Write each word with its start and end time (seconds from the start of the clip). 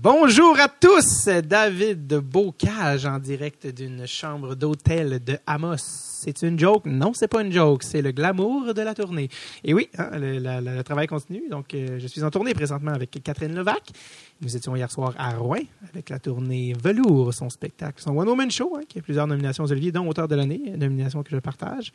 Bonjour 0.00 0.56
à 0.60 0.68
tous, 0.68 1.26
David 1.26 2.06
de 2.06 2.20
Bocage 2.20 3.04
en 3.04 3.18
direct 3.18 3.66
d'une 3.66 4.06
chambre 4.06 4.54
d'hôtel 4.54 5.18
de 5.24 5.36
Amos. 5.44 5.78
C'est 5.78 6.42
une 6.42 6.56
joke? 6.56 6.84
Non, 6.86 7.12
c'est 7.14 7.26
pas 7.26 7.42
une 7.42 7.50
joke, 7.50 7.82
c'est 7.82 8.00
le 8.00 8.12
glamour 8.12 8.74
de 8.74 8.80
la 8.80 8.94
tournée. 8.94 9.28
Et 9.64 9.74
oui, 9.74 9.88
hein, 9.98 10.10
le, 10.12 10.82
travail 10.82 11.08
continue. 11.08 11.48
Donc, 11.50 11.74
euh, 11.74 11.98
je 11.98 12.06
suis 12.06 12.22
en 12.22 12.30
tournée 12.30 12.54
présentement 12.54 12.92
avec 12.92 13.10
Catherine 13.24 13.52
Levac. 13.52 13.90
Nous 14.40 14.56
étions 14.56 14.76
hier 14.76 14.88
soir 14.88 15.14
à 15.18 15.30
Rouen 15.34 15.64
avec 15.92 16.10
la 16.10 16.20
tournée 16.20 16.74
Velours, 16.80 17.34
son 17.34 17.50
spectacle, 17.50 18.00
son 18.00 18.16
One 18.16 18.28
Woman 18.28 18.52
Show, 18.52 18.76
hein, 18.76 18.82
qui 18.88 19.00
a 19.00 19.02
plusieurs 19.02 19.26
nominations 19.26 19.64
aux 19.64 19.72
Olivier, 19.72 19.90
dont 19.90 20.06
auteur 20.06 20.28
de 20.28 20.36
l'année, 20.36 20.74
nomination 20.76 21.24
que 21.24 21.30
je 21.30 21.38
partage. 21.38 21.92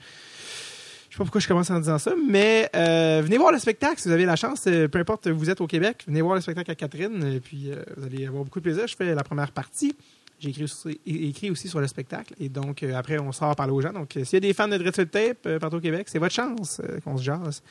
Je 1.13 1.17
sais 1.17 1.19
pas 1.19 1.25
pourquoi 1.25 1.41
je 1.41 1.47
commence 1.47 1.69
en 1.69 1.79
disant 1.79 1.99
ça, 1.99 2.15
mais 2.27 2.67
euh, 2.75 3.21
venez 3.23 3.37
voir 3.37 3.51
le 3.51 3.59
spectacle 3.59 4.01
si 4.01 4.07
vous 4.07 4.13
avez 4.15 4.25
la 4.25 4.35
chance. 4.35 4.63
euh, 4.65 4.87
peu 4.87 4.97
importe 4.97 5.27
où 5.27 5.37
vous 5.37 5.51
êtes 5.51 5.61
au 5.61 5.67
Québec, 5.67 6.05
venez 6.07 6.23
voir 6.23 6.33
le 6.33 6.41
spectacle 6.41 6.71
à 6.71 6.73
Catherine, 6.73 7.39
puis 7.39 7.69
euh, 7.71 7.83
vous 7.97 8.05
allez 8.07 8.25
avoir 8.25 8.43
beaucoup 8.43 8.57
de 8.59 8.63
plaisir. 8.63 8.87
Je 8.87 8.95
fais 8.95 9.13
la 9.13 9.23
première 9.23 9.51
partie. 9.51 9.95
J'ai 10.39 10.49
écrit, 10.49 11.51
aussi- 11.51 11.67
sur 11.67 11.79
le 11.79 11.85
spectacle, 11.85 12.33
et 12.39 12.49
donc 12.49 12.81
après 12.81 13.19
on 13.19 13.31
sort 13.31 13.55
parler 13.55 13.73
aux 13.73 13.79
gens. 13.81 13.93
Donc 13.93 14.13
s'il 14.13 14.33
y 14.33 14.35
a 14.37 14.39
des 14.39 14.53
fans 14.53 14.67
de 14.67 14.75
Dread 14.75 15.11
Tape 15.11 15.59
partout 15.59 15.75
au 15.75 15.81
Québec, 15.81 16.07
c'est 16.09 16.17
votre 16.17 16.33
chance 16.33 16.81
qu'on 17.03 17.15
se 17.15 17.23
jase 17.23 17.61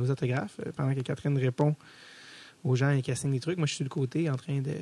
aux 0.00 0.10
autographes 0.10 0.60
pendant 0.76 0.92
que 0.92 1.00
Catherine 1.02 1.38
répond 1.38 1.76
aux 2.64 2.74
gens 2.74 2.90
et 2.90 3.02
qu'elle 3.02 3.16
signe 3.16 3.30
des 3.30 3.38
trucs. 3.38 3.56
Moi, 3.56 3.68
je 3.68 3.74
suis 3.74 3.84
le 3.84 3.88
côté 3.88 4.28
en 4.28 4.34
train 4.34 4.58
de 4.60 4.72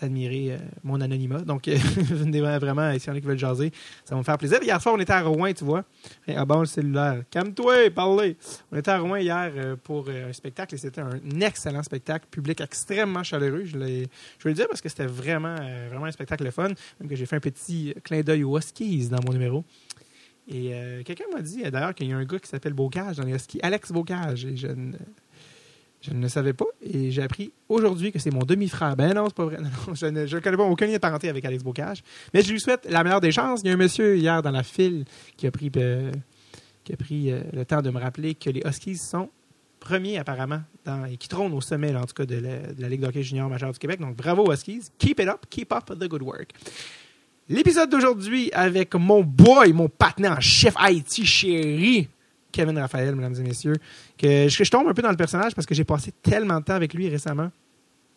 d'admirer 0.00 0.52
euh, 0.52 0.58
mon 0.82 1.00
anonymat. 1.00 1.40
Donc, 1.40 1.68
venez 1.68 2.40
vraiment, 2.40 2.92
s'il 2.98 3.08
y 3.08 3.10
en 3.10 3.14
a 3.14 3.20
qui 3.20 3.26
veulent 3.26 3.38
jaser, 3.38 3.72
ça 4.04 4.14
va 4.14 4.18
me 4.18 4.24
faire 4.24 4.38
plaisir. 4.38 4.62
Hier 4.62 4.80
soir, 4.80 4.94
on 4.94 5.00
était 5.00 5.12
à 5.12 5.22
Rouen, 5.22 5.52
tu 5.52 5.64
vois. 5.64 5.84
Ah 6.28 6.44
bon, 6.44 6.60
le 6.60 6.66
cellulaire. 6.66 7.22
Calme-toi, 7.30 7.90
parlez. 7.94 8.36
On 8.72 8.76
était 8.76 8.90
à 8.90 8.98
Rouen 8.98 9.16
hier 9.16 9.52
euh, 9.56 9.76
pour 9.76 10.06
euh, 10.08 10.30
un 10.30 10.32
spectacle 10.32 10.74
et 10.74 10.78
c'était 10.78 11.00
un 11.00 11.18
excellent 11.40 11.82
spectacle, 11.82 12.26
public 12.30 12.60
extrêmement 12.60 13.22
chaleureux. 13.22 13.64
Je, 13.64 13.78
je 14.38 14.48
le 14.48 14.54
dire 14.54 14.66
parce 14.68 14.80
que 14.80 14.88
c'était 14.88 15.06
vraiment, 15.06 15.56
vraiment 15.88 16.06
un 16.06 16.12
spectacle 16.12 16.44
le 16.44 16.50
fun. 16.50 16.68
Même 17.00 17.08
que 17.08 17.16
j'ai 17.16 17.26
fait 17.26 17.36
un 17.36 17.40
petit 17.40 17.94
clin 18.02 18.22
d'œil 18.22 18.44
aux 18.44 18.58
Huskies 18.58 19.08
dans 19.08 19.20
mon 19.26 19.32
numéro. 19.32 19.64
Et 20.46 20.74
quelqu'un 21.06 21.24
m'a 21.32 21.40
dit 21.40 21.62
d'ailleurs 21.62 21.94
qu'il 21.94 22.06
y 22.06 22.12
a 22.12 22.18
un 22.18 22.24
gars 22.24 22.38
qui 22.38 22.48
s'appelle 22.48 22.74
Bocage 22.74 23.16
dans 23.16 23.24
les 23.24 23.32
Huskies, 23.32 23.60
Alex 23.62 23.92
Bocage. 23.92 24.44
Et 24.44 24.56
je 24.56 24.68
je 26.04 26.12
ne 26.12 26.20
le 26.20 26.28
savais 26.28 26.52
pas. 26.52 26.66
Et 26.82 27.10
j'ai 27.10 27.22
appris 27.22 27.52
aujourd'hui 27.68 28.12
que 28.12 28.18
c'est 28.18 28.30
mon 28.30 28.44
demi-frère. 28.44 28.94
Ben 28.94 29.14
non, 29.14 29.26
c'est 29.26 29.34
pas 29.34 29.46
vrai. 29.46 29.56
Je 29.94 30.06
ne 30.36 30.40
connais 30.40 30.56
pas 30.56 30.64
aucun 30.64 30.86
lien 30.86 30.98
parenté 30.98 31.28
avec 31.28 31.44
Alex 31.44 31.62
Bocage. 31.62 32.02
Mais 32.34 32.42
je 32.42 32.52
lui 32.52 32.60
souhaite 32.60 32.86
la 32.90 33.02
meilleure 33.02 33.20
des 33.20 33.32
chances. 33.32 33.60
Il 33.64 33.68
y 33.68 33.70
a 33.70 33.74
un 33.74 33.78
monsieur 33.78 34.16
hier 34.16 34.42
dans 34.42 34.50
la 34.50 34.62
file 34.62 35.04
qui 35.36 35.46
a 35.46 35.50
pris, 35.50 35.70
euh, 35.76 36.12
euh, 36.90 37.42
le 37.52 37.64
temps 37.64 37.80
de 37.80 37.90
me 37.90 37.98
rappeler 37.98 38.34
que 38.34 38.50
les 38.50 38.62
Huskies 38.66 38.98
sont 38.98 39.30
premiers 39.80 40.18
apparemment 40.18 40.62
et 41.10 41.16
qui 41.16 41.28
trônent 41.28 41.52
au 41.52 41.60
sommet 41.60 41.94
en 41.94 42.04
tout 42.04 42.14
cas 42.14 42.24
de 42.24 42.36
la, 42.36 42.72
de 42.72 42.86
Ligue 42.86 43.00
d'hockey 43.00 43.22
junior 43.22 43.48
majeure 43.48 43.72
du 43.72 43.78
Québec. 43.78 44.00
Donc 44.00 44.16
bravo 44.16 44.52
Huskies. 44.52 44.90
Keep 44.98 45.20
it 45.20 45.28
up. 45.28 45.46
Keep 45.48 45.72
up 45.72 45.98
the 45.98 46.08
good 46.08 46.22
work. 46.22 46.50
L'épisode 47.48 47.90
d'aujourd'hui 47.90 48.50
avec 48.52 48.94
mon 48.94 49.22
boy, 49.22 49.72
mon 49.72 49.88
partenaire 49.88 50.32
en 50.32 50.40
chef 50.40 50.74
Haïti 50.76 51.24
chéri, 51.24 52.08
Kevin 52.54 52.78
Raphaël, 52.78 53.16
mesdames 53.16 53.34
et 53.34 53.42
messieurs, 53.42 53.76
que 54.16 54.48
je, 54.48 54.70
tombe 54.70 54.86
un 54.86 54.94
peu 54.94 55.02
dans 55.02 55.10
le 55.10 55.16
personnage 55.16 55.54
parce 55.54 55.66
que 55.66 55.74
j'ai 55.74 55.84
passé 55.84 56.12
tellement 56.22 56.60
de 56.60 56.64
temps 56.64 56.74
avec 56.74 56.94
lui 56.94 57.08
récemment 57.08 57.50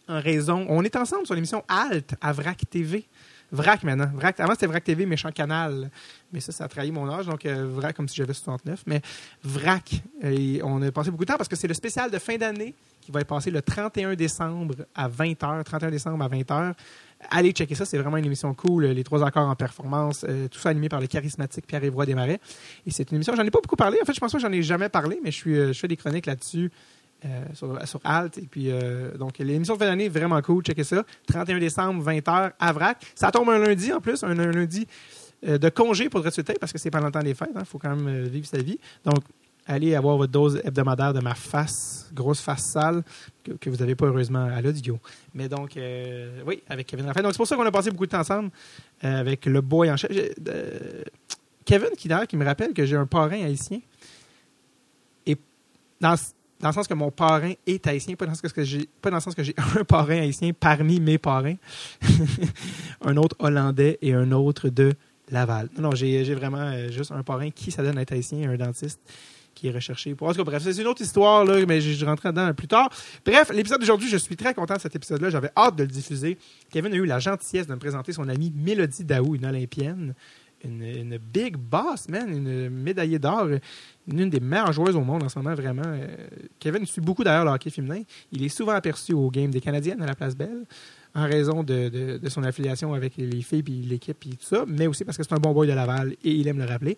en 0.07 0.21
raison. 0.21 0.65
On 0.69 0.83
est 0.83 0.95
ensemble 0.95 1.25
sur 1.25 1.33
l'émission 1.33 1.63
Alt 1.67 2.13
à 2.21 2.33
VRAC 2.33 2.69
TV. 2.69 3.07
VRAC 3.51 3.83
maintenant. 3.83 4.11
VRAC, 4.13 4.39
avant, 4.39 4.53
c'était 4.53 4.67
VRAC 4.67 4.83
TV, 4.83 5.05
méchant 5.07 5.31
canal. 5.31 5.89
Mais 6.31 6.39
ça, 6.39 6.51
ça 6.51 6.65
a 6.65 6.67
trahi 6.67 6.91
mon 6.91 7.09
âge. 7.09 7.25
Donc, 7.25 7.45
euh, 7.45 7.67
VRAC, 7.67 7.95
comme 7.95 8.07
si 8.07 8.15
j'avais 8.15 8.33
69. 8.33 8.83
Mais 8.85 9.01
VRAC, 9.43 10.03
euh, 10.23 10.29
et 10.29 10.61
on 10.63 10.81
a 10.83 10.91
passé 10.91 11.09
beaucoup 11.09 11.25
de 11.25 11.31
temps 11.31 11.37
parce 11.37 11.49
que 11.49 11.55
c'est 11.55 11.67
le 11.67 11.73
spécial 11.73 12.11
de 12.11 12.19
fin 12.19 12.37
d'année 12.37 12.75
qui 13.01 13.11
va 13.11 13.21
être 13.21 13.27
passé 13.27 13.49
le 13.49 13.61
31 13.61 14.15
décembre 14.15 14.75
à 14.93 15.09
20h. 15.09 15.63
31 15.63 15.89
décembre 15.89 16.23
à 16.23 16.29
20h. 16.29 16.73
Allez 17.31 17.51
checker 17.51 17.73
ça, 17.75 17.85
c'est 17.85 17.97
vraiment 17.97 18.17
une 18.17 18.25
émission 18.25 18.53
cool. 18.53 18.85
Les 18.85 19.03
trois 19.03 19.25
accords 19.25 19.47
en 19.47 19.55
performance, 19.55 20.23
euh, 20.27 20.47
tout 20.47 20.59
ça 20.59 20.69
animé 20.69 20.87
par 20.87 20.99
le 21.01 21.07
charismatique 21.07 21.65
Pierre-Évroy 21.65 22.05
Desmarais. 22.05 22.39
Et 22.85 22.91
c'est 22.91 23.09
une 23.11 23.15
émission, 23.15 23.35
j'en 23.35 23.43
ai 23.43 23.51
pas 23.51 23.59
beaucoup 23.61 23.75
parlé. 23.75 23.97
En 24.01 24.05
fait, 24.05 24.13
je 24.13 24.19
pense 24.19 24.31
que 24.31 24.39
j'en 24.39 24.51
ai 24.51 24.61
jamais 24.61 24.89
parlé, 24.89 25.19
mais 25.23 25.31
je, 25.31 25.49
euh, 25.49 25.73
fais 25.73 25.87
des 25.87 25.97
chroniques 25.97 26.25
là-dessus. 26.27 26.71
euh, 27.25 27.45
sur, 27.55 27.87
sur 27.87 27.99
Alt. 28.03 28.37
Et 28.37 28.45
puis, 28.45 28.69
euh, 28.69 29.17
donc, 29.17 29.39
l'émission 29.39 29.73
de 29.73 29.79
fin 29.79 29.87
d'année, 29.87 30.07
vraiment 30.07 30.39
cool. 30.43 30.63
Checkez 30.63 30.83
ça. 30.83 31.03
31 31.27 31.57
décembre, 31.57 32.03
20h, 32.03 32.51
à 32.59 32.71
VRAC. 32.73 33.03
Ça 33.15 33.31
tombe 33.31 33.49
un 33.49 33.57
lundi 33.57 33.91
en 33.91 33.99
plus, 33.99 34.23
un, 34.23 34.37
un 34.37 34.51
lundi 34.51 34.85
euh, 35.47 35.57
de 35.57 35.69
congé 35.69 36.09
pour 36.09 36.19
le 36.19 36.25
résultat 36.25 36.53
parce 36.59 36.71
que 36.71 36.77
c'est 36.77 36.91
pendant 36.91 37.07
le 37.07 37.11
temps 37.11 37.23
des 37.23 37.33
fêtes. 37.33 37.49
Il 37.57 37.65
faut 37.65 37.79
quand 37.79 37.95
même 37.95 38.07
euh, 38.07 38.27
vivre 38.27 38.45
sa 38.45 38.59
vie. 38.59 38.77
Donc, 39.03 39.23
allez 39.67 39.95
avoir 39.95 40.17
votre 40.17 40.31
dose 40.31 40.61
hebdomadaire 40.63 41.13
de 41.13 41.19
ma 41.19 41.35
face, 41.35 42.09
grosse 42.13 42.39
face 42.39 42.63
sale, 42.63 43.03
que, 43.43 43.69
vous 43.69 43.77
n'avez 43.77 43.95
pas 43.95 44.05
heureusement 44.05 44.45
à 44.45 44.61
l'audio. 44.61 44.99
Mais 45.33 45.49
donc, 45.49 45.77
euh, 45.77 46.41
oui, 46.45 46.63
avec 46.69 46.87
Kevin 46.87 47.05
Raphaël. 47.05 47.23
Donc, 47.23 47.33
c'est 47.33 47.37
pour 47.37 47.47
ça 47.47 47.55
qu'on 47.55 47.65
a 47.65 47.71
passé 47.71 47.91
beaucoup 47.91 48.05
de 48.05 48.11
temps 48.11 48.19
ensemble 48.19 48.49
euh, 49.03 49.19
avec 49.19 49.45
le 49.45 49.61
boy 49.61 49.91
en 49.91 49.97
chef. 49.97 50.11
Euh, 50.11 51.03
Kevin, 51.65 51.89
qui 51.97 52.07
d'ailleurs, 52.07 52.27
qui 52.27 52.37
me 52.37 52.45
rappelle 52.45 52.73
que 52.73 52.85
j'ai 52.85 52.95
un 52.95 53.05
parrain 53.05 53.43
haïtien. 53.43 53.79
Et 55.25 55.37
dans, 55.99 56.15
dans 56.61 56.69
le 56.69 56.73
sens 56.73 56.87
que 56.87 56.93
mon 56.93 57.11
parrain 57.11 57.53
est 57.65 57.85
haïtien, 57.85 58.15
pas 58.15 58.25
dans 58.25 58.31
le 58.31 58.37
sens 58.37 58.53
que 58.53 58.63
j'ai, 58.63 58.87
pas 59.01 59.09
dans 59.09 59.17
le 59.17 59.21
sens 59.21 59.35
que 59.35 59.43
j'ai 59.43 59.55
un 59.79 59.83
parrain 59.83 60.19
haïtien 60.19 60.51
parmi 60.57 61.01
mes 61.01 61.17
parrains, 61.17 61.55
un 63.01 63.17
autre 63.17 63.35
hollandais 63.39 63.99
et 64.01 64.13
un 64.13 64.31
autre 64.31 64.69
de 64.69 64.93
Laval. 65.29 65.67
Non, 65.75 65.89
non, 65.89 65.91
j'ai, 65.91 66.23
vraiment 66.33 66.71
juste 66.89 67.11
un 67.11 67.21
parrain 67.21 67.49
qui 67.51 67.69
s'adonne 67.69 67.97
à 67.97 68.01
être 68.01 68.13
haïtien, 68.13 68.49
un 68.49 68.55
dentiste? 68.55 69.01
Qui 69.57 69.67
est 69.67 69.71
recherché. 69.71 70.13
Bref, 70.13 70.37
c'est 70.61 70.77
une 70.81 70.87
autre 70.87 71.01
histoire, 71.01 71.43
là, 71.45 71.65
mais 71.67 71.81
je 71.81 72.05
rentrerai 72.05 72.29
dedans 72.29 72.53
plus 72.53 72.67
tard. 72.67 72.89
Bref, 73.25 73.51
l'épisode 73.53 73.79
d'aujourd'hui, 73.79 74.09
je 74.09 74.17
suis 74.17 74.35
très 74.35 74.53
content 74.53 74.75
de 74.75 74.79
cet 74.81 74.95
épisode-là. 74.95 75.29
J'avais 75.29 75.49
hâte 75.57 75.75
de 75.75 75.83
le 75.83 75.89
diffuser. 75.89 76.37
Kevin 76.71 76.93
a 76.93 76.95
eu 76.95 77.05
la 77.05 77.19
gentillesse 77.19 77.67
de 77.67 77.73
me 77.73 77.79
présenter 77.79 78.11
son 78.13 78.27
amie 78.29 78.53
Mélodie 78.55 79.03
Daou, 79.03 79.35
une 79.35 79.45
Olympienne. 79.45 80.13
Une, 80.63 81.19
big 81.19 81.55
boss, 81.55 82.09
man, 82.09 82.27
une 82.29 82.69
médaillée 82.71 83.19
d'or, 83.19 83.47
une 84.11 84.27
des 84.29 84.39
meilleures 84.39 84.73
joueuses 84.73 84.95
au 84.95 85.01
monde 85.01 85.21
en 85.21 85.29
ce 85.29 85.37
moment, 85.37 85.53
vraiment. 85.53 85.83
Euh, 85.85 86.07
Kevin 86.59 86.83
suit 86.87 86.99
beaucoup 86.99 87.23
d'ailleurs 87.23 87.45
le 87.45 87.51
hockey 87.51 87.69
féminin. 87.69 88.01
Il 88.31 88.43
est 88.43 88.49
souvent 88.49 88.71
aperçu 88.71 89.13
au 89.13 89.29
game 89.29 89.51
des 89.51 89.61
Canadiennes 89.61 90.01
à 90.01 90.07
la 90.07 90.15
Place 90.15 90.35
Belle 90.35 90.65
en 91.13 91.25
raison 91.25 91.61
de, 91.61 91.89
de- 91.89 92.17
de 92.17 92.29
son 92.29 92.41
affiliation 92.43 92.95
avec 92.95 93.17
les 93.17 93.41
filles, 93.43 93.61
puis 93.61 93.81
l'équipe, 93.83 94.17
puis 94.19 94.31
tout 94.31 94.45
ça, 94.45 94.65
mais 94.67 94.87
aussi 94.87 95.05
parce 95.05 95.15
que 95.15 95.23
c'est 95.23 95.33
un 95.33 95.39
bon 95.39 95.51
boy 95.53 95.67
de 95.67 95.73
Laval 95.73 96.13
et 96.23 96.31
il 96.31 96.47
aime 96.47 96.57
le 96.57 96.65
rappeler. 96.65 96.97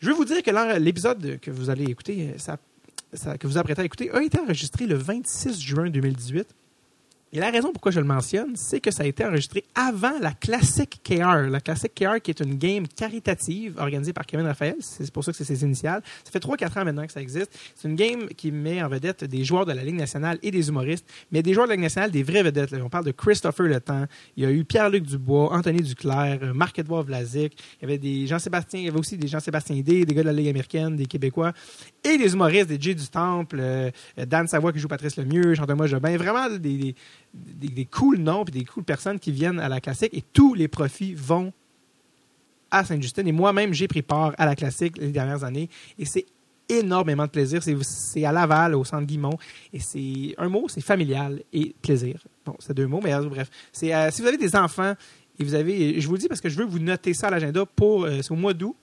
Je 0.00 0.08
veux 0.08 0.14
vous 0.14 0.24
dire 0.24 0.42
que 0.42 0.78
l'épisode 0.78 1.38
que 1.40 1.50
vous 1.50 1.70
allez 1.70 1.84
écouter, 1.84 2.34
euh, 2.48 3.36
que 3.36 3.46
vous 3.46 3.58
apprêtez 3.58 3.82
à 3.82 3.84
écouter, 3.84 4.10
a 4.10 4.22
été 4.22 4.38
enregistré 4.38 4.86
le 4.86 4.96
26 4.96 5.60
juin 5.60 5.88
2018. 5.88 6.48
Et 7.36 7.38
la 7.38 7.50
raison 7.50 7.70
pourquoi 7.70 7.92
je 7.92 8.00
le 8.00 8.06
mentionne, 8.06 8.56
c'est 8.56 8.80
que 8.80 8.90
ça 8.90 9.02
a 9.02 9.06
été 9.06 9.22
enregistré 9.22 9.62
avant 9.74 10.18
la 10.22 10.32
Classic 10.32 10.88
KR. 11.04 11.50
La 11.50 11.60
Classic 11.60 11.94
KR, 11.94 12.18
qui 12.22 12.30
est 12.30 12.40
une 12.40 12.56
game 12.56 12.88
caritative 12.88 13.74
organisée 13.76 14.14
par 14.14 14.24
Kevin 14.24 14.46
Raphaël. 14.46 14.76
C'est 14.80 15.10
pour 15.10 15.22
ça 15.22 15.32
que 15.32 15.36
c'est 15.36 15.44
ses 15.44 15.62
initiales. 15.62 16.00
Ça 16.24 16.30
fait 16.30 16.38
3-4 16.38 16.80
ans 16.80 16.84
maintenant 16.86 17.06
que 17.06 17.12
ça 17.12 17.20
existe. 17.20 17.50
C'est 17.74 17.88
une 17.88 17.94
game 17.94 18.28
qui 18.28 18.50
met 18.52 18.82
en 18.82 18.88
vedette 18.88 19.24
des 19.24 19.44
joueurs 19.44 19.66
de 19.66 19.72
la 19.72 19.84
Ligue 19.84 19.96
nationale 19.96 20.38
et 20.42 20.50
des 20.50 20.70
humoristes, 20.70 21.04
mais 21.30 21.42
des 21.42 21.52
joueurs 21.52 21.66
de 21.66 21.72
la 21.72 21.74
Ligue 21.74 21.82
nationale, 21.82 22.10
des 22.10 22.22
vrais 22.22 22.42
vedettes. 22.42 22.74
On 22.82 22.88
parle 22.88 23.04
de 23.04 23.10
Christopher 23.10 23.66
Le 23.66 23.80
Temps. 23.80 24.06
Il 24.38 24.44
y 24.44 24.46
a 24.46 24.50
eu 24.50 24.64
Pierre-Luc 24.64 25.04
Dubois, 25.04 25.52
Anthony 25.52 25.82
Duclair, 25.82 26.38
euh, 26.42 26.54
Marc-Edouard 26.54 27.02
Vlasic. 27.02 27.52
Il 27.52 27.82
y 27.82 27.84
avait 27.84 27.98
des 27.98 28.26
Jean-Sébastien, 28.26 28.80
il 28.80 28.86
y 28.86 28.88
avait 28.88 28.98
aussi 28.98 29.18
des 29.18 29.28
Jean-Sébastien 29.28 29.76
D, 29.82 30.06
des 30.06 30.14
gars 30.14 30.22
de 30.22 30.28
la 30.28 30.32
Ligue 30.32 30.48
américaine, 30.48 30.96
des 30.96 31.04
Québécois, 31.04 31.52
et 32.02 32.16
des 32.16 32.32
humoristes, 32.32 32.70
des 32.70 32.80
Jay 32.80 32.94
du 32.94 33.06
Temple, 33.08 33.58
euh, 33.60 33.90
Dan 34.16 34.48
Savoie 34.48 34.72
qui 34.72 34.78
joue 34.78 34.88
Patrice 34.88 35.18
Lemieux, 35.18 35.52
Jean-Thomas 35.52 35.86
Jobin. 35.86 36.16
Vraiment 36.16 36.48
des, 36.48 36.94
des, 37.36 37.84
cool 37.84 38.18
noms 38.18 38.44
et 38.44 38.50
des 38.50 38.64
cool 38.64 38.84
personnes 38.84 39.18
qui 39.18 39.32
viennent 39.32 39.60
à 39.60 39.68
la 39.68 39.80
classique 39.80 40.12
et 40.12 40.22
tous 40.32 40.54
les 40.54 40.68
profits 40.68 41.14
vont 41.14 41.52
à 42.70 42.84
Sainte-Justine. 42.84 43.26
Et 43.28 43.32
moi-même, 43.32 43.72
j'ai 43.72 43.88
pris 43.88 44.02
part 44.02 44.34
à 44.38 44.46
la 44.46 44.54
classique 44.56 44.98
les 44.98 45.10
dernières 45.10 45.44
années 45.44 45.68
et 45.98 46.04
c'est 46.04 46.26
énormément 46.68 47.24
de 47.24 47.30
plaisir. 47.30 47.62
C'est- 47.62 48.24
à 48.24 48.32
Laval, 48.32 48.74
au 48.74 48.84
centre 48.84 49.06
Guimont. 49.06 49.38
Et 49.72 49.78
c'est 49.78 50.34
un 50.38 50.48
mot, 50.48 50.66
c'est 50.68 50.80
familial 50.80 51.42
et 51.52 51.74
plaisir. 51.80 52.20
Bon, 52.44 52.56
c'est 52.58 52.74
deux 52.74 52.86
mots, 52.86 53.00
mais 53.02 53.14
euh, 53.14 53.22
bref. 53.22 53.48
Euh, 53.82 54.10
si 54.10 54.20
vous 54.20 54.28
avez 54.28 54.36
des 54.36 54.56
enfants 54.56 54.94
et 55.38 55.44
vous 55.44 55.54
avez, 55.54 56.00
je 56.00 56.06
vous 56.06 56.14
le 56.14 56.18
dis 56.18 56.28
parce 56.28 56.40
que 56.40 56.48
je 56.48 56.58
veux 56.58 56.64
vous 56.64 56.78
noter 56.78 57.14
ça 57.14 57.28
à 57.28 57.30
l'agenda 57.30 57.64
pour, 57.66 58.04
euh, 58.04 58.20
c'est 58.22 58.32
au 58.32 58.36
mois 58.36 58.54
d'août. 58.54 58.76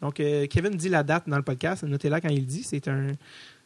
Donc, 0.00 0.14
Kevin 0.14 0.70
dit 0.76 0.88
la 0.88 1.02
date 1.02 1.28
dans 1.28 1.36
le 1.36 1.42
podcast. 1.42 1.82
Notez-la 1.82 2.22
quand 2.22 2.30
il 2.30 2.46
dit. 2.46 2.62
C'est 2.62 2.88
un, 2.88 3.12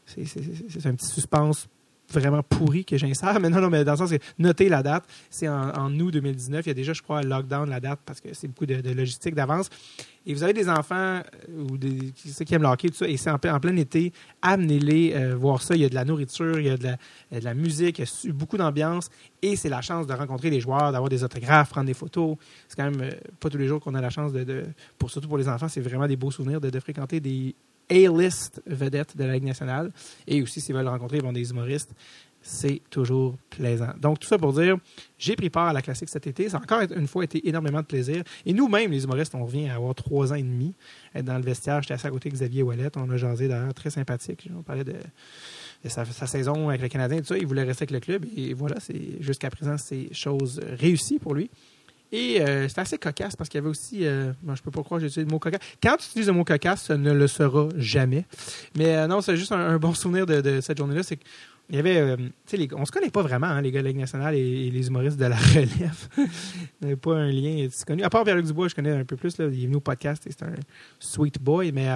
c'est 0.05 0.87
un 0.87 0.95
petit 0.95 1.07
suspense 1.07 1.69
vraiment 2.13 2.43
pourri 2.43 2.85
que 2.85 2.97
j'insère. 2.97 3.39
Mais 3.41 3.49
non, 3.49 3.61
non, 3.61 3.71
mais 3.71 3.85
dans 3.85 3.93
le 3.93 3.99
sens 3.99 4.11
que 4.11 4.19
la 4.69 4.83
date. 4.83 5.05
C'est 5.31 5.49
en, 5.49 5.71
août 6.01 6.11
2019. 6.13 6.65
Il 6.67 6.69
y 6.69 6.71
a 6.71 6.75
déjà, 6.75 6.93
je 6.93 7.03
crois, 7.03 7.19
un 7.19 7.23
lockdown 7.23 7.69
la 7.69 7.81
date 7.81 8.01
parce 8.05 8.21
que 8.21 8.29
c'est 8.33 8.49
beaucoup 8.49 8.67
de, 8.67 8.75
logistique 8.93 9.35
d'avance. 9.35 9.69
Et 10.27 10.33
vous 10.33 10.43
avez 10.43 10.53
des 10.55 10.69
enfants 10.71 10.95
euh, 10.97 11.23
ou 11.71 11.77
des, 11.77 12.13
qui- 12.13 12.33
qui 12.45 12.55
aiment 12.55 12.63
le 12.63 12.69
hockey, 12.69 12.89
tout 12.89 12.95
ça, 12.95 13.07
et 13.09 13.17
c'est 13.19 13.31
en, 13.31 13.39
plein- 13.39 13.59
été, 13.77 14.13
amenez-les 14.43 15.13
euh, 15.15 15.35
voir 15.37 15.61
ça. 15.61 15.75
Il 15.75 15.83
y 15.83 15.85
a 15.85 15.89
de 15.89 15.95
la 15.95 16.05
nourriture, 16.05 16.59
il 16.59 16.67
y 16.67 16.71
a 16.71 16.77
de 16.79 16.85
la, 17.31 17.55
musique, 17.55 17.99
il 17.99 18.05
y 18.29 18.31
a 18.31 18.33
beaucoup 18.33 18.57
d'ambiance. 18.57 19.11
Et 19.43 19.57
c'est 19.57 19.69
la 19.69 19.83
chance 19.83 20.07
de 20.07 20.13
rencontrer 20.15 20.49
les 20.51 20.61
joueurs, 20.61 20.93
d'avoir 20.93 21.09
des 21.11 21.25
autographes, 21.25 21.71
prendre 21.71 21.87
des 21.87 21.95
photos. 21.95 22.37
C'est 22.69 22.77
quand 22.77 22.91
même 22.91 23.03
euh, 23.03 23.11
pas 23.41 23.51
tous 23.51 23.59
les 23.59 23.67
jours 23.67 23.81
qu'on 23.81 23.95
a 23.95 24.01
la 24.01 24.11
chance 24.11 24.33
de, 24.33 24.45
de- 24.45 24.65
pour 24.99 25.11
surtout 25.11 25.29
pour 25.29 25.39
les 25.39 25.49
enfants, 25.49 25.69
c'est 25.69 25.81
vraiment 25.83 26.07
des 26.07 26.17
beaux 26.17 26.31
souvenirs 26.31 26.61
de, 26.61 26.71
de 26.71 26.81
fréquenter 26.81 27.21
des 27.21 27.55
A-list 27.91 28.63
vedettes 28.67 29.17
de 29.17 29.25
la 29.25 29.35
Ligue 29.35 29.45
nationale. 29.45 29.93
Et 30.27 30.43
aussi, 30.43 30.61
s'ils 30.61 30.75
veulent 30.75 30.89
rencontrer 30.89 31.19
bon, 31.19 31.33
des 31.33 31.51
humoristes, 31.51 31.95
c'est 32.47 32.83
toujours 32.91 33.37
plaisant. 33.49 33.93
Donc, 33.99 34.21
tout 34.21 34.29
ça 34.29 34.37
pour 34.37 34.53
dire, 34.53 34.77
j'ai 35.19 35.35
pris 35.35 35.49
part 35.49 35.69
à 35.69 35.73
la 35.73 35.81
classique 35.81 36.11
cet 36.11 36.27
été. 36.27 36.51
Ça 36.51 36.59
a 36.59 36.61
encore 36.61 36.83
une 36.95 37.09
fois 37.09 37.25
été 37.25 37.49
énormément 37.49 37.81
de 37.81 37.87
plaisir. 37.87 38.23
Et 38.45 38.53
nous-mêmes, 38.53 38.91
les 38.91 39.05
humoristes, 39.05 39.35
on 39.35 39.45
revient 39.45 39.69
à 39.71 39.77
avoir 39.77 39.95
trois 39.95 40.31
ans 40.31 40.37
et 40.37 40.43
demi. 40.43 40.75
Être 41.15 41.25
dans 41.25 41.39
le 41.39 41.43
vestiaire, 41.43 41.81
j'étais 41.81 41.95
assis 41.95 42.07
à 42.07 42.11
côté 42.11 42.29
de 42.29 42.35
Xavier 42.35 42.63
Wallet. 42.63 42.91
On 42.97 43.09
a 43.11 43.17
jasé 43.17 43.49
d'ailleurs, 43.49 43.73
très 43.73 43.89
sympathique. 43.89 44.51
On 44.55 44.63
parlait 44.63 44.85
de, 44.85 44.95
sa, 45.89 46.05
saison 46.05 46.69
avec 46.69 46.83
le 46.83 46.89
Canadien, 46.89 47.21
tout 47.21 47.29
ça. 47.29 47.39
Il 47.39 47.47
voulait 47.47 47.63
rester 47.63 47.85
avec 47.85 47.93
le 47.93 48.01
club. 48.01 48.27
Et 48.37 48.53
voilà, 48.53 48.77
jusqu'à 49.21 49.49
présent, 49.49 49.79
c'est 49.79 50.13
chose 50.13 50.61
réussie 50.79 51.19
pour 51.19 51.35
lui. 51.35 51.51
Et 52.17 52.41
euh, 52.41 52.69
c'est 52.69 52.79
assez 52.79 52.97
cocasse 52.97 53.35
parce 53.35 53.51
qu'il 53.51 53.59
y 53.59 53.61
avait 53.61 53.69
aussi. 53.69 54.07
Euh, 54.07 54.33
je 54.55 54.63
peux 54.63 54.71
pas 54.71 54.85
croire 54.85 55.01
que 55.01 55.07
j'ai 55.07 55.09
utilisé 55.09 55.27
le 55.27 55.33
mot 55.33 55.41
cocasse. 55.41 55.61
Quand 55.83 55.97
tu 55.97 56.07
utilises 56.07 56.29
le 56.29 56.33
mot 56.33 56.45
cocasse, 56.45 56.85
ça 56.85 56.97
ne 56.97 57.13
le 57.13 57.27
sera 57.27 57.69
jamais. 57.77 58.25
Mais 58.77 58.95
euh, 58.95 59.09
non, 59.09 59.21
c'est 59.21 59.37
juste 59.37 59.51
un, 59.51 59.79
bon 59.79 59.95
souvenir 59.95 60.25
de, 60.25 60.61
cette 60.61 60.79
journée-là. 60.79 61.03
C'est 61.03 61.19
il 61.71 61.75
y 61.75 61.79
avait, 61.81 61.97
euh, 61.97 62.17
on 62.77 62.85
se 62.85 62.93
connaît 62.93 63.11
pas 63.11 63.23
vraiment, 63.23 63.49
hein, 63.49 63.61
les 63.63 63.73
gars 63.73 63.83
de 63.83 63.89
Ligue 63.89 63.97
nationale 63.97 64.37
et, 64.37 64.71
les 64.71 64.87
humoristes 64.87 65.19
de 65.19 65.25
la 65.25 65.37
relève. 65.55 66.09
il 66.19 66.25
n'y 66.83 66.87
avait 66.87 66.97
pas 66.97 67.17
un 67.17 67.33
lien 67.33 67.67
connu. 67.85 68.05
À 68.05 68.11
part 68.11 68.23
Pierre-Luc 68.23 68.47
Dubois, 68.47 68.69
je 68.69 68.77
connais 68.77 68.93
un 68.93 69.05
peu 69.05 69.17
plus. 69.17 69.37
Là, 69.39 69.47
il 69.47 69.65
est 69.65 69.67
venu 69.67 69.77
au 69.77 69.81
podcast 69.81 70.25
et 70.29 70.31
c'est 70.31 70.45
un 70.45 70.55
sweet 71.01 71.43
boy. 71.43 71.73
Mais 71.73 71.89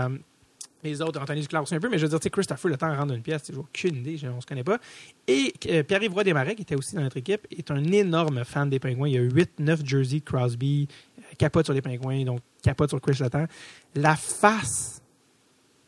les 0.82 1.02
autres, 1.02 1.20
Anthony 1.20 1.40
Duclair 1.40 1.62
aussi 1.62 1.74
un 1.74 1.80
peu. 1.80 1.88
Mais 1.88 1.98
je 1.98 2.04
veux 2.04 2.08
dire, 2.08 2.20
tu 2.20 2.24
sais, 2.24 2.30
Christopher, 2.30 2.70
le 2.70 2.76
temps 2.76 2.90
de 2.92 2.96
rendre 2.96 3.14
une 3.14 3.22
pièce, 3.22 3.42
j'ai 3.50 3.56
aucune 3.56 3.96
idée, 3.96 4.20
on 4.28 4.40
se 4.40 4.46
connaît 4.46 4.64
pas. 4.64 4.78
Et 5.26 5.52
euh, 5.68 5.82
Pierre-Yves 5.82 6.12
Roy 6.12 6.24
Desmarais, 6.24 6.54
qui 6.54 6.62
était 6.62 6.76
aussi 6.76 6.94
dans 6.94 7.02
notre 7.02 7.16
équipe, 7.16 7.46
est 7.50 7.70
un 7.70 7.84
énorme 7.84 8.44
fan 8.44 8.70
des 8.70 8.78
Pingouins. 8.78 9.08
Il 9.08 9.14
y 9.14 9.18
a 9.18 9.22
8-9 9.22 9.84
jerseys 9.84 10.20
de 10.20 10.24
Crosby, 10.24 10.88
capote 11.36 11.64
sur 11.64 11.74
les 11.74 11.82
Pingouins, 11.82 12.24
donc 12.24 12.40
capote 12.62 12.90
sur 12.90 13.00
Chris 13.00 13.18
Letang. 13.20 13.46
La 13.94 14.16
face 14.16 15.02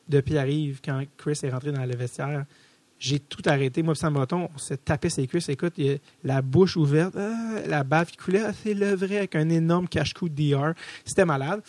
de 0.09 0.21
Pierre-Yves 0.21 0.81
quand 0.85 1.03
Chris 1.17 1.39
est 1.43 1.51
rentré 1.51 1.73
dans 1.73 1.85
le 1.85 1.97
vestiaire, 1.97 2.45
j'ai 2.99 3.19
tout 3.19 3.43
arrêté. 3.47 3.83
Moi, 3.83 3.95
Sam 3.95 4.13
Breton, 4.13 4.49
on 4.55 4.59
s'est 4.59 4.77
tapé 4.77 5.09
ses 5.09 5.27
cuisses. 5.27 5.49
Écoute, 5.49 5.73
il 5.79 5.93
a 5.93 5.97
la 6.23 6.43
bouche 6.43 6.77
ouverte, 6.77 7.15
ah, 7.17 7.61
la 7.67 7.83
bave 7.83 8.11
qui 8.11 8.19
coulait, 8.19 8.43
ah, 8.45 8.53
c'est 8.53 8.75
le 8.75 8.95
vrai 8.95 9.19
avec 9.19 9.35
un 9.37 9.49
énorme 9.49 9.89
cache-cou 9.89 10.29
de 10.29 10.35
DR. 10.35 10.75
C'était 11.05 11.25
malade. 11.25 11.63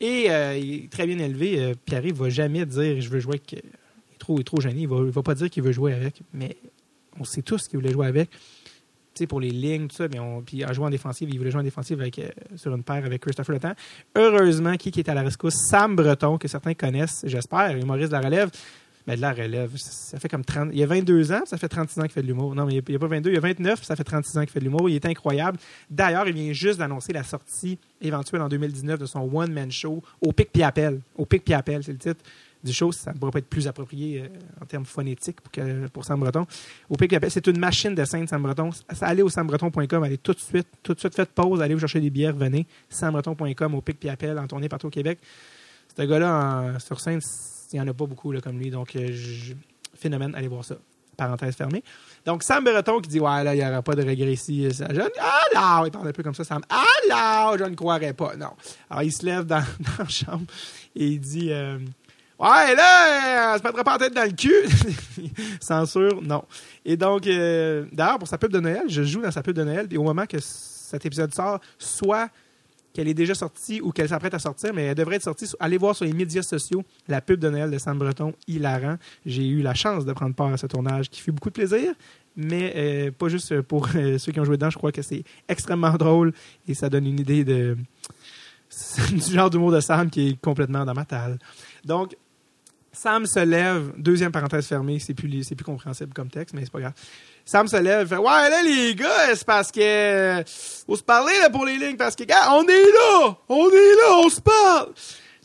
Et 0.00 0.30
euh, 0.30 0.56
il 0.56 0.84
est 0.84 0.90
très 0.90 1.06
bien 1.06 1.18
élevé. 1.18 1.60
Euh, 1.60 1.74
Pierre, 1.84 2.04
il 2.04 2.12
ne 2.12 2.18
va 2.18 2.28
jamais 2.28 2.64
dire 2.64 3.00
je 3.00 3.08
veux 3.08 3.20
jouer 3.20 3.34
avec. 3.34 3.52
Il 3.52 3.58
est 3.58 4.18
trop, 4.18 4.38
est 4.38 4.44
trop 4.44 4.60
gêné. 4.60 4.82
Il 4.82 4.88
ne 4.88 5.10
va, 5.10 5.22
pas 5.22 5.34
dire 5.34 5.50
qu'il 5.50 5.62
veut 5.62 5.72
jouer 5.72 5.92
avec. 5.92 6.22
Mais 6.32 6.56
on 7.18 7.24
sait 7.24 7.42
tous 7.42 7.66
qu'il 7.68 7.78
voulait 7.78 7.92
jouer 7.92 8.06
avec. 8.06 8.30
Tu 8.30 9.24
sais, 9.24 9.26
pour 9.26 9.40
les 9.40 9.50
lignes, 9.50 9.88
tout 9.88 9.96
ça. 9.96 10.06
Mais 10.08 10.18
puis 10.46 10.62
à 10.62 10.72
jouer 10.72 10.86
en 10.86 10.90
défensive, 10.90 11.28
il 11.30 11.38
voulait 11.38 11.50
jouer 11.50 11.60
en 11.60 11.64
défensive 11.64 12.00
avec, 12.00 12.18
euh, 12.20 12.28
sur 12.56 12.74
une 12.74 12.84
paire 12.84 13.04
avec 13.04 13.22
Christopher 13.22 13.54
Le 13.54 13.60
Temps. 13.60 13.74
Heureusement, 14.14 14.76
qui, 14.76 14.92
qui 14.92 15.00
est 15.00 15.08
à 15.08 15.14
la 15.14 15.22
rescousse 15.22 15.56
Sam 15.68 15.96
Breton, 15.96 16.38
que 16.38 16.46
certains 16.46 16.74
connaissent, 16.74 17.24
j'espère, 17.24 17.76
humoriste 17.76 18.10
de 18.12 18.16
la 18.16 18.20
relève. 18.20 18.50
Mais 19.08 19.16
de 19.16 19.22
la 19.22 19.32
relève, 19.32 19.74
ça 19.74 20.18
fait 20.20 20.28
comme 20.28 20.44
30. 20.44 20.68
Il 20.70 20.78
y 20.78 20.82
a 20.82 20.86
22 20.86 21.32
ans, 21.32 21.40
ça 21.46 21.56
fait 21.56 21.66
36 21.66 21.98
ans 21.98 22.02
qu'il 22.02 22.12
fait 22.12 22.20
de 22.20 22.26
l'humour. 22.26 22.54
Non, 22.54 22.66
mais 22.66 22.74
il 22.74 22.84
n'y 22.86 22.94
a, 22.94 22.98
pas 22.98 23.06
22, 23.06 23.30
il 23.30 23.34
y 23.34 23.38
a 23.38 23.40
29, 23.40 23.82
ça 23.82 23.96
fait 23.96 24.04
36 24.04 24.36
ans 24.36 24.40
qu'il 24.42 24.50
fait 24.50 24.58
de 24.60 24.64
l'humour. 24.66 24.90
Il 24.90 24.96
est 24.96 25.06
incroyable. 25.06 25.58
D'ailleurs, 25.88 26.28
il 26.28 26.34
vient 26.34 26.52
juste 26.52 26.78
d'annoncer 26.78 27.14
la 27.14 27.22
sortie 27.22 27.78
éventuelle 28.02 28.42
en 28.42 28.50
2019 28.50 29.00
de 29.00 29.06
son 29.06 29.20
one-man 29.20 29.72
show 29.72 30.02
au 30.20 30.32
Pic 30.32 30.52
Piapel. 30.52 31.00
Au 31.16 31.24
Pic 31.24 31.42
Piapel, 31.42 31.82
c'est 31.82 31.92
le 31.92 31.98
titre 31.98 32.22
du 32.62 32.70
show. 32.70 32.92
Ça 32.92 33.14
ne 33.14 33.18
pourrait 33.18 33.32
pas 33.32 33.38
être 33.38 33.48
plus 33.48 33.66
approprié 33.66 34.24
euh, 34.24 34.62
en 34.62 34.66
termes 34.66 34.84
phonétiques 34.84 35.40
pour, 35.40 35.52
que, 35.52 35.86
pour 35.86 36.04
Sam 36.04 36.20
Breton. 36.20 36.46
Au 36.90 36.96
Pic 36.96 37.08
Piapel, 37.08 37.30
c'est 37.30 37.46
une 37.46 37.58
machine 37.58 37.94
de 37.94 38.04
scène, 38.04 38.28
Sam 38.28 38.42
Breton. 38.42 38.68
Allez 39.00 39.22
au 39.22 39.30
sambreton.com, 39.30 40.02
allez 40.02 40.18
tout 40.18 40.34
de 40.34 40.38
suite, 40.38 40.68
tout 40.82 40.92
de 40.92 40.98
suite, 40.98 41.14
faites 41.14 41.30
pause, 41.30 41.62
allez 41.62 41.72
vous 41.72 41.80
chercher 41.80 42.00
des 42.00 42.10
bières, 42.10 42.36
venez. 42.36 42.66
Sambreton.com 42.90 43.74
au 43.74 43.80
Pic 43.80 43.98
Piapel, 43.98 44.38
en 44.38 44.46
tournée 44.46 44.68
partout 44.68 44.88
au 44.88 44.90
Québec. 44.90 45.18
Ce 45.96 46.02
gars-là, 46.02 46.78
sur 46.78 47.00
scène, 47.00 47.22
il 47.72 47.76
n'y 47.76 47.80
en 47.80 47.88
a 47.88 47.94
pas 47.94 48.06
beaucoup 48.06 48.32
là, 48.32 48.40
comme 48.40 48.58
lui. 48.58 48.70
Donc, 48.70 48.96
euh, 48.96 49.08
phénomène, 49.94 50.34
allez 50.34 50.48
voir 50.48 50.64
ça. 50.64 50.76
Parenthèse 51.16 51.56
fermée. 51.56 51.82
Donc, 52.24 52.44
Sam 52.44 52.62
Breton 52.62 53.00
qui 53.00 53.08
dit 53.08 53.20
Ouais, 53.20 53.42
là, 53.42 53.54
il 53.54 53.58
n'y 53.58 53.68
aura 53.68 53.82
pas 53.82 53.96
de 53.96 54.08
regret 54.08 54.32
ici. 54.32 54.70
Je, 54.70 54.84
ah 55.20 55.82
il 55.84 55.90
parle 55.90 56.08
un 56.08 56.12
peu 56.12 56.22
comme 56.22 56.34
ça, 56.34 56.44
Sam. 56.44 56.62
Ah 56.70 57.54
je 57.58 57.64
ne 57.64 57.74
croirais 57.74 58.12
pas. 58.12 58.36
Non. 58.36 58.50
Alors, 58.88 59.02
il 59.02 59.12
se 59.12 59.26
lève 59.26 59.44
dans, 59.44 59.58
dans 59.80 60.04
la 60.04 60.08
chambre 60.08 60.46
et 60.94 61.06
il 61.06 61.20
dit 61.20 61.52
euh, 61.52 61.78
Ouais, 62.38 62.74
là, 62.76 63.54
on 63.54 63.58
se 63.58 63.64
mettra 63.64 63.82
pas 63.82 63.96
en 63.96 63.98
tête 63.98 64.14
dans 64.14 64.22
le 64.22 64.30
cul. 64.30 65.32
Censure, 65.60 66.22
non. 66.22 66.44
Et 66.84 66.96
donc, 66.96 67.26
euh, 67.26 67.84
d'ailleurs, 67.90 68.20
pour 68.20 68.28
sa 68.28 68.38
pub 68.38 68.52
de 68.52 68.60
Noël, 68.60 68.84
je 68.86 69.02
joue 69.02 69.22
dans 69.22 69.32
sa 69.32 69.42
pub 69.42 69.56
de 69.56 69.64
Noël. 69.64 69.88
Et 69.90 69.98
au 69.98 70.04
moment 70.04 70.24
que 70.24 70.38
cet 70.38 71.04
épisode 71.04 71.34
sort, 71.34 71.58
soit 71.78 72.28
qu'elle 72.98 73.06
est 73.06 73.14
déjà 73.14 73.36
sortie 73.36 73.80
ou 73.80 73.92
qu'elle 73.92 74.08
s'apprête 74.08 74.34
à 74.34 74.40
sortir, 74.40 74.74
mais 74.74 74.86
elle 74.86 74.94
devrait 74.96 75.14
être 75.14 75.22
sortie. 75.22 75.48
Allez 75.60 75.78
voir 75.78 75.94
sur 75.94 76.04
les 76.04 76.12
médias 76.12 76.42
sociaux 76.42 76.82
la 77.06 77.20
pub 77.20 77.38
de 77.38 77.48
Noël 77.48 77.70
de 77.70 77.78
Sam 77.78 77.96
Breton, 77.96 78.34
hilarant. 78.48 78.96
J'ai 79.24 79.46
eu 79.46 79.62
la 79.62 79.72
chance 79.72 80.04
de 80.04 80.12
prendre 80.12 80.34
part 80.34 80.52
à 80.52 80.56
ce 80.56 80.66
tournage 80.66 81.08
qui 81.08 81.20
fait 81.20 81.30
beaucoup 81.30 81.50
de 81.50 81.54
plaisir, 81.54 81.94
mais 82.34 82.72
euh, 82.74 83.12
pas 83.12 83.28
juste 83.28 83.60
pour 83.60 83.86
euh, 83.94 84.18
ceux 84.18 84.32
qui 84.32 84.40
ont 84.40 84.44
joué 84.44 84.56
dedans. 84.56 84.70
Je 84.70 84.78
crois 84.78 84.90
que 84.90 85.02
c'est 85.02 85.22
extrêmement 85.48 85.92
drôle 85.96 86.32
et 86.66 86.74
ça 86.74 86.88
donne 86.90 87.06
une 87.06 87.20
idée 87.20 87.44
de 87.44 87.76
du 89.12 89.32
genre 89.32 89.48
d'humour 89.48 89.70
de 89.70 89.78
Sam 89.78 90.10
qui 90.10 90.30
est 90.30 90.40
complètement 90.40 90.84
dans 90.84 90.94
ma 90.94 91.04
talle. 91.04 91.38
Donc, 91.84 92.16
Sam 93.00 93.26
se 93.26 93.38
lève, 93.38 93.92
deuxième 93.96 94.32
parenthèse 94.32 94.66
fermée, 94.66 94.98
c'est 94.98 95.14
plus, 95.14 95.44
c'est 95.44 95.54
plus 95.54 95.64
compréhensible 95.64 96.12
comme 96.12 96.28
texte, 96.28 96.52
mais 96.52 96.62
c'est 96.64 96.72
pas 96.72 96.80
grave. 96.80 96.94
Sam 97.44 97.68
se 97.68 97.76
lève, 97.76 98.08
fait 98.08 98.16
Ouais, 98.16 98.24
là, 98.24 98.60
les 98.60 98.96
gars, 98.96 99.36
c'est 99.36 99.46
parce 99.46 99.70
que. 99.70 100.42
Faut 100.84 100.96
se 100.96 101.04
parler 101.04 101.32
là, 101.40 101.48
pour 101.48 101.64
les 101.64 101.76
lignes, 101.76 101.96
parce 101.96 102.16
que, 102.16 102.24
gars, 102.24 102.50
on 102.50 102.64
est 102.64 102.92
là! 102.92 103.36
On 103.48 103.68
est 103.68 103.94
là, 103.94 104.18
on 104.24 104.28
se 104.28 104.40
parle! 104.40 104.88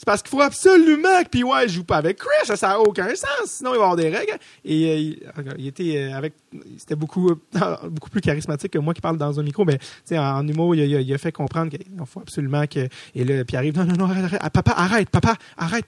C'est 0.04 0.06
parce 0.06 0.22
qu'il 0.22 0.32
faut 0.32 0.42
absolument 0.42 1.24
que 1.24 1.30
PY 1.30 1.70
joue 1.70 1.86
pas 1.86 1.96
avec 1.96 2.18
Chris, 2.18 2.58
ça 2.58 2.68
n'a 2.68 2.78
aucun 2.78 3.08
sens, 3.16 3.46
sinon 3.46 3.72
il 3.72 3.78
va 3.78 3.80
y 3.80 3.84
avoir 3.84 3.96
des 3.96 4.10
règles. 4.10 4.38
Et 4.66 5.22
euh, 5.38 5.54
il, 5.58 5.68
était 5.68 5.96
euh, 5.96 6.18
avec. 6.18 6.34
C'était 6.78 6.98
beaucoup, 6.98 7.32
beaucoup 7.90 8.10
plus 8.10 8.20
charismatique 8.20 8.74
que 8.74 8.80
moi 8.80 8.94
qui 8.94 9.00
parle 9.00 9.18
dans 9.18 9.40
un 9.40 9.44
micro, 9.44 9.64
mais 9.64 9.80
en, 10.12 10.18
en 10.18 10.46
humour, 10.46 10.76
il 10.76 11.14
a, 11.14 11.18
fait 11.18 11.32
comprendre 11.32 11.72
qu'il 11.72 11.86
faut 12.06 12.20
absolument 12.20 12.68
que. 12.68 12.90
Et 13.16 13.24
là, 13.24 13.46
puis 13.46 13.56
arrive 13.56 13.78
Non, 13.78 13.86
non, 13.86 13.96
non, 13.96 14.10
arrête, 14.10 14.52
papa, 14.52 14.74
arrête, 14.76 15.10
papa, 15.10 15.38
arrête. 15.56 15.86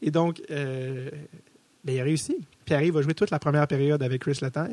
Et 0.00 0.10
donc, 0.10 0.40
ben, 0.48 1.10
il 1.86 2.00
a 2.00 2.04
réussi. 2.04 2.38
Pierre 2.64 2.92
va 2.92 3.02
jouer 3.02 3.14
toute 3.14 3.30
la 3.30 3.38
première 3.38 3.66
période 3.66 4.02
avec 4.02 4.22
Chris 4.22 4.38
Letang. 4.40 4.68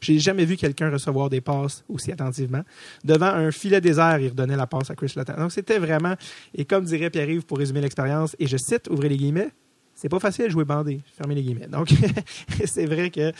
J'ai 0.00 0.18
jamais 0.18 0.44
vu 0.44 0.56
quelqu'un 0.56 0.90
recevoir 0.90 1.28
des 1.28 1.40
passes 1.40 1.84
aussi 1.88 2.12
attentivement. 2.12 2.62
Devant 3.04 3.26
un 3.26 3.50
filet 3.50 3.80
désert, 3.80 4.18
il 4.20 4.28
redonnait 4.28 4.56
la 4.56 4.66
passe 4.66 4.90
à 4.90 4.94
Chris 4.94 5.12
Letang. 5.16 5.36
Donc 5.38 5.52
c'était 5.52 5.78
vraiment, 5.78 6.14
et 6.54 6.64
comme 6.64 6.84
dirait 6.84 7.10
Pierre-Yves 7.10 7.44
pour 7.44 7.58
résumer 7.58 7.80
l'expérience, 7.80 8.36
et 8.38 8.46
je 8.46 8.56
cite, 8.56 8.88
ouvrez 8.90 9.08
les 9.08 9.16
guillemets, 9.16 9.50
c'est 9.94 10.08
pas 10.08 10.20
facile 10.20 10.44
de 10.44 10.50
jouer 10.50 10.64
bandé, 10.64 11.00
fermez 11.16 11.34
les 11.34 11.42
guillemets. 11.42 11.66
Donc 11.66 11.92
c'est 12.64 12.86
vrai 12.86 13.10
que 13.10 13.32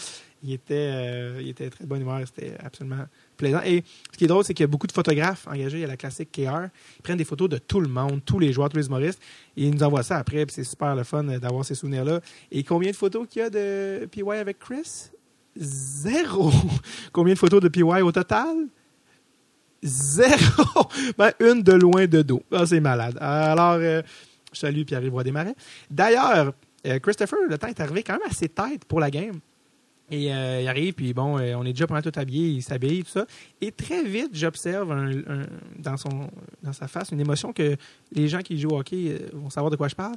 il 0.42 0.52
était, 0.52 0.74
euh, 0.74 1.38
il 1.40 1.48
était 1.48 1.70
très 1.70 1.86
bonne 1.86 2.02
humeur, 2.02 2.20
c'était 2.26 2.54
absolument 2.58 3.04
plaisant. 3.38 3.60
Et 3.64 3.82
ce 4.12 4.18
qui 4.18 4.24
est 4.24 4.26
drôle, 4.26 4.44
c'est 4.44 4.52
qu'il 4.52 4.64
y 4.64 4.68
a 4.68 4.68
beaucoup 4.68 4.86
de 4.86 4.92
photographes 4.92 5.46
engagés 5.46 5.82
à 5.84 5.86
la 5.86 5.96
classique 5.96 6.30
KR. 6.30 6.68
Ils 6.98 7.02
prennent 7.02 7.16
des 7.16 7.24
photos 7.24 7.48
de 7.48 7.56
tout 7.56 7.80
le 7.80 7.88
monde, 7.88 8.20
tous 8.24 8.38
les 8.38 8.52
joueurs, 8.52 8.68
tous 8.68 8.76
les 8.76 8.86
humoristes, 8.86 9.20
et 9.56 9.64
ils 9.64 9.74
nous 9.74 9.82
envoient 9.82 10.02
ça 10.02 10.18
après, 10.18 10.44
c'est 10.50 10.64
super 10.64 10.94
le 10.94 11.04
fun 11.04 11.24
d'avoir 11.24 11.64
ces 11.64 11.74
souvenirs-là. 11.74 12.20
Et 12.50 12.62
combien 12.62 12.90
de 12.90 12.96
photos 12.96 13.26
qu'il 13.26 13.40
y 13.40 13.44
a 13.44 13.50
de 13.50 14.06
PY 14.10 14.22
avec 14.32 14.58
Chris? 14.58 15.10
Zéro! 15.56 16.52
combien 17.12 17.34
de 17.34 17.38
photos 17.38 17.60
de 17.60 17.68
PY 17.68 17.82
au 17.82 18.12
total? 18.12 18.66
Zéro! 19.82 20.64
Ben, 21.16 21.32
une 21.40 21.62
de 21.62 21.72
loin 21.72 22.06
de 22.06 22.22
dos. 22.22 22.42
Ah, 22.52 22.66
c'est 22.66 22.80
malade. 22.80 23.16
Alors, 23.20 23.74
euh, 23.74 24.02
je 24.52 24.58
salue 24.58 24.82
Pierre-Yves 24.82 25.22
Desmarais. 25.22 25.54
D'ailleurs, 25.90 26.52
euh, 26.86 26.98
Christopher, 26.98 27.38
le 27.48 27.58
temps 27.58 27.66
est 27.68 27.80
arrivé 27.80 28.02
quand 28.02 28.14
même 28.14 28.28
assez 28.28 28.48
tête 28.48 28.84
pour 28.84 29.00
la 29.00 29.10
game. 29.10 29.40
Et 30.10 30.32
euh, 30.32 30.62
il 30.62 30.68
arrive, 30.68 30.94
puis 30.94 31.12
bon, 31.12 31.38
euh, 31.38 31.54
on 31.54 31.64
est 31.64 31.72
déjà 31.72 31.86
pendant 31.86 32.00
tout 32.00 32.12
habillé, 32.16 32.48
il 32.48 32.62
s'habille, 32.62 33.04
tout 33.04 33.10
ça. 33.10 33.26
Et 33.60 33.70
très 33.72 34.02
vite, 34.04 34.30
j'observe 34.32 34.88
dans, 35.78 35.96
dans 36.62 36.72
sa 36.72 36.88
face 36.88 37.10
une 37.10 37.20
émotion 37.20 37.52
que 37.52 37.76
les 38.12 38.28
gens 38.28 38.40
qui 38.40 38.58
jouent 38.58 38.70
au 38.70 38.78
hockey 38.78 39.08
euh, 39.08 39.28
vont 39.34 39.50
savoir 39.50 39.70
de 39.70 39.76
quoi 39.76 39.88
je 39.88 39.94
parle. 39.94 40.14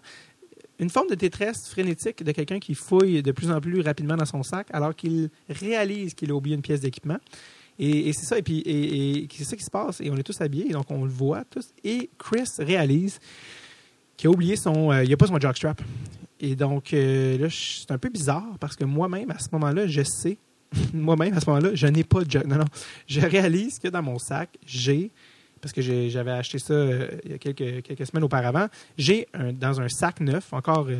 Une 0.79 0.89
forme 0.89 1.09
de 1.09 1.15
détresse 1.15 1.69
frénétique 1.69 2.23
de 2.23 2.31
quelqu'un 2.31 2.59
qui 2.59 2.73
fouille 2.73 3.21
de 3.21 3.31
plus 3.31 3.51
en 3.51 3.59
plus 3.59 3.81
rapidement 3.81 4.15
dans 4.15 4.25
son 4.25 4.43
sac 4.43 4.67
alors 4.71 4.95
qu'il 4.95 5.29
réalise 5.49 6.13
qu'il 6.13 6.31
a 6.31 6.33
oublié 6.33 6.55
une 6.55 6.61
pièce 6.61 6.79
d'équipement. 6.79 7.17
Et, 7.77 8.13
c'est 8.13 8.25
ça, 8.25 8.37
et 8.37 8.41
puis 8.41 9.27
c'est 9.35 9.43
ça 9.43 9.55
qui 9.55 9.63
se 9.63 9.69
passe. 9.69 10.01
Et 10.01 10.09
on 10.09 10.15
est 10.15 10.23
tous 10.23 10.39
habillés, 10.41 10.69
donc 10.69 10.89
on 10.89 11.03
le 11.03 11.09
voit 11.09 11.43
tous. 11.45 11.69
Et 11.83 12.09
Chris 12.17 12.49
réalise 12.59 13.19
qu'il 14.17 14.29
a 14.29 14.31
oublié 14.31 14.55
son. 14.55 14.91
il 15.01 15.09
n'a 15.09 15.17
pas 15.17 15.27
son 15.27 15.39
jockstrap. 15.39 15.81
Et 16.41 16.55
donc, 16.55 16.93
euh, 16.93 17.37
là, 17.37 17.47
c'est 17.49 17.91
un 17.91 17.99
peu 17.99 18.09
bizarre 18.09 18.57
parce 18.59 18.75
que 18.75 18.83
moi-même, 18.83 19.29
à 19.29 19.37
ce 19.37 19.47
moment-là, 19.53 19.85
je 19.85 20.01
sais, 20.01 20.39
moi-même, 20.93 21.35
à 21.35 21.39
ce 21.39 21.47
moment-là, 21.49 21.69
je 21.75 21.87
n'ai 21.87 22.03
pas 22.03 22.23
de 22.23 22.31
jug. 22.31 22.45
Non, 22.47 22.57
non. 22.57 22.65
Je 23.07 23.21
réalise 23.21 23.77
que 23.77 23.87
dans 23.87 24.01
mon 24.01 24.17
sac, 24.17 24.49
j'ai, 24.65 25.11
parce 25.61 25.71
que 25.71 25.81
j'avais 25.81 26.31
acheté 26.31 26.57
ça 26.57 26.73
euh, 26.73 27.07
il 27.23 27.31
y 27.31 27.33
a 27.35 27.37
quelques, 27.37 27.83
quelques 27.83 28.07
semaines 28.07 28.23
auparavant, 28.23 28.67
j'ai 28.97 29.27
dans 29.53 29.79
un 29.79 29.87
sac 29.87 30.19
neuf, 30.19 30.51
encore, 30.51 30.87
euh, 30.89 30.99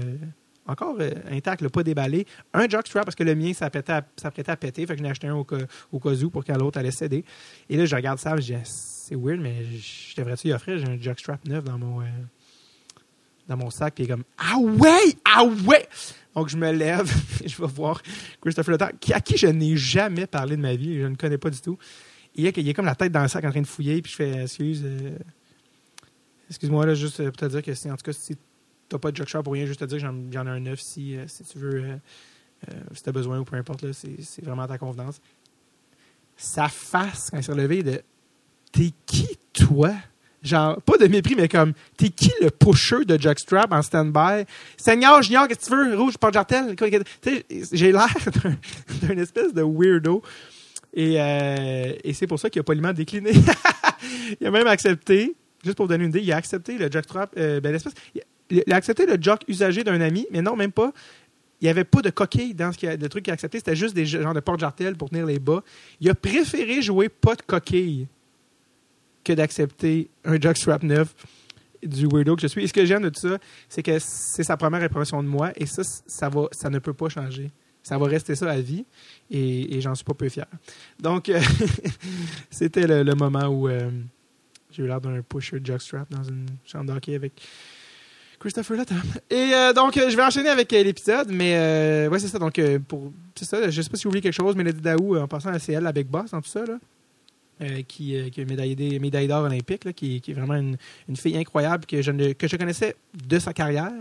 encore 0.67 0.95
intact, 1.31 1.67
pas 1.69 1.81
déballé, 1.81 2.27
un 2.53 2.69
jockstrap 2.69 3.05
parce 3.05 3.15
que 3.15 3.24
le 3.24 3.33
mien 3.33 3.51
s'apprêtait 3.53 3.93
à, 3.93 4.05
à 4.24 4.55
péter. 4.57 4.86
Fait 4.86 4.93
que 4.93 5.00
j'en 5.00 5.05
ai 5.05 5.10
acheté 5.10 5.25
un 5.25 5.33
au 5.33 5.43
cas, 5.43 5.57
au 5.91 6.00
cas 6.00 6.12
où 6.12 6.29
pour 6.29 6.45
quand 6.45 6.55
l'autre 6.55 6.77
allait 6.77 6.91
céder. 6.91 7.25
Et 7.67 7.77
là, 7.77 7.86
je 7.86 7.95
regarde 7.95 8.19
ça, 8.19 8.36
je 8.38 8.53
dis, 8.53 8.60
c'est 8.63 9.15
weird, 9.15 9.41
mais 9.41 9.65
je 9.65 10.15
devrais-tu 10.15 10.50
y 10.50 10.53
offrir? 10.53 10.77
J'ai 10.77 10.88
un 10.88 11.01
jockstrap 11.01 11.43
neuf 11.48 11.63
dans 11.63 11.79
mon 11.79 12.03
dans 13.51 13.58
mon 13.58 13.70
sac, 13.70 13.96
puis 13.96 14.03
il 14.03 14.08
est 14.08 14.13
comme 14.13 14.24
Ah 14.38 14.58
ouais! 14.58 15.15
Ah 15.25 15.43
ouais! 15.43 15.88
Donc, 16.36 16.50
je 16.50 16.58
me 16.58 16.72
lève, 16.72 17.12
je 17.46 17.62
vais 17.62 17.67
voir 17.67 18.01
Christopher 18.41 18.74
Letang, 18.74 18.91
à 19.13 19.22
qui 19.22 19.38
je 19.38 19.48
n'ai 19.48 19.75
jamais 19.75 20.27
parlé 20.27 20.55
de 20.55 20.62
ma 20.62 20.75
vie, 20.75 21.00
je 21.00 21.05
ne 21.05 21.15
connais 21.15 21.38
pas 21.38 21.50
du 21.50 21.60
tout. 21.60 21.77
Et 22.36 22.43
il 22.43 22.70
est, 22.70 22.74
comme 22.74 22.86
la 22.86 22.96
tête 22.96 23.12
dans 23.12 23.22
le 23.22 23.27
sac 23.27 23.43
en 23.43 23.51
train 23.51 23.62
de 23.62 23.67
fouiller, 23.67 24.01
puis 24.01 24.12
je 24.12 24.15
fais 24.15 24.43
Excuse, 24.43 24.81
euh, 24.86 25.17
excuse-moi, 26.50 26.86
là, 26.86 26.93
juste 26.93 27.20
euh, 27.20 27.25
pour 27.25 27.38
te 27.38 27.46
dire 27.46 27.62
que 27.62 27.74
si, 27.74 27.91
en 27.91 27.96
tout 27.96 28.03
cas, 28.03 28.13
si 28.13 28.38
t'as 28.88 28.98
pas 28.98 29.12
de 29.12 29.17
jockstrap 29.17 29.43
pour 29.43 29.53
rien, 29.53 29.65
juste 29.65 29.79
te 29.79 29.86
dire 29.86 29.98
que 29.98 30.03
j'en, 30.31 30.46
ai 30.46 30.50
un 30.50 30.60
neuf 30.60 30.79
si, 30.79 31.17
euh, 31.17 31.25
si 31.27 31.43
tu 31.43 31.58
veux, 31.58 31.84
euh, 31.84 32.74
si 32.93 33.03
t'as 33.03 33.12
besoin 33.12 33.39
ou 33.39 33.43
peu 33.43 33.58
importe, 33.58 33.81
là, 33.81 33.93
c'est, 33.93 34.22
c'est 34.22 34.43
vraiment 34.43 34.63
à 34.63 34.67
ta 34.67 34.77
convenance. 34.77 35.22
Sa 36.38 36.70
face, 36.70 37.29
quand 37.29 37.38
il 37.38 37.43
s'est 37.43 37.51
relevé, 37.51 37.84
de 37.84 38.01
T'es 38.72 38.91
qui, 39.05 39.27
toi? 39.51 39.93
Genre, 40.43 40.81
pas 40.81 40.98
de 40.98 41.05
mépris, 41.05 41.36
mais 41.36 41.48
comme, 41.48 41.74
t'es 41.98 42.10
qui 42.10 42.31
le 42.41 42.50
pusher 42.50 43.05
de 43.05 43.19
jockstrap 43.19 43.71
en 43.71 43.81
stand-by? 43.83 44.45
Seigneur, 44.75 45.21
Junior, 45.21 45.48
qu'est-ce 45.48 45.69
que 45.69 45.75
tu 45.75 45.89
veux? 45.89 45.95
Rouge, 45.95 46.17
porte 46.17 46.33
jartel? 46.33 46.75
J'ai 47.71 47.91
l'air 47.91 48.07
d'un, 49.03 49.17
espèce 49.17 49.53
de 49.53 49.62
weirdo. 49.62 50.24
Et, 50.93 51.21
euh, 51.21 51.93
et 52.03 52.13
c'est 52.13 52.25
pour 52.25 52.39
ça 52.39 52.50
qu'il 52.50 52.60
a 52.60 52.63
poliment 52.63 52.91
décliné. 52.91 53.31
il 54.41 54.48
a 54.48 54.51
même 54.51 54.65
accepté, 54.65 55.36
juste 55.63 55.77
pour 55.77 55.88
donner 55.88 56.05
une 56.05 56.10
idée, 56.10 56.21
il 56.21 56.31
a 56.31 56.38
accepté 56.38 56.77
le 56.77 56.91
jockstrap, 56.91 57.33
euh, 57.38 57.60
ben, 57.62 57.71
l'espèce, 57.71 57.93
il, 58.50 58.74
a 58.74 58.75
accepté 58.75 59.05
le 59.05 59.17
jock 59.21 59.41
usagé 59.48 59.83
d'un 59.83 60.01
ami, 60.01 60.25
mais 60.31 60.41
non, 60.41 60.55
même 60.55 60.71
pas. 60.71 60.91
Il 61.62 61.65
n'y 61.65 61.69
avait 61.69 61.83
pas 61.83 62.01
de 62.01 62.10
coquille 62.10 62.55
dans 62.55 62.71
ce 62.71 62.86
a- 62.88 62.98
truc 63.10 63.25
qu'il 63.25 63.31
a 63.31 63.36
accepté, 63.36 63.60
c'était 63.60 63.75
juste 63.75 63.93
des 63.93 64.07
genres 64.07 64.33
de 64.33 64.39
porte-jartel 64.39 64.95
pour 64.95 65.12
tenir 65.12 65.27
les 65.27 65.38
bas. 65.38 65.63
Il 66.00 66.10
a 66.10 66.15
préféré 66.15 66.81
jouer 66.81 67.10
pas 67.10 67.36
de 67.36 67.43
coquille 67.43 68.07
que 69.24 69.34
d'accepter 69.34 70.10
un 70.24 70.40
jockstrap 70.40 70.84
neuf 70.84 71.13
du 71.84 72.08
weirdo 72.08 72.36
que 72.36 72.42
je 72.42 72.48
suis. 72.48 72.63
Et 72.63 72.68
ce 72.68 72.74
que 72.74 72.86
j'aime 72.86 73.04
de 73.04 73.10
tout 73.10 73.22
ça, 73.22 73.38
c'est 73.70 73.84
que 73.84 73.98
c'est 74.00 74.44
sa 74.44 74.58
première 74.58 74.84
impression 74.84 75.22
de 75.24 75.28
moi 75.28 75.51
et 75.56 75.66
ça, 75.66 75.84
ça, 76.06 76.70
ne 76.70 76.80
peut 76.80 76.94
pas 76.94 77.10
changer. 77.10 77.51
Ça 77.84 77.98
va 77.98 78.06
rester 78.06 78.36
ça 78.36 78.50
à 78.50 78.60
vie 78.60 78.86
et, 79.30 79.82
j'en 79.82 79.96
suis 79.96 80.06
pas 80.06 80.13
peu 80.13 80.30
fier. 80.30 80.46
Donc, 81.00 81.30
euh, 81.30 81.42
c'était 82.51 82.86
le, 82.86 83.04
le 83.04 83.16
moment 83.16 83.48
où 83.48 83.68
euh, 83.68 83.90
j'ai 84.70 84.84
eu 84.84 84.88
l'air 84.88 85.01
d'un 85.01 85.22
pusher 85.22 85.60
jockstrap 85.63 86.10
dans 86.12 86.24
une 86.24 86.46
chambre 86.63 86.94
d'hockey 86.94 87.16
avec 87.16 87.42
Christopher 88.40 88.78
Latham. 88.78 89.01
Et 89.30 89.51
euh, 89.54 89.74
donc, 89.74 89.96
je 89.96 90.16
vais 90.16 90.24
enchaîner 90.24 90.50
avec 90.50 90.72
l'épisode, 90.72 91.30
mais 91.32 92.08
ouais, 92.08 92.20
c'est 92.20 92.28
ça. 92.28 92.38
Donc, 92.38 92.60
pour, 92.88 93.12
c'est 93.36 93.46
ça. 93.46 93.70
Je 93.70 93.82
sais 93.82 93.90
pas 93.90 93.98
si 93.98 94.04
vous 94.04 94.10
oubliez 94.10 94.22
quelque 94.22 94.34
chose, 94.34 94.56
Mélodie 94.56 94.82
Daou, 94.82 95.16
euh, 95.16 95.22
en 95.22 95.28
passant 95.28 95.50
à 95.50 95.60
CL, 95.60 95.84
la 95.84 95.92
Big 95.92 96.08
Boss, 96.08 96.32
dans 96.32 96.42
tout 96.42 96.50
ça, 96.50 96.66
là. 96.66 96.78
Euh, 97.62 97.82
qui, 97.88 98.15
euh, 98.15 98.30
qui 98.30 98.41
est 98.41 98.46
médaillée 98.46 99.00
médaille 99.00 99.27
d'or 99.27 99.44
olympique, 99.44 99.86
là, 99.86 99.94
qui, 99.94 100.22
est 100.25 100.34
vraiment 100.34 100.56
une, 100.56 100.77
une 101.08 101.15
fille 101.15 101.38
incroyable 101.38 101.86
que 101.86 102.01
je, 102.01 102.12
ne- 102.12 102.34
que 102.34 102.48
je 102.48 102.56
connaissais 102.56 102.96
de 103.27 103.39
sa 103.39 103.53
carrière. 103.53 103.91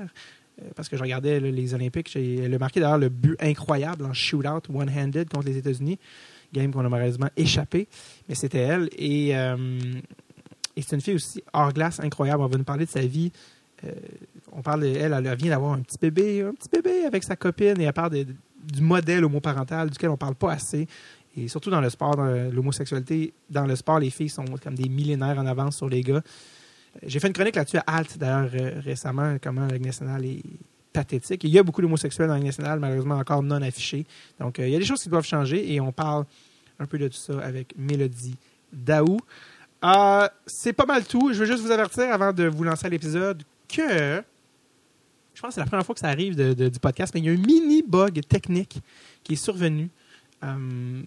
euh, 0.61 0.69
Parce 0.76 0.88
que 0.88 0.97
je 0.97 1.02
regardais 1.02 1.40
les 1.40 1.75
Olympiques. 1.75 2.14
Elle 2.17 2.55
a 2.55 2.59
marqué 2.59 2.81
d'ailleurs 2.81 2.99
le 2.99 3.09
but 3.09 3.37
incroyable 3.40 4.05
en 4.05 4.12
shootout 4.12 4.62
one-handed 4.75 5.29
contre 5.29 5.47
les 5.47 5.57
États-Unis. 5.59 5.99
Game 6.52 6.73
qu'on 6.73 6.85
a 6.85 6.88
malheureusement 6.88 7.29
échappé. 7.37 7.87
Mais 8.29 8.35
c'était 8.35 8.59
elle. 8.59 8.88
Et, 8.99 9.29
et 10.76 10.83
c'est 10.83 10.97
une 10.97 11.00
fille 11.00 11.14
aussi 11.14 11.43
hors 11.52 11.73
glace 11.73 12.00
incroyable. 12.00 12.43
On 12.43 12.47
va 12.49 12.59
nous 12.59 12.64
parler 12.64 12.87
de 12.87 12.90
sa 12.90 13.00
vie. 13.02 13.31
On 14.52 14.61
parle 14.62 14.85
elle, 14.85 15.12
vient 15.37 15.50
d'avoir 15.50 15.73
un 15.75 15.81
petit 15.81 15.97
bébé, 16.00 16.43
un 16.43 16.52
petit 16.52 16.69
bébé 16.71 17.05
avec 17.07 17.23
sa 17.23 17.37
copine 17.37 17.81
et 17.81 17.90
parle 17.93 18.11
de- 18.11 18.26
du 18.73 18.81
modèle 18.83 19.25
homoparental 19.25 19.90
duquel 19.90 20.11
on 20.11 20.17
parle 20.17 20.35
pas 20.35 20.52
assez. 20.52 20.87
Et 21.40 21.49
surtout 21.49 21.70
dans 21.70 21.80
le 21.80 21.90
sport, 21.90 22.16
l'homosexualité, 22.16 23.32
dans 23.49 23.66
le 23.66 23.76
sport, 23.76 23.99
les 23.99 24.11
filles 24.11 24.28
sont 24.28 24.44
comme 24.62 24.75
des 24.75 24.88
millénaires 24.88 25.38
en 25.38 25.47
avance 25.47 25.76
sur 25.76 25.88
les 25.88 26.02
gars. 26.02 26.16
Euh, 26.16 26.99
J'ai 27.06 27.20
fait 27.20 27.28
une 27.28 27.32
chronique 27.32 27.56
là-dessus 27.56 27.78
à 27.78 27.85
Alt, 27.87 28.18
d'ailleurs, 28.18 28.50
récemment, 28.85 29.37
comment 29.42 29.66
la 29.66 29.78
nationale 29.78 30.25
est 30.25 30.42
pathétique. 30.92 31.44
Il 31.44 31.50
y 31.50 31.59
a 31.59 31.62
beaucoup 31.62 31.82
d'homosexuels 31.82 32.28
dans 32.28 32.35
la 32.35 32.40
nationale, 32.40 32.78
malheureusement 32.80 33.16
encore 33.16 33.42
non 33.42 33.62
affichés. 33.62 34.06
Donc, 34.38 34.59
euh, 34.59 34.66
il 34.66 34.73
y 34.73 34.76
a 34.76 34.78
des 34.78 34.85
choses 34.85 35.02
qui 35.02 35.09
doivent 35.09 35.26
changer 35.26 35.73
et 35.73 35.80
on 35.80 35.92
parle 35.92 36.25
un 36.78 36.87
peu 36.87 36.99
de 36.99 37.09
tout 37.09 37.16
ça 37.16 37.38
avec 37.40 37.75
Mélodie 37.76 38.37
Daou. 38.73 39.18
Euh, 39.85 40.28
c'est 40.47 40.73
pas 40.73 40.87
mal 40.87 41.04
tout. 41.04 41.32
Je 41.32 41.38
veux 41.38 41.47
juste 41.47 41.62
vous 41.62 41.70
avertir 41.70 42.12
avant 42.12 42.32
de 42.32 42.44
vous 42.44 42.64
lancer 42.64 42.87
à 42.87 42.88
l'épisode 42.88 43.42
que 43.68 44.23
je 45.32 45.40
pense 45.40 45.50
que 45.50 45.54
c'est 45.54 45.61
la 45.61 45.66
première 45.66 45.87
fois 45.87 45.94
que 45.94 46.00
ça 46.00 46.09
arrive 46.09 46.37
du 46.37 46.80
podcast, 46.80 47.14
mais 47.14 47.20
il 47.20 47.26
y 47.26 47.28
a 47.30 47.32
un 47.32 47.37
mini 47.37 47.82
bug 47.82 48.20
technique 48.28 48.80
qui 49.23 49.35
est 49.35 49.37
survenu. 49.37 49.88
Euh, 50.44 51.02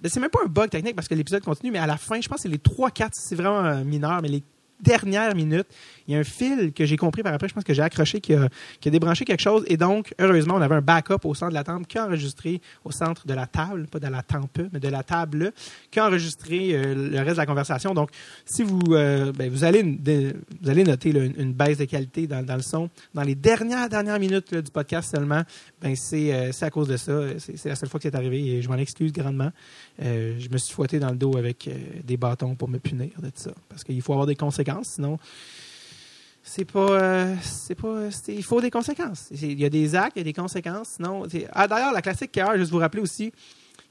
ben, 0.00 0.08
c'est 0.08 0.20
même 0.20 0.30
pas 0.30 0.40
un 0.44 0.48
bug 0.48 0.70
technique 0.70 0.96
parce 0.96 1.08
que 1.08 1.14
l'épisode 1.14 1.44
continue, 1.44 1.70
mais 1.72 1.78
à 1.78 1.86
la 1.86 1.96
fin, 1.96 2.20
je 2.20 2.28
pense 2.28 2.36
que 2.38 2.42
c'est 2.42 2.48
les 2.48 2.58
3-4, 2.58 3.10
c'est 3.12 3.34
vraiment 3.34 3.64
euh, 3.64 3.84
mineur, 3.84 4.22
mais 4.22 4.28
les 4.28 4.42
dernières 4.80 5.34
minutes, 5.34 5.66
il 6.10 6.14
y 6.14 6.16
a 6.16 6.18
un 6.18 6.24
fil 6.24 6.72
que 6.72 6.84
j'ai 6.84 6.96
compris 6.96 7.22
par 7.22 7.32
après, 7.32 7.48
je 7.48 7.54
pense 7.54 7.62
que 7.62 7.72
j'ai 7.72 7.82
accroché 7.82 8.20
qui 8.20 8.34
a, 8.34 8.48
débranché 8.84 9.24
quelque 9.24 9.40
chose. 9.40 9.62
Et 9.68 9.76
donc, 9.76 10.12
heureusement, 10.18 10.54
on 10.56 10.60
avait 10.60 10.74
un 10.74 10.80
backup 10.80 11.24
au 11.24 11.34
centre 11.34 11.50
de 11.50 11.54
la 11.54 11.62
table 11.62 11.86
qui 11.86 11.98
a 11.98 12.06
enregistré 12.06 12.60
au 12.84 12.90
centre 12.90 13.28
de 13.28 13.32
la 13.32 13.46
table, 13.46 13.86
pas 13.86 14.00
de 14.00 14.08
la 14.08 14.22
tempe, 14.22 14.58
mais 14.72 14.80
de 14.80 14.88
la 14.88 15.04
table, 15.04 15.52
qui 15.88 16.00
a 16.00 16.08
enregistré 16.08 16.72
euh, 16.72 17.10
le 17.10 17.18
reste 17.18 17.34
de 17.34 17.36
la 17.36 17.46
conversation. 17.46 17.94
Donc, 17.94 18.10
si 18.44 18.64
vous, 18.64 18.80
euh, 18.90 19.30
ben, 19.30 19.48
vous, 19.48 19.62
allez, 19.62 19.82
vous 19.84 20.68
allez 20.68 20.82
noter 20.82 21.10
une, 21.10 21.52
baisse 21.52 21.78
de 21.78 21.84
qualité 21.84 22.26
dans, 22.26 22.56
le 22.56 22.62
son, 22.62 22.90
dans 23.14 23.22
les 23.22 23.36
dernières, 23.36 23.88
dernières 23.88 24.18
minutes 24.18 24.52
du 24.52 24.70
podcast 24.72 25.14
seulement, 25.14 25.42
ben, 25.80 25.94
c'est 25.94 26.34
euh, 26.34 26.50
c'est 26.50 26.64
à 26.64 26.70
cause 26.70 26.88
de 26.88 26.96
ça. 26.96 27.20
C'est 27.38 27.68
la 27.68 27.76
seule 27.76 27.88
fois 27.88 28.00
que 28.00 28.08
c'est 28.08 28.16
arrivé 28.16 28.56
et 28.56 28.62
je 28.62 28.68
m'en 28.68 28.76
excuse 28.76 29.12
grandement. 29.12 29.52
Je 30.00 30.48
me 30.50 30.58
suis 30.58 30.74
fouetté 30.74 30.98
dans 30.98 31.10
le 31.10 31.16
dos 31.16 31.36
avec 31.36 31.68
des 32.04 32.16
bâtons 32.16 32.56
pour 32.56 32.68
me 32.68 32.78
punir 32.78 33.10
de 33.22 33.30
ça. 33.34 33.52
Parce 33.68 33.84
qu'il 33.84 34.02
faut 34.02 34.12
avoir 34.12 34.26
des 34.26 34.34
conséquences, 34.34 34.94
sinon 34.94 35.18
c'est 36.52 36.64
pas 36.64 36.90
euh, 36.90 37.34
c'est 37.42 37.76
pas 37.76 38.10
c'est- 38.10 38.34
il 38.34 38.42
faut 38.42 38.60
des 38.60 38.70
conséquences. 38.70 39.28
Il 39.30 39.60
y 39.60 39.64
a 39.64 39.70
des 39.70 39.94
actes 39.94 40.14
il 40.16 40.20
y 40.20 40.22
a 40.22 40.24
des 40.24 40.32
conséquences. 40.32 40.98
Ah 41.52 41.68
d'ailleurs 41.68 41.92
la 41.92 42.02
classique 42.02 42.32
cœur 42.32 42.56
juste 42.56 42.72
vous 42.72 42.78
rappeler 42.78 43.02
aussi 43.02 43.32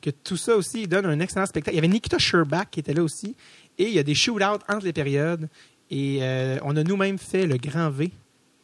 que 0.01 0.09
tout 0.09 0.35
ça 0.35 0.55
aussi 0.57 0.85
donne 0.85 1.05
un 1.05 1.19
excellent 1.21 1.45
spectacle. 1.45 1.73
Il 1.75 1.77
y 1.77 1.79
avait 1.79 1.87
Nikita 1.87 2.17
Sherbach 2.17 2.65
qui 2.71 2.81
était 2.81 2.93
là 2.93 3.01
aussi. 3.03 3.35
Et 3.77 3.85
il 3.87 3.93
y 3.93 3.99
a 3.99 4.03
des 4.03 4.13
shootouts 4.15 4.43
entre 4.67 4.83
les 4.85 4.91
périodes. 4.93 5.47
Et 5.89 6.19
euh, 6.21 6.57
on 6.63 6.75
a 6.75 6.83
nous-mêmes 6.83 7.17
fait 7.17 7.45
le 7.47 7.55
grand 7.57 7.89
V 7.89 8.11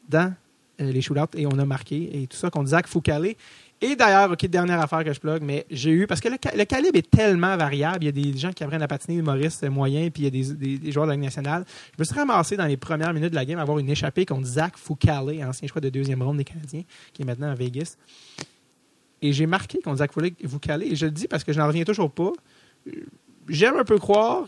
dans 0.09 0.33
euh, 0.81 0.91
les 0.91 1.01
shootouts 1.01 1.37
et 1.37 1.45
on 1.45 1.57
a 1.57 1.65
marqué. 1.65 2.21
Et 2.21 2.27
tout 2.27 2.37
ça 2.37 2.49
qu'on 2.49 2.65
Zach 2.65 2.87
Foucalé 2.87 3.37
et 3.81 3.95
d'ailleurs, 3.95 4.31
OK, 4.31 4.45
dernière 4.45 4.79
affaire 4.79 5.03
que 5.03 5.11
je 5.13 5.19
plug, 5.19 5.41
mais 5.41 5.65
j'ai 5.69 5.91
eu, 5.91 6.07
parce 6.07 6.21
que 6.21 6.29
le, 6.29 6.37
ca- 6.41 6.55
le 6.55 6.63
calibre 6.65 6.97
est 6.97 7.09
tellement 7.09 7.55
variable, 7.57 7.99
il 8.01 8.05
y 8.05 8.09
a 8.09 8.11
des 8.11 8.37
gens 8.37 8.51
qui 8.51 8.63
apprennent 8.63 8.81
à 8.81 8.87
patiner 8.87 9.17
humoristes 9.17 9.63
moyens, 9.69 10.09
puis 10.11 10.23
il 10.23 10.25
y 10.25 10.27
a 10.27 10.55
des 10.79 10.91
joueurs 10.91 11.05
de 11.05 11.11
la 11.11 11.15
Ligue 11.15 11.25
nationale. 11.25 11.65
Je 11.93 11.95
me 11.99 12.03
suis 12.05 12.15
ramassé 12.15 12.55
dans 12.57 12.65
les 12.65 12.77
premières 12.77 13.13
minutes 13.13 13.31
de 13.31 13.35
la 13.35 13.45
game 13.45 13.59
à 13.59 13.63
avoir 13.63 13.77
une 13.79 13.89
échappée 13.89 14.25
contre 14.25 14.47
Zach 14.47 14.77
Foucalé, 14.77 15.43
ancien 15.43 15.67
choix 15.67 15.81
de 15.81 15.89
deuxième 15.89 16.21
ronde 16.21 16.37
des 16.37 16.45
Canadiens, 16.45 16.83
qui 17.13 17.21
est 17.21 17.25
maintenant 17.25 17.51
à 17.51 17.55
Vegas. 17.55 17.97
Et 19.21 19.33
j'ai 19.33 19.45
marqué 19.45 19.79
contre 19.83 19.97
Zach 19.97 20.11
Foucalé, 20.47 20.87
et 20.91 20.95
je 20.95 21.05
le 21.05 21.11
dis 21.11 21.27
parce 21.27 21.43
que 21.43 21.51
je 21.51 21.59
n'en 21.59 21.67
reviens 21.67 21.83
toujours 21.83 22.11
pas. 22.11 22.31
J'aime 23.49 23.75
un 23.75 23.83
peu 23.83 23.97
croire 23.99 24.45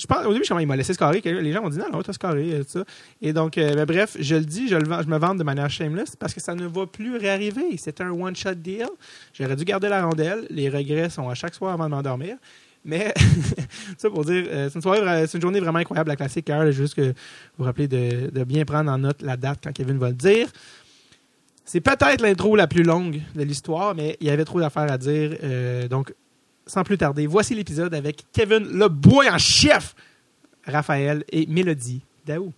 je 0.00 0.06
pense, 0.06 0.24
au 0.24 0.32
début, 0.32 0.44
je- 0.44 0.60
il 0.60 0.66
m'a 0.66 0.76
laissé 0.76 0.94
scorer. 0.94 1.20
Les 1.24 1.52
gens 1.52 1.62
m'ont 1.62 1.68
dit 1.68 1.78
non, 1.78 1.90
non, 1.92 2.02
t'as 2.02 2.12
scoré, 2.12 2.52
euh, 2.54 2.62
ça. 2.66 2.84
Et 3.20 3.32
donc, 3.32 3.58
euh, 3.58 3.74
ben, 3.74 3.84
bref, 3.84 4.16
je 4.18 4.36
le 4.36 4.44
dis, 4.44 4.68
je, 4.68 4.76
me 4.76 5.18
vante 5.18 5.38
de 5.38 5.44
manière 5.44 5.70
shameless 5.70 6.16
parce 6.16 6.34
que 6.34 6.40
ça 6.40 6.54
ne 6.54 6.66
va 6.66 6.86
plus 6.86 7.16
réarriver. 7.16 7.76
C'est 7.76 8.00
un 8.00 8.10
one-shot 8.10 8.54
deal. 8.54 8.88
J'aurais 9.34 9.56
dû 9.56 9.64
garder 9.64 9.88
la 9.88 10.04
rondelle. 10.04 10.46
Les 10.50 10.68
regrets 10.68 11.10
sont 11.10 11.28
à 11.28 11.34
chaque 11.34 11.54
soir 11.54 11.72
avant 11.74 11.84
de 11.84 11.90
m'endormir. 11.90 12.36
Mais, 12.84 13.12
ça 13.98 14.08
pour 14.08 14.24
dire, 14.24 14.46
euh, 14.48 14.70
c'est 14.70 15.34
une, 15.34 15.42
journée 15.42 15.60
vraiment 15.60 15.80
incroyable, 15.80 16.08
la 16.08 16.16
classique 16.16 16.48
là, 16.48 16.70
Juste 16.70 16.94
que 16.94 17.02
vous 17.02 17.14
vous 17.58 17.64
rappelez 17.64 17.88
de, 17.88 18.44
bien 18.44 18.64
prendre 18.64 18.90
en 18.90 18.98
note 18.98 19.20
la 19.20 19.36
date 19.36 19.58
quand 19.62 19.72
Kevin 19.72 19.98
va 19.98 20.08
le 20.08 20.14
dire. 20.14 20.48
C'est 21.66 21.82
peut-être 21.82 22.22
l'intro 22.22 22.56
la 22.56 22.66
plus 22.66 22.82
longue 22.82 23.20
de 23.34 23.42
l'histoire, 23.42 23.94
mais 23.94 24.16
il 24.20 24.26
y 24.26 24.30
avait 24.30 24.46
trop 24.46 24.58
d'affaires 24.58 24.90
à 24.90 24.98
dire. 24.98 25.36
donc, 25.88 26.12
sans 26.66 26.84
plus 26.84 26.98
tarder, 26.98 27.26
voici 27.26 27.54
l'épisode 27.54 27.94
avec 27.94 28.24
Kevin 28.32 28.64
le 28.64 28.88
en 29.28 29.38
chef, 29.38 29.94
Raphaël 30.64 31.24
et 31.30 31.46
Mélodie 31.46 32.04
Daou. 32.26 32.52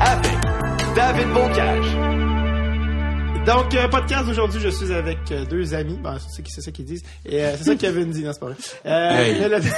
Avec 0.00 0.32
David 0.96 1.28
Bocage. 1.32 1.91
Donc, 3.46 3.74
euh, 3.74 3.88
podcast 3.88 4.28
aujourd'hui, 4.28 4.60
je 4.60 4.68
suis 4.68 4.92
avec 4.92 5.18
euh, 5.32 5.44
deux 5.44 5.74
amis. 5.74 5.98
Ben, 6.00 6.16
c'est 6.20 6.46
c'est 6.46 6.60
ça 6.60 6.70
qu'ils 6.70 6.84
disent. 6.84 7.02
Et 7.26 7.42
euh, 7.42 7.54
c'est 7.56 7.64
ça 7.64 7.74
que 7.74 7.80
Kevin 7.80 8.10
dit, 8.10 8.22
non, 8.22 8.32
c'est 8.32 8.38
pas 8.40 8.46
vrai. 8.46 8.56
Euh, 8.86 9.24
Hey. 9.24 9.40
Mélodie- 9.40 9.72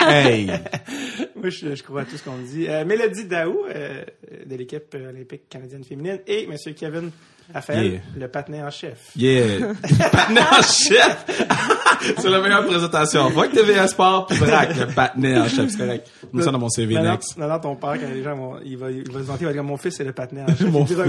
Hey! 0.06 0.46
Moi, 1.36 1.48
je, 1.48 1.74
je 1.74 1.82
crois 1.82 2.02
à 2.02 2.04
tout 2.04 2.16
ce 2.18 2.22
qu'on 2.22 2.36
dit. 2.36 2.66
Euh, 2.68 2.84
Mélodie 2.84 3.24
Daou, 3.24 3.62
euh, 3.74 4.04
de 4.44 4.54
l'équipe 4.54 4.94
olympique 4.94 5.48
canadienne 5.48 5.82
féminine, 5.82 6.18
et 6.26 6.44
M. 6.44 6.74
Kevin 6.74 7.10
Raphaël, 7.52 7.84
Yeah. 7.84 8.00
le 8.18 8.28
patinet 8.28 8.62
en 8.62 8.70
chef. 8.70 9.10
Yeah. 9.16 9.74
Patinet 10.12 10.40
en 10.40 10.62
chef. 10.62 11.26
c'est 12.18 12.28
la 12.28 12.40
meilleure 12.40 12.64
présentation. 12.66 13.30
Faut 13.30 13.42
que 13.42 13.54
TVA 13.54 13.86
Sport 13.88 14.26
puis 14.26 14.38
braque 14.38 14.76
le 14.76 14.86
patinet 14.86 15.38
en 15.38 15.48
chef. 15.48 15.70
C'est 15.70 15.78
correct. 15.78 16.08
Mets 16.32 16.42
ça 16.42 16.50
dans 16.50 16.58
mon 16.58 16.68
CV 16.68 16.94
Maintenant, 16.94 17.10
next. 17.12 17.36
maintenant, 17.36 17.58
ton 17.58 17.76
père, 17.76 17.94
quand 18.00 18.08
les 18.14 18.22
gens 18.22 18.36
vont, 18.36 18.56
il 18.64 18.76
va, 18.76 18.90
il 18.90 19.10
va 19.10 19.18
se 19.20 19.24
vanter, 19.24 19.42
il 19.42 19.46
va 19.46 19.52
dire, 19.52 19.64
mon 19.64 19.76
fils, 19.76 19.96
c'est 19.96 20.04
le 20.04 20.12
patinet 20.12 20.42
en 20.42 20.46
chef. 20.56 20.62
Mon 20.70 20.80
il 20.84 20.86
dira 20.86 21.04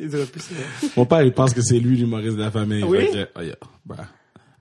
il 0.00 0.08
dira 0.08 0.24
plus, 0.26 0.42
Mon 0.96 1.06
père, 1.06 1.22
il 1.22 1.32
pense 1.32 1.54
que 1.54 1.62
c'est 1.62 1.78
lui 1.78 1.96
l'humoriste 1.96 2.36
de 2.36 2.42
la 2.42 2.50
famille. 2.50 2.82
Oui? 2.84 3.06
Fait 3.06 3.12
que, 3.12 3.28
oh 3.38 3.42
yeah. 3.42 3.54
Bro. 3.84 3.96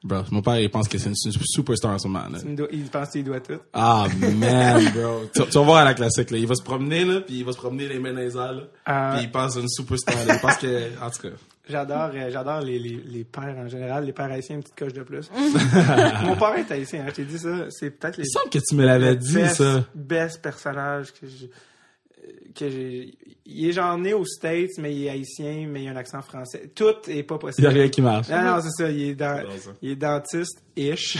Bro, 0.03 0.23
mon 0.31 0.41
père, 0.41 0.59
il 0.59 0.69
pense 0.69 0.89
que 0.89 0.97
c'est 0.97 1.09
une, 1.09 1.15
superstar 1.15 1.91
en 1.91 1.99
ce 1.99 2.07
moment. 2.07 2.27
là. 2.29 2.39
il 2.71 2.83
pense 2.85 3.09
qu'il 3.09 3.23
doit 3.23 3.39
tout. 3.39 3.59
Ah, 3.71 4.05
man, 4.35 4.83
bro. 4.93 5.21
Tu, 5.33 5.41
tu 5.43 5.51
vas 5.57 5.63
voir 5.63 5.77
à 5.77 5.85
la 5.85 5.93
classique, 5.93 6.29
là. 6.31 6.37
Il 6.37 6.47
va 6.47 6.55
se 6.55 6.61
promener, 6.61 7.05
là, 7.05 7.21
puis 7.21 7.37
il 7.39 7.45
va 7.45 7.53
se 7.53 7.57
promener 7.57 7.87
les 7.87 7.99
mains 7.99 8.11
dans 8.11 8.19
les 8.19 8.35
airs, 8.35 8.53
là. 8.53 8.63
Ah. 8.85 9.13
Puis 9.15 9.25
il 9.25 9.31
pense 9.31 9.55
une 9.55 9.69
superstar, 9.69 10.15
là. 10.25 10.35
Il 10.35 10.41
pense 10.41 10.57
que, 10.57 10.89
en 11.01 11.09
tout 11.09 11.21
cas. 11.21 11.35
J'adore, 11.69 12.09
euh, 12.13 12.29
j'adore 12.29 12.59
les, 12.59 12.77
les, 12.77 13.01
les 13.05 13.23
pères 13.23 13.55
en 13.57 13.69
général. 13.69 14.05
Les 14.05 14.11
pères 14.11 14.29
haïtiens, 14.29 14.57
une 14.57 14.63
petite 14.63 14.77
coche 14.77 14.91
de 14.91 15.03
plus. 15.03 15.31
Mon 16.25 16.35
père 16.35 16.55
est 16.57 16.69
haïtien, 16.69 17.03
hein, 17.03 17.09
je 17.09 17.13
t'ai 17.13 17.23
dit 17.23 17.39
ça. 17.39 17.67
C'est 17.69 17.91
peut-être 17.91 18.17
les 18.17 18.25
Il 18.25 18.29
semble 18.29 18.49
que 18.49 18.59
tu 18.59 18.75
me 18.75 18.83
l'avais 18.85 19.15
dit, 19.15 19.35
best, 19.35 19.55
ça. 19.55 19.85
best 19.95 20.41
personnage 20.41 21.13
que 21.13 21.25
j'ai. 21.27 21.49
Que 22.53 22.69
j'ai. 22.69 23.17
Il 23.45 23.67
est 23.67 23.73
genre 23.73 23.97
né 23.97 24.13
aux 24.13 24.23
States, 24.25 24.77
mais 24.77 24.95
il 24.95 25.05
est 25.05 25.09
haïtien, 25.09 25.67
mais 25.69 25.83
il 25.83 25.87
a 25.89 25.91
un 25.91 25.97
accent 25.97 26.21
français. 26.21 26.71
Tout 26.73 26.93
est 27.09 27.23
pas 27.23 27.35
Il 27.35 27.37
y 27.37 27.39
possible. 27.39 27.67
a 27.67 27.71
rien 27.71 27.89
qui 27.89 28.01
marche. 28.01 28.29
Non, 28.29 28.41
non, 28.41 28.61
c'est 28.61 28.83
ça. 28.83 28.89
Il 28.89 29.01
est, 29.01 29.15
dans, 29.15 29.35
J'adore 29.37 29.51
ça. 29.59 29.71
il 29.81 29.91
est 29.91 29.95
dentiste-ish. 30.75 31.17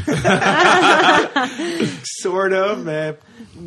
sort 2.22 2.52
of, 2.54 2.84
mais 2.84 3.16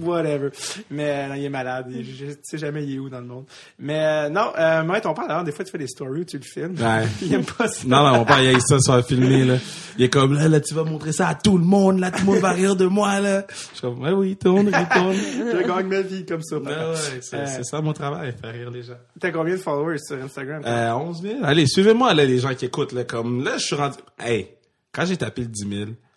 whatever. 0.03 0.51
Mais 0.91 1.29
non, 1.29 1.35
il 1.35 1.45
est 1.45 1.49
malade. 1.49 1.87
Il- 1.91 2.05
je 2.05 2.27
sais 2.43 2.59
jamais 2.59 2.85
il 2.85 2.95
est 2.97 2.99
où 2.99 3.09
dans 3.09 3.21
le 3.21 3.27
monde. 3.27 3.45
Mais 3.79 4.01
euh, 4.05 4.29
non, 4.29 4.53
euh, 4.59 4.83
moi, 4.85 5.01
ton 5.01 5.15
père, 5.15 5.45
des 5.45 5.53
fois, 5.53 5.65
tu 5.65 5.71
fais 5.71 5.79
des 5.79 5.87
stories 5.87 6.21
où 6.21 6.25
tu 6.25 6.39
le 6.39 6.43
filmes. 6.45 6.75
Ouais. 6.79 7.07
il 7.23 7.35
aime 7.35 7.45
pas 7.45 7.69
ça. 7.69 7.83
Non, 7.87 8.05
non, 8.05 8.19
mon 8.19 8.25
père, 8.25 8.43
il 8.43 8.57
a 8.57 8.61
ça 8.61 8.79
sur 8.81 9.05
filmer, 9.07 9.45
là. 9.45 9.55
Il 9.99 10.05
est 10.05 10.09
comme, 10.11 10.35
là, 10.35 10.49
là, 10.49 10.61
tu 10.61 10.75
vas 10.75 10.85
montrer 10.85 11.13
ça 11.13 11.29
à 11.29 11.35
tout 11.35 11.57
le 11.59 11.65
monde, 11.65 12.01
là, 12.01 12.11
tout 12.11 12.21
le 12.21 12.25
monde 12.27 12.39
va 12.39 12.51
rire 12.53 12.77
de 12.77 12.87
moi, 12.87 13.21
là. 13.21 13.45
Je 13.49 13.55
suis 13.57 13.81
comme, 13.81 14.01
ouais, 14.03 14.13
oui, 14.13 14.37
tourne, 14.37 14.67
retourne. 14.69 15.15
Je 15.63 15.67
gagne 15.67 15.87
ma 15.87 16.01
vie 16.03 16.25
comme 16.27 16.43
ça. 16.43 16.57
Ouais, 16.59 16.65
ouais, 16.67 17.21
c'est 17.21 17.37
Euh, 17.37 17.45
c'est 17.47 17.65
ça 17.65 17.81
mon 17.81 17.93
travail, 17.93 18.35
faire 18.41 18.53
rire 18.53 18.71
les 18.71 18.83
gens. 18.83 18.97
T'as 19.21 19.31
combien 19.31 19.55
de 19.55 19.61
followers 19.61 19.99
sur 19.99 20.23
Instagram? 20.23 20.63
Euh, 20.67 20.93
11 20.93 21.23
000. 21.23 21.35
Allez, 21.43 21.67
suivez-moi, 21.67 22.13
là, 22.15 22.25
les 22.25 22.39
gens 22.39 22.55
qui 22.55 22.65
écoutent, 22.67 22.93
là, 22.93 23.05
comme, 23.05 23.45
là, 23.45 23.53
je 23.59 23.65
suis 23.65 23.75
rendu, 23.77 23.97
hey, 24.19 24.49
quand 24.97 25.05
j'ai 25.05 25.17
tapé 25.19 25.43
le 25.43 25.49
10 25.49 25.69
000, 25.69 25.91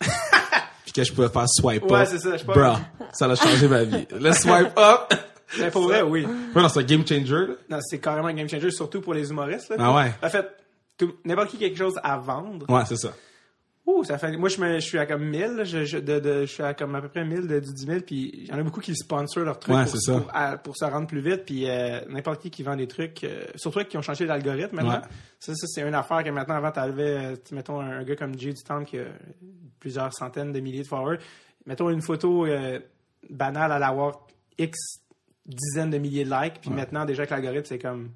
puis 0.84 0.92
que 0.92 1.04
je 1.04 1.12
pouvais 1.12 1.28
faire 1.28 1.44
swipe 1.46 1.84
Ouais, 1.90 2.00
up, 2.00 2.06
ça, 2.08 2.36
je 2.38 2.44
pense- 2.44 2.56
bro, 2.56 2.72
ça 3.12 3.26
a 3.26 3.34
changé 3.34 3.68
ma 3.68 3.84
vie. 3.84 4.08
Le 4.10 4.32
swipe 4.32 4.76
up, 4.78 5.12
Mais 5.58 5.70
pour 5.70 5.82
vrai, 5.82 6.00
oui. 6.02 6.24
ouais, 6.26 6.62
non, 6.62 6.68
c'est 6.68 6.80
un 6.80 6.84
game 6.84 7.06
changer, 7.06 7.46
là. 7.46 7.54
Non, 7.68 7.78
c'est 7.82 7.98
carrément 7.98 8.28
un 8.28 8.32
game 8.34 8.48
changer, 8.48 8.70
surtout 8.70 9.00
pour 9.02 9.12
les 9.14 9.28
humoristes. 9.30 9.68
Là. 9.68 9.76
Ah 9.78 9.94
ouais. 9.94 10.12
En 10.22 10.30
fait, 10.30 10.48
n'importe 11.24 11.50
qui 11.50 11.56
a 11.56 11.68
quelque 11.68 11.78
chose 11.78 11.98
à 12.02 12.16
vendre. 12.16 12.64
Ouais, 12.70 12.82
c'est 12.86 12.96
ça. 12.96 13.12
Ouh, 13.98 14.04
ça 14.04 14.18
fait. 14.18 14.36
Moi, 14.36 14.48
je, 14.48 14.60
me- 14.60 14.74
je 14.74 14.84
suis 14.86 14.98
à 14.98 15.06
comme 15.06 15.24
1000. 15.24 15.40
là, 15.56 15.64
Je, 15.64 15.84
je- 15.84 15.98
de, 15.98 16.18
de- 16.20 16.40
je 16.42 16.46
suis 16.52 16.62
à 16.62 16.74
comme 16.74 16.94
à 16.94 17.00
peu 17.00 17.08
près 17.08 17.24
1000 17.24 17.46
de, 17.46 17.60
du 17.60 17.72
10 17.72 17.86
000. 17.86 18.00
Puis 18.06 18.30
il 18.34 18.46
y 18.48 18.52
en 18.52 18.58
a 18.58 18.62
beaucoup 18.62 18.80
qui 18.80 18.94
sponsorent 18.94 19.44
leurs 19.44 19.58
trucs 19.58 19.74
Ouais, 19.74 19.84
pour, 19.84 19.96
ça. 20.00 20.20
pour, 20.20 20.30
à- 20.34 20.56
pour 20.58 20.76
se 20.76 20.84
rendre 20.84 21.06
plus 21.06 21.20
vite. 21.20 21.44
Puis 21.44 21.68
euh, 21.68 22.00
n'importe 22.08 22.42
qui 22.42 22.50
qui 22.50 22.62
vend 22.62 22.76
des 22.76 22.86
trucs, 22.86 23.24
euh, 23.24 23.44
surtout 23.56 23.80
qui 23.84 23.96
ont 23.96 24.02
changé 24.02 24.26
l'algorithme 24.26 24.76
maintenant. 24.76 24.94
Ouais. 25.00 25.08
Ça, 25.38 25.54
ça 25.54 25.66
c'est 25.66 25.82
une 25.82 25.94
affaire 25.94 26.22
que 26.22 26.30
maintenant, 26.30 26.56
avant, 26.56 26.70
t'avais, 26.70 27.02
euh, 27.32 27.36
mettons, 27.52 27.80
un 27.80 28.02
gars 28.04 28.16
comme 28.16 28.38
Jay 28.38 28.52
du 28.52 28.62
Temple 28.62 28.84
qui 28.84 28.98
a 28.98 29.04
plusieurs 29.78 30.12
centaines 30.14 30.52
de 30.52 30.60
milliers 30.60 30.82
de 30.82 30.86
followers. 30.88 31.18
Mettons 31.66 31.90
une 31.90 32.02
photo 32.02 32.46
euh, 32.46 32.78
banale 33.28 33.72
à 33.72 33.78
l'avoir 33.78 34.26
X 34.58 34.78
dizaines 35.46 35.90
de 35.90 35.98
milliers 35.98 36.24
de 36.24 36.30
likes. 36.30 36.60
Puis 36.60 36.70
maintenant, 36.70 37.04
déjà 37.04 37.26
que 37.26 37.30
l'algorithme, 37.32 37.64
c'est 37.66 37.78
comme. 37.78 38.10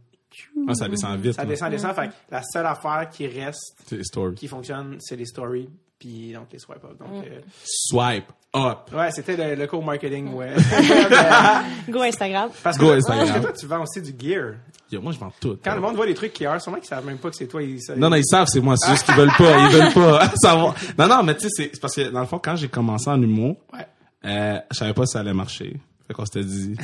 Ouais, 0.56 0.74
ça 0.74 0.88
descend 0.88 1.18
vite. 1.20 1.34
Ça 1.34 1.42
là. 1.42 1.48
descend, 1.48 1.70
descend. 1.70 1.94
Fait 1.94 2.08
que 2.08 2.12
la 2.30 2.42
seule 2.42 2.66
affaire 2.66 3.08
qui 3.10 3.26
reste, 3.26 3.76
C'est 3.86 3.96
les 3.96 4.04
stories. 4.04 4.34
qui 4.34 4.48
fonctionne, 4.48 4.96
c'est 5.00 5.16
les 5.16 5.26
stories. 5.26 5.68
Puis 5.98 6.32
donc 6.34 6.48
les 6.52 6.58
swipe 6.58 6.84
up. 6.84 6.98
Donc, 6.98 7.24
euh, 7.24 7.40
Swipe 7.64 8.26
up. 8.54 8.78
Ouais, 8.92 9.10
c'était 9.12 9.36
le, 9.36 9.54
le 9.54 9.66
cours 9.66 9.82
marketing, 9.82 10.34
ouais. 10.34 10.52
Go 11.88 12.02
Instagram. 12.02 12.50
Parce 12.62 12.76
que, 12.76 12.82
Go 12.82 12.88
toi- 12.88 12.96
Instagram. 12.96 13.26
parce 13.26 13.38
que 13.38 13.42
toi, 13.44 13.52
tu 13.52 13.66
vends 13.66 13.82
aussi 13.82 14.02
du 14.02 14.14
gear. 14.18 14.54
Yo, 14.90 15.00
moi, 15.00 15.12
je 15.12 15.18
vends 15.18 15.32
tout. 15.40 15.56
Quand 15.64 15.74
le 15.74 15.80
monde 15.80 15.94
voit 15.96 16.04
les 16.06 16.14
trucs 16.14 16.38
y 16.40 16.46
a, 16.46 16.58
sûrement 16.58 16.78
qu'ils 16.78 16.88
savent 16.88 17.06
même 17.06 17.18
pas 17.18 17.30
que 17.30 17.36
c'est 17.36 17.46
toi. 17.46 17.62
Ils, 17.62 17.80
ça- 17.80 17.96
Non, 17.96 18.10
non, 18.10 18.16
ils 18.16 18.24
savent, 18.26 18.48
c'est 18.48 18.60
moi. 18.60 18.76
C'est 18.76 18.90
juste 18.90 19.06
qu'ils 19.06 19.14
veulent 19.14 19.32
pas. 19.38 19.56
Ils 19.58 19.68
veulent 19.72 19.92
pas 19.94 20.30
savoir. 20.42 20.74
Non, 20.98 21.06
non, 21.08 21.22
mais 21.22 21.34
tu 21.36 21.42
sais, 21.42 21.48
c'est 21.50 21.70
c'est 21.74 21.80
parce 21.80 21.94
que 21.94 22.10
dans 22.10 22.20
le 22.20 22.26
fond, 22.26 22.38
quand 22.42 22.56
j'ai 22.56 22.68
commencé 22.68 23.08
en 23.08 23.22
humour, 23.22 23.56
Ouais. 23.72 23.86
euh, 24.26 24.58
je 24.72 24.76
savais 24.76 24.94
pas 24.94 25.06
si 25.06 25.12
ça 25.12 25.20
allait 25.20 25.32
marcher. 25.32 25.80
Fait 26.14 26.22
qu'on 26.22 26.24
s'était 26.26 26.44
dit, 26.44 26.76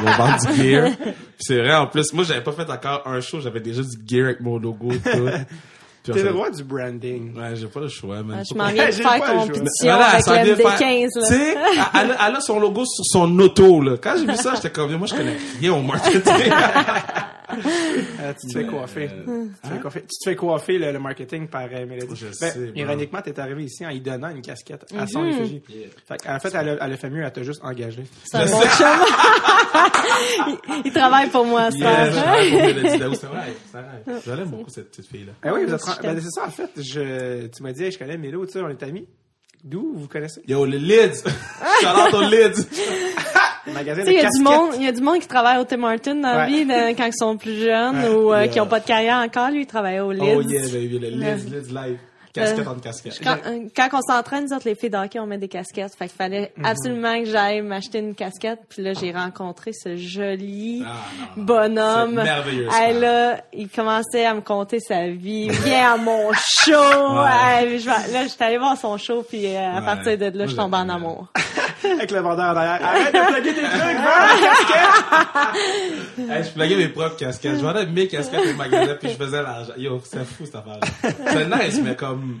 on 0.00 0.04
va 0.04 0.16
vendre 0.16 0.38
du 0.52 0.62
gear. 0.62 0.90
Puis 1.02 1.14
c'est 1.40 1.58
vrai, 1.58 1.74
en 1.74 1.86
plus, 1.86 2.12
moi, 2.14 2.24
j'avais 2.24 2.42
pas 2.42 2.52
fait 2.52 2.68
encore 2.70 3.02
un 3.06 3.20
show, 3.20 3.40
j'avais 3.40 3.60
déjà 3.60 3.82
du 3.82 3.96
gear 4.06 4.26
avec 4.26 4.40
mon 4.40 4.58
logo, 4.58 4.88
tout. 4.92 4.98
Puis 6.04 6.12
on 6.12 6.14
T'es 6.14 6.22
le 6.22 6.30
roi 6.30 6.48
du 6.50 6.62
branding. 6.64 7.36
Ouais, 7.36 7.54
j'ai 7.56 7.66
pas 7.66 7.80
le 7.80 7.88
choix, 7.88 8.22
man. 8.22 8.38
Ah, 8.40 8.44
Je 8.50 8.56
m'en 8.56 8.68
viens 8.68 8.86
de 8.86 8.92
faire 8.92 9.20
compétition 9.20 9.66
Voilà, 9.82 10.06
avec 10.06 10.26
le 10.48 10.54
faire- 10.54 10.78
MD15. 10.78 11.08
Tu 11.12 11.18
Là. 11.20 11.26
sais, 11.26 11.54
elle, 11.54 11.58
elle 12.02 12.10
a- 12.12 12.28
elle 12.28 12.36
a 12.36 12.40
son 12.40 12.60
logo 12.60 12.84
sur 12.86 13.04
son 13.04 13.38
auto, 13.40 13.82
là. 13.82 13.96
Quand 14.00 14.14
j'ai 14.18 14.24
vu 14.26 14.36
ça, 14.36 14.54
j'étais 14.54 14.70
comme, 14.70 14.94
moi, 14.96 15.06
je 15.06 15.14
connais 15.14 15.36
rien 15.60 15.72
au 15.74 15.82
marketing. 15.82 16.22
Euh, 18.20 18.32
tu 18.40 18.46
te 18.48 18.58
fais 18.58 18.66
coiffer. 18.66 19.08
Tu, 19.08 19.24
te 19.62 19.68
fais 19.74 19.80
coiffer. 19.80 20.00
Tu 20.02 20.06
te 20.06 20.30
fais 20.30 20.36
coiffer 20.36 20.78
le, 20.78 20.92
le 20.92 20.98
marketing 20.98 21.48
par 21.48 21.68
euh, 21.72 21.86
Mélodie. 21.86 22.14
Je 22.16 22.26
Ben, 22.26 22.32
sais, 22.32 22.58
bro. 22.58 22.72
ironiquement, 22.74 23.20
t'es 23.22 23.38
arrivé 23.38 23.64
ici 23.64 23.84
en 23.86 23.90
lui 23.90 24.00
donnant 24.00 24.30
une 24.30 24.42
casquette 24.42 24.84
à 24.96 25.06
son 25.06 25.24
effigie. 25.26 25.62
Fait 26.06 26.16
qu'en 26.22 26.38
fait, 26.38 26.54
elle 26.54 26.68
a, 26.70 26.84
elle 26.86 26.92
a 26.92 26.96
fait 26.96 27.10
mieux, 27.10 27.22
elle 27.22 27.32
t'a 27.32 27.42
juste 27.42 27.60
engagé. 27.62 28.04
C'est 28.24 28.38
un 28.38 28.46
bon 28.46 28.60
chum. 28.62 28.86
il, 30.48 30.82
il 30.86 30.92
travaille 30.92 31.28
pour 31.30 31.44
moi, 31.44 31.70
ça. 31.70 31.76
Yeah, 31.78 32.10
je 32.10 32.16
travaille 32.16 32.50
pour 32.50 32.60
Mélodie 32.60 32.98
Daou, 32.98 33.14
c'est 33.14 33.26
vrai, 33.26 33.52
c'est 33.72 33.78
vrai. 33.78 34.20
Je 34.26 34.32
l'aime 34.32 34.48
beaucoup, 34.48 34.70
cette 34.70 34.90
petite 34.90 35.06
fille-là. 35.08 35.32
Ah 35.42 35.52
oui, 35.54 35.62
Je 35.66 36.02
ben, 36.02 36.20
c'est 36.20 36.30
ça, 36.30 36.46
en 36.46 36.50
fait. 36.50 36.70
Je, 36.76 37.46
tu 37.48 37.62
m'as 37.62 37.72
dit, 37.72 37.84
hey, 37.84 37.92
je 37.92 37.98
connais 37.98 38.16
Mélo, 38.18 38.44
tu 38.46 38.52
sais, 38.52 38.60
on 38.60 38.68
est 38.68 38.82
amis. 38.82 39.06
D'où 39.64 39.92
vous 39.96 40.06
connaissez? 40.06 40.40
Yo, 40.46 40.64
le 40.64 40.76
lids! 40.76 41.22
Shout-out 41.82 42.14
aux 42.14 42.22
lids! 42.22 42.64
Magasin 43.78 44.02
Tu 44.02 44.06
sais, 44.06 44.12
de 44.12 44.12
il 44.12 44.14
y 44.14 44.18
a 44.18 44.28
du 44.28 44.42
casquettes. 44.42 44.42
monde, 44.60 44.70
il 44.76 44.82
y 44.84 44.88
a 44.88 44.92
du 44.92 45.00
monde 45.02 45.18
qui 45.20 45.28
travaille 45.28 45.58
au 45.58 45.64
Tim 45.64 45.82
Hortons 45.82 46.14
dans 46.16 46.32
la 46.34 46.46
vie, 46.46 46.66
quand 46.96 47.06
ils 47.06 47.12
sont 47.16 47.36
plus 47.36 47.58
jeunes 47.60 47.98
Ouais. 47.98 48.08
ou 48.08 48.32
euh, 48.32 48.38
Yeah. 48.44 48.48
qui 48.48 48.60
ont 48.60 48.66
pas 48.66 48.80
de 48.80 48.86
carrière 48.86 49.16
encore. 49.18 49.50
Lui, 49.50 49.62
il 49.62 49.66
travaille 49.66 50.00
au 50.00 50.12
Lids. 50.12 50.20
Oh 50.22 50.40
yeah, 50.42 50.62
le 50.62 50.78
lids, 50.78 50.98
lids 50.98 51.72
live. 51.72 51.98
Casquette 52.30 52.66
Euh, 52.66 52.70
entre 52.70 52.82
casquette. 52.82 53.20
Quand, 53.24 53.36
euh, 53.46 53.64
quand 53.74 53.88
on 53.94 54.00
s'entraîne, 54.02 54.44
nous 54.44 54.54
autres, 54.54 54.68
les 54.68 54.74
filles 54.74 54.90
d'hockey, 54.90 55.18
on 55.18 55.26
met 55.26 55.38
des 55.38 55.48
casquettes. 55.48 55.94
Fait 55.98 56.06
qu'il 56.06 56.16
fallait 56.16 56.52
Mhm. 56.58 56.66
absolument 56.66 57.18
que 57.20 57.24
j'aille 57.24 57.62
m'acheter 57.62 57.98
une 58.00 58.14
casquette. 58.14 58.60
Puis 58.68 58.82
là, 58.82 58.92
j'ai 58.92 59.10
rencontré 59.12 59.72
ce 59.72 59.96
joli 59.96 60.84
Ah, 60.86 60.92
non, 61.36 61.36
non. 61.38 61.44
bonhomme. 61.44 62.14
C'est 62.18 62.22
merveilleux, 62.24 62.68
ça. 62.70 62.92
là, 62.92 63.40
il 63.54 63.68
commençait 63.70 64.26
à 64.26 64.34
me 64.34 64.42
conter 64.42 64.78
sa 64.78 65.08
vie. 65.08 65.48
Viens 65.48 65.94
à 65.94 65.96
mon 65.96 66.30
show. 66.34 66.70
Je 66.72 67.86
là, 68.12 68.26
j'étais 68.26 68.44
allée 68.44 68.58
voir 68.58 68.76
son 68.76 68.98
show. 68.98 69.24
Puis 69.28 69.46
euh, 69.46 69.58
à 69.58 69.78
Ouais. 69.80 69.84
partir 69.86 70.18
de 70.18 70.38
là, 70.38 70.46
je 70.46 70.54
tombe 70.54 70.74
en 70.74 70.88
amour. 70.88 71.28
Avec 71.84 72.10
le 72.10 72.20
vendeur 72.20 72.54
derrière. 72.54 72.84
Arrête 72.84 73.14
de 73.14 73.32
plugger 73.32 73.54
tes 73.54 73.62
trucs, 73.62 73.98
va! 76.28 76.36
Hey, 76.36 76.44
je 76.44 76.50
plaguais 76.52 76.76
mes 76.76 76.88
propres 76.88 77.16
casquettes. 77.16 77.56
Je 77.56 77.62
vendais 77.62 77.86
mes 77.86 78.08
casquettes 78.08 78.46
au 78.52 78.54
magasin 78.56 78.94
puis 78.96 79.10
je 79.10 79.14
faisais 79.16 79.42
l'argent. 79.42 79.72
Yo, 79.76 80.00
c'est 80.04 80.24
fou 80.24 80.44
cette 80.46 80.56
affaire-là. 80.56 80.86
C'est 81.02 81.46
nice, 81.46 81.80
mais 81.82 81.96
comme, 81.96 82.40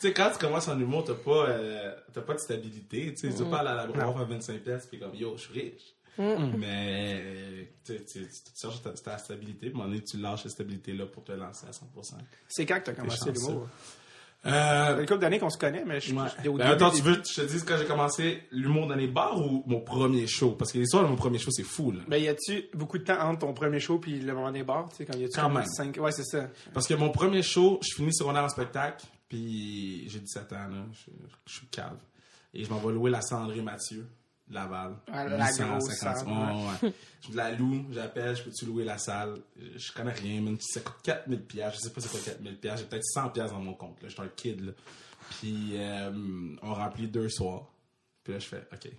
tu 0.00 0.06
sais, 0.08 0.12
quand 0.12 0.30
tu 0.32 0.38
commences 0.38 0.68
en 0.68 0.78
humour, 0.80 1.04
t'as 1.04 1.14
pas, 1.14 1.48
euh, 1.48 1.92
t'as 2.12 2.22
pas 2.22 2.34
de 2.34 2.38
stabilité. 2.38 3.14
Tu 3.14 3.30
sais, 3.30 3.36
tu 3.36 3.44
pas 3.44 3.58
aller 3.58 3.68
à 3.70 3.74
la 3.74 3.86
brosse 3.86 4.16
à 4.20 4.24
25 4.24 4.58
pièces 4.60 4.86
puis 4.86 4.98
comme, 4.98 5.14
yo, 5.14 5.34
je 5.36 5.42
suis 5.42 5.52
riche. 5.60 5.94
Mais, 6.18 7.20
euh, 7.22 7.62
tu 7.84 7.94
sais, 7.96 8.04
tu 8.04 8.26
tu 8.28 8.60
cherches 8.60 8.82
ta, 8.82 8.90
ta 8.90 9.16
stabilité, 9.16 9.70
puis 9.70 9.70
à 9.70 9.72
un 9.72 9.78
moment 9.78 9.88
donné, 9.88 10.02
tu 10.04 10.18
lâches 10.18 10.42
cette 10.42 10.52
stabilité-là 10.52 11.06
pour 11.06 11.24
te 11.24 11.32
lancer 11.32 11.66
à 11.66 11.70
100%. 11.70 12.14
C'est 12.48 12.66
quand 12.66 12.78
que 12.80 12.84
t'as 12.86 12.92
commencé 12.92 13.16
chanceux. 13.18 13.32
l'humour? 13.32 13.68
Euh, 14.46 15.00
une 15.00 15.06
couple 15.06 15.18
d'années 15.20 15.38
qu'on 15.38 15.50
se 15.50 15.58
connaît, 15.58 15.84
mais 15.84 16.00
je, 16.00 16.14
Ouais. 16.14 16.48
au 16.48 16.54
Ben, 16.56 16.68
attends, 16.68 16.90
tu 16.90 17.02
veux 17.02 17.16
que 17.16 17.28
je 17.28 17.42
te 17.42 17.46
dise 17.46 17.62
quand 17.62 17.76
j'ai 17.76 17.84
commencé 17.84 18.42
l'humour 18.50 18.86
dans 18.86 18.94
les 18.94 19.06
bars 19.06 19.38
ou 19.38 19.62
mon 19.66 19.80
premier 19.82 20.26
show? 20.26 20.52
Parce 20.52 20.72
que 20.72 20.78
l'histoire 20.78 21.02
de 21.04 21.08
mon 21.08 21.16
premier 21.16 21.38
show, 21.38 21.50
c'est 21.50 21.62
fou, 21.62 21.92
là. 21.92 22.00
Ben, 22.08 22.16
y 22.16 22.26
a-tu 22.28 22.64
beaucoup 22.74 22.96
de 22.96 23.04
temps 23.04 23.20
entre 23.20 23.40
ton 23.40 23.52
premier 23.52 23.80
show 23.80 23.98
puis 23.98 24.18
le 24.18 24.32
moment 24.32 24.50
des 24.50 24.62
bars? 24.62 24.88
Tu 24.90 24.96
sais, 24.96 25.04
quand 25.04 25.18
y 25.18 25.24
a-tu 25.24 25.38
Quand 25.38 25.50
même. 25.50 25.66
cinq- 25.66 25.98
Ouais, 26.00 26.12
c'est 26.12 26.24
ça. 26.24 26.48
Parce 26.72 26.86
que 26.86 26.94
mon 26.94 27.10
premier 27.10 27.42
show, 27.42 27.78
je 27.82 27.94
finis 27.94 28.14
secondaire 28.14 28.44
en 28.44 28.48
spectacle, 28.48 29.04
puis 29.28 30.08
j'ai 30.08 30.20
17 30.20 30.50
ans, 30.54 30.68
là, 30.68 30.86
je, 30.92 31.10
je 31.46 31.54
suis 31.58 31.66
cave. 31.66 31.98
Et 32.54 32.64
je 32.64 32.70
m'en 32.70 32.78
vais 32.78 32.92
louer 32.94 33.10
la 33.10 33.20
André 33.32 33.60
Mathieu, 33.60 34.06
Laval. 34.50 34.96
Ah, 35.12 35.26
la 35.28 35.52
grosse 35.52 35.92
salle, 35.94 36.26
Ouais, 36.26 36.32
ouais. 36.82 36.92
je 37.30 37.36
la 37.36 37.52
loue, 37.52 37.86
j'appelle, 37.92 38.36
je 38.36 38.42
peux-tu 38.42 38.66
louer 38.66 38.84
la 38.84 38.98
salle? 38.98 39.36
Je, 39.76 39.92
connais 39.92 40.12
rien, 40.12 40.40
même 40.40 40.58
ça 40.60 40.80
coûte 40.80 40.96
4000 41.02 41.40
pièces, 41.42 41.74
je 41.74 41.78
sais 41.80 41.90
pas 41.90 42.00
c'est 42.00 42.10
quoi 42.10 42.20
4000 42.20 42.56
pièces, 42.58 42.80
j'ai 42.80 42.86
peut-être 42.86 43.04
100 43.04 43.28
pièces 43.30 43.50
dans 43.50 43.60
mon 43.60 43.74
compte, 43.74 44.02
là, 44.02 44.08
je 44.08 44.14
suis 44.14 44.22
un 44.22 44.28
kid, 44.28 44.60
là. 44.64 44.72
Puis 45.38 45.72
euh, 45.74 46.10
on 46.62 46.74
remplit 46.74 47.06
deux 47.06 47.28
soirs. 47.28 47.66
Puis 48.24 48.32
là, 48.32 48.38
je 48.40 48.46
fais, 48.46 48.66
OK. 48.72 48.90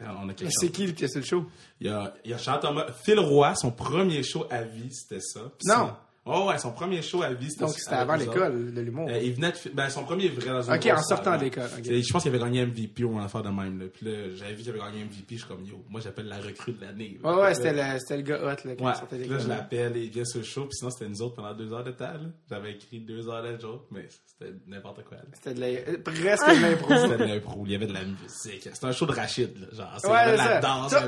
On 0.00 0.28
a 0.28 0.34
quelque 0.34 0.50
chose. 0.50 0.52
C'est 0.60 0.70
qui 0.70 0.92
qui 0.94 1.04
a 1.04 1.08
fait 1.08 1.20
le 1.20 1.24
show? 1.24 1.46
Il 1.80 1.86
y 1.86 1.90
a, 1.90 2.14
il 2.24 2.30
y 2.30 2.34
a 2.34 2.38
Charles 2.38 2.60
Thomas. 2.60 2.86
Phil 3.04 3.18
Roy, 3.20 3.54
son 3.54 3.70
premier 3.70 4.22
show 4.22 4.46
à 4.50 4.62
vie, 4.62 4.92
c'était 4.92 5.20
ça. 5.20 5.40
Puis 5.58 5.68
Non. 5.68 5.96
Oh 6.24 6.46
ouais, 6.48 6.56
son 6.58 6.70
premier 6.70 7.02
show 7.02 7.20
à 7.24 7.32
vie, 7.32 7.50
c'était 7.50 7.64
Donc, 7.64 7.74
c'était 7.76 7.96
avant 7.96 8.14
l'école 8.14 8.72
de 8.72 8.80
l'humour. 8.80 9.08
Euh, 9.10 9.18
il 9.20 9.34
venait 9.34 9.50
de, 9.50 9.56
ben, 9.74 9.88
son 9.90 10.04
premier 10.04 10.28
vrai 10.28 10.50
dans 10.50 10.62
une 10.62 10.74
Ok, 10.74 10.86
en 10.86 11.02
sortant 11.02 11.24
salle, 11.24 11.24
de 11.24 11.38
là. 11.38 11.42
l'école, 11.44 11.64
ok. 11.78 11.84
C'est- 11.84 12.02
Je 12.02 12.12
pense 12.12 12.22
qu'il 12.22 12.32
avait 12.32 12.44
gagné 12.44 12.60
MVP 12.64 13.02
ou 13.02 13.18
un 13.18 13.24
affaire 13.24 13.42
de 13.42 13.48
même, 13.48 13.80
là. 13.80 13.86
Puis 13.92 14.06
là, 14.06 14.12
j'avais 14.36 14.52
vu 14.54 14.62
qu'il 14.62 14.70
avait 14.70 14.78
gagné 14.78 15.00
MVP, 15.02 15.34
je 15.34 15.38
suis 15.38 15.48
comme, 15.48 15.64
yo, 15.64 15.84
moi, 15.90 16.00
j'appelle 16.00 16.28
la 16.28 16.36
recrue 16.38 16.74
de 16.74 16.80
l'année. 16.80 17.18
Ouais, 17.24 17.34
ouais, 17.34 17.54
c'était 17.54 17.72
le, 17.72 17.98
c'était 17.98 18.16
le 18.18 18.22
gars 18.22 18.36
hot, 18.36 18.44
là, 18.46 18.54
quand 18.78 18.84
Ouais, 18.84 18.92
il 18.94 18.98
sortait 18.98 19.16
de 19.16 19.22
Puis 19.22 19.30
là, 19.32 19.38
je 19.40 19.48
l'appelle, 19.48 19.96
il 19.96 20.10
vient 20.10 20.24
sur 20.24 20.38
le 20.38 20.44
show, 20.44 20.60
puis 20.66 20.74
sinon, 20.76 20.90
c'était 20.92 21.08
nous 21.08 21.22
autres 21.22 21.34
pendant 21.34 21.54
deux 21.54 21.72
heures 21.72 21.82
de 21.82 21.90
là. 21.98 22.12
J'avais 22.48 22.70
écrit 22.70 23.00
deux 23.00 23.28
heures 23.28 23.42
de 23.42 23.60
joke, 23.60 23.86
mais 23.90 24.06
c'était 24.24 24.52
n'importe 24.68 25.02
quoi. 25.02 25.16
C'était 25.32 25.54
de 25.54 25.60
la- 25.60 25.66
euh, 25.66 25.98
presque 26.04 26.48
de 26.48 26.62
l'impro. 26.62 26.94
C'était 26.96 27.18
de 27.18 27.24
l'impro, 27.34 27.62
il 27.66 27.72
y 27.72 27.74
avait 27.74 27.86
de 27.86 27.94
la 27.94 28.04
musique. 28.04 28.28
C'était 28.62 28.86
un 28.86 28.92
show 28.92 29.06
de 29.06 29.12
Rachid, 29.12 29.50
là. 29.60 29.66
Genre, 29.72 30.04
Ouais, 30.12 30.18
avait 30.18 30.32
de 30.34 30.36
ça. 30.36 30.48
la 30.54 30.60
danse. 30.60 30.92
Ouais, 30.92 30.98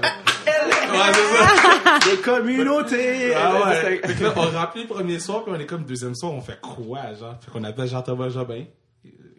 c'est 1.13 1.37
ça. 1.37 1.99
Des 2.11 2.17
communautés! 2.21 3.35
Ah 3.35 3.69
ouais. 3.69 4.01
C'était- 4.03 4.15
que 4.15 4.25
là, 4.25 4.33
on 4.37 4.51
remplit 4.51 4.87
premier 5.05 5.21
soir, 5.21 5.45
puis 5.45 5.53
on 5.55 5.59
est 5.61 5.67
comme 5.67 5.85
deuxième 5.85 6.15
soir, 6.15 6.33
on 6.33 6.41
fait 6.41 6.61
quoi, 6.61 7.15
genre? 7.15 7.39
Fait 7.43 7.51
qu'on 7.51 7.65
appelle 7.65 7.87
Jean-Thomas 7.89 8.29
Jobin. 8.31 8.65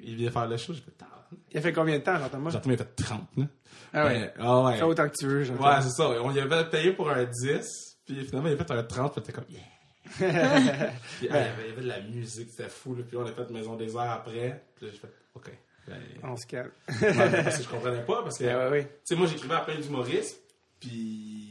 Il 0.04 0.16
vient 0.16 0.32
faire 0.32 0.48
le 0.48 0.58
show, 0.58 0.74
je 0.74 0.82
fais, 0.82 0.92
Tain. 0.92 1.06
Il 1.52 1.58
a 1.58 1.62
fait 1.62 1.74
combien 1.74 1.98
de 1.98 2.04
temps, 2.04 2.18
Jean-Thomas? 2.18 2.52
Jean-Thomas, 2.52 2.76
il 2.76 2.82
a 2.82 2.86
fait 2.86 2.96
30, 3.04 3.22
là. 3.38 3.46
Ah 3.94 4.06
ouais. 4.06 4.20
Mais- 4.20 4.34
Ah 4.40 4.62
ouais. 4.64 4.78
Fais 4.78 4.84
autant 4.84 5.10
que 5.10 5.16
tu 5.18 5.26
veux, 5.28 5.44
Jean-Thomas. 5.44 5.78
Ouais, 5.78 5.82
c'est 5.84 5.90
ça. 5.90 6.10
On 6.10 6.32
y 6.32 6.40
avait 6.40 6.70
payé 6.70 6.92
pour 6.92 7.10
un 7.10 7.24
10, 7.24 7.98
puis 8.06 8.24
finalement, 8.26 8.50
il 8.50 8.54
a 8.54 8.58
fait 8.58 8.72
un 8.72 8.84
30, 8.84 9.14
puis 9.14 9.22
t'es 9.24 9.32
comme, 9.32 9.46
yeah. 9.50 9.62
Puis, 10.18 10.24
ah, 10.30 10.60
il, 11.22 11.26
y 11.26 11.30
avait, 11.30 11.52
il 11.64 11.70
y 11.70 11.72
avait 11.74 11.82
de 11.82 11.88
la 11.88 12.00
musique, 12.02 12.50
c'était 12.52 12.70
fou, 12.70 12.94
là. 12.96 13.04
Puis 13.08 13.18
on 13.18 13.24
a 13.26 13.32
fait 13.32 13.50
Maison 13.50 13.76
des 13.76 13.98
Arts 13.98 14.12
après, 14.12 14.64
puis 14.76 14.86
là, 14.86 14.92
j'ai 14.94 15.00
fait, 15.00 15.12
OK. 15.34 15.50
Ben, 15.88 15.96
On 16.24 16.38
se 16.38 16.46
calme. 16.46 16.70
ouais, 17.02 17.44
parce 17.44 17.58
que 17.58 17.64
je 17.64 17.70
comprenais 17.70 18.04
pas, 18.04 18.22
parce 18.22 18.38
que, 18.38 18.44
Ouais, 18.46 18.56
ouais, 18.56 18.70
ouais. 18.70 18.84
tu 18.84 18.90
sais, 19.04 19.16
moi, 19.16 19.26
j'écrivais 19.28 19.56
à 19.56 19.62
plein 19.62 19.80
d'humoristes, 19.80 20.40
puis 20.80 21.45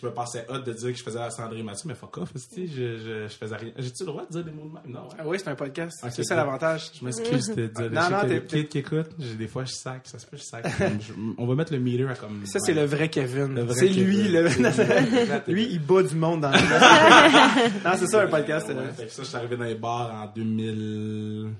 je 0.00 0.06
me 0.06 0.12
pensais 0.12 0.44
hot 0.48 0.58
de 0.58 0.72
dire 0.72 0.92
que 0.92 0.98
je 0.98 1.02
faisais 1.02 1.18
la 1.18 1.30
Sandrine 1.30 1.64
Mathieu, 1.64 1.88
mais 1.88 1.94
fuck 1.94 2.18
off, 2.18 2.30
je, 2.56 2.66
je, 2.66 3.28
je 3.28 3.34
faisais 3.34 3.56
rien. 3.56 3.72
J'ai-tu 3.78 4.02
le 4.02 4.06
droit 4.06 4.24
de 4.26 4.30
dire 4.30 4.44
des 4.44 4.50
mots 4.50 4.68
de 4.68 4.72
même? 4.74 4.82
Non, 4.86 5.02
ouais. 5.08 5.14
Ah 5.18 5.22
oui, 5.26 5.38
c'est 5.38 5.48
un 5.48 5.54
podcast. 5.54 5.96
Ok, 6.04 6.10
c'est 6.14 6.24
ça 6.24 6.34
l'avantage. 6.36 6.90
Je 6.98 7.04
m'excuse 7.04 7.54
de 7.54 7.66
dire 7.66 7.90
Non, 7.90 8.10
non, 8.10 8.28
t'es- 8.28 8.66
qui 8.66 8.78
écoutent, 8.78 9.10
j'ai- 9.18 9.34
des 9.34 9.46
fois 9.48 9.64
je 9.64 9.72
sac, 9.72 10.02
ça 10.04 10.18
se 10.18 10.26
peut 10.26 10.36
je 10.36 10.42
sac. 10.42 10.64
On 11.38 11.46
va 11.46 11.54
mettre 11.54 11.72
le 11.72 11.80
meter 11.80 12.06
à 12.08 12.14
comme. 12.14 12.44
Ça, 12.46 12.58
c'est 12.60 12.74
le 12.74 12.84
vrai 12.84 13.08
Kevin. 13.08 13.66
C'est 13.74 13.88
lui, 13.88 14.28
le... 14.28 14.48
Lui. 15.52 15.68
il 15.70 15.80
bat 15.80 16.02
du 16.02 16.14
monde 16.16 16.40
dans 16.42 16.50
le... 16.50 16.56
non, 17.84 17.90
c'est 17.96 18.06
ça, 18.06 18.22
un 18.22 18.26
podcast. 18.28 18.68
Ouais, 18.68 18.74
euh. 18.76 18.92
fait 18.92 19.06
que 19.06 19.12
ça, 19.12 19.22
je 19.22 19.28
suis 19.28 19.36
arrivé 19.36 19.56
dans 19.56 19.64
les 19.64 19.74
bars 19.74 20.12
en 20.14 20.26
2000. 20.34 21.50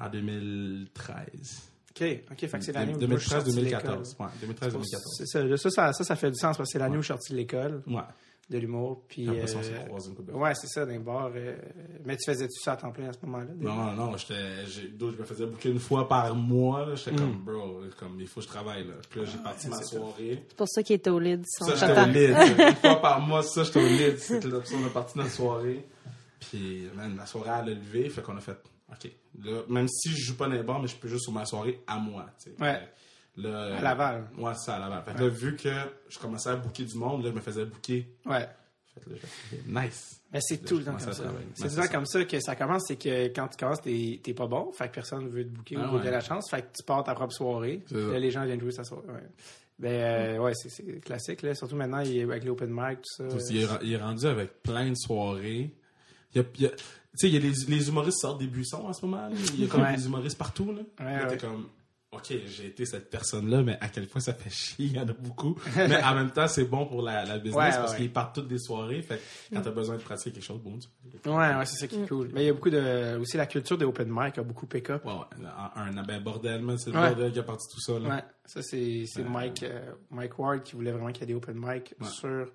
En 0.00 0.08
2013. 0.08 1.70
OK, 2.00 2.06
OK, 2.32 2.38
fait 2.40 2.58
que 2.58 2.64
c'est 2.64 2.72
l'année 2.72 2.92
où 2.94 3.06
moi, 3.06 3.18
je 3.18 3.28
suis 3.28 3.30
2013, 3.30 3.30
sorti 3.30 3.50
de 3.50 3.54
2014. 3.56 4.16
Ouais, 4.18 4.26
2013, 4.40 4.68
l'école. 4.68 4.82
2014. 4.82 5.16
C'est 5.18 5.26
ça, 5.68 5.92
ça, 5.92 6.04
ça, 6.04 6.16
fait 6.16 6.30
du 6.30 6.36
sens 6.38 6.56
parce 6.56 6.68
que 6.68 6.72
c'est 6.72 6.78
l'année 6.80 6.96
où 6.96 7.02
je 7.02 7.04
suis 7.06 7.12
sorti 7.12 7.32
de 7.32 7.36
l'école 7.38 7.82
Ouais. 7.86 8.00
de 8.50 8.58
l'humour. 8.58 9.04
Puis, 9.08 9.28
Après 9.28 9.46
ça, 9.46 9.58
on 9.58 9.60
euh, 9.60 9.62
s'est 9.62 9.84
croisés 9.86 10.08
une 10.10 10.16
couple 10.16 10.28
de 10.28 10.32
fois. 10.32 10.42
Ouais, 10.42 10.54
c'est 10.56 10.66
ça, 10.66 10.84
les 10.84 10.98
bars. 10.98 11.30
euh, 11.36 11.56
Mais 12.04 12.16
tu 12.16 12.24
faisais-tu 12.30 12.60
ça 12.60 12.72
à 12.72 12.76
temps 12.78 12.90
plein 12.90 13.08
à 13.10 13.12
ce 13.12 13.18
moment-là? 13.24 13.46
Non, 13.56 13.74
non, 13.74 13.92
non, 13.92 14.10
d'autres, 14.10 14.26
je 15.16 15.20
me 15.20 15.24
faisais 15.24 15.46
booker 15.46 15.68
une 15.70 15.78
fois 15.78 16.08
par 16.08 16.34
mois. 16.34 16.94
J'étais 16.96 17.12
Mm. 17.12 17.16
comme, 17.16 17.42
bro, 17.44 17.80
comme, 17.96 18.20
il 18.20 18.26
faut 18.26 18.40
que 18.40 18.46
je 18.46 18.50
travaille, 18.50 18.86
là. 18.88 18.94
Puis 19.08 19.20
là, 19.20 19.26
j'ai 19.30 19.38
parti 19.38 19.68
ma 19.68 19.80
soirée. 19.80 20.42
C'est 20.48 20.56
pour 20.56 20.68
ça 20.68 20.82
qu'il 20.82 20.94
est 20.94 21.06
au 21.06 21.18
lead. 21.20 21.44
Ça, 21.46 21.74
j'étais 21.76 22.00
au 22.00 22.06
lead. 22.06 22.30
Une 22.70 22.74
fois 22.74 23.00
par 23.00 23.20
mois, 23.20 23.42
ça, 23.44 23.62
j'étais 23.62 23.78
au 23.80 23.86
lead. 23.86 24.18
C'est 24.18 24.42
que 24.42 24.48
là, 24.48 24.58
on 24.82 24.86
a 24.86 24.90
parti 24.90 25.16
notre 25.16 25.30
soirée. 25.30 25.86
Puis, 26.40 26.88
man, 26.96 27.14
ma 27.14 27.24
soirée, 27.26 27.50
elle 27.62 27.70
a 27.70 27.74
levé. 27.76 28.08
Fait 28.10 28.20
qu'on 28.20 28.36
a 28.36 28.40
fait, 28.40 28.58
OK. 28.94 29.10
Là, 29.44 29.60
même 29.68 29.88
si 29.88 30.10
je 30.10 30.24
joue 30.26 30.36
pas 30.36 30.46
dans 30.46 30.54
les 30.54 30.62
bars, 30.62 30.80
mais 30.80 30.88
je 30.88 30.96
peux 30.96 31.08
juste 31.08 31.24
sur 31.24 31.32
ma 31.32 31.44
soirée 31.44 31.82
à 31.86 31.98
moi. 31.98 32.26
Ouais. 32.60 32.80
Là, 33.36 33.76
À 33.78 33.82
Laval. 33.82 34.28
Ouais, 34.38 34.52
c'est 34.54 34.66
ça, 34.66 34.76
à 34.76 34.78
Laval. 34.78 35.02
Fait 35.04 35.14
que 35.14 35.22
là, 35.24 35.28
vu 35.28 35.56
que 35.56 35.68
je 36.08 36.18
commençais 36.18 36.50
à 36.50 36.56
booker 36.56 36.84
du 36.84 36.96
monde, 36.96 37.24
là, 37.24 37.30
je 37.30 37.34
me 37.34 37.40
faisais 37.40 37.64
booker. 37.64 38.06
Ouais. 38.26 38.48
Fait 38.94 39.10
là, 39.10 39.82
nice. 39.84 40.20
Mais 40.32 40.38
c'est 40.40 40.58
tout 40.64 40.78
le 40.78 40.84
temps 40.84 40.92
comme 40.92 41.00
ça. 41.00 41.12
C'est 41.12 41.22
Ouais, 41.24 41.28
tout 41.68 41.76
le 41.76 41.82
temps 41.86 41.92
comme 41.92 42.06
ça 42.06 42.24
que 42.24 42.40
ça 42.40 42.54
commence, 42.56 42.84
c'est 42.86 42.96
que 42.96 43.26
quand 43.28 43.48
tu 43.48 43.56
commences, 43.56 43.80
t'es 43.82 44.20
t'es 44.22 44.34
pas 44.34 44.46
bon, 44.46 44.70
fait 44.72 44.88
que 44.88 44.94
personne 44.94 45.28
veut 45.28 45.44
te 45.44 45.48
booker 45.50 45.76
Ah 45.80 45.92
ou 45.92 45.96
ouais. 45.98 46.04
de 46.04 46.10
la 46.10 46.20
chance, 46.20 46.48
fait 46.50 46.62
que 46.62 46.76
tu 46.76 46.82
pars 46.84 47.02
ta 47.02 47.14
propre 47.14 47.32
soirée. 47.34 47.82
Là, 47.90 48.18
les 48.18 48.30
gens 48.30 48.44
viennent 48.44 48.60
jouer 48.60 48.70
sa 48.72 48.84
soirée. 48.84 49.06
Ouais. 49.08 49.22
Ben, 49.80 49.90
euh, 49.90 50.38
ouais, 50.38 50.52
c'est- 50.54 51.00
classique, 51.00 51.42
là. 51.42 51.52
Surtout 51.56 51.74
maintenant, 51.74 51.98
il 52.00 52.16
est 52.18 52.22
avec 52.22 52.44
les 52.44 52.50
open 52.50 52.70
mic, 52.70 52.98
tout 53.02 53.28
ça. 53.28 53.36
Il 53.50 53.62
est, 53.62 53.66
il 53.82 53.92
est 53.92 53.96
rendu 53.96 54.26
avec 54.26 54.62
plein 54.62 54.90
de 54.90 54.94
soirées. 54.96 55.74
Il 56.32 56.36
y 56.36 56.40
a, 56.40 56.44
il 56.56 56.62
y 56.62 56.66
a- 56.66 56.70
tu 56.70 56.84
sais, 57.18 57.28
il 57.28 57.34
y 57.34 57.36
a 57.36 57.40
les, 57.40 57.52
les 57.68 57.88
humoristes 57.88 58.18
sortent 58.20 58.40
des 58.40 58.46
buissons 58.46 58.84
en 58.86 58.92
ce 58.92 59.04
moment. 59.04 59.28
Il 59.54 59.62
y 59.62 59.64
a 59.64 59.68
comme 59.68 59.82
Ouais. 59.82 59.96
des 59.96 60.06
humoristes 60.06 60.38
partout. 60.38 60.72
Là, 60.72 60.82
Ouais, 61.04 61.12
Là, 61.16 61.24
t'es 61.26 61.32
ouais. 61.32 61.38
comme, 61.38 61.68
OK, 62.12 62.26
j'ai 62.28 62.66
été 62.66 62.86
cette 62.86 63.10
personne-là, 63.10 63.64
mais 63.64 63.76
à 63.80 63.88
quel 63.88 64.06
point 64.06 64.20
ça 64.20 64.32
fait 64.34 64.48
chier, 64.48 64.86
il 64.86 64.92
y 64.96 65.00
en 65.00 65.08
a 65.08 65.12
beaucoup. 65.12 65.56
mais 65.76 66.00
en 66.00 66.14
même 66.14 66.30
temps, 66.30 66.46
c'est 66.46 66.64
bon 66.64 66.86
pour 66.86 67.02
la, 67.02 67.24
la 67.24 67.38
business 67.38 67.56
Ouais, 67.56 67.70
parce 67.72 67.90
ouais. 67.92 67.98
qu'ils 67.98 68.12
partent 68.12 68.36
toutes 68.36 68.46
des 68.46 68.60
soirées. 68.60 69.02
Fait 69.02 69.20
quand 69.52 69.60
t'as 69.62 69.72
besoin 69.72 69.96
de 69.96 70.00
pratiquer 70.02 70.30
quelque 70.30 70.44
chose, 70.44 70.60
bon, 70.62 70.78
tu 70.78 71.28
Ouais, 71.28 71.34
ouais, 71.56 71.66
c'est 71.66 71.76
ça 71.76 71.86
qui 71.88 72.00
est 72.02 72.08
cool. 72.08 72.30
Mais 72.32 72.44
il 72.44 72.46
y 72.46 72.50
a 72.50 72.52
beaucoup 72.52 72.70
de. 72.70 73.16
Aussi, 73.20 73.36
la 73.36 73.46
culture 73.46 73.76
des 73.76 73.84
open 73.84 74.08
mic 74.08 74.38
a 74.38 74.44
beaucoup 74.44 74.66
pick 74.68 74.90
up. 74.90 75.04
Ouais, 75.04 75.12
ouais. 75.12 75.48
Un, 75.74 75.96
un 75.98 76.02
ben, 76.04 76.22
bordel, 76.22 76.62
man, 76.62 76.78
c'est 76.78 76.90
le 76.90 76.98
Ouais. 77.00 77.08
bordel 77.08 77.32
qui 77.32 77.38
a 77.40 77.42
parti 77.42 77.66
tout 77.74 77.80
ça. 77.80 77.98
Là. 77.98 78.08
Ouais, 78.08 78.24
ça 78.44 78.62
c'est 78.62 79.06
c'est 79.06 79.22
Ouais. 79.22 79.28
Mike, 79.28 79.62
euh, 79.64 79.92
Mike 80.12 80.38
Ward 80.38 80.62
qui 80.62 80.76
voulait 80.76 80.92
vraiment 80.92 81.10
qu'il 81.10 81.22
y 81.22 81.24
ait 81.24 81.26
des 81.26 81.34
open 81.34 81.56
mic 81.56 81.94
Ouais. 82.00 82.06
sur 82.08 82.46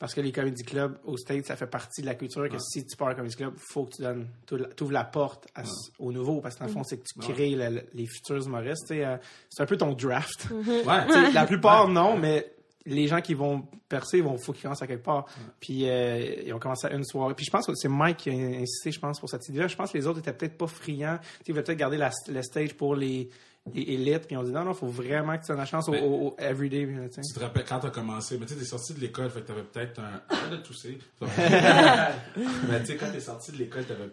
parce 0.00 0.14
que 0.14 0.20
les 0.20 0.32
comedy 0.32 0.64
clubs 0.64 0.98
au 1.04 1.16
States, 1.16 1.46
ça 1.46 1.54
fait 1.54 1.68
partie 1.68 2.00
de 2.00 2.06
la 2.06 2.16
culture 2.16 2.48
que 2.48 2.54
Ouais. 2.54 2.58
si 2.58 2.84
tu 2.84 2.96
pars 2.96 3.06
à 3.08 3.10
un 3.12 3.14
comedy 3.14 3.36
club, 3.36 3.54
faut 3.56 3.84
que 3.84 3.94
tu 3.96 4.02
donnes 4.02 4.26
tu 4.46 4.54
ouvres 4.82 4.92
la 4.92 5.04
porte 5.04 5.46
à 5.54 5.62
ce- 5.64 5.90
au 6.00 6.10
nouveau 6.10 6.40
parce 6.40 6.56
que 6.56 6.60
dans 6.60 6.66
le 6.66 6.72
fond 6.72 6.82
c'est 6.82 6.96
que 6.96 7.04
tu 7.04 7.20
Ouais. 7.20 7.32
crées 7.32 7.50
le- 7.50 7.82
les 7.94 8.06
futurs 8.06 8.44
humoristes, 8.44 8.90
euh, 8.90 9.16
c'est 9.48 9.62
un 9.62 9.66
peu 9.66 9.76
ton 9.76 9.92
draft. 9.92 10.48
Ouais. 10.50 10.84
Sais, 11.12 11.30
la 11.32 11.46
plupart 11.46 11.86
non, 11.86 12.16
mais 12.16 12.52
les 12.86 13.06
gens 13.08 13.20
qui 13.20 13.34
vont 13.34 13.62
percer, 13.90 14.18
il 14.18 14.24
faut 14.38 14.52
qu'ils 14.54 14.62
commencent 14.62 14.80
à 14.80 14.86
quelque 14.86 15.04
part. 15.04 15.26
Puis 15.60 15.86
euh, 15.88 16.42
ils 16.46 16.52
ont 16.54 16.58
commencé 16.58 16.86
à 16.86 16.92
une 16.94 17.04
soirée. 17.04 17.34
Puis 17.34 17.44
je 17.44 17.50
pense 17.50 17.66
que 17.66 17.74
c'est 17.74 17.88
Mike 17.90 18.16
qui 18.16 18.30
a 18.30 18.32
insisté, 18.32 18.90
je 18.90 18.98
pense, 18.98 19.20
pour 19.20 19.28
cette 19.28 19.46
idée-là. 19.50 19.68
Je 19.68 19.76
pense 19.76 19.92
que 19.92 19.98
les 19.98 20.06
autres 20.06 20.20
étaient 20.20 20.32
peut-être 20.32 20.56
pas 20.56 20.66
friands. 20.66 21.18
Tu 21.20 21.26
sais, 21.26 21.42
Ils 21.48 21.52
voulaient 21.52 21.62
peut-être 21.62 21.78
garder 21.78 21.98
la, 21.98 22.10
le 22.28 22.42
stage 22.42 22.74
pour 22.74 22.96
les, 22.96 23.28
les 23.74 23.82
élites. 23.82 24.26
Puis 24.26 24.36
on 24.36 24.42
dit 24.42 24.50
non, 24.52 24.64
non, 24.64 24.72
il 24.72 24.76
faut 24.76 24.86
vraiment 24.88 25.36
que 25.36 25.42
tu 25.42 25.48
donnes 25.48 25.58
la 25.58 25.66
chance 25.66 25.88
au, 25.88 25.92
Mais- 25.92 26.02
au- 26.02 26.28
au 26.28 26.36
everyday. 26.38 26.86
tu 27.12 27.32
te 27.34 27.40
rappelles 27.40 27.64
quand 27.64 27.80
t'as 27.80 27.90
commencé, 27.90 28.38
mais 28.38 28.46
tu 28.46 28.54
t'es 28.56 28.64
sorti 28.64 28.94
de 28.94 29.00
l'école, 29.00 29.30
fait 29.30 29.42
que 29.42 29.46
t'avais 29.48 29.62
peut-être 29.62 30.00
un. 30.00 30.50
De 30.50 30.56
tousser. 30.56 30.98
mais 31.20 32.80
tu 32.80 32.86
sais, 32.86 32.96
quand 32.96 33.10
t'es 33.12 33.20
sorti 33.20 33.52
de 33.52 33.58
l'école, 33.58 33.84
t'avais, 33.84 34.10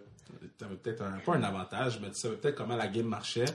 t'avais 0.57 0.75
peut-être 0.75 1.01
un. 1.03 1.19
Pas 1.19 1.35
un 1.35 1.43
avantage, 1.43 1.99
mais 2.01 2.09
tu 2.11 2.19
savais 2.19 2.35
peut-être 2.37 2.55
comment 2.55 2.75
la 2.75 2.87
game 2.87 3.07
marchait. 3.07 3.45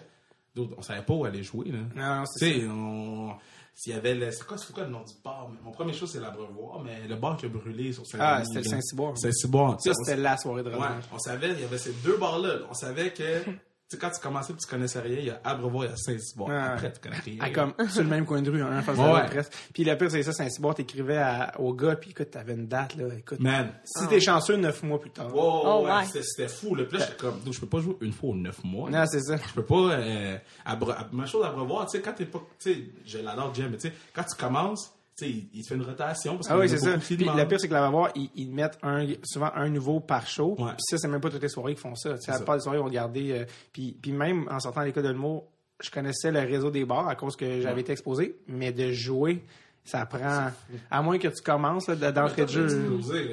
D'autres, 0.54 0.74
on 0.76 0.82
savait 0.82 1.02
pas 1.02 1.14
où 1.14 1.24
aller 1.24 1.42
jouer, 1.42 1.70
là. 1.70 1.78
Non, 2.18 2.24
c'est 2.26 2.52
sais, 2.52 2.66
on. 2.66 3.34
S'il 3.74 3.94
y 3.94 3.96
avait 3.96 4.14
le. 4.14 4.30
C'est 4.30 4.46
quoi, 4.46 4.58
c'est 4.58 4.70
quoi 4.72 4.84
le 4.84 4.90
nom 4.90 5.00
du 5.02 5.14
bar? 5.24 5.48
Mon 5.64 5.70
premier 5.70 5.94
show, 5.94 6.06
c'est 6.06 6.20
l'Abreuvoir, 6.20 6.82
mais 6.84 7.08
le 7.08 7.16
bar 7.16 7.38
qui 7.38 7.46
a 7.46 7.48
brûlé 7.48 7.92
sur 7.94 8.04
saint 8.06 8.18
Ah, 8.20 8.42
c'était 8.44 8.58
le 8.58 8.64
Saint-Cyboire. 8.68 9.16
Saint-Cyboire. 9.16 9.80
Ça, 9.80 9.92
c'était 9.94 10.18
la 10.20 10.36
soirée 10.36 10.62
de 10.62 10.68
Ouais, 10.68 10.74
revanche. 10.74 11.04
on 11.10 11.18
savait, 11.18 11.52
il 11.52 11.60
y 11.60 11.64
avait 11.64 11.78
ces 11.78 11.92
deux 12.04 12.18
bars-là. 12.18 12.56
On 12.68 12.74
savait 12.74 13.12
que, 13.14 13.22
sais, 13.92 13.98
quand 13.98 14.10
tu 14.10 14.20
commençais 14.20 14.52
et 14.52 14.56
tu 14.56 14.66
connaissais 14.66 15.00
rien, 15.00 15.18
il 15.18 15.24
y 15.26 15.30
a 15.30 15.40
Abreuvoir, 15.44 15.84
il 15.84 15.90
y 15.90 15.92
a 15.92 15.96
Saint-Cyboire. 15.96 16.48
Ouais. 16.50 16.56
Après, 16.56 16.92
tu 16.92 17.00
connais 17.00 17.16
rien. 17.16 17.38
Ah, 17.40 17.50
comme 17.50 17.74
sur 17.88 18.02
le 18.02 18.08
même 18.08 18.24
coin 18.26 18.42
de 18.42 18.50
rue, 18.50 18.60
face 18.82 18.98
Ouais, 18.98 19.26
presque. 19.26 19.52
Puis 19.72 19.84
le 19.84 19.96
pire, 19.96 20.10
c'est 20.10 20.22
ça, 20.22 20.32
Saint-Cyboire, 20.32 20.74
t'écrivais 20.74 21.22
au 21.58 21.72
gars, 21.74 21.96
puis 21.96 22.10
écoute, 22.10 22.30
t'avais 22.30 22.54
une 22.54 22.66
date, 22.66 22.96
là. 22.96 23.04
Écoute, 23.16 23.40
Man. 23.40 23.72
si 23.84 24.06
t'es 24.08 24.20
chanceux, 24.20 24.56
neuf 24.56 24.82
mois 24.82 25.00
plus 25.00 25.10
tard. 25.10 25.34
Wow, 25.34 25.62
Oh, 25.64 25.84
ouais, 25.84 25.92
ouais. 25.92 26.04
c'était- 26.06 26.22
c'était 26.22 26.48
fou. 26.48 26.74
Là. 26.74 26.84
Puis 26.84 26.98
là, 26.98 27.04
j'étais 27.06 27.18
comme, 27.18 27.40
donc, 27.40 27.54
je 27.54 27.60
peux 27.60 27.66
pas 27.66 27.80
jouer 27.80 27.96
une 28.00 28.12
fois 28.12 28.30
aux 28.30 28.34
neuf 28.36 28.62
mois. 28.64 28.90
Non, 28.90 29.04
c'est 29.06 29.20
ça. 29.20 29.36
Je 29.36 29.52
peux 29.54 29.64
pas. 29.64 29.92
Euh, 29.92 30.36
à 30.64 30.76
même 31.12 31.26
chose 31.26 31.44
à 31.44 31.50
brevoir, 31.50 31.86
tu 31.86 31.96
sais, 31.96 32.02
quand 32.02 32.12
t'es 32.12 32.26
pas. 32.26 32.42
Tu 32.58 32.72
sais, 32.74 32.80
je 33.06 33.18
l'adore, 33.18 33.54
Jim, 33.54 33.68
mais 33.70 33.76
tu 33.76 33.88
sais, 33.88 33.94
quand 34.14 34.24
tu 34.24 34.36
commences, 34.36 34.92
il, 35.20 35.64
fait 35.66 35.74
une 35.74 35.82
rotation. 35.82 36.34
Parce 36.36 36.48
Ah 36.50 36.58
oui, 36.58 36.68
c'est 36.68 36.78
ça. 36.78 36.96
Puis 36.98 37.16
le 37.16 37.44
pire, 37.48 37.60
c'est 37.60 37.68
que 37.68 37.72
là, 37.74 37.82
va 37.82 37.90
voir, 37.90 38.10
ils, 38.14 38.30
ils 38.34 38.50
mettent 38.50 38.78
un, 38.82 39.06
souvent 39.22 39.50
un 39.54 39.68
nouveau 39.68 40.00
par 40.00 40.26
show. 40.26 40.56
Ouais. 40.58 40.70
Puis 40.72 40.82
ça, 40.88 40.98
c'est 40.98 41.08
même 41.08 41.20
pas 41.20 41.30
toutes 41.30 41.42
les 41.42 41.48
soirées 41.48 41.74
qui 41.74 41.80
font 41.80 41.94
ça. 41.94 42.14
Tu 42.14 42.22
sais, 42.22 42.30
la 42.32 42.38
plupart 42.38 42.56
des 42.56 42.62
soirées 42.62 42.78
vont 42.78 42.88
garder. 42.88 43.32
euh, 43.32 43.44
puis, 43.72 43.96
puis 44.00 44.12
même 44.12 44.48
en 44.50 44.58
sortant 44.58 44.80
à 44.80 44.84
l'école 44.84 45.04
de 45.04 45.10
l'humour, 45.10 45.44
je 45.82 45.90
connaissais 45.90 46.30
le 46.30 46.40
réseau 46.40 46.70
des 46.70 46.84
bars 46.84 47.08
à 47.08 47.14
cause 47.16 47.36
que 47.36 47.60
j'avais 47.60 47.74
Ouais. 47.74 47.80
été 47.82 47.92
exposé. 47.92 48.36
Mais 48.46 48.72
de 48.72 48.90
jouer, 48.92 49.42
ça 49.84 50.06
prend. 50.06 50.50
À 50.90 51.02
moins 51.02 51.18
que 51.18 51.28
tu 51.28 51.42
commences 51.42 51.88
là, 51.88 52.12
d'entrée 52.12 52.44
de 52.44 52.50
jeu. 52.50 52.66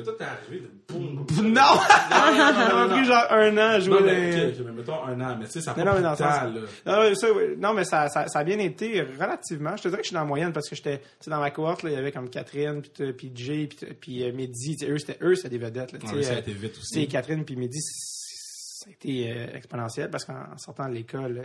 Toi, 0.04 0.14
t'es 0.18 0.24
arrivé 0.24 0.62
de 0.68 0.94
boum. 0.94 1.26
Non! 1.44 1.46
non, 1.52 1.80
Ça 1.80 2.74
m'a 2.74 2.88
non, 2.88 2.90
pris 2.90 3.00
non. 3.00 3.04
genre 3.06 3.26
un 3.32 3.54
an 3.58 3.70
à 3.70 3.80
jouer. 3.80 4.00
Non, 4.00 4.06
mais, 4.06 4.54
mais 4.66 4.72
mettons 4.72 5.04
un 5.06 5.22
an, 5.22 5.38
mais 5.40 5.46
tu 5.46 5.52
sais, 5.52 5.62
ça 5.62 5.72
a 5.72 5.78
Non, 5.78 5.86
pas 5.94 6.02
non, 6.02 6.16
mais. 6.20 6.60
Non, 6.92 7.00
mais 7.02 7.16
ça, 7.16 7.28
oui. 7.32 7.44
non, 7.58 7.74
mais 7.74 7.86
ça, 7.86 8.08
a 8.34 8.44
bien 8.44 8.58
été 8.60 9.02
relativement. 9.02 9.78
Je 9.78 9.84
te 9.84 9.88
dirais 9.90 10.02
que 10.02 10.06
je 10.06 10.10
suis 10.10 10.14
dans 10.16 10.22
la 10.22 10.26
moyenne 10.28 10.52
parce 10.52 10.68
que 10.68 10.76
j'étais, 10.76 10.98
tu 11.00 11.06
sais, 11.22 11.30
dans 11.32 11.40
ma 11.40 11.52
cohorte, 11.52 11.84
là, 11.84 11.92
il 11.92 11.94
y 11.96 11.98
avait 11.98 12.12
comme 12.12 12.30
Catherine, 12.30 12.82
puis, 12.82 12.90
t- 12.92 13.14
puis 13.14 13.32
Jay, 13.36 13.68
puis, 13.68 13.86
puis 14.00 14.24
euh, 14.24 14.34
Mehdi. 14.34 14.78
Eux, 14.88 14.98
c'était 14.98 15.18
eux, 15.24 15.36
c'était 15.36 15.50
des 15.50 15.58
vedettes. 15.60 15.92
Là, 15.94 16.00
tu 16.00 16.06
Ouais, 16.08 16.24
sais, 16.24 16.24
ça 16.24 16.32
a 16.34 16.36
euh, 16.38 16.40
été 16.40 16.54
vite 16.54 16.78
aussi. 16.78 17.08
Catherine 17.08 17.46
puis 17.46 17.56
Mehdi, 17.56 17.80
ça 18.80 18.90
a 18.90 18.94
été 18.94 19.32
euh, 19.32 19.48
exponentiel 19.56 20.10
parce 20.10 20.26
qu'en 20.26 20.58
sortant 20.58 20.88
de 20.90 20.94
l'école, 20.94 21.38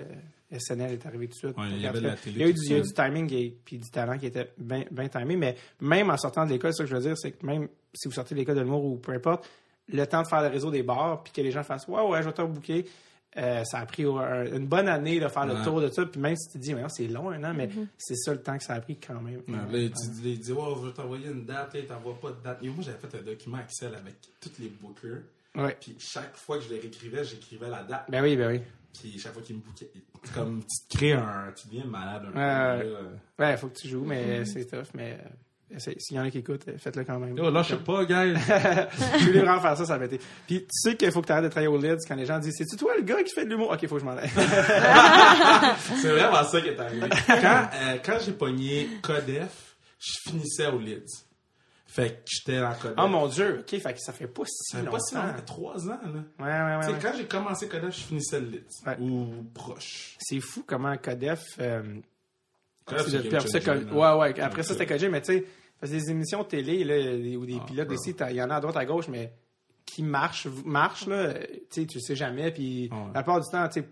euh, 0.53 0.59
SNL 0.59 0.93
est 0.93 1.07
arrivé 1.07 1.27
tout 1.29 1.33
de 1.35 1.39
suite. 1.39 1.57
Ouais, 1.59 1.65
il 1.71 1.79
y 1.79 1.83
Donc, 1.83 1.91
avait 1.91 2.01
de 2.01 2.07
la 2.07 2.17
télé, 2.17 2.37
il 2.37 2.41
y 2.41 2.45
a 2.45 2.49
eu 2.49 2.53
du, 2.55 2.61
il 2.65 2.71
y 2.71 2.75
a 2.75 2.79
eu 2.79 2.85
ça. 2.85 3.05
du 3.05 3.11
timing 3.13 3.33
et 3.35 3.57
puis 3.65 3.79
du 3.79 3.91
talent 3.91 4.19
qui 4.19 4.27
était 4.27 4.53
bien 4.59 4.85
bien 4.91 5.09
timé, 5.09 5.37
mais 5.37 5.57
même 5.81 6.11
en 6.11 6.17
sortant 6.17 6.45
de 6.47 6.51
l'école, 6.51 6.73
ça 6.75 6.85
que 6.85 6.91
je 6.91 6.95
veux 6.97 7.03
dire, 7.03 7.19
c'est 7.19 7.33
que 7.33 7.45
même 7.45 7.69
si 7.93 8.09
vous 8.09 8.15
sortez 8.15 8.35
de 8.35 8.41
l'école 8.41 8.57
de 8.57 8.61
l'humour 8.61 8.85
ou 8.85 8.97
peu 8.97 9.13
importe, 9.13 9.49
le 9.89 10.05
temps 10.07 10.23
de 10.23 10.29
faire 10.29 10.43
le 10.43 10.49
réseau 10.49 10.71
des 10.71 10.83
bars, 10.83 11.23
puis 11.23 11.33
que 11.33 11.41
les 11.43 11.51
gens 11.51 11.63
fassent 11.63 11.87
Ouais, 11.89 12.01
ouais, 12.03 12.23
je 12.23 12.29
vais 12.29 12.33
te 12.35 12.41
rebooker. 12.43 12.85
euh, 13.37 13.65
ça 13.65 13.81
a 13.81 13.87
pris 13.87 14.05
un- 14.05 14.45
une 14.47 14.67
bonne 14.69 14.87
année 14.89 15.19
de 15.19 15.27
faire 15.27 15.45
le 15.45 15.61
tour 15.65 15.81
de 15.81 15.89
ça. 15.91 16.07
Puis 16.07 16.21
même 16.21 16.37
si 16.37 16.53
tu 16.53 16.59
te 16.61 16.63
dis, 16.63 16.73
c'est 16.91 17.09
long 17.09 17.31
un 17.31 17.43
an, 17.43 17.53
mais 17.53 17.67
Mm-hmm. 17.67 17.87
c'est 17.99 18.15
ça 18.15 18.33
le 18.33 18.41
temps 18.41 18.57
que 18.57 18.63
ça 18.63 18.75
a 18.75 18.81
pris 18.81 18.97
quand 18.97 19.21
même. 19.21 19.41
Ouais, 19.49 19.73
là, 19.73 19.79
il 19.79 19.91
dit, 19.91 20.41
je 20.41 20.53
vais 20.55 20.93
t'envoyer 20.93 21.27
une 21.27 21.45
date, 21.45 21.75
là, 21.75 21.81
il 21.81 21.87
t'envoie 21.87 22.15
pas 22.21 22.31
de 22.31 22.41
date. 22.45 22.59
Et 22.63 22.69
moi, 22.69 22.85
j'avais 22.85 22.97
fait 22.99 23.19
un 23.19 23.23
document 23.23 23.59
Excel 23.59 23.93
avec 23.97 24.15
tous 24.41 24.53
les 24.61 24.69
bookers. 24.69 25.23
Ouais. 25.57 25.77
Puis 25.81 25.97
chaque 25.99 26.37
fois 26.37 26.59
que 26.59 26.65
je 26.65 26.71
les 26.71 26.81
réécrivais, 26.81 27.25
j'écrivais 27.25 27.69
la 27.69 27.83
date. 27.83 28.05
Ben 28.09 28.23
oui, 28.23 28.37
ben 28.37 28.51
oui. 28.51 28.61
Puis 28.99 29.19
chaque 29.19 29.33
fois 29.33 29.43
qu'ils 29.43 29.57
me 29.57 29.63
c'est 29.77 29.91
comme 30.33 30.63
tu 30.63 30.89
te 30.89 30.97
crées 30.97 31.13
un. 31.13 31.53
Tu 31.55 31.69
deviens 31.69 31.85
malade 31.85 32.23
un 32.29 32.31
peu. 32.31 32.39
Ouais, 32.39 32.93
là. 32.93 33.01
Ouais, 33.39 33.53
il 33.53 33.59
faut 33.59 33.69
que 33.69 33.79
tu 33.79 33.89
joues, 33.89 34.05
mais 34.05 34.45
c'est 34.45 34.65
tough. 34.65 34.89
Mais 34.95 35.19
euh, 35.73 35.79
s'il 35.79 36.17
y 36.17 36.21
en 36.21 36.25
a 36.25 36.31
qui 36.31 36.39
écoutent, 36.39 36.69
euh, 36.69 36.79
faites-le 36.79 37.05
quand 37.05 37.19
même. 37.19 37.37
Yo, 37.37 37.51
là, 37.51 37.63
je 37.63 37.71
sais 37.71 37.77
pas, 37.77 38.05
guys. 38.05 38.35
je 39.19 39.25
voulais 39.27 39.41
vraiment 39.41 39.61
faire 39.61 39.77
ça, 39.77 39.85
ça 39.85 39.99
va 39.99 40.05
été. 40.05 40.21
Puis 40.47 40.61
tu 40.61 40.67
sais 40.71 40.97
qu'il 40.97 41.11
faut 41.11 41.21
que 41.21 41.27
tu 41.27 41.33
arrêtes 41.33 41.45
de 41.45 41.49
travailler 41.51 41.69
au 41.69 41.79
Lids 41.79 42.05
quand 42.07 42.15
les 42.15 42.27
gens 42.27 42.39
disent 42.39 42.55
C'est-tu 42.57 42.77
toi 42.77 42.93
le 42.97 43.03
gars 43.03 43.23
qui 43.23 43.33
fait 43.33 43.45
de 43.45 43.51
l'humour? 43.51 43.71
Ok, 43.73 43.87
faut 43.87 43.97
que 43.97 44.01
je 44.01 44.07
m'en 44.07 44.17
aille. 44.17 44.31
c'est 46.01 46.11
vraiment 46.11 46.45
ça 46.45 46.61
qui 46.61 46.69
est 46.69 46.79
arrivé. 46.79 47.09
Quand, 47.27 47.69
euh, 47.75 47.97
quand 48.05 48.19
j'ai 48.25 48.33
pogné 48.33 48.89
Codef, 49.03 49.77
je 49.99 50.31
finissais 50.31 50.67
au 50.67 50.79
Leeds. 50.79 51.24
Fait 51.95 52.11
que 52.11 52.23
j'étais 52.27 52.61
en 52.61 52.75
Codef. 52.75 52.97
oh 52.99 53.07
mon 53.07 53.29
dieu, 53.29 53.61
ok, 53.61 53.81
fait 53.81 53.93
que 53.95 54.01
ça 54.01 54.13
fait 54.13 54.27
pas 54.27 54.43
si 54.47 54.73
Ça 54.73 54.79
fait 54.79 54.85
longtemps. 54.85 54.97
pas 54.97 55.01
si 55.01 55.15
longtemps, 55.15 55.29
ça 55.29 55.35
fait 55.35 55.45
trois 55.45 55.89
ans, 55.89 56.01
là. 56.03 56.23
Ouais, 56.41 56.77
ouais, 56.79 56.87
Tu 56.89 56.93
ouais. 56.93 56.99
quand 57.01 57.13
j'ai 57.17 57.27
commencé 57.27 57.69
Codef, 57.69 57.95
je 57.97 58.01
finissais 58.03 58.41
le. 58.41 58.65
Ouais. 58.87 58.99
Ou 59.01 59.45
proche. 59.55 60.17
C'est 60.19 60.41
fou 60.41 60.65
comment 60.67 60.97
Codef. 60.97 61.45
euh, 61.61 61.83
Codef, 62.85 63.07
c'est 63.47 63.61
ça, 63.63 63.77
ouais, 63.77 64.19
ouais. 64.19 64.41
Après 64.41 64.63
ça, 64.65 64.73
c'était 64.73 64.87
Codef, 64.87 65.11
mais 65.11 65.21
tu 65.23 65.35
sais, 65.35 65.45
parce 65.81 65.93
que 65.93 65.97
des 65.99 66.11
émissions 66.11 66.43
télé 66.45 66.83
là, 66.85 67.39
ou 67.39 67.47
des 67.47 67.59
Ah, 67.61 67.65
pilotes 67.65 67.93
ici, 67.93 68.15
il 68.31 68.37
y 68.37 68.43
en 68.43 68.51
a 68.51 68.57
à 68.57 68.61
droite, 68.61 68.77
à 68.77 68.85
gauche, 68.85 69.09
mais 69.09 69.33
qui 69.87 70.03
marchent, 70.03 70.49
marchent 70.65 71.07
là, 71.07 71.35
tu 71.35 71.83
sais, 71.83 71.87
tu 71.87 72.01
sais 72.01 72.17
jamais. 72.17 72.51
Puis 72.51 72.89
Ah 72.91 72.97
ouais. 72.97 73.03
la 73.15 73.23
plupart 73.23 73.41
du 73.41 73.49
temps, 73.51 73.69
tu 73.69 73.81
sais, 73.83 73.89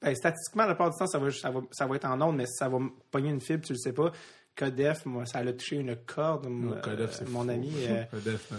ben, 0.00 0.14
statistiquement, 0.14 0.64
la 0.64 0.74
plupart 0.74 0.90
du 0.90 0.98
temps, 0.98 1.06
ça 1.06 1.18
va, 1.18 1.30
ça 1.30 1.50
va, 1.50 1.60
ça 1.70 1.86
va 1.86 1.96
être 1.96 2.06
en 2.06 2.20
ondes, 2.22 2.36
mais 2.36 2.46
ça 2.46 2.68
va 2.68 2.78
pogner 3.10 3.28
une 3.30 3.40
fibre, 3.40 3.64
tu 3.64 3.72
le 3.74 3.78
sais 3.78 3.92
pas. 3.92 4.10
Codef, 4.56 5.06
moi, 5.06 5.24
ça 5.26 5.42
l'a 5.42 5.52
touché 5.52 5.76
une 5.76 5.96
corde. 6.06 6.46
moi, 6.48 6.76
Codef, 6.82 7.10
euh, 7.10 7.14
c'est 7.18 7.28
mon 7.28 7.44
fou. 7.44 7.50
ami. 7.50 7.72
euh, 7.88 8.02
Codef, 8.10 8.48
euh, 8.52 8.56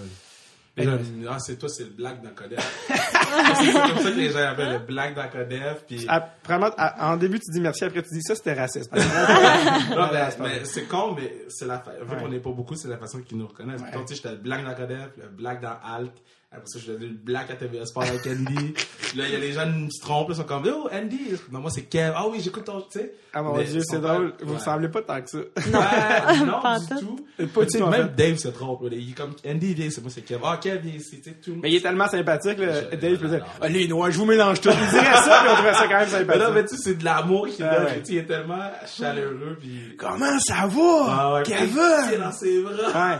Ben, 0.75 0.99
ah, 1.29 1.38
c'est 1.39 1.58
toi, 1.58 1.69
c'est 1.69 1.84
le 1.84 1.91
black 1.91 2.21
dans 2.23 2.32
Codef. 2.32 2.86
c'est 2.88 3.73
comme 3.73 3.97
ça 3.99 4.12
que 4.12 4.17
les 4.17 4.29
gens 4.32 4.39
appellent 4.39 4.73
le 4.73 4.79
black 4.79 5.13
dans 5.15 5.27
Codef. 5.29 5.86
Puis... 5.88 6.06
à- 6.08 6.34
vraiment, 6.45 6.71
à- 6.77 7.13
en 7.13 7.17
début, 7.17 7.39
tu 7.39 7.51
dis 7.51 7.62
merci, 7.62 7.84
après, 7.84 8.01
tu 8.01 8.10
dis 8.13 8.23
ça, 8.23 8.34
c'était 8.36 8.53
raciste. 8.53 8.91
Non, 8.95 10.10
mais, 10.39 10.65
c'est 10.65 10.86
con, 10.88 11.13
mais 11.15 11.32
c'est 11.49 11.65
la 11.67 11.79
fa... 11.79 11.91
vu 11.91 12.12
Ouais. 12.15 12.17
qu'on 12.21 12.29
n'est 12.29 12.39
pas 12.39 12.51
beaucoup, 12.51 12.75
c'est 12.75 12.88
la 12.88 12.97
façon 12.97 13.21
qu'ils 13.21 13.38
nous 13.38 13.47
reconnaissent. 13.47 13.82
Ouais. 13.82 13.91
Donc, 13.91 14.08
tu 14.08 14.15
sais, 14.15 14.21
j'étais 14.21 14.32
le 14.36 14.41
black 14.41 14.65
dans 14.65 14.73
Codef, 14.73 15.10
le 15.17 15.27
black 15.29 15.62
dans 15.62 15.77
Alt. 15.84 16.12
Après 16.56 16.68
ça, 16.68 16.80
je 16.80 16.92
faisais 16.94 17.06
le 17.08 17.13
black 17.13 17.50
à 17.50 17.56
TVA 17.56 17.86
Sport 17.86 18.04
avec 18.04 18.26
Andy. 18.28 18.74
Puis 18.74 19.18
là, 19.18 19.26
il 19.28 19.34
y 19.34 19.36
a 19.36 19.39
les 19.39 19.54
gens 19.54 19.66
qui 19.66 19.92
se 19.92 20.02
trompent, 20.02 20.28
ils 20.30 20.36
sont 20.36 20.44
comme, 20.44 20.63
oh, 20.68 20.88
Andy. 20.94 21.32
Non, 21.52 21.60
moi, 21.60 21.72
c'est 21.74 21.82
Kev. 21.84 22.13
Ah 22.16 22.26
oui, 22.30 22.39
j'écoute 22.42 22.66
ton, 22.66 22.82
tu 22.82 23.00
sais. 23.00 23.13
Ah 23.34 23.42
mon 23.42 23.58
dieu, 23.58 23.82
c'est 23.84 24.00
drôle. 24.00 24.34
Vous 24.44 24.52
ouais. 24.52 24.58
ressemblez 24.60 24.89
pas 24.89 25.02
tant 25.02 25.20
que 25.22 25.30
ça. 25.30 25.38
Ouais, 25.39 26.46
non, 26.46 26.60
Pas 26.62 26.78
du 26.80 26.86
tout. 26.88 26.96
tout. 27.39 27.48
Pas 27.48 27.62
Tu 27.62 27.66
du 27.66 27.72
sais, 27.72 27.80
tout, 27.80 27.88
même 27.88 28.10
fait. 28.10 28.16
Dave 28.30 28.38
se 28.38 28.48
trompe. 28.50 28.84
là. 28.84 28.89
Il 28.94 29.10
est 29.10 29.13
comme, 29.13 29.34
Andy, 29.48 29.74
viens, 29.74 29.89
c'est 29.89 30.02
moi, 30.02 30.12
c'est 30.13 30.22
Kev. 30.22 30.39
Ah, 30.44 30.58
Kev, 30.62 30.80
viens 30.84 30.94
ici, 30.96 31.20
tu 31.22 31.32
sais, 31.32 31.36
tout. 31.44 31.56
Mais 31.62 31.72
il 31.72 31.76
est 31.78 31.82
tellement 31.82 32.08
sympathique, 32.08 32.60
là. 32.60 32.82
Je- 32.92 32.96
Dave 32.98 33.18
peut 33.18 33.28
dire. 33.30 33.44
Ah, 33.60 33.68
les 33.70 33.88
noirs, 33.88 34.12
je 34.12 34.18
vous 34.20 34.26
mélange 34.26 34.62
tout. 34.62 34.70
Il 34.70 34.89
dirait 34.89 35.04
ça, 35.16 35.39
puis 35.42 35.50
on 35.50 35.54
trouverait 35.56 35.74
ça 35.74 35.84
quand 35.88 35.89
même 35.89 36.00
Mais 36.12 36.18
sympathique. 36.20 36.44
non, 36.44 36.52
mais 36.54 36.62
tu 36.66 36.76
sais, 36.76 36.82
c'est 36.84 36.94
de 37.00 37.04
l'amour 37.04 37.48
qu'il 37.48 37.66
Ah 37.66 37.76
donne. 37.80 37.86
ouais. 37.86 38.00
Tu 38.02 38.06
sais, 38.06 38.12
Il 38.13 38.18
est 38.20 38.26
tellement 38.26 38.72
chaleureux, 38.86 39.58
puis... 39.60 39.96
Comment 39.98 40.39
ça 40.39 40.68
va? 40.68 41.06
Ah 41.08 41.42
Kevin! 41.44 41.80
C'est 42.10 42.18
dans 42.20 42.32
ses 42.32 42.62
bras. 42.62 43.20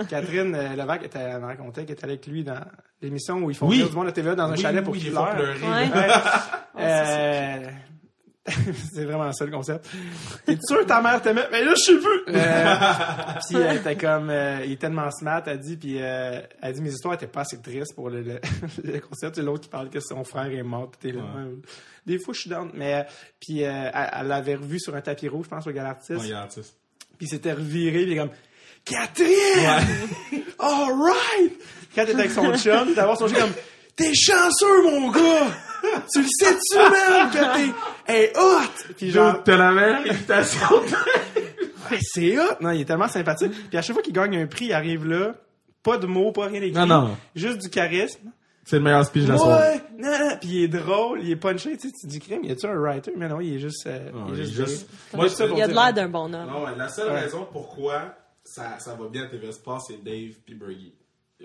Catherine 0.08 0.54
euh, 0.54 0.76
Levac 0.76 1.04
était, 1.04 1.18
elle 1.18 1.40
me 1.40 1.46
racontait 1.46 1.82
qu'elle 1.84 1.96
était 1.96 2.04
avec 2.04 2.26
lui 2.26 2.44
dans 2.44 2.59
l'émission 3.02 3.36
où 3.38 3.50
ils 3.50 3.56
font 3.56 3.66
Oui. 3.68 3.76
venir 3.78 3.90
du 3.90 3.96
monde 3.96 4.08
à 4.08 4.12
TVA 4.12 4.34
dans 4.34 4.44
un 4.44 4.52
Oui, 4.52 4.60
chalet 4.60 4.82
pour 4.84 4.92
oui, 4.92 4.98
qu'il 5.00 5.08
il 5.08 5.14
faut 5.14 5.22
pleure. 5.22 5.34
pleurer. 5.36 5.60
Ouais. 5.60 5.90
Ouais. 5.94 6.08
ça, 6.08 6.62
Euh, 6.78 7.70
c'est 8.94 9.04
vraiment 9.04 9.30
ça 9.32 9.44
le 9.44 9.50
concept. 9.52 9.86
T'es 10.46 10.58
sûr 10.66 10.80
que 10.80 10.84
ta 10.84 11.00
mère 11.02 11.20
t'aimait? 11.22 11.46
Mais 11.52 11.62
là, 11.62 11.72
je 11.76 11.80
sais 11.80 11.98
plus! 11.98 12.20
Euh, 12.34 12.74
puis 13.48 13.58
elle 13.58 13.76
était 13.76 13.96
comme, 13.96 14.30
euh, 14.30 14.64
il 14.64 14.72
est 14.72 14.76
tellement 14.80 15.10
smart, 15.10 15.42
elle 15.46 15.58
dit, 15.58 15.76
puis 15.76 15.96
euh, 16.00 16.40
elle 16.62 16.72
dit, 16.74 16.80
mes 16.82 16.90
histoires 16.90 17.14
étaient 17.14 17.26
pas 17.26 17.40
assez 17.42 17.60
tristes 17.60 17.94
pour 17.94 18.08
le, 18.08 18.22
le, 18.22 18.40
le 18.84 18.98
concept. 19.00 19.36
C'est 19.36 19.42
l'autre 19.42 19.64
qui 19.64 19.68
parle 19.68 19.90
que 19.90 20.00
son 20.00 20.24
frère 20.24 20.46
est 20.50 20.62
mort, 20.62 20.90
puis 20.90 21.10
t'es 21.10 21.16
là. 21.16 21.22
Ouais. 21.24 21.42
ouais. 21.42 21.50
Des 22.06 22.18
fois, 22.18 22.32
je 22.34 22.40
suis 22.40 22.50
down. 22.50 22.70
Mais, 22.74 22.94
euh, 22.94 23.02
puis 23.40 23.64
euh, 23.64 23.90
elle, 23.92 24.10
elle 24.20 24.26
l'avait 24.28 24.54
revu 24.56 24.78
sur 24.80 24.94
un 24.94 25.00
tapis 25.00 25.28
rouge, 25.28 25.44
je 25.46 25.50
pense, 25.50 25.66
au 25.66 25.70
Galartiste. 25.72 26.20
Ouais, 26.22 26.32
artiste. 26.32 26.76
Puis 27.18 27.26
il 27.26 27.28
s'était 27.28 27.52
reviré, 27.52 28.02
puis 28.04 28.12
il 28.12 28.12
est 28.12 28.16
comme 28.16 28.30
Catherine! 28.84 29.84
Alright! 30.58 31.52
Quand 31.94 32.04
t'es 32.04 32.14
avec 32.14 32.30
son 32.30 32.54
chum, 32.56 32.94
d'avoir 32.94 33.16
son 33.16 33.28
chum 33.28 33.38
comme 33.38 33.52
T'es 33.96 34.14
chanceux, 34.14 34.82
mon 34.84 35.10
gars! 35.10 35.48
tu 36.12 36.20
le 36.22 36.28
sais-tu, 36.28 36.76
man, 36.76 37.30
que 37.30 37.56
t'es 38.06 38.12
hey, 38.12 38.30
hot! 38.36 38.94
Puis 38.96 39.10
genre, 39.10 39.42
t'as 39.44 39.56
la 39.56 39.72
meilleure 39.72 40.02
réputation. 40.04 40.66
Ouais, 41.90 41.98
c'est 42.00 42.38
hot! 42.38 42.56
Non, 42.60 42.70
il 42.70 42.82
est 42.82 42.84
tellement 42.84 43.08
sympathique. 43.08 43.52
Puis 43.68 43.76
à 43.78 43.82
chaque 43.82 43.94
fois 43.94 44.02
qu'il 44.02 44.12
gagne 44.12 44.36
un 44.38 44.46
prix, 44.46 44.66
il 44.66 44.72
arrive 44.72 45.06
là, 45.06 45.34
pas 45.82 45.96
de 45.98 46.06
mots, 46.06 46.32
pas 46.32 46.46
rien 46.46 46.60
d'écrit. 46.60 46.78
Non, 46.78 46.86
non. 46.86 47.16
Juste 47.34 47.58
du 47.62 47.68
charisme. 47.70 48.30
C'est 48.64 48.76
le 48.76 48.82
meilleur 48.82 49.04
speech 49.04 49.24
de 49.24 49.32
la 49.32 49.38
soirée. 49.38 49.68
Ouais! 49.74 49.82
Non, 49.98 50.10
non. 50.18 50.36
Puis 50.40 50.48
il 50.50 50.62
est 50.64 50.68
drôle, 50.68 51.20
il 51.22 51.30
est 51.30 51.36
punché. 51.36 51.76
Tu 51.76 51.88
sais, 51.88 51.94
tu 52.00 52.06
dis 52.06 52.20
crime, 52.20 52.44
y 52.44 52.52
a-tu 52.52 52.66
un 52.66 52.74
writer? 52.78 53.12
Mais 53.16 53.28
non, 53.28 53.40
il 53.40 53.56
est 53.56 53.58
juste. 53.58 53.86
euh, 53.86 54.10
il 54.32 54.40
est 54.40 54.44
juste. 54.44 54.86
Moi, 55.14 55.26
je- 55.26 55.54
Il 55.56 55.62
a 55.62 55.66
de 55.66 55.72
l'air 55.74 55.92
d'un 55.92 56.08
bon 56.08 56.32
homme. 56.32 56.46
Non, 56.48 56.64
ouais, 56.64 56.76
la 56.76 56.88
seule 56.88 57.10
Ouais. 57.10 57.20
raison 57.20 57.46
pourquoi 57.50 58.14
ça, 58.44 58.78
ça 58.78 58.94
va 58.94 59.08
bien 59.08 59.24
à 59.24 59.26
TV 59.26 59.50
Sport, 59.50 59.82
c'est 59.82 60.02
Dave 60.04 60.34
puis 60.44 60.54
Bergie. 60.54 60.94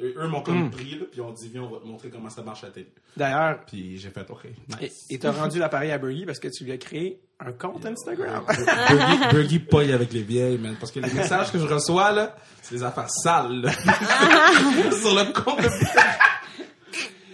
Eux, 0.02 0.28
m'ont 0.28 0.42
comme 0.42 0.66
Mm. 0.66 0.72
pris, 0.72 0.96
là, 1.00 1.06
puis 1.12 1.22
on 1.22 1.32
dit, 1.32 1.50
viens, 1.50 1.62
on 1.64 1.70
va 1.70 1.80
te 1.80 1.86
montrer 1.86 2.10
comment 2.10 2.30
ça 2.30 2.42
marche 2.42 2.64
à 2.66 2.68
télé. 2.70 2.88
D'ailleurs, 3.16 3.60
Puis 3.66 3.98
j'ai 3.98 4.10
fait, 4.10 4.30
OK, 4.30 4.46
et- 4.46 4.84
nice. 4.84 5.06
et 5.10 5.18
t'as 5.18 5.32
rendu 5.32 5.58
l'appareil 5.60 5.92
à 5.92 5.98
Burgie 5.98 6.26
parce 6.26 6.40
que 6.40 6.50
tu 6.50 6.66
lui 6.66 6.72
as 6.74 6.78
créé 6.78 7.22
un 7.40 7.52
compte 7.54 7.86
Instagram. 7.86 8.44
Bergie, 8.48 9.20
Bergie 9.32 9.60
pogne 9.60 9.92
avec 9.94 10.12
les 10.14 10.22
vieilles, 10.24 10.58
man. 10.58 10.76
Parce 10.80 10.92
que 10.92 11.00
les 11.00 11.14
messages 11.14 11.52
que 11.52 11.60
je 11.60 11.66
reçois, 11.68 12.12
là, 12.12 12.36
c'est 12.62 12.76
des 12.76 12.84
affaires 12.84 13.10
sales, 13.10 13.62
là. 13.62 13.72
Sur 14.92 15.16
le 15.16 15.32
compte 15.34 15.62
de 15.62 15.70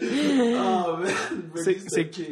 Oh, 0.03 0.97
man. 0.97 1.11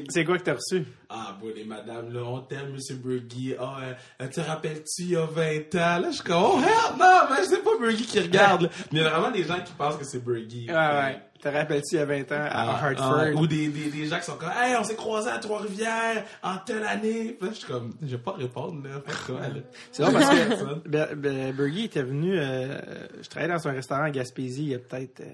C'est- 0.09 0.25
quoi 0.25 0.37
que 0.37 0.43
t'as 0.43 0.55
reçu? 0.55 0.85
Ah, 1.09 1.35
bon, 1.41 1.47
les 1.55 1.63
madames, 1.63 2.11
là, 2.13 2.21
on 2.23 2.39
t'aime, 2.41 2.71
monsieur 2.73 2.95
Bergie. 2.95 3.55
Ah, 3.59 3.77
euh, 4.21 4.27
te 4.27 4.41
rappelles-tu, 4.41 5.03
il 5.03 5.09
y 5.11 5.15
a 5.15 5.25
20 5.25 5.75
ans? 5.75 5.99
Là, 5.99 6.03
je 6.09 6.15
suis 6.15 6.23
comme, 6.23 6.43
oh, 6.43 6.59
hell, 6.59 6.97
non, 6.99 7.19
mais 7.29 7.45
c'est 7.45 7.63
pas 7.63 7.71
Bergie 7.79 8.05
qui 8.05 8.19
regarde, 8.19 8.63
là. 8.63 8.69
Mais 8.91 8.99
il 8.99 9.03
y 9.03 9.05
a 9.05 9.09
vraiment 9.09 9.31
des 9.31 9.43
gens 9.43 9.59
qui 9.63 9.73
pensent 9.73 9.97
que 9.97 10.05
c'est 10.05 10.23
Bergie. 10.23 10.67
Ouais, 10.69 10.75
ouais. 10.75 11.21
Te 11.41 11.47
rappelles-tu 11.47 11.95
il 11.95 11.99
y 11.99 12.01
a 12.01 12.05
20 12.05 12.21
ans 12.33 12.35
à 12.35 12.49
Ah, 12.51 12.85
Hartford? 12.85 13.19
ah, 13.21 13.31
ou 13.33 13.47
des, 13.47 13.69
des, 13.69 13.89
des 13.89 14.05
gens 14.07 14.17
qui 14.19 14.25
sont 14.25 14.35
comme, 14.35 14.51
hey, 14.61 14.75
on 14.77 14.83
s'est 14.83 14.95
croisés 14.95 15.29
à 15.29 15.37
Trois-Rivières 15.39 16.25
en 16.43 16.57
telle 16.57 16.83
année. 16.83 17.37
Puis 17.39 17.47
là, 17.47 17.53
je 17.53 17.59
suis 17.59 17.67
comme, 17.67 17.93
je 18.01 18.07
vais 18.07 18.17
pas 18.17 18.33
répondre, 18.33 18.83
là. 18.83 19.01
C'est 19.91 20.03
drôle 20.03 20.13
parce 20.15 20.29
que 20.35 20.55
Ça? 20.55 20.65
Ber- 20.85 21.15
Ber- 21.15 21.53
Bergie 21.53 21.85
était 21.85 22.03
venu. 22.03 22.37
euh, 22.37 22.77
je 23.21 23.29
travaillais 23.29 23.53
dans 23.53 23.67
un 23.67 23.71
restaurant 23.71 24.03
à 24.03 24.09
Gaspésie 24.11 24.63
il 24.63 24.69
y 24.69 24.75
a 24.75 24.79
peut-être. 24.79 25.21
euh, 25.21 25.25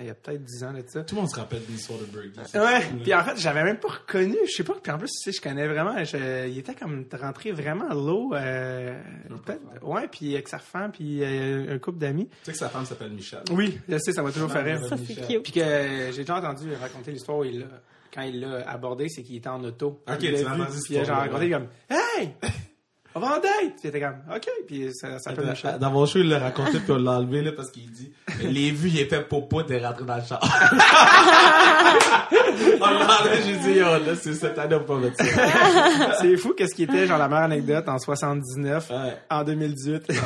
il 0.00 0.06
y 0.06 0.10
a 0.10 0.14
peut-être 0.14 0.42
10 0.42 0.64
ans 0.64 0.72
de 0.72 0.82
ça. 0.86 1.04
Tout 1.04 1.14
le 1.14 1.20
monde 1.20 1.30
se 1.30 1.36
rappelle 1.36 1.64
des 1.66 1.74
histoires 1.74 1.98
de 2.00 2.06
c'est 2.46 2.58
Ouais, 2.58 2.80
puis 3.02 3.14
en 3.14 3.22
fait, 3.22 3.36
j'avais 3.36 3.62
même 3.62 3.78
pas 3.78 3.88
reconnu, 3.88 4.36
je 4.46 4.52
sais 4.52 4.64
pas, 4.64 4.74
puis 4.82 4.90
en 4.90 4.98
plus, 4.98 5.08
tu 5.22 5.30
sais, 5.30 5.32
je 5.36 5.40
connais 5.40 5.66
vraiment, 5.68 6.02
je- 6.04 6.48
il 6.48 6.58
était 6.58 6.74
comme 6.74 7.04
rentré 7.20 7.52
vraiment 7.52 7.88
low, 7.94 8.34
euh, 8.34 9.00
peut-être, 9.44 9.60
ouais, 9.82 10.08
puis 10.08 10.34
avec 10.34 10.48
sa 10.48 10.58
femme, 10.58 10.90
puis 10.92 11.22
euh, 11.22 11.74
un 11.74 11.78
couple 11.78 11.98
d'amis. 11.98 12.28
Tu 12.28 12.36
sais 12.46 12.52
que 12.52 12.58
sa 12.58 12.68
femme 12.68 12.84
s'appelle 12.84 13.12
Michel. 13.12 13.40
Oui, 13.52 13.78
je 13.88 13.98
sais, 13.98 14.12
ça 14.12 14.22
m'a 14.22 14.32
toujours 14.32 14.50
fait 14.50 14.62
rire. 14.62 14.80
Ça, 14.84 14.96
c'est 14.96 15.14
cute. 15.26 15.42
Puis 15.44 15.52
que 15.52 15.60
euh, 15.60 16.10
j'ai 16.12 16.22
déjà 16.22 16.36
entendu 16.38 16.72
raconter 16.74 17.12
l'histoire 17.12 17.38
où 17.38 17.44
il 17.44 17.60
l'a, 17.60 17.66
quand 18.12 18.22
il 18.22 18.40
l'a 18.40 18.68
abordé, 18.68 19.08
c'est 19.08 19.22
qu'il 19.22 19.36
était 19.36 19.48
en 19.48 19.62
auto. 19.62 20.02
Ok, 20.08 20.16
il 20.22 20.34
tu 20.34 20.44
l'as 20.44 20.54
entendu, 20.54 20.78
Puis 20.84 20.94
histoire-là, 20.96 21.14
raconté 21.14 21.50
comme, 21.50 21.68
hey! 21.88 22.30
On 23.16 23.20
va 23.20 23.28
en 23.28 23.40
date! 23.40 23.44
Puis 23.60 23.72
il 23.84 23.88
était 23.90 24.00
comme, 24.00 24.16
OK, 24.34 24.48
puis 24.66 24.92
ça, 24.92 25.12
ça 25.12 25.30
s'appelle 25.30 25.48
Michel. 25.48 25.78
Dans 25.78 25.90
mon 25.92 26.04
show, 26.04 26.18
il 26.18 26.28
l'a 26.28 26.40
raconté, 26.40 26.80
puis 26.80 26.90
on 26.92 26.96
l'a 26.96 27.12
enlevé, 27.12 27.42
là, 27.42 27.52
parce 27.52 27.70
qu'il 27.70 27.88
dit, 27.90 28.12
les 28.42 28.72
vues, 28.72 28.88
il 28.88 28.98
est 29.00 29.04
fait 29.04 29.20
popo, 29.22 29.62
t'es 29.62 29.78
rentré 29.84 30.04
dans 30.04 30.16
le 30.16 30.22
char. 30.22 30.40
on 32.80 32.90
l'a 32.90 33.20
enlevé, 33.20 33.36
j'ai 33.46 33.56
dit, 33.58 33.78
yo, 33.78 33.84
là, 33.84 34.14
c'est 34.20 34.34
cette 34.34 34.58
année, 34.58 34.74
on 34.74 34.80
peut 34.80 34.86
pas 34.86 34.98
mettre 34.98 35.24
ça. 35.24 36.14
C'est 36.20 36.36
fou 36.36 36.54
qu'est-ce 36.56 36.74
qui 36.74 36.84
était 36.84 37.06
genre 37.06 37.18
la 37.18 37.28
meilleure 37.28 37.44
anecdote 37.44 37.88
en 37.88 37.98
79, 37.98 38.90
Ouais. 38.90 39.16
en 39.30 39.44
2018. 39.44 40.02
c'est 40.08 40.16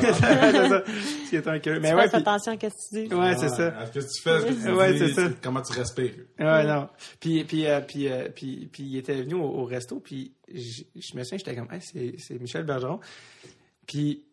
ça. 0.69 0.83
Ce 1.25 1.29
qui 1.29 1.35
était 1.35 1.49
un 1.49 1.59
cœur. 1.59 1.79
Mais 1.81 1.89
Tu 1.91 1.95
ouais, 1.95 2.07
puis- 2.07 2.17
attention 2.17 2.51
à 2.53 2.55
ce 2.55 2.59
que 2.59 2.67
tu 2.67 3.07
dis. 3.07 3.13
ouais, 3.15 3.35
c'est 3.37 3.49
ça. 3.49 3.71
Qu'est-ce 3.93 4.07
que 4.07 4.11
tu 4.13 4.21
fais, 4.23 4.39
ce 4.39 4.45
que 4.45 4.67
tu 4.67 4.71
Ouais, 4.73 4.93
dis, 4.93 4.99
c'est 4.99 5.13
ça. 5.13 5.27
comment 5.43 5.61
tu 5.61 5.77
respires. 5.77 6.11
Ouais, 6.39 6.65
non. 6.65 6.87
Puis, 7.19 7.43
puis, 7.43 7.67
euh, 7.67 7.81
puis, 7.81 8.07
euh, 8.07 8.27
puis, 8.33 8.69
puis 8.71 8.83
il 8.83 8.97
était 8.97 9.21
venu 9.21 9.35
au, 9.35 9.43
au 9.45 9.65
resto, 9.65 9.99
puis 9.99 10.33
je, 10.53 10.83
je 10.95 11.17
me 11.17 11.23
souviens, 11.23 11.37
j'étais 11.37 11.55
comme, 11.55 11.71
hey, 11.71 11.81
c'est, 11.81 12.39
Michel 12.39 12.65
Bergeron. 12.65 12.99
Puis 13.85 14.23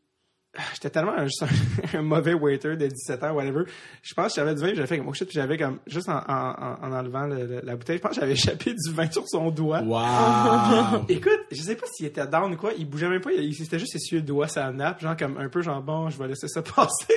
j'étais 0.75 0.91
tellement 0.91 1.15
un, 1.17 1.27
un, 1.99 2.03
mauvais 2.03 2.35
waiter 2.35 2.77
de 2.77 2.87
17 2.87 3.23
ans, 3.25 3.33
whatever. 3.33 3.65
Je 4.03 4.15
pense 4.15 4.35
que 4.35 4.41
j'avais 4.41 4.55
du 4.55 4.61
vin, 4.61 4.75
j'avais 4.75 4.87
fait 4.87 4.99
comme, 4.99 5.09
oh 5.09 5.13
shit, 5.15 5.27
puis 5.29 5.35
j'avais 5.35 5.57
comme, 5.59 5.79
juste 5.87 6.09
en, 6.09 6.19
en, 6.19 6.23
en- 6.29 6.79
en 6.87 6.93
enlevant 6.93 7.27
le- 7.27 7.47
le- 7.47 7.61
la 7.63 7.77
bouteille, 7.77 7.97
je 7.99 8.03
pense 8.03 8.13
que 8.15 8.21
j'avais 8.21 8.33
échappé 8.35 8.75
du 8.75 8.93
vin 8.93 9.11
sur 9.11 9.27
son 9.29 9.51
doigt. 9.51 9.81
Wow! 9.83 11.05
Écoute, 11.09 11.41
je 11.51 11.61
sais 11.63 11.77
pas 11.77 11.87
s'il 11.93 12.07
était 12.07 12.27
down 12.27 12.53
ou 12.53 12.57
quoi, 12.57 12.73
il 12.79 12.89
bougeait 12.89 13.09
même 13.09 13.21
pas, 13.21 13.33
il, 13.33 13.55
s'était 13.55 13.79
juste 13.79 13.95
essuyé 13.97 14.21
le 14.21 14.27
doigt, 14.27 14.49
sa 14.49 14.71
nappe, 14.73 15.01
genre 15.01 15.17
comme 15.17 15.37
un 15.39 15.49
peu 15.49 15.63
genre 15.63 15.83
bon, 15.83 16.11
je 16.11 16.19
vais 16.19 16.29
laisser 16.29 16.49
ça 16.49 16.63
passer. 16.63 17.15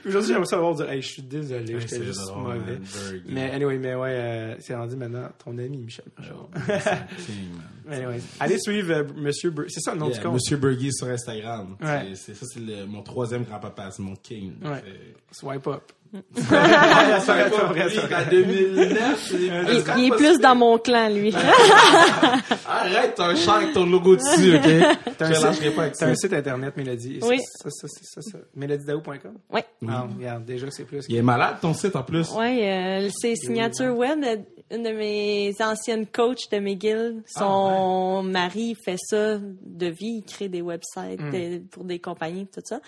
puis 0.00 0.08
aujourd'hui, 0.08 0.28
j'aimerais 0.32 0.46
ça 0.46 0.56
avoir 0.56 0.74
dire, 0.74 0.90
hey, 0.90 1.02
je 1.02 1.08
suis 1.08 1.22
désolé, 1.22 1.74
Ouais, 1.74 1.80
j'étais 1.80 2.02
juste 2.04 2.26
drôle, 2.26 2.42
mauvais. 2.42 2.72
man. 2.72 2.80
Mais 3.28 3.50
anyway, 3.50 3.78
mais 3.78 3.94
ouais, 3.94 4.10
euh, 4.12 4.54
c'est 4.60 4.74
rendu 4.74 4.96
maintenant 4.96 5.28
ton 5.44 5.56
ami 5.58 5.78
Michel. 5.78 6.04
King, 6.16 7.48
man. 7.86 7.94
Anyway, 7.98 8.20
allez 8.40 8.58
suivre 8.58 8.92
euh, 8.92 9.04
Monsieur 9.16 9.50
Ber- 9.50 9.64
c'est 9.68 9.80
ça 9.80 9.94
le 9.94 9.98
nom 10.00 10.08
Yeah, 10.08 10.16
du 10.18 10.22
compte? 10.24 10.34
Monsieur 10.34 10.56
Bergy 10.58 10.92
sur 10.92 11.06
Instagram. 11.08 11.76
Ouais. 11.80 12.08
C'est, 12.14 12.16
c'est- 12.16 12.34
ça, 12.34 12.46
c'est 12.52 12.60
le- 12.60 12.77
mon 12.86 13.02
troisième 13.02 13.44
grand-papa, 13.44 13.90
c'est 13.90 14.02
mon 14.02 14.16
king. 14.16 14.54
Ouais. 14.62 14.82
Swipe 15.30 15.66
up. 15.66 15.92
Ça 16.36 17.20
Ça 17.20 17.34
va 17.34 17.44
va 17.44 17.50
pas 17.50 17.58
pas 17.60 17.66
vrai, 17.66 17.88
lui, 17.88 17.94
ça. 17.96 18.02
en 18.04 18.30
2009. 18.30 19.28
c'est- 19.28 19.98
Il, 19.98 20.06
est 20.06 20.16
plus 20.16 20.38
dans 20.40 20.54
mon 20.54 20.78
clan, 20.78 21.08
lui. 21.10 21.34
Arrête, 22.66 23.14
t'as 23.16 23.26
un 23.28 23.34
char 23.36 23.56
avec 23.56 23.72
ton 23.72 23.86
logo 23.86 24.16
dessus, 24.16 24.56
ok? 24.56 24.62
T'as 25.18 25.32
Je 25.32 25.38
un, 25.38 25.42
lâcherai 25.42 25.66
site, 25.66 25.76
pas 25.76 25.82
avec 25.82 25.92
t'as 25.94 26.06
ça. 26.06 26.06
un 26.06 26.14
site 26.14 26.32
internet, 26.32 26.76
Mélodie. 26.76 27.18
Oui. 27.22 27.38
Ça, 27.40 27.70
ça, 27.70 27.88
ça, 27.88 28.20
ça, 28.20 28.22
ça. 28.22 28.38
Mélodiedaou.com? 28.54 29.34
Oui. 29.50 29.60
Ah, 29.88 30.06
regarde, 30.16 30.44
déjà, 30.44 30.70
c'est 30.70 30.84
plus. 30.84 31.04
Il 31.08 31.16
est 31.16 31.22
malade, 31.22 31.56
ton 31.60 31.74
site, 31.74 31.96
en 31.96 32.02
plus. 32.02 32.28
Oui, 32.36 32.60
euh, 32.62 33.08
c'est 33.20 33.34
Signature 33.36 33.96
Web. 33.96 34.18
euh, 34.24 34.36
Une 34.70 34.82
de 34.82 34.90
mes 34.90 35.54
anciennes 35.60 36.06
coachs 36.06 36.50
de 36.52 36.58
McGill, 36.58 37.22
son 37.26 38.22
mari 38.22 38.76
fait 38.84 38.96
ça 38.98 39.38
de 39.38 39.86
vie, 39.86 40.20
il 40.20 40.24
crée 40.26 40.48
des 40.48 40.60
websites 40.62 41.18
de- 41.32 41.58
pour 41.70 41.84
des 41.84 41.98
compagnies, 41.98 42.46
tout 42.46 42.60
ça. 42.64 42.78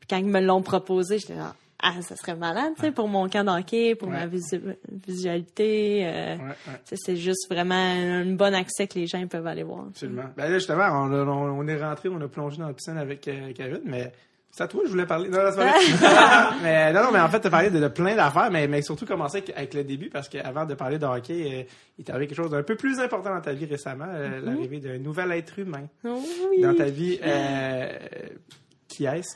Puis 0.00 0.08
quand 0.10 0.16
ils 0.16 0.26
me 0.26 0.40
l'ont 0.40 0.62
proposé, 0.62 1.18
j'étais 1.20 1.36
là, 1.36 1.54
ah, 1.82 2.02
ça 2.02 2.16
serait 2.16 2.34
malade, 2.34 2.72
tu 2.76 2.82
sais, 2.82 2.90
pour 2.92 3.06
mon 3.08 3.28
camp 3.28 3.44
d'hockey, 3.44 3.94
pour 3.94 4.08
ma 4.08 4.26
visu- 4.26 4.60
visualité. 5.06 6.02
euh, 6.06 6.36
Ouais, 6.36 6.94
C'est 6.94 7.16
juste 7.16 7.46
vraiment 7.50 7.74
un 7.74 8.26
bon 8.34 8.54
accès 8.54 8.86
que 8.86 8.98
les 8.98 9.06
gens 9.06 9.24
peuvent 9.26 9.46
aller 9.46 9.62
voir. 9.62 9.84
Absolument. 9.88 10.24
Ben 10.36 10.50
là, 10.50 10.54
justement, 10.58 10.88
on, 10.92 11.12
a- 11.12 11.24
on, 11.24 11.58
on 11.60 11.68
est 11.68 11.82
rentré, 11.82 12.08
on 12.08 12.20
a 12.20 12.28
plongé 12.28 12.58
dans 12.58 12.66
la 12.68 12.72
piscine 12.74 12.96
avec 12.98 13.26
euh, 13.28 13.52
Kevin, 13.54 13.80
mais 13.84 14.12
c'est 14.50 14.62
à 14.64 14.66
toi 14.68 14.80
je 14.86 14.90
voulais 14.90 15.06
parler. 15.06 15.28
Non, 15.28 15.38
non, 15.42 15.50
c'est 15.50 15.56
pas 15.56 15.70
vrai. 15.72 16.56
mais, 16.62 16.92
non, 16.92 17.04
non, 17.04 17.12
mais 17.12 17.20
en 17.20 17.28
fait, 17.28 17.40
tu 17.40 17.46
as 17.46 17.50
parlé 17.50 17.70
de, 17.70 17.78
de 17.78 17.88
plein 17.88 18.16
d'affaires, 18.16 18.50
mais, 18.50 18.66
mais 18.66 18.82
surtout 18.82 19.06
commencer 19.06 19.44
avec, 19.54 19.74
le 19.74 19.84
début, 19.84 20.08
parce 20.08 20.28
qu'avant 20.28 20.64
de 20.66 20.74
parler 20.74 20.98
de 20.98 21.06
hockey, 21.06 21.60
euh, 21.60 21.62
il 21.98 22.04
t'est 22.04 22.10
arrivé 22.12 22.26
quelque 22.26 22.38
chose 22.42 22.50
d'un 22.50 22.62
peu 22.62 22.74
plus 22.74 22.98
important 22.98 23.32
dans 23.34 23.40
ta 23.40 23.52
vie 23.52 23.66
récemment, 23.66 24.06
euh, 24.08 24.40
l'arrivée 24.42 24.80
d'un 24.80 24.98
nouvel 24.98 25.30
être 25.32 25.58
humain 25.58 25.86
Oh 26.04 26.20
oui, 26.50 26.62
dans 26.62 26.74
ta 26.74 26.86
vie. 26.86 27.20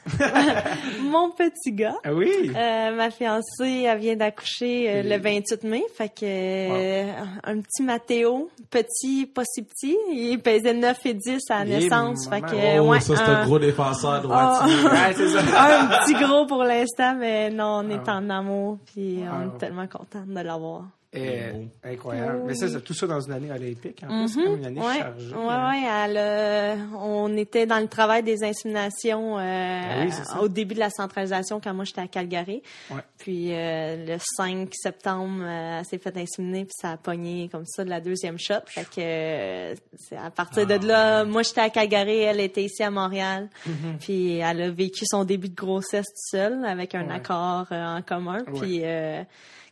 Mon 1.03 1.31
petit 1.31 1.73
gars. 1.73 1.97
Ah 2.05 2.13
oui! 2.13 2.51
Euh, 2.55 2.97
ma 2.97 3.11
fiancée, 3.11 3.85
elle 3.87 3.99
vient 3.99 4.17
d'accoucher 4.17 4.91
euh, 4.91 5.03
le 5.03 5.19
28 5.19 5.65
mai. 5.65 5.83
Fait 5.97 6.09
que 6.09 6.25
euh, 6.25 7.11
un 7.45 7.61
petit 7.61 7.83
Mathéo, 7.83 8.51
petit, 8.71 9.27
pas 9.27 9.43
si 9.45 9.63
petit, 9.63 9.97
il 10.11 10.39
pesait 10.41 10.75
9 10.75 10.97
et 11.07 11.15
10 11.15 11.39
à 11.51 11.59
la 11.61 11.65
naissance. 11.65 12.29
Fait 12.29 12.41
que, 12.41 12.81
Oh, 12.81 12.89
ouais, 12.91 13.01
ça, 13.01 13.17
c'est 13.17 13.23
un, 13.23 13.37
un 13.43 13.47
gros 13.47 13.59
défenseur 13.59 14.23
droitier. 14.23 14.75
Ouais, 14.85 15.13
c'est 15.15 15.29
ça. 15.29 15.41
un 15.41 15.87
petit 16.05 16.15
gros 16.15 16.47
pour 16.47 16.65
l'instant, 16.65 17.15
mais 17.19 17.51
non, 17.51 17.83
on 17.85 17.91
est 17.91 18.01
Ah. 18.07 18.17
en 18.17 18.31
amour, 18.31 18.79
puis 18.87 19.21
Ah, 19.29 19.37
on 19.43 19.55
est 19.55 19.59
tellement 19.59 19.87
contents 19.87 20.25
de 20.27 20.41
l'avoir. 20.41 20.83
Eh, 21.15 21.53
incroyable. 21.85 22.39
Oui. 22.39 22.45
Mais 22.49 22.55
ça, 22.55 22.69
c'est 22.69 22.81
tout 22.83 22.95
ça 22.95 23.07
dans 23.07 23.21
une 23.21 23.33
année 23.35 23.51
olympique, 23.51 24.03
en 24.09 24.25
plus, 24.25 24.29
c'est 24.33 24.45
comme 24.45 24.57
une 24.57 24.65
année 24.67 24.81
Mhm. 24.81 24.87
ouais, 24.87 24.99
chargée. 24.99 25.35
ouais, 25.35 25.45
ouais, 25.47 25.83
elle, 26.07 26.17
euh, 26.17 26.77
on 26.99 27.37
était 27.37 27.67
dans 27.67 27.79
le 27.81 27.87
travail 27.89 28.23
des 28.23 28.43
inséminations 28.43 29.39
euh, 29.39 29.43
Ah 29.43 30.05
oui, 30.07 30.13
au 30.41 30.49
début 30.49 30.75
de 30.75 30.79
la 30.81 30.89
centralisation 30.89 31.61
quand 31.61 31.75
moi 31.75 31.85
j'étais 31.85 32.01
à 32.01 32.07
Calgary. 32.09 32.63
Ouais. 32.91 33.03
Puis 33.19 33.49
euh, 33.53 34.07
le 34.07 34.17
5 34.37 34.71
septembre, 34.73 35.43
euh, 35.45 35.79
elle 35.81 35.85
s'est 35.85 35.99
fait 35.99 36.17
inséminer 36.17 36.65
puis 36.65 36.73
ça 36.81 36.93
a 36.93 36.97
pogné 36.97 37.49
comme 37.53 37.67
ça 37.67 37.85
de 37.85 37.91
la 37.91 38.01
deuxième 38.01 38.39
shot. 38.39 38.55
Fait 38.67 38.85
que 38.85 39.01
euh, 39.01 39.75
c'est 39.97 40.17
à 40.17 40.31
partir 40.31 40.67
Ah. 40.69 40.79
de 40.79 40.87
là, 40.87 41.25
moi 41.27 41.43
j'étais 41.43 41.61
à 41.61 41.69
Calgary, 41.69 42.21
elle 42.21 42.41
était 42.41 42.65
ici 42.65 42.83
à 42.83 42.91
Montréal. 42.91 43.51
Mm-hmm. 43.69 43.99
Puis 44.01 44.37
elle 44.39 44.63
a 44.63 44.71
vécu 44.71 45.05
son 45.07 45.25
début 45.25 45.51
de 45.51 45.55
grossesse 45.55 46.07
toute 46.07 46.39
seule 46.41 46.65
avec 46.65 46.95
un 46.95 47.07
Ouais. 47.07 47.17
accord 47.17 47.67
euh, 47.71 47.99
en 47.99 48.01
commun. 48.03 48.39
Ouais. 48.51 48.61
Puis 48.61 48.81
euh, 48.85 49.23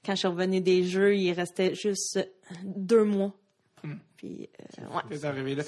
quand 0.05 0.13
je 0.15 0.19
suis 0.21 0.29
revenue 0.29 0.61
des 0.61 0.85
jeux, 0.85 1.15
il 1.17 1.33
restait 1.33 1.75
juste 1.75 2.19
deux 2.65 3.05
mois. 3.05 3.33
Mm. 3.83 3.95
Puis 4.17 4.49
euh, 4.79 4.95
ouais. 4.95 5.03
C'est 5.17 5.25
arrivé 5.25 5.55
là. 5.55 5.63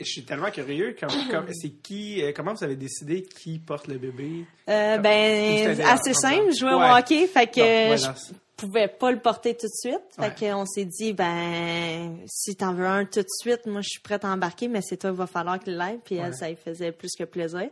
Je 0.00 0.04
suis 0.04 0.24
tellement 0.24 0.50
curieux. 0.50 0.96
C'est 1.52 1.70
qui, 1.82 2.22
euh, 2.22 2.32
comment 2.34 2.54
vous 2.54 2.64
avez 2.64 2.76
décidé 2.76 3.22
qui 3.22 3.58
porte 3.58 3.88
le 3.88 3.98
bébé? 3.98 4.44
Euh, 4.68 4.98
ben, 4.98 5.80
assez 5.82 6.14
simple. 6.14 6.50
Je 6.54 6.60
jouais 6.60 6.74
Ouais. 6.74 6.90
au 6.92 6.96
hockey, 6.96 7.26
fait 7.26 7.46
que 7.46 7.86
voilà. 7.86 7.96
je 7.96 8.32
pouvais 8.58 8.88
pas 8.88 9.10
le 9.10 9.18
porter 9.18 9.54
tout 9.54 9.66
de 9.66 9.72
suite. 9.72 10.00
Ouais. 10.18 10.30
Fait 10.30 10.50
qu'on 10.50 10.66
s'est 10.66 10.84
dit, 10.84 11.12
ben, 11.14 12.16
si 12.26 12.56
t'en 12.56 12.74
veux 12.74 12.86
un 12.86 13.04
tout 13.04 13.20
de 13.20 13.26
suite, 13.40 13.66
moi, 13.66 13.80
je 13.80 13.88
suis 13.88 14.00
prête 14.00 14.24
à 14.24 14.28
embarquer, 14.28 14.68
mais 14.68 14.80
c'est 14.82 14.96
toi, 14.96 15.10
il 15.10 15.16
va 15.16 15.26
falloir 15.26 15.58
qu'il 15.58 15.76
l'aille. 15.76 15.98
Puis 16.04 16.16
Ouais. 16.16 16.24
elle, 16.26 16.34
ça 16.34 16.48
lui 16.48 16.56
faisait 16.56 16.92
plus 16.92 17.10
que 17.18 17.24
plaisir. 17.24 17.68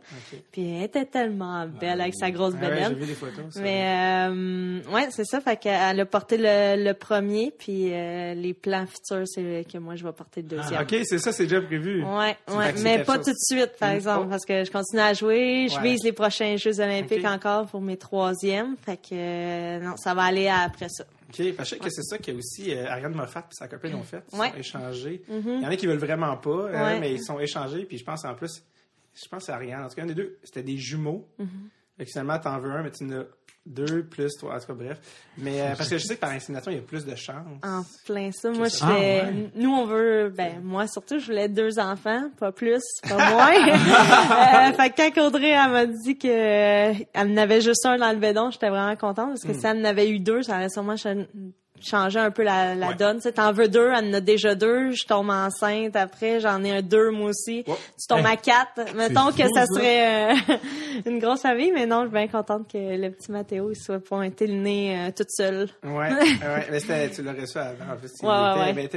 Puis 0.51 0.75
elle 0.77 0.83
était 0.83 1.05
tellement 1.05 1.67
belle 1.67 2.01
avec 2.01 2.15
sa 2.15 2.31
grosse 2.31 2.53
Ah 2.57 2.61
ouais, 2.65 2.69
j'ai 2.69 2.75
bedaine. 2.85 2.93
vu 2.93 3.05
des 3.05 3.13
photos. 3.13 3.45
ça. 3.53 3.59
Mais 3.61 4.27
euh, 4.29 4.79
ouais, 4.93 5.07
c'est 5.11 5.25
ça. 5.25 5.41
Fait 5.41 5.57
qu'elle 5.57 5.99
a 5.99 6.05
porté 6.05 6.37
le, 6.37 6.83
le 6.83 6.93
premier, 6.93 7.51
puis 7.57 7.93
euh, 7.93 8.33
les 8.33 8.53
plans 8.53 8.85
futurs, 8.87 9.27
c'est 9.27 9.65
que 9.71 9.77
moi 9.77 9.95
je 9.95 10.03
vais 10.03 10.13
porter 10.13 10.41
le 10.41 10.47
deuxième. 10.47 10.79
Ah, 10.79 10.83
ok, 10.83 10.95
c'est 11.03 11.19
ça, 11.19 11.31
c'est 11.31 11.43
déjà 11.43 11.61
prévu. 11.61 12.03
Ouais, 12.03 12.35
ouais, 12.55 12.73
mais 12.81 13.03
pas 13.03 13.15
chose. 13.15 13.25
tout 13.25 13.31
de 13.31 13.37
suite, 13.59 13.73
par 13.79 13.91
Mm. 13.91 13.95
exemple, 13.95 14.23
Oh. 14.27 14.29
parce 14.29 14.45
que 14.45 14.63
je 14.63 14.71
continue 14.71 15.01
à 15.01 15.13
jouer. 15.13 15.67
Je 15.69 15.79
vise 15.81 16.03
les 16.03 16.11
prochains 16.13 16.55
Jeux 16.57 16.79
olympiques 16.79 17.25
encore 17.25 17.65
pour 17.67 17.81
mes 17.81 17.97
troisièmes. 17.97 18.75
Fait 18.85 18.97
que 18.97 19.09
euh, 19.13 19.79
non, 19.79 19.95
ça 19.97 20.13
va 20.13 20.23
aller 20.23 20.47
après 20.77 20.89
ça. 20.89 21.03
Ok, 21.29 21.55
parce 21.55 21.69
que 21.71 21.75
je 21.75 21.79
sais 21.79 21.79
que 21.79 21.89
c'est 21.89 22.03
ça 22.03 22.17
a 22.31 22.33
aussi 22.33 22.73
euh, 22.73 22.87
Ariane 22.89 23.13
Moffat 23.15 23.47
et 23.51 23.55
sa 23.55 23.67
copine 23.67 23.95
ont 23.95 24.03
fait. 24.03 24.23
Ils 24.33 24.39
Ouais. 24.39 24.49
sont 24.51 24.57
échangés. 24.57 25.21
Mhm. 25.27 25.41
Il 25.45 25.61
y 25.61 25.65
en 25.65 25.69
a 25.69 25.75
qui 25.75 25.87
veulent 25.87 25.97
vraiment 25.97 26.37
pas, 26.37 26.69
hein, 26.71 26.83
Ouais. 26.85 26.99
mais 26.99 27.13
ils 27.13 27.23
sont 27.23 27.39
échangés. 27.39 27.85
Puis 27.85 27.97
je 27.97 28.03
pense 28.03 28.23
en 28.25 28.35
plus, 28.35 28.63
je 29.13 29.27
pense 29.27 29.39
que 29.39 29.45
c'est 29.47 29.51
Ariane. 29.51 29.83
En 29.83 29.89
tout 29.89 29.95
cas, 29.95 30.03
un 30.03 30.07
des 30.07 30.15
deux, 30.15 30.37
c'était 30.43 30.63
des 30.63 30.77
jumeaux. 30.77 31.27
Mhm. 31.39 31.47
Fait 31.97 32.05
que 32.05 32.11
finalement, 32.11 32.37
t'en 32.39 32.59
veux 32.59 32.71
un, 32.71 32.83
mais 32.83 32.91
tu 32.91 33.03
en 33.05 33.11
as 33.11 33.25
deux 33.67 34.03
plus 34.03 34.33
trois. 34.37 34.55
En 34.55 34.59
tout 34.59 34.67
cas, 34.67 34.73
bref. 34.73 34.97
Mais 35.37 35.61
euh, 35.61 35.75
parce 35.77 35.89
que 35.89 35.97
je 35.97 36.05
sais 36.05 36.15
que 36.15 36.19
par 36.21 36.31
insémination, 36.31 36.71
il 36.71 36.75
y 36.75 36.79
a 36.79 36.83
plus 36.83 37.05
de 37.05 37.15
chance. 37.15 37.45
En 37.63 37.83
plein 38.05 38.31
ça. 38.31 38.49
Moi, 38.51 38.67
je 38.69 38.77
Ah, 38.81 38.87
fais. 38.87 39.21
ouais. 39.21 39.49
Nous, 39.55 39.69
on 39.71 39.85
veut. 39.85 40.33
Ben, 40.35 40.61
moi, 40.63 40.87
surtout, 40.87 41.19
je 41.19 41.25
voulais 41.27 41.49
deux 41.49 41.77
enfants, 41.79 42.29
pas 42.39 42.51
plus, 42.51 42.81
pas 43.07 43.15
moins. 43.31 43.53
euh, 43.67 44.73
fait 44.73 44.89
que 44.91 45.13
quand 45.15 45.27
Audrey, 45.27 45.49
elle 45.49 45.71
m'a 45.71 45.85
dit 45.85 46.17
que 46.17 46.27
euh, 46.27 46.93
elle 47.13 47.31
en 47.31 47.37
avait 47.37 47.61
juste 47.61 47.85
un 47.85 47.97
dans 47.97 48.11
le 48.11 48.17
bédon, 48.19 48.49
j'étais 48.51 48.69
vraiment 48.69 48.95
contente 48.95 49.29
parce 49.29 49.43
que 49.43 49.51
Hmm. 49.51 49.59
si 49.59 49.67
elle 49.67 49.77
en 49.81 49.85
avait 49.85 50.09
eu 50.09 50.19
deux, 50.19 50.41
ça 50.43 50.55
aurait 50.55 50.69
sûrement 50.69 50.95
cha- 51.81 51.97
changé 51.97 52.19
un 52.19 52.31
peu 52.31 52.43
la, 52.43 52.75
la 52.75 52.89
Ouais. 52.89 52.95
donne. 52.95 53.17
Tu 53.17 53.23
sais, 53.23 53.31
t'en 53.33 53.51
veux 53.51 53.67
deux, 53.67 53.89
elle 53.95 54.05
en 54.09 54.13
a 54.13 54.19
déjà 54.21 54.55
deux, 54.55 54.91
je 54.91 55.05
tombe 55.05 55.29
enceinte 55.29 55.95
après, 55.95 56.39
j'en 56.39 56.63
ai 56.63 56.71
un 56.77 56.81
deux 56.81 57.09
moi 57.11 57.29
aussi. 57.29 57.63
Tu 57.65 58.07
tombes 58.07 58.25
à 58.25 58.35
quatre. 58.35 58.93
Mettons 58.95 59.31
que 59.31 59.43
fou, 59.43 59.53
ça 59.53 59.65
ça. 59.65 59.73
serait 59.73 60.33
euh, 60.33 60.35
une 61.05 61.19
grosse 61.19 61.41
famille, 61.41 61.71
mais 61.73 61.85
non, 61.85 62.01
je 62.03 62.07
suis 62.07 62.13
bien 62.13 62.27
contente 62.27 62.71
que 62.71 62.77
le 62.77 63.09
petit 63.11 63.31
Mathéo, 63.31 63.71
il 63.71 63.75
soit 63.75 63.99
pointé 63.99 64.47
le 64.47 64.53
nez 64.55 64.97
euh, 64.97 65.11
toute 65.15 65.29
seule. 65.31 65.69
Ouais, 65.83 65.91
ouais, 66.13 66.67
mais 66.71 67.09
tu 67.09 67.21
l'aurais 67.23 67.45
su 67.45 67.57
avant. 67.57 67.93
En 67.93 67.97
plus, 67.97 68.11
il 68.21 68.25
Ouais, 68.27 68.73
ouais, 68.73 68.89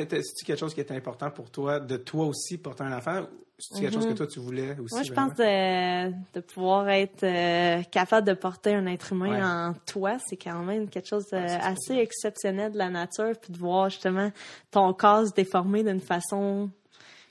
quelque 0.46 0.58
chose 0.58 0.74
qui 0.74 0.80
était 0.80 0.94
important 0.94 1.30
pour 1.30 1.50
toi, 1.50 1.80
de 1.80 1.96
toi 1.96 2.26
aussi 2.26 2.58
porter 2.58 2.84
un 2.84 2.96
enfant, 2.96 3.26
c'est 3.61 3.81
quelque 3.81 3.94
chose 3.94 4.07
que 4.07 4.12
toi 4.14 4.27
tu 4.27 4.40
voulais 4.40 4.77
aussi? 4.81 4.94
Moi, 4.94 5.03
je 5.03 5.12
vraiment? 5.12 5.29
pense 5.29 5.37
de, 5.38 6.11
de 6.35 6.40
pouvoir 6.40 6.88
être 6.88 7.23
euh, 7.25 7.83
capable 7.90 8.27
de 8.27 8.35
porter 8.35 8.75
un 8.75 8.87
être 8.87 9.12
humain 9.12 9.31
Ouais. 9.31 9.42
en 9.42 9.75
toi, 9.87 10.16
c'est 10.27 10.37
quand 10.37 10.62
même 10.62 10.88
quelque 10.88 11.09
chose 11.09 11.27
de 11.29 11.37
Ouais, 11.37 11.59
assez 11.62 11.94
exceptionnel 11.94 12.73
de 12.73 12.79
la 12.79 12.88
nature, 12.90 13.33
puis 13.40 13.53
de 13.53 13.59
voir 13.59 13.90
justement 13.90 14.31
ton 14.70 14.92
corps 14.94 15.27
se 15.29 15.33
déformer 15.35 15.83
d'une 15.85 16.01
façon 16.01 16.70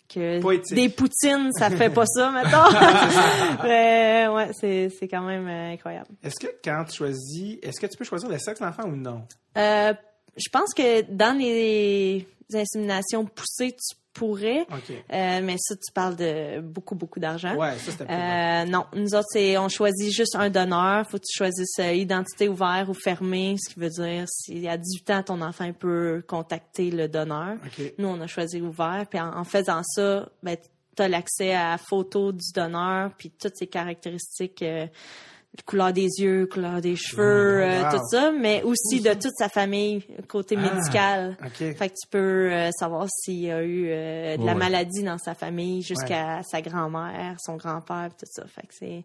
que 0.07 0.41
Poétique. 0.41 0.75
des 0.75 0.89
poutines, 0.89 1.51
ça 1.53 1.69
fait 1.69 1.89
pas 1.91 2.05
ça, 2.07 2.31
mettons. 2.31 3.61
Mais, 3.63 4.27
ouais, 4.27 4.49
c'est, 4.53 4.89
c'est 4.89 5.07
quand 5.07 5.21
même 5.21 5.47
euh, 5.47 5.73
incroyable. 5.73 6.07
Est-ce 6.23 6.39
que 6.39 6.47
quand 6.63 6.85
tu 6.89 6.97
choisis, 6.97 7.57
est-ce 7.61 7.79
que 7.79 7.85
tu 7.87 7.97
peux 7.97 8.05
choisir 8.05 8.29
le 8.29 8.37
sexe 8.39 8.59
de 8.59 8.65
l'enfant 8.65 8.85
ou 8.85 8.95
non? 8.95 9.23
Euh, 9.57 9.93
je 10.35 10.49
pense 10.51 10.73
que 10.73 11.01
dans 11.11 11.37
les 11.37 12.27
inséminations 12.53 13.25
poussées, 13.25 13.73
tu 13.73 13.95
pourrais, 14.19 14.61
OK. 14.61 14.91
euh, 14.91 15.39
mais 15.41 15.55
ça, 15.57 15.75
tu 15.75 15.91
parles 15.93 16.17
de 16.17 16.59
beaucoup, 16.59 16.95
beaucoup 16.95 17.19
d'argent. 17.19 17.55
Ouais, 17.55 17.77
ça 17.77 17.91
c'était. 17.91 18.03
Euh, 18.09 18.65
non, 18.65 18.85
nous 18.93 19.15
autres, 19.15 19.27
c'est 19.31 19.57
on 19.57 19.69
choisit 19.69 20.13
juste 20.13 20.35
un 20.35 20.49
donneur. 20.49 21.07
Faut 21.09 21.17
que 21.17 21.23
tu 21.23 21.37
choisisses 21.37 21.79
euh, 21.79 21.93
identité 21.93 22.49
ouverte 22.49 22.89
ou 22.89 22.93
fermée, 22.93 23.55
ce 23.57 23.73
qui 23.73 23.79
veut 23.79 23.89
dire 23.89 24.25
si 24.27 24.67
à 24.67 24.77
18 24.77 25.09
ans 25.11 25.23
ton 25.23 25.41
enfant 25.41 25.71
peut 25.71 26.21
contacter 26.27 26.91
le 26.91 27.07
donneur. 27.07 27.55
Nous, 27.97 28.07
on 28.07 28.19
a 28.19 28.27
choisi 28.27 28.61
ouvert. 28.61 29.05
Puis 29.09 29.19
en, 29.19 29.37
en 29.37 29.43
faisant 29.45 29.81
ça, 29.83 30.27
ben, 30.43 30.57
tu 30.95 31.01
as 31.03 31.07
l'accès 31.07 31.53
à 31.53 31.71
la 31.71 31.77
photo 31.77 32.31
du 32.33 32.51
donneur, 32.53 33.11
puis 33.17 33.31
toutes 33.31 33.55
ses 33.55 33.67
caractéristiques 33.67 34.63
couleur 35.65 35.91
des 35.91 36.07
yeux, 36.19 36.45
couleur 36.45 36.79
des 36.79 36.95
cheveux, 36.95 37.63
euh, 37.63 37.83
wow. 37.83 37.97
tout 37.97 38.03
ça, 38.11 38.31
mais 38.31 38.61
aussi 38.63 39.01
de 39.01 39.13
toute 39.13 39.33
sa 39.37 39.49
famille, 39.49 40.03
côté 40.27 40.55
Ah. 40.57 40.73
médical. 40.73 41.37
OK. 41.43 41.75
Fait 41.75 41.89
que 41.89 41.93
tu 42.01 42.07
peux 42.09 42.51
euh, 42.51 42.69
savoir 42.71 43.07
s'il 43.09 43.41
y 43.41 43.51
a 43.51 43.61
eu 43.63 43.87
euh, 43.89 44.37
de 44.37 44.45
la 44.45 44.53
Ouais. 44.53 44.57
maladie 44.57 45.03
dans 45.03 45.17
sa 45.17 45.33
famille 45.35 45.81
jusqu'à 45.81 46.41
sa 46.43 46.61
grand-mère, 46.61 47.35
son 47.43 47.55
grand-père, 47.57 48.09
tout 48.17 48.25
ça. 48.29 48.45
Fait 48.47 48.61
que 48.67 48.73
c'est 48.73 49.03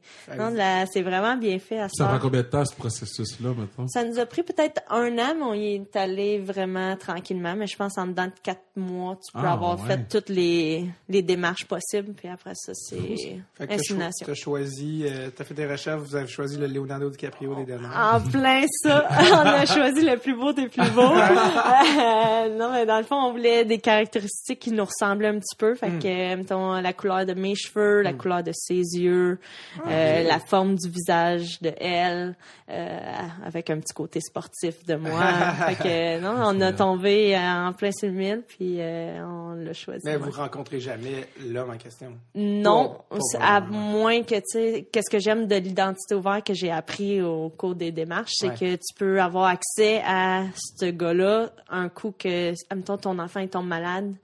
c'est 0.92 1.02
vraiment 1.02 1.36
bien 1.36 1.58
fait 1.58 1.78
à 1.80 1.88
Ça 1.88 2.04
ça. 2.04 2.06
prend 2.08 2.18
combien 2.18 2.42
de 2.42 2.46
temps, 2.46 2.64
ce 2.64 2.74
processus-là, 2.76 3.48
maintenant? 3.56 3.88
Ça 3.88 4.04
nous 4.04 4.18
a 4.18 4.26
pris 4.26 4.42
peut-être 4.42 4.82
un 4.90 5.16
an, 5.18 5.34
mais 5.36 5.42
on 5.44 5.54
y 5.54 5.74
est 5.76 5.96
allé 5.96 6.38
vraiment 6.38 6.96
tranquillement. 6.96 7.54
Mais 7.56 7.66
je 7.66 7.76
pense 7.76 7.96
en 7.98 8.06
dedans 8.06 8.26
de 8.26 8.32
quatre 8.42 8.62
mois, 8.76 9.16
tu 9.16 9.32
peux 9.32 9.44
Ah, 9.46 9.54
avoir 9.54 9.80
ouais. 9.80 9.86
fait 9.88 10.08
toutes 10.08 10.28
les, 10.28 10.86
les 11.08 11.22
démarches 11.22 11.64
possibles. 11.66 12.12
Puis 12.14 12.28
après 12.28 12.54
ça, 12.54 12.72
c'est 12.74 13.38
insémination. 13.58 14.26
t'as 14.26 14.34
choisi, 14.34 15.04
euh, 15.06 15.30
t'as 15.34 15.44
fait 15.44 15.54
des 15.54 15.66
recherches, 15.66 16.02
vous 16.02 16.14
avez 16.16 16.26
choisi 16.34 16.58
le 16.58 16.66
Leonardo 16.66 17.08
DiCaprio 17.10 17.54
des 17.54 17.64
dernières. 17.64 17.90
En 18.14 18.20
plein 18.20 18.62
ça, 18.82 19.06
on 19.32 19.46
a 19.46 19.66
choisi 19.66 20.04
le 20.04 20.16
plus 20.18 20.34
beau 20.34 20.52
des 20.52 20.68
plus 20.68 20.90
beaux. 20.90 21.00
Euh, 21.02 22.56
non, 22.58 22.70
mais 22.72 22.86
dans 22.86 22.98
le 22.98 23.04
fond, 23.04 23.16
on 23.16 23.30
voulait 23.32 23.64
des 23.64 23.78
caractéristiques 23.78 24.58
qui 24.60 24.72
nous 24.72 24.84
ressemblaient 24.84 25.28
un 25.28 25.38
petit 25.38 25.56
peu. 25.56 25.74
Fait 25.74 25.88
Hmm. 25.88 25.98
que, 26.00 26.34
mettons, 26.36 26.72
la 26.80 26.92
couleur 26.92 27.24
de 27.26 27.34
mes 27.34 27.54
cheveux, 27.54 28.02
la 28.02 28.12
couleur 28.12 28.42
de 28.42 28.50
ses 28.52 28.74
yeux, 28.98 29.38
Ah, 29.78 29.88
euh, 29.90 30.22
la 30.24 30.38
forme 30.40 30.74
du 30.76 30.88
visage 30.88 31.60
de 31.60 31.72
elle, 31.78 32.34
euh, 32.70 32.98
avec 33.44 33.70
un 33.70 33.78
petit 33.78 33.94
côté 33.94 34.20
sportif 34.20 34.84
de 34.86 34.96
moi. 34.96 35.20
fait 35.68 35.76
que, 35.76 36.20
non, 36.20 36.34
on 36.38 36.60
a 36.60 36.72
tombé 36.72 37.36
en 37.38 37.72
plein 37.72 37.92
sur 37.92 38.08
le 38.08 38.14
mille, 38.14 38.42
puis 38.46 38.78
on 38.80 39.52
l'a 39.54 39.72
choisi. 39.72 40.00
Mais 40.04 40.16
vous 40.16 40.30
rencontrez 40.30 40.80
jamais 40.80 41.28
l'homme 41.46 41.70
en 41.70 41.76
question? 41.76 42.12
Non, 42.34 42.98
à 43.40 43.60
moins 43.60 44.22
que 44.22 44.34
tu 44.36 44.40
sais, 44.46 44.88
qu'est-ce 44.92 45.10
que 45.10 45.18
j'aime 45.20 45.46
de 45.46 45.56
l'identité 45.56 46.14
que 46.42 46.54
j'ai 46.54 46.70
appris 46.70 47.20
au 47.22 47.48
cours 47.50 47.74
des 47.74 47.92
démarches, 47.92 48.32
c'est 48.34 48.48
Ouais. 48.48 48.54
que 48.54 48.74
tu 48.76 48.94
peux 48.96 49.20
avoir 49.20 49.46
accès 49.46 50.02
à 50.06 50.44
ce 50.78 50.86
gars-là 50.86 51.50
un 51.70 51.88
coup 51.88 52.12
que, 52.18 52.52
admettons, 52.70 52.96
ton 52.96 53.18
enfant 53.18 53.40
il 53.40 53.48
tombe 53.48 53.66
malade, 53.66 54.14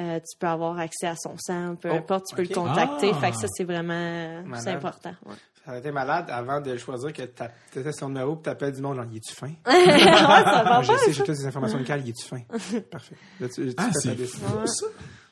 euh, 0.00 0.18
tu 0.18 0.38
peux 0.38 0.46
avoir 0.46 0.78
accès 0.78 1.06
à 1.06 1.14
son 1.16 1.36
sang, 1.38 1.76
peu 1.76 1.88
Oh, 1.92 1.96
importe, 1.96 2.24
tu 2.30 2.36
peux 2.36 2.42
le 2.42 2.48
contacter. 2.54 3.10
Ah. 3.14 3.18
Fait 3.20 3.30
que 3.30 3.36
ça, 3.38 3.46
c'est 3.50 3.64
vraiment, 3.64 4.42
c'est 4.56 4.70
important. 4.70 5.14
ouais. 5.26 5.34
Ça 5.64 5.72
a 5.72 5.78
été 5.78 5.90
malade 5.90 6.26
avant 6.30 6.60
de 6.60 6.76
choisir 6.76 7.12
que 7.12 7.22
t'étais 7.22 7.90
son 7.90 8.06
numéro 8.08 8.34
et 8.36 8.42
t'appelles 8.42 8.72
du 8.72 8.80
monde, 8.80 8.94
genre, 8.94 9.04
y 9.10 9.16
es-tu 9.16 9.34
fin? 9.34 9.48
Ouais, 9.66 9.94
ça 9.96 10.62
va 10.62 10.74
Moi, 10.74 10.82
je 10.82 10.92
pas. 10.92 10.98
sais, 10.98 11.12
j'ai 11.12 11.24
toutes 11.24 11.34
ces 11.34 11.46
informations 11.46 11.78
locales, 11.78 12.06
y 12.06 12.10
es-tu 12.10 12.24
fin? 12.24 12.40
Parfait. 12.90 13.16
Là, 13.40 13.48
tu, 13.48 13.66
tu 13.66 13.74
Ah, 13.76 13.90
fais 14.00 14.14
ta 14.14 14.14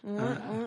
ça! 0.06 0.22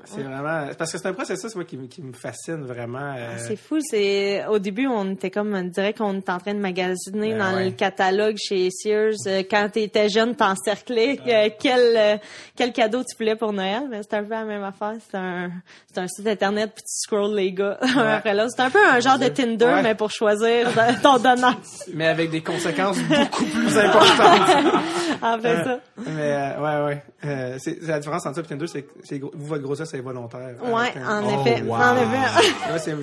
C'est 0.05 0.23
vraiment, 0.23 0.67
parce 0.77 0.91
que 0.91 0.97
c'est 0.97 1.07
un 1.07 1.13
processus, 1.13 1.53
moi, 1.55 1.63
qui, 1.65 1.77
me- 1.77 1.87
qui 1.87 2.01
me 2.01 2.13
fascine 2.13 2.63
vraiment. 2.65 3.13
euh, 3.15 3.33
Ah, 3.35 3.37
C'est 3.37 3.55
fou, 3.55 3.77
c'est 3.81 4.45
au 4.47 4.57
début 4.59 4.87
on 4.87 5.11
était 5.11 5.29
comme 5.31 5.53
on 5.53 5.63
dirait 5.63 5.93
qu'on 5.93 6.17
était 6.19 6.31
en 6.31 6.39
train 6.39 6.53
de 6.53 6.59
magasiner 6.59 7.33
Ben 7.33 7.37
dans 7.39 7.59
le 7.59 7.71
catalogue 7.71 8.35
chez 8.37 8.69
Sears 8.71 9.13
euh, 9.27 9.43
quand 9.49 9.69
tu 9.73 9.79
étais 9.81 10.09
jeune, 10.09 10.35
t'encerclais 10.35 11.19
euh, 11.27 11.49
quel 11.59 11.79
euh, 11.97 12.17
quel 12.55 12.71
cadeau 12.73 13.03
tu 13.03 13.15
voulais 13.17 13.35
pour 13.35 13.53
Noël, 13.53 13.83
mais 13.89 14.01
c'est 14.01 14.15
un 14.17 14.23
peu 14.23 14.29
la 14.31 14.45
même 14.45 14.63
affaire, 14.63 14.93
c'est 15.09 15.17
un 15.17 15.51
c'est 15.93 15.99
un 15.99 16.07
site 16.07 16.27
internet 16.27 16.71
puis 16.73 16.83
tu 16.83 16.93
scrolls 17.03 17.35
les 17.35 17.51
gars 17.53 17.77
après 17.97 18.35
c'est 18.49 18.61
un 18.61 18.69
peu 18.69 18.79
un 18.89 18.99
genre 18.99 19.19
de 19.19 19.27
Tinder 19.27 19.81
mais 19.83 19.95
pour 19.95 20.09
choisir 20.11 20.67
ton 21.03 21.17
donneur. 21.17 21.55
mais 21.93 22.07
avec 22.07 22.31
des 22.31 22.41
conséquences 22.41 22.97
beaucoup 23.03 23.45
plus 23.45 23.77
importantes. 23.77 24.73
En 25.21 25.39
fait 25.39 25.63
ça. 25.63 25.79
mais, 25.97 26.31
euh, 26.31 26.61
ouais, 26.61 26.85
ouais. 26.85 27.03
Euh, 27.25 27.55
c'est, 27.59 27.81
la 27.81 27.97
différence 27.99 28.25
entre 28.27 28.35
ça 28.35 28.41
et 28.41 28.45
Tinder, 28.45 28.67
c'est 28.67 28.85
c'est 29.03 29.17
gros- 29.17 29.26
vous, 29.33 29.45
votre 29.47 29.63
grossesse, 29.63 29.89
c'est 29.89 29.99
volontaire. 30.01 30.55
Ouais, 30.63 30.91
Euh, 30.97 31.05
en 31.05 31.23
Oh, 31.25 31.45
effet, 31.45 31.61
wow. 31.63 31.75
en 31.75 31.95
effet. 31.97 32.71
Ouais, 32.73 32.79
c'est, 32.79 32.95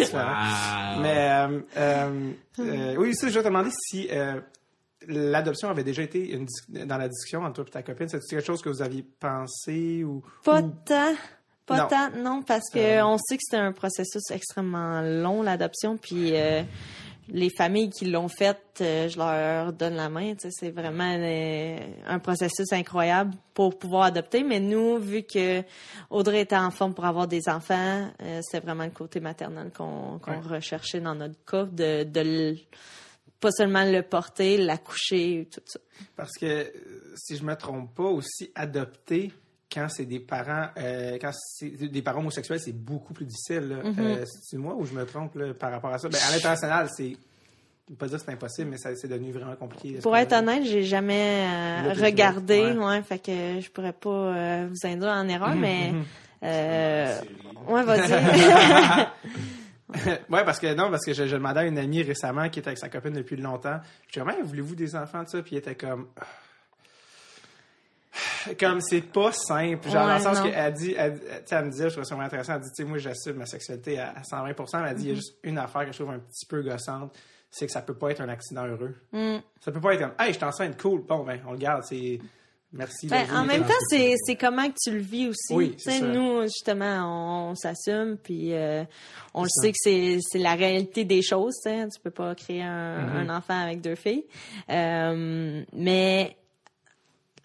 différent. 0.00 0.28
Wow. 0.28 1.00
Mais 1.02 1.16
euh, 1.30 1.60
euh, 1.76 2.30
euh, 2.60 2.94
oui, 2.98 3.14
ça, 3.14 3.28
je 3.28 3.34
vais 3.34 3.40
te 3.40 3.48
demander 3.48 3.70
si 3.72 4.08
euh, 4.10 4.40
l'adoption 5.08 5.68
avait 5.68 5.84
déjà 5.84 6.02
été 6.02 6.30
une 6.32 6.46
dans 6.86 6.98
la 6.98 7.08
discussion 7.08 7.42
entre 7.44 7.62
toi 7.62 7.64
et 7.66 7.70
ta 7.70 7.82
copine. 7.82 8.08
C'est 8.08 8.20
quelque 8.20 8.44
chose 8.46 8.62
que 8.62 8.68
vous 8.68 8.82
aviez 8.82 9.02
pensé 9.20 10.04
ou 10.04 10.22
Pas 10.44 10.60
ou- 10.60 10.72
tant. 10.84 11.14
Pas 11.66 11.78
Non. 11.78 11.88
tant, 11.88 12.10
non, 12.16 12.42
parce 12.42 12.70
que 12.72 12.78
Euh. 12.78 13.04
on 13.04 13.18
sait 13.18 13.36
que 13.36 13.42
c'était 13.42 13.60
un 13.60 13.72
processus 13.72 14.30
extrêmement 14.30 15.00
long, 15.02 15.42
l'adoption, 15.42 15.96
puis 15.96 16.30
euh, 16.36 16.62
les 17.28 17.50
familles 17.50 17.90
qui 17.90 18.06
l'ont 18.06 18.28
fait, 18.28 18.58
euh, 18.80 19.08
je 19.08 19.18
leur 19.18 19.72
donne 19.72 19.96
la 19.96 20.08
main. 20.08 20.34
C'est 20.38 20.70
vraiment 20.70 21.16
euh, 21.18 21.78
un 22.06 22.18
processus 22.18 22.72
incroyable 22.72 23.34
pour 23.54 23.78
pouvoir 23.78 24.04
adopter. 24.04 24.42
Mais 24.44 24.60
nous, 24.60 24.98
vu 24.98 25.22
que 25.24 25.62
Audrey 26.10 26.42
était 26.42 26.56
en 26.56 26.70
forme 26.70 26.94
pour 26.94 27.04
avoir 27.04 27.26
des 27.26 27.48
enfants, 27.48 28.08
euh, 28.22 28.40
c'est 28.42 28.60
vraiment 28.60 28.84
le 28.84 28.90
côté 28.90 29.20
maternel 29.20 29.70
qu'on 29.76 30.20
Ouais. 30.26 30.38
recherchait 30.40 31.00
dans 31.00 31.14
notre 31.14 31.42
cas, 31.44 31.64
de, 31.64 32.04
de 32.04 32.20
le- 32.20 32.56
pas 33.40 33.50
seulement 33.50 33.84
le 33.84 34.02
porter, 34.02 34.56
l'accoucher, 34.56 35.48
tout 35.52 35.60
ça. 35.66 35.78
Parce 36.16 36.32
que 36.40 36.72
si 37.16 37.36
je 37.36 37.44
me 37.44 37.54
trompe 37.54 37.94
pas, 37.94 38.04
aussi 38.04 38.50
adopter 38.54 39.32
quand 39.72 39.88
c'est 39.88 40.04
des 40.04 40.20
parents 40.20 40.68
euh, 40.78 41.18
quand 41.20 41.32
c'est 41.32 41.70
des 41.70 42.02
parents 42.02 42.20
homosexuels, 42.20 42.60
c'est 42.60 42.72
beaucoup 42.72 43.12
plus 43.12 43.26
difficile. 43.26 43.78
Mm-hmm. 43.84 44.00
Euh, 44.00 44.24
c'est 44.26 44.56
moi 44.58 44.74
ou 44.74 44.84
je 44.84 44.94
me 44.94 45.04
trompe 45.04 45.34
là, 45.34 45.52
par 45.54 45.70
rapport 45.70 45.92
à 45.92 45.98
ça? 45.98 46.08
Ben, 46.08 46.18
à 46.28 46.32
l'international, 46.32 46.88
c'est 46.96 47.16
je 47.88 47.92
veux 47.92 47.98
pas 47.98 48.08
dire 48.08 48.18
que 48.18 48.24
c'est 48.24 48.32
impossible, 48.32 48.70
mais 48.70 48.78
ça, 48.78 48.90
c'est 48.96 49.06
devenu 49.06 49.30
vraiment 49.30 49.54
compliqué. 49.54 50.00
Pour 50.02 50.16
être 50.16 50.32
honnête, 50.32 50.64
j'ai 50.64 50.82
jamais 50.82 51.46
euh, 51.46 51.92
regardé, 51.92 52.72
sûr, 52.72 52.82
ouais. 52.82 53.00
fait 53.02 53.20
que 53.20 53.60
je 53.60 53.70
pourrais 53.70 53.92
pas 53.92 54.10
euh, 54.10 54.68
vous 54.68 54.88
induire 54.88 55.12
en 55.12 55.28
erreur, 55.28 55.54
Mhm, 55.54 55.60
mais 55.60 55.92
mhm. 55.92 56.04
euh, 56.42 57.20
ouais, 57.68 57.84
vas-y. 57.84 58.10
ouais, 60.28 60.44
parce 60.44 60.58
que 60.58 60.74
non, 60.74 60.90
parce 60.90 61.04
que 61.04 61.12
je, 61.12 61.28
je 61.28 61.36
demandais 61.36 61.60
à 61.60 61.64
une 61.66 61.78
amie 61.78 62.02
récemment 62.02 62.48
qui 62.48 62.58
était 62.58 62.70
avec 62.70 62.78
sa 62.78 62.88
copine 62.88 63.12
depuis 63.12 63.36
longtemps. 63.36 63.78
Je 64.08 64.18
disais, 64.20 64.32
Hey, 64.36 64.42
voulez-vous 64.42 64.74
des 64.74 64.96
enfants 64.96 65.22
de 65.22 65.28
ça? 65.28 65.40
Puis 65.42 65.54
il 65.54 65.58
était 65.58 65.76
comme. 65.76 66.08
Comme 68.58 68.80
c'est 68.80 69.00
pas 69.02 69.32
simple. 69.32 69.88
Genre, 69.88 70.06
dans 70.06 70.14
le 70.14 70.20
sens 70.20 70.40
qu'elle 70.40 70.72
dit, 70.74 70.94
elle, 70.96 71.20
elle- 71.50 71.64
me 71.64 71.70
disait, 71.70 71.84
je 71.84 71.90
trouvais 71.94 72.04
ça 72.04 72.14
vraiment 72.14 72.26
intéressant. 72.26 72.54
Elle 72.54 72.60
dit, 72.60 72.68
tu 72.76 72.82
sais, 72.82 72.88
moi, 72.88 72.98
j'assume 72.98 73.36
ma 73.36 73.46
sexualité 73.46 73.98
à, 73.98 74.12
à 74.16 74.22
120 74.24 74.82
mais 74.82 74.90
elle 74.90 74.96
dit, 74.96 75.02
il 75.04 75.08
y 75.08 75.10
a 75.10 75.12
Mhm. 75.12 75.16
juste 75.16 75.34
une 75.42 75.58
affaire 75.58 75.84
que 75.86 75.92
je 75.92 75.98
trouve 75.98 76.10
un 76.14 76.18
petit 76.18 76.46
peu 76.46 76.62
gossante, 76.62 77.12
c'est 77.50 77.66
que 77.66 77.72
ça 77.72 77.82
peut 77.82 77.94
pas 77.94 78.10
être 78.10 78.20
un 78.20 78.28
accident 78.28 78.66
heureux. 78.66 78.94
Mm. 79.12 79.36
Ça 79.64 79.72
peut 79.72 79.80
pas 79.80 79.94
être 79.94 80.00
comme, 80.00 80.14
hey, 80.18 80.32
je 80.32 80.36
suis 80.38 80.44
enceinte, 80.44 80.80
cool. 80.80 81.02
Bon, 81.06 81.24
ben, 81.24 81.40
on 81.46 81.52
le 81.52 81.58
garde, 81.58 81.82
c'est. 81.84 82.18
Merci. 82.72 83.06
Ben, 83.06 83.24
en 83.32 83.44
même 83.44 83.62
temps, 83.62 83.72
c'est 83.90 84.36
comment 84.36 84.68
que 84.68 84.74
tu 84.82 84.90
le 84.90 84.98
vis 84.98 85.28
aussi. 85.28 85.54
Oui, 85.54 85.74
ça. 85.78 85.98
nous, 86.00 86.42
justement, 86.42 87.48
on, 87.50 87.54
s'assume, 87.54 88.18
puis 88.22 88.52
euh, 88.52 88.84
on 89.32 89.44
le 89.44 89.48
sait 89.48 89.72
que 89.72 90.18
c'est 90.20 90.38
la 90.38 90.54
réalité 90.54 91.04
des 91.04 91.22
choses. 91.22 91.54
Tu 91.64 91.70
sais. 91.70 91.84
Tu 91.88 92.00
peux 92.02 92.10
pas 92.10 92.34
créer 92.34 92.62
un, 92.62 93.06
Mm-hmm. 93.06 93.30
un 93.30 93.36
enfant 93.36 93.58
avec 93.62 93.80
deux 93.80 93.94
filles. 93.94 94.24
Euh, 94.68 95.62
mais 95.72 96.36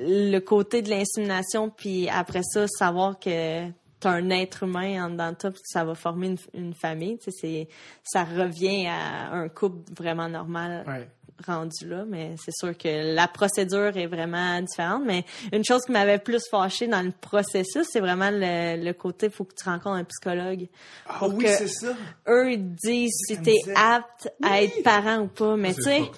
le 0.02 0.40
côté 0.40 0.82
de 0.82 0.90
l'insémination, 0.90 1.70
puis 1.70 2.10
après 2.10 2.42
ça, 2.44 2.68
savoir 2.68 3.20
que 3.20 3.68
tu 3.68 4.08
as 4.08 4.12
un 4.12 4.30
être 4.32 4.64
humain 4.64 5.06
en 5.06 5.10
dedans 5.12 5.32
de 5.32 5.38
toi, 5.38 5.52
puis 5.52 5.62
que 5.62 5.68
ça 5.70 5.84
va 5.84 5.94
former 5.96 6.28
une, 6.28 6.38
une 6.54 6.74
famille, 6.74 7.18
tu 7.20 7.26
sais, 7.32 7.38
c'est 7.40 7.68
ça 8.04 8.24
revient 8.24 8.88
à 8.88 9.32
un 9.32 9.48
couple 9.50 9.94
vraiment 9.96 10.28
normal 10.28 10.84
Ouais. 10.88 11.08
rendu 11.48 11.88
là, 11.88 12.04
mais 12.08 12.36
c'est 12.44 12.52
sûr 12.54 12.76
que 12.78 13.14
la 13.16 13.28
procédure 13.28 13.96
est 13.98 14.08
vraiment 14.08 14.60
différente. 14.62 15.04
Mais 15.06 15.24
une 15.52 15.64
chose 15.64 15.82
qui 15.86 15.92
m'avait 15.92 16.18
plus 16.20 16.42
fâchée 16.50 16.88
dans 16.88 17.02
le 17.04 17.12
processus, 17.12 17.88
c'est 17.92 18.00
vraiment 18.00 18.30
le, 18.32 18.84
le 18.84 18.94
côté 18.94 19.30
faut 19.30 19.44
que 19.44 19.54
tu 19.56 19.64
rencontres 19.70 19.98
un 19.98 20.04
psychologue. 20.04 20.68
Ah 21.08 21.16
Pour 21.20 21.34
oui, 21.36 21.46
c'est 21.48 21.68
ça. 21.68 21.94
Eux 22.28 22.52
ils 22.54 22.74
disent 22.76 23.14
si 23.28 23.38
t'es 23.42 23.54
disait. 23.54 23.74
apte 23.76 24.30
à 24.44 24.62
être 24.64 24.82
parent 24.84 25.20
ou 25.22 25.28
pas. 25.28 25.56
Mais 25.58 25.74
tu 25.74 25.82
C'est 25.84 26.00
sais. 26.00 26.12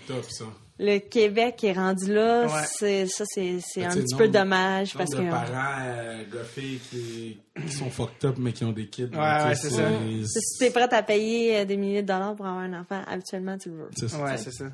Le 0.79 0.97
Québec 0.99 1.63
est 1.63 1.73
rendu 1.73 2.13
là, 2.13 2.45
Ouais. 2.45 2.49
c'est 2.77 3.05
ça 3.07 3.23
c'est 3.27 3.59
c'est 3.61 3.83
un 3.85 3.89
petit 3.89 3.99
nombre- 4.13 4.17
peu 4.17 4.27
dommage 4.27 4.93
parce 4.95 5.11
que 5.13 5.29
parents 5.29 5.77
euh, 5.81 6.23
goffés 6.31 6.79
qui, 6.89 7.39
qui 7.65 7.71
sont 7.71 7.89
fucked 7.89 8.25
up 8.25 8.35
mais 8.39 8.51
qui 8.53 8.65
ont 8.65 8.71
des 8.71 8.87
kids. 8.87 9.09
Ouais, 9.13 9.17
ouais, 9.19 9.55
c'est 9.55 9.69
ça. 9.69 9.83
c'est- 10.25 10.39
si 10.39 10.59
t'es 10.59 10.71
prête 10.71 10.91
à 10.93 11.03
payer 11.03 11.57
euh, 11.57 11.65
des 11.65 11.77
milliers 11.77 12.01
de 12.01 12.07
dollars 12.07 12.35
pour 12.35 12.45
avoir 12.47 12.63
un 12.63 12.73
enfant, 12.79 13.01
habituellement 13.07 13.57
tu 13.57 13.69
le 13.69 13.75
veux. 13.75 13.89
C'est 13.95 14.09
ça. 14.09 14.23
Ouais, 14.23 14.37
c'est 14.37 14.51
ça. 14.51 14.65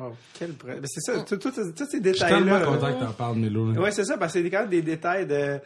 Oh, 0.00 0.12
quel 0.38 0.54
c'est 0.84 1.12
Mm. 1.12 1.16
ça, 1.18 1.24
tous 1.24 1.36
tous- 1.38 1.52
ces 1.54 1.62
Je 1.76 1.84
suis 1.88 2.00
détails-là. 2.00 2.28
tellement 2.38 2.58
là. 2.58 2.66
content 2.66 2.92
que 2.98 3.04
t'en 3.04 3.12
parles, 3.12 3.36
Mélo. 3.38 3.72
là. 3.72 3.80
Ouais, 3.80 3.90
c'est 3.90 4.04
ça, 4.04 4.16
parce 4.16 4.32
que 4.34 4.42
c'est 4.42 4.50
quand 4.50 4.60
même 4.60 4.68
des 4.68 4.82
détails 4.82 5.26
de. 5.26 5.58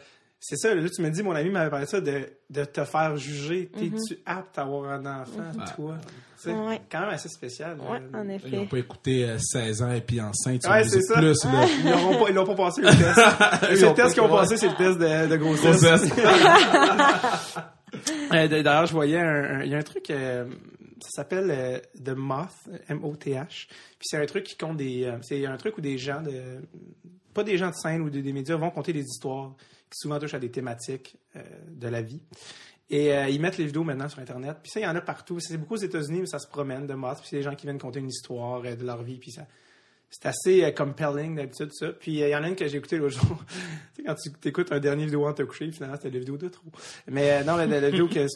C'est 0.45 0.57
ça, 0.57 0.75
là, 0.75 0.89
tu 0.89 1.01
me 1.01 1.09
dis, 1.09 1.23
mon 1.23 1.33
ami 1.33 1.49
m'avait 1.49 1.69
parlé 1.69 1.85
de 1.85 1.89
ça, 1.89 2.01
de, 2.01 2.27
de 2.49 2.65
te 2.65 2.83
faire 2.83 3.15
juger. 3.15 3.71
T'es-tu 3.73 4.17
apte 4.25 4.57
à 4.57 4.63
avoir 4.63 4.91
un 4.91 5.05
enfant, 5.05 5.51
toi? 5.75 5.95
Sais, 6.35 6.51
Mm-hmm. 6.51 6.67
Ouais. 6.67 6.81
quand 6.91 6.99
même 6.99 7.09
assez 7.11 7.29
spécial. 7.29 7.77
Ouais, 7.79 8.01
euh. 8.13 8.21
en 8.21 8.27
Ils 8.45 8.55
n'ont 8.59 8.67
pas 8.67 8.77
écouté 8.77 9.23
euh, 9.23 9.37
16 9.39 9.81
ans 9.81 9.93
et 9.93 10.01
puis 10.01 10.19
enceinte. 10.19 10.65
Ouais, 10.67 10.83
c'est 10.83 11.01
ça. 11.01 11.13
Plus, 11.13 11.41
là. 11.45 11.65
Ils 11.65 11.89
l'ont 11.89 12.19
pas, 12.21 12.29
ils 12.29 12.35
l'ont 12.35 12.45
pas 12.45 12.55
passé 12.55 12.81
le 12.81 12.89
test. 12.89 13.81
le 13.81 13.93
test 13.93 14.13
qu'ils 14.13 14.23
ont 14.23 14.27
passé, 14.29 14.57
c'est 14.57 14.67
le 14.67 14.75
test 14.75 14.99
de, 14.99 15.27
de 15.29 15.37
grossesse. 15.37 15.81
Grossesse. 15.81 16.11
Euh, 18.33 18.47
D'ailleurs, 18.47 18.87
je 18.87 18.93
voyais 18.93 19.19
un, 19.19 19.63
y 19.63 19.75
a 19.75 19.77
un 19.77 19.83
truc, 19.83 20.09
euh, 20.09 20.45
ça 21.01 21.09
s'appelle 21.21 21.51
euh, 21.51 21.77
The 22.03 22.15
Moth, 22.17 22.49
M-O-T-H. 22.89 23.67
Puis 23.67 24.01
c'est 24.01 24.17
un 24.17 24.25
truc 24.25 24.43
qui 24.43 24.57
compte 24.57 24.77
des, 24.77 25.03
euh, 25.03 25.17
c'est 25.21 25.45
un 25.45 25.57
truc 25.57 25.77
où 25.77 25.81
des 25.81 25.97
gens 25.97 26.21
de, 26.21 26.65
pas 27.33 27.43
des 27.43 27.57
gens 27.57 27.69
de 27.69 27.75
scène 27.75 28.01
ou 28.01 28.09
des 28.09 28.33
médias 28.33 28.55
vont 28.55 28.71
compter 28.71 28.93
des 28.93 29.03
histoires 29.03 29.53
qui 29.93 29.99
souvent 29.99 30.19
touchent 30.19 30.33
à 30.33 30.39
des 30.39 30.51
thématiques 30.51 31.15
euh, 31.35 31.41
de 31.69 31.87
la 31.87 32.01
vie. 32.01 32.21
Et 32.89 33.13
euh, 33.13 33.27
ils 33.29 33.39
mettent 33.41 33.57
les 33.57 33.65
vidéos 33.65 33.83
maintenant 33.83 34.09
sur 34.09 34.19
Internet. 34.19 34.57
Puis 34.61 34.71
ça, 34.71 34.79
il 34.79 34.83
y 34.83 34.87
en 34.87 34.95
a 34.95 35.01
partout. 35.01 35.39
C'est 35.39 35.57
beaucoup 35.57 35.75
aux 35.75 35.77
États-Unis, 35.77 36.19
mais 36.21 36.25
ça 36.27 36.37
se 36.39 36.47
promène 36.47 36.85
de 36.85 36.93
masse. 36.93 37.19
Puis 37.21 37.29
c'est 37.31 37.37
des 37.37 37.43
gens 37.43 37.55
qui 37.55 37.65
viennent 37.65 37.79
conter 37.79 37.99
une 37.99 38.09
histoire 38.09 38.61
euh, 38.65 38.75
de 38.75 38.85
leur 38.85 39.01
vie. 39.03 39.17
Puis 39.17 39.31
ça, 39.31 39.47
c'est 40.11 40.27
assez 40.27 40.63
euh, 40.63 40.71
compelling 40.71 41.35
d'habitude, 41.35 41.71
ça. 41.73 41.87
Puis 41.93 42.11
il 42.19 42.27
y 42.27 42.35
en 42.35 42.43
a 42.43 42.47
une 42.49 42.55
que 42.55 42.67
j'ai 42.67 42.77
écoutée 42.77 42.97
l'autre 42.97 43.15
jour. 43.19 43.43
tu 43.95 44.03
sais, 44.03 44.03
quand 44.05 44.15
tu 44.41 44.47
écoutes 44.49 44.71
un 44.71 44.79
dernier 44.79 45.05
vidéo 45.05 45.25
en 45.25 45.33
te 45.33 45.41
coucher, 45.41 45.71
finalement, 45.71 45.95
c'était 45.95 46.11
la 46.11 46.19
vidéo 46.19 46.37
de 46.37 46.49
trop. 46.49 46.69
Mais 47.07 47.43
non, 47.43 47.55
la, 47.55 47.65
la- 47.65 47.79
la 47.79 47.89
vidéo 47.89 48.07
que 48.07 48.27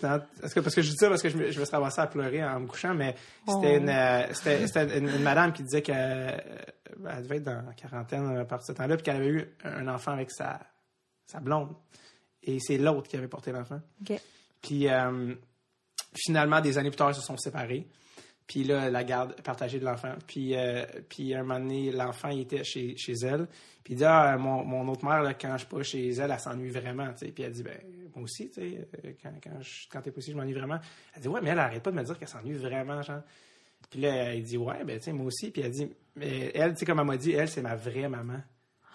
que, 0.55 0.59
parce 0.61 0.73
que 0.73 0.81
je 0.81 0.89
dis 0.89 0.95
ça 0.97 1.09
parce 1.09 1.21
que 1.21 1.29
je 1.29 1.37
me, 1.37 1.51
je 1.51 1.59
me 1.59 1.65
à 1.99 2.07
pleurer 2.07 2.43
en 2.43 2.61
me 2.61 2.67
couchant, 2.67 2.95
mais 2.95 3.15
c'était 3.47 3.77
Oh. 3.79 3.81
une, 3.81 4.33
c'était, 4.33 4.65
c'était 4.65 4.97
une, 4.97 5.09
une 5.09 5.21
madame 5.23 5.53
qui 5.53 5.61
disait 5.61 5.81
qu'elle 5.83 6.41
elle 7.07 7.21
devait 7.23 7.37
être 7.37 7.43
dans 7.43 7.61
la 7.61 7.73
quarantaine 7.73 8.37
à 8.37 8.45
partir 8.45 8.73
de 8.73 8.77
ce 8.77 8.81
temps-là, 8.81 8.95
puis 8.95 9.03
qu'elle 9.03 9.17
avait 9.17 9.27
eu 9.29 9.45
un 9.63 9.87
enfant 9.87 10.13
avec 10.13 10.31
sa, 10.31 10.59
sa 11.27 11.39
blonde. 11.39 11.75
Et 12.43 12.59
c'est 12.59 12.77
l'autre 12.77 13.07
qui 13.09 13.17
avait 13.17 13.27
porté 13.27 13.51
l'enfant. 13.51 13.81
Puis 14.61 14.87
euh, 14.89 15.35
finalement, 16.15 16.61
des 16.61 16.77
années 16.77 16.89
plus 16.89 16.97
tard, 16.97 17.11
ils 17.11 17.15
se 17.15 17.21
sont 17.21 17.37
séparés. 17.37 17.87
Puis 18.47 18.63
là, 18.63 18.89
la 18.89 19.03
garde 19.03 19.35
partagée 19.41 19.77
de 19.77 19.83
l'enfant. 19.83 20.13
Puis, 20.25 20.55
euh, 20.55 20.85
puis 21.09 21.35
un 21.35 21.43
moment 21.43 21.59
donné, 21.59 21.91
l'enfant 21.91 22.29
il 22.29 22.41
était 22.41 22.63
chez, 22.63 22.95
chez 22.95 23.11
elle. 23.23 23.45
Puis 23.83 23.93
il 23.93 23.97
dit 23.97 24.05
Ah, 24.05 24.37
mon, 24.37 24.63
mon 24.63 24.87
autre 24.87 25.03
mère, 25.03 25.21
là, 25.21 25.33
quand 25.33 25.51
je 25.53 25.57
suis 25.59 25.67
pas 25.67 25.83
chez 25.83 26.09
elle, 26.11 26.31
elle 26.31 26.39
s'ennuie 26.39 26.69
vraiment. 26.69 27.09
Puis 27.19 27.33
elle 27.43 27.51
dit 27.51 27.63
Ben, 27.63 27.77
moi 28.15 28.23
aussi, 28.23 28.47
tu 28.49 28.53
sais, 28.61 28.87
euh, 29.05 29.11
quand, 29.21 29.33
quand, 29.43 29.61
je- 29.61 29.87
quand 29.91 30.01
t'es 30.01 30.11
pas 30.11 30.19
ici, 30.19 30.31
je 30.31 30.37
m'ennuie 30.37 30.53
vraiment. 30.53 30.79
Elle 31.13 31.21
dit 31.23 31.27
Ouais, 31.27 31.41
mais 31.41 31.49
elle 31.49 31.59
arrête 31.59 31.83
pas 31.83 31.91
de 31.91 31.97
me 31.97 32.03
dire 32.03 32.17
qu'elle 32.17 32.27
s'ennuie 32.29 32.53
vraiment, 32.53 33.01
genre. 33.01 33.21
Puis 33.89 33.99
là, 33.99 34.33
il 34.33 34.43
dit 34.43 34.55
Ouais, 34.57 34.81
ben, 34.85 34.97
tu 34.97 35.03
sais, 35.03 35.11
moi 35.11 35.25
aussi. 35.25 35.51
Puis 35.51 35.61
elle 35.61 35.71
dit 35.71 35.89
Mais 36.15 36.49
elle, 36.55 36.71
tu 36.71 36.79
sais, 36.79 36.85
comme 36.85 36.99
elle 37.01 37.05
m'a 37.05 37.17
dit, 37.17 37.33
elle, 37.33 37.49
c'est 37.49 37.61
ma 37.61 37.75
vraie 37.75 38.07
maman. 38.07 38.39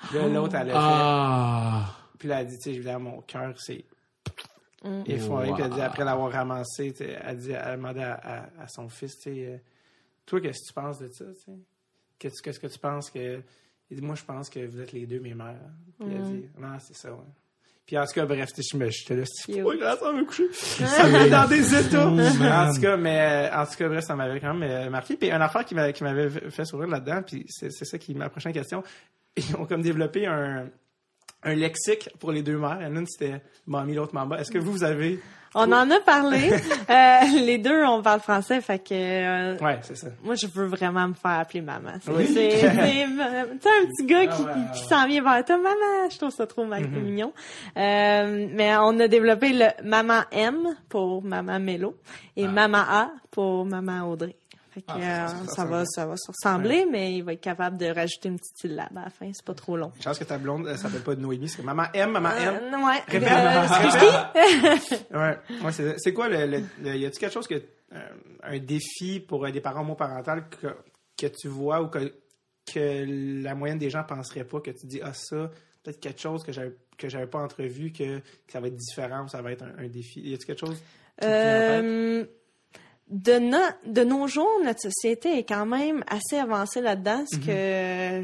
Puis 0.09 0.19
là, 0.19 0.29
l'autre, 0.29 0.55
elle 0.55 0.71
a 0.71 0.73
fait. 0.73 0.79
Ah! 0.81 1.97
Puis 2.23 2.29
là, 2.29 2.41
elle 2.41 2.47
dit, 2.47 2.57
tu 2.57 2.63
sais, 2.63 2.71
évidemment, 2.77 3.11
mon 3.17 3.21
cœur, 3.23 3.53
c'est 3.59 3.85
Mm. 4.85 5.03
effondré. 5.07 5.49
Wow. 5.49 5.55
Puis 5.57 5.65
elle 5.65 5.71
dit, 5.73 5.81
après 5.81 6.05
l'avoir 6.05 6.31
ramassé, 6.31 6.95
elle 7.01 7.37
dit, 7.37 7.51
elle 7.51 7.57
a 7.57 7.77
demandé 7.77 8.01
à, 8.01 8.15
à- 8.15 8.63
à 8.63 8.69
son 8.69 8.89
fils, 8.89 9.17
tu 9.17 9.23
sais, 9.35 9.47
euh, 9.49 9.57
toi, 10.25 10.41
qu'est-ce 10.41 10.61
que 10.63 10.67
tu 10.69 10.73
penses 10.73 10.99
de 11.01 11.09
ça, 11.09 11.25
tu 11.25 11.41
sais? 11.41 11.59
Qu'est-ce 12.21 12.61
que 12.61 12.67
tu 12.69 12.79
penses 12.79 13.11
que... 13.11 13.41
Il 13.91 13.97
dit, 13.99 14.07
moi, 14.07 14.15
je 14.15 14.23
pense 14.23 14.49
que 14.49 14.65
vous 14.65 14.81
êtes 14.81 14.93
les 14.93 15.05
deux 15.05 15.19
mes 15.19 15.35
mères. 15.35 15.59
Puis 15.99 16.09
elle 16.15 16.23
dit, 16.23 16.49
non, 16.59 16.77
c'est 16.79 16.95
ça, 16.97 17.11
ouais. 17.13 17.19
Puis 17.85 17.99
en 17.99 18.05
tout 18.07 18.13
cas, 18.13 18.25
bref, 18.25 18.51
tu 18.55 18.63
sais, 18.63 18.69
je 18.73 18.77
me- 18.79 18.89
j'étais 18.89 19.17
là, 19.17 19.25
c'est 19.27 19.61
pas 19.65 19.77
grave, 19.77 19.99
ça 19.99 20.05
va 20.05 20.13
me 20.13 20.25
coucher. 20.25 20.47
Ça 20.53 21.09
me 21.09 21.13
met 21.25 21.29
dans 21.29 21.49
des 21.49 21.75
états. 21.75 22.09
en 22.09 22.73
tout 22.73 22.81
cas, 22.81 22.97
mais, 22.97 23.49
euh, 23.51 23.57
en 23.61 23.67
tout 23.67 23.75
cas, 23.77 23.89
bref, 23.89 24.05
ça 24.05 24.15
m'avait 24.15 24.39
quand 24.39 24.55
même 24.55 24.71
euh, 24.71 24.89
marqué. 24.91 25.17
Puis 25.17 25.29
une 25.33 25.43
affaire 25.43 25.65
qui 25.65 25.75
m'a- 25.75 25.93
qui 25.93 26.05
m'avait 26.05 26.31
fait 26.51 26.65
sourire 26.65 26.87
là-dedans, 26.89 27.23
puis 27.27 27.45
c'est 27.49 27.71
c'est 27.73 27.85
ça 27.85 27.99
qui 27.99 28.13
est 28.13 28.15
ma 28.15 28.29
prochaine 28.31 28.53
question. 28.53 28.85
Ils 29.37 29.57
ont 29.57 29.67
comme 29.67 29.83
développé 29.83 30.27
un, 30.27 30.69
un 31.43 31.55
lexique 31.55 32.09
pour 32.21 32.33
les 32.33 32.43
deux 32.43 32.57
mères. 32.59 32.89
L'une, 32.91 33.07
c'était 33.07 33.41
mamie, 33.67 33.95
l'autre 33.95 34.15
maman. 34.15 34.37
Est-ce 34.37 34.51
que 34.51 34.59
vous, 34.59 34.73
vous 34.73 34.85
avez... 34.85 35.21
On 35.55 35.71
en 35.71 35.91
a 35.91 36.01
parlé. 36.01 36.51
Euh, 36.91 37.21
les 37.45 37.59
deux, 37.59 37.85
on 37.85 38.03
parle 38.03 38.21
français, 38.21 38.61
fait 38.61 38.79
que 38.79 38.93
euh, 38.93 39.57
Ouais, 39.59 39.79
c'est 39.83 39.97
ça. 39.97 40.09
moi, 40.25 40.35
je 40.35 40.47
veux 40.47 40.67
vraiment 40.67 41.09
me 41.09 41.15
faire 41.15 41.39
appeler 41.41 41.61
maman. 41.63 41.93
C'est 42.03 42.11
Oui. 42.11 42.27
c'est- 42.27 42.65
un 42.67 43.47
petit 43.87 44.05
gars 44.07 44.27
qui, 44.27 44.43
Ah 44.47 44.73
qui 44.75 44.83
s'en 44.85 45.07
vient 45.07 45.23
vers 45.23 45.45
toi, 45.45 45.57
maman. 45.59 46.11
Je 46.11 46.17
trouve 46.19 46.31
ça 46.31 46.47
trop 46.47 46.65
Mm-hmm. 46.67 46.89
mignon. 47.03 47.33
Euh, 47.77 48.47
mais 48.53 48.75
on 48.77 48.99
a 49.01 49.09
développé 49.09 49.53
le 49.53 49.67
maman 49.85 50.21
M 50.33 50.59
pour 50.89 51.23
maman 51.23 51.59
Mélo 51.61 51.97
et 52.37 52.47
maman 52.47 52.79
A 52.89 53.11
pour 53.31 53.65
maman 53.65 54.09
Audrey. 54.11 54.35
Fait 54.73 54.81
que, 54.81 54.87
Ah, 54.89 54.97
euh, 54.97 55.47
ça, 55.55 55.65
va, 55.67 55.85
ça 55.85 56.07
va 56.07 56.17
se 56.17 56.29
ressembler, 56.31 56.87
mais 56.91 57.15
il 57.17 57.23
va 57.23 57.35
être 57.35 57.41
capable 57.43 57.77
de 57.77 57.87
rajouter 57.87 58.29
une 58.31 58.39
petite 58.39 58.57
syllabe 58.57 58.97
à 58.97 59.05
la 59.05 59.11
fin. 59.11 59.31
C'est 59.33 59.45
pas 59.45 59.53
trop 59.55 59.77
long. 59.77 59.93
Je 59.99 60.05
pense 60.05 60.19
que 60.19 60.25
ta 60.25 60.39
blonde, 60.39 60.67
elle 60.69 60.79
s'appelle 60.79 61.03
pas 61.03 61.15
Noémie, 61.15 61.49
c'est 61.49 61.63
maman 61.63 61.85
M, 61.93 62.11
maman 62.11 62.31
M. 62.31 62.61
Euh, 62.73 62.87
ouais. 62.87 63.03
Répète. 63.07 63.33
Euh. 63.33 64.77
Ouais, 65.19 65.39
ouais 65.65 65.73
c'est 65.73 65.95
c'est 65.99 66.13
quoi 66.13 66.29
le, 66.29 66.47
le- 66.47 66.65
le- 66.83 66.97
y 66.97 67.07
a-tu 67.07 67.19
quelque 67.21 67.33
chose 67.33 67.47
que 67.47 67.55
euh, 67.55 68.09
un 68.43 68.59
défi 68.59 69.21
pour 69.21 69.45
euh, 69.45 69.51
des 69.51 69.61
parents 69.61 69.83
homoparentaux 69.83 70.43
que, 70.61 70.69
que 71.19 71.27
tu 71.27 71.49
vois 71.49 71.83
ou 71.83 71.89
que, 71.89 72.13
que 72.73 73.43
la 73.43 73.55
moyenne 73.55 73.79
des 73.79 73.91
gens 73.91 74.05
penseraient 74.05 74.45
pas 74.45 74.61
que 74.61 74.71
tu 74.71 74.87
dis 74.87 75.01
ah 75.03 75.13
ça 75.13 75.51
peut-être 75.83 76.01
quelque 76.01 76.21
chose 76.21 76.43
que 76.45 76.53
j'avais 76.53 76.75
que 76.97 77.09
j'avais 77.09 77.27
pas 77.27 77.41
entrevu 77.41 77.93
que, 77.93 78.19
que 78.21 78.23
ça 78.53 78.61
va 78.61 78.69
être 78.69 78.77
différent 78.77 79.25
ou 79.25 79.29
ça 79.29 79.43
va 79.43 79.53
être 79.53 79.63
un, 79.65 79.85
un 79.85 79.89
défi 79.89 80.21
y 80.21 80.35
a-tu 80.35 80.47
quelque 80.47 80.67
chose 80.67 80.79
qui 81.21 81.27
te 81.27 81.27
vient 81.27 81.35
en 81.35 81.81
tête? 82.23 82.31
De, 83.15 83.39
no- 83.39 83.59
de 83.85 84.05
nos 84.05 84.27
jours, 84.27 84.49
notre 84.65 84.81
société 84.81 85.37
est 85.39 85.45
quand 85.45 85.67
même 85.67 86.03
assez 86.09 86.39
avancée 86.39 86.81
là-dedans, 86.81 87.25
ce 87.31 87.37
que, 87.37 88.23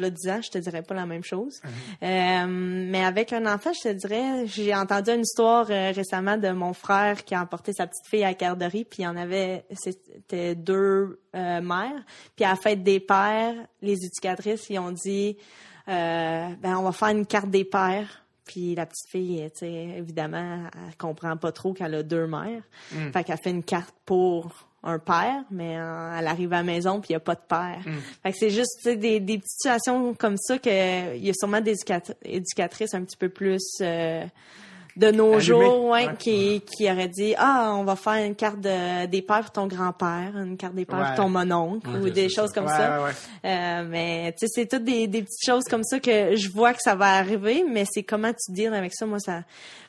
le 0.00 0.10
10 0.10 0.28
ans, 0.30 0.40
je 0.40 0.48
te 0.50 0.58
dirais 0.58 0.82
pas 0.82 0.94
la 0.94 1.06
même 1.06 1.24
chose. 1.24 1.60
Euh, 2.04 2.46
mais 2.48 3.04
avec 3.04 3.32
un 3.32 3.52
enfant, 3.52 3.72
je 3.72 3.88
te 3.88 3.92
dirais, 3.94 4.46
j'ai 4.46 4.72
entendu 4.76 5.10
une 5.10 5.22
histoire 5.22 5.66
euh, 5.70 5.90
récemment 5.92 6.36
de 6.36 6.50
mon 6.50 6.72
frère 6.72 7.24
qui 7.24 7.34
a 7.34 7.42
emporté 7.42 7.72
sa 7.72 7.88
petite 7.88 8.06
fille 8.08 8.22
à 8.22 8.28
la 8.28 8.34
garderie, 8.34 8.84
puis 8.84 9.02
il 9.02 9.06
y 9.06 9.08
en 9.08 9.16
avait, 9.16 9.64
c'était 9.72 10.54
deux 10.54 11.20
euh, 11.34 11.60
mères. 11.60 12.04
Puis 12.36 12.44
à 12.44 12.50
la 12.50 12.56
fête 12.56 12.84
des 12.84 13.00
pères, 13.00 13.56
les 13.82 13.94
éducatrices, 14.04 14.66
ils 14.70 14.78
ont 14.78 14.92
dit, 14.92 15.36
euh, 15.88 16.48
ben 16.60 16.76
on 16.78 16.82
va 16.82 16.92
faire 16.92 17.08
une 17.08 17.26
carte 17.26 17.50
des 17.50 17.64
pères. 17.64 18.24
Puis 18.48 18.74
la 18.74 18.86
petite 18.86 19.08
fille, 19.08 19.48
tu 19.52 19.58
sais, 19.60 19.72
évidemment, 19.96 20.64
elle 20.74 20.96
comprend 20.96 21.36
pas 21.36 21.52
trop 21.52 21.72
qu'elle 21.72 21.94
a 21.94 22.02
deux 22.02 22.26
mères. 22.26 22.62
Fait 23.12 23.22
qu'elle 23.22 23.38
fait 23.38 23.50
une 23.50 23.62
carte 23.62 23.94
pour 24.04 24.50
un 24.82 24.98
père, 24.98 25.44
mais 25.50 25.76
euh, 25.76 26.16
elle 26.18 26.26
arrive 26.26 26.52
à 26.52 26.58
la 26.58 26.62
maison 26.62 27.00
puis 27.00 27.08
il 27.10 27.12
y 27.12 27.16
a 27.16 27.20
pas 27.20 27.34
de 27.34 27.40
père. 27.48 27.78
Fait 28.22 28.32
que 28.32 28.38
c'est 28.38 28.50
juste 28.50 28.88
des, 28.88 29.20
des 29.20 29.38
petites 29.38 29.50
situations 29.50 30.14
comme 30.14 30.36
ça 30.38 30.58
que 30.58 31.16
il 31.16 31.24
y 31.26 31.30
a 31.30 31.32
sûrement 31.34 31.60
des 31.60 31.74
éducat- 31.74 32.14
éducatrices 32.24 32.94
un 32.94 33.02
petit 33.04 33.16
peu 33.16 33.28
plus 33.28 33.60
euh, 33.80 34.24
de 34.98 35.10
nos 35.12 35.38
jours, 35.40 35.84
ouais, 35.86 36.06
Ouais. 36.08 36.14
qui 36.18 36.60
qui 36.62 36.90
auraient 36.90 37.08
dit 37.08 37.34
ah 37.38 37.72
on 37.76 37.84
va 37.84 37.94
faire 37.96 38.24
une 38.26 38.34
carte 38.34 38.60
de, 38.60 39.06
des 39.06 39.22
pères 39.22 39.40
pour 39.42 39.52
ton 39.52 39.66
grand-père, 39.66 40.32
une 40.36 40.56
carte 40.56 40.74
des 40.74 40.84
pères 40.84 40.98
Ouais. 40.98 41.06
pour 41.14 41.24
ton 41.24 41.28
mononcle 41.30 41.88
ou 41.88 42.10
des 42.10 42.28
choses 42.28 42.48
ça. 42.48 42.54
comme 42.54 42.68
ça. 42.68 42.98
ouais, 43.02 43.04
ouais. 43.04 43.50
Euh, 43.50 43.84
mais 43.88 44.32
tu 44.32 44.46
sais, 44.46 44.52
c'est 44.52 44.66
toutes 44.66 44.84
des, 44.84 45.06
des 45.06 45.22
petites 45.22 45.46
choses 45.46 45.64
comme 45.64 45.84
ça 45.84 46.00
que 46.00 46.34
je 46.36 46.50
vois 46.50 46.72
que 46.74 46.82
ça 46.82 46.94
va 46.96 47.14
arriver, 47.14 47.64
mais 47.70 47.84
c'est 47.88 48.02
comment 48.02 48.32
tu 48.32 48.52
deals 48.52 48.74
avec 48.74 48.92
ça. 48.92 49.06
Moi, 49.06 49.20
ça, 49.20 49.42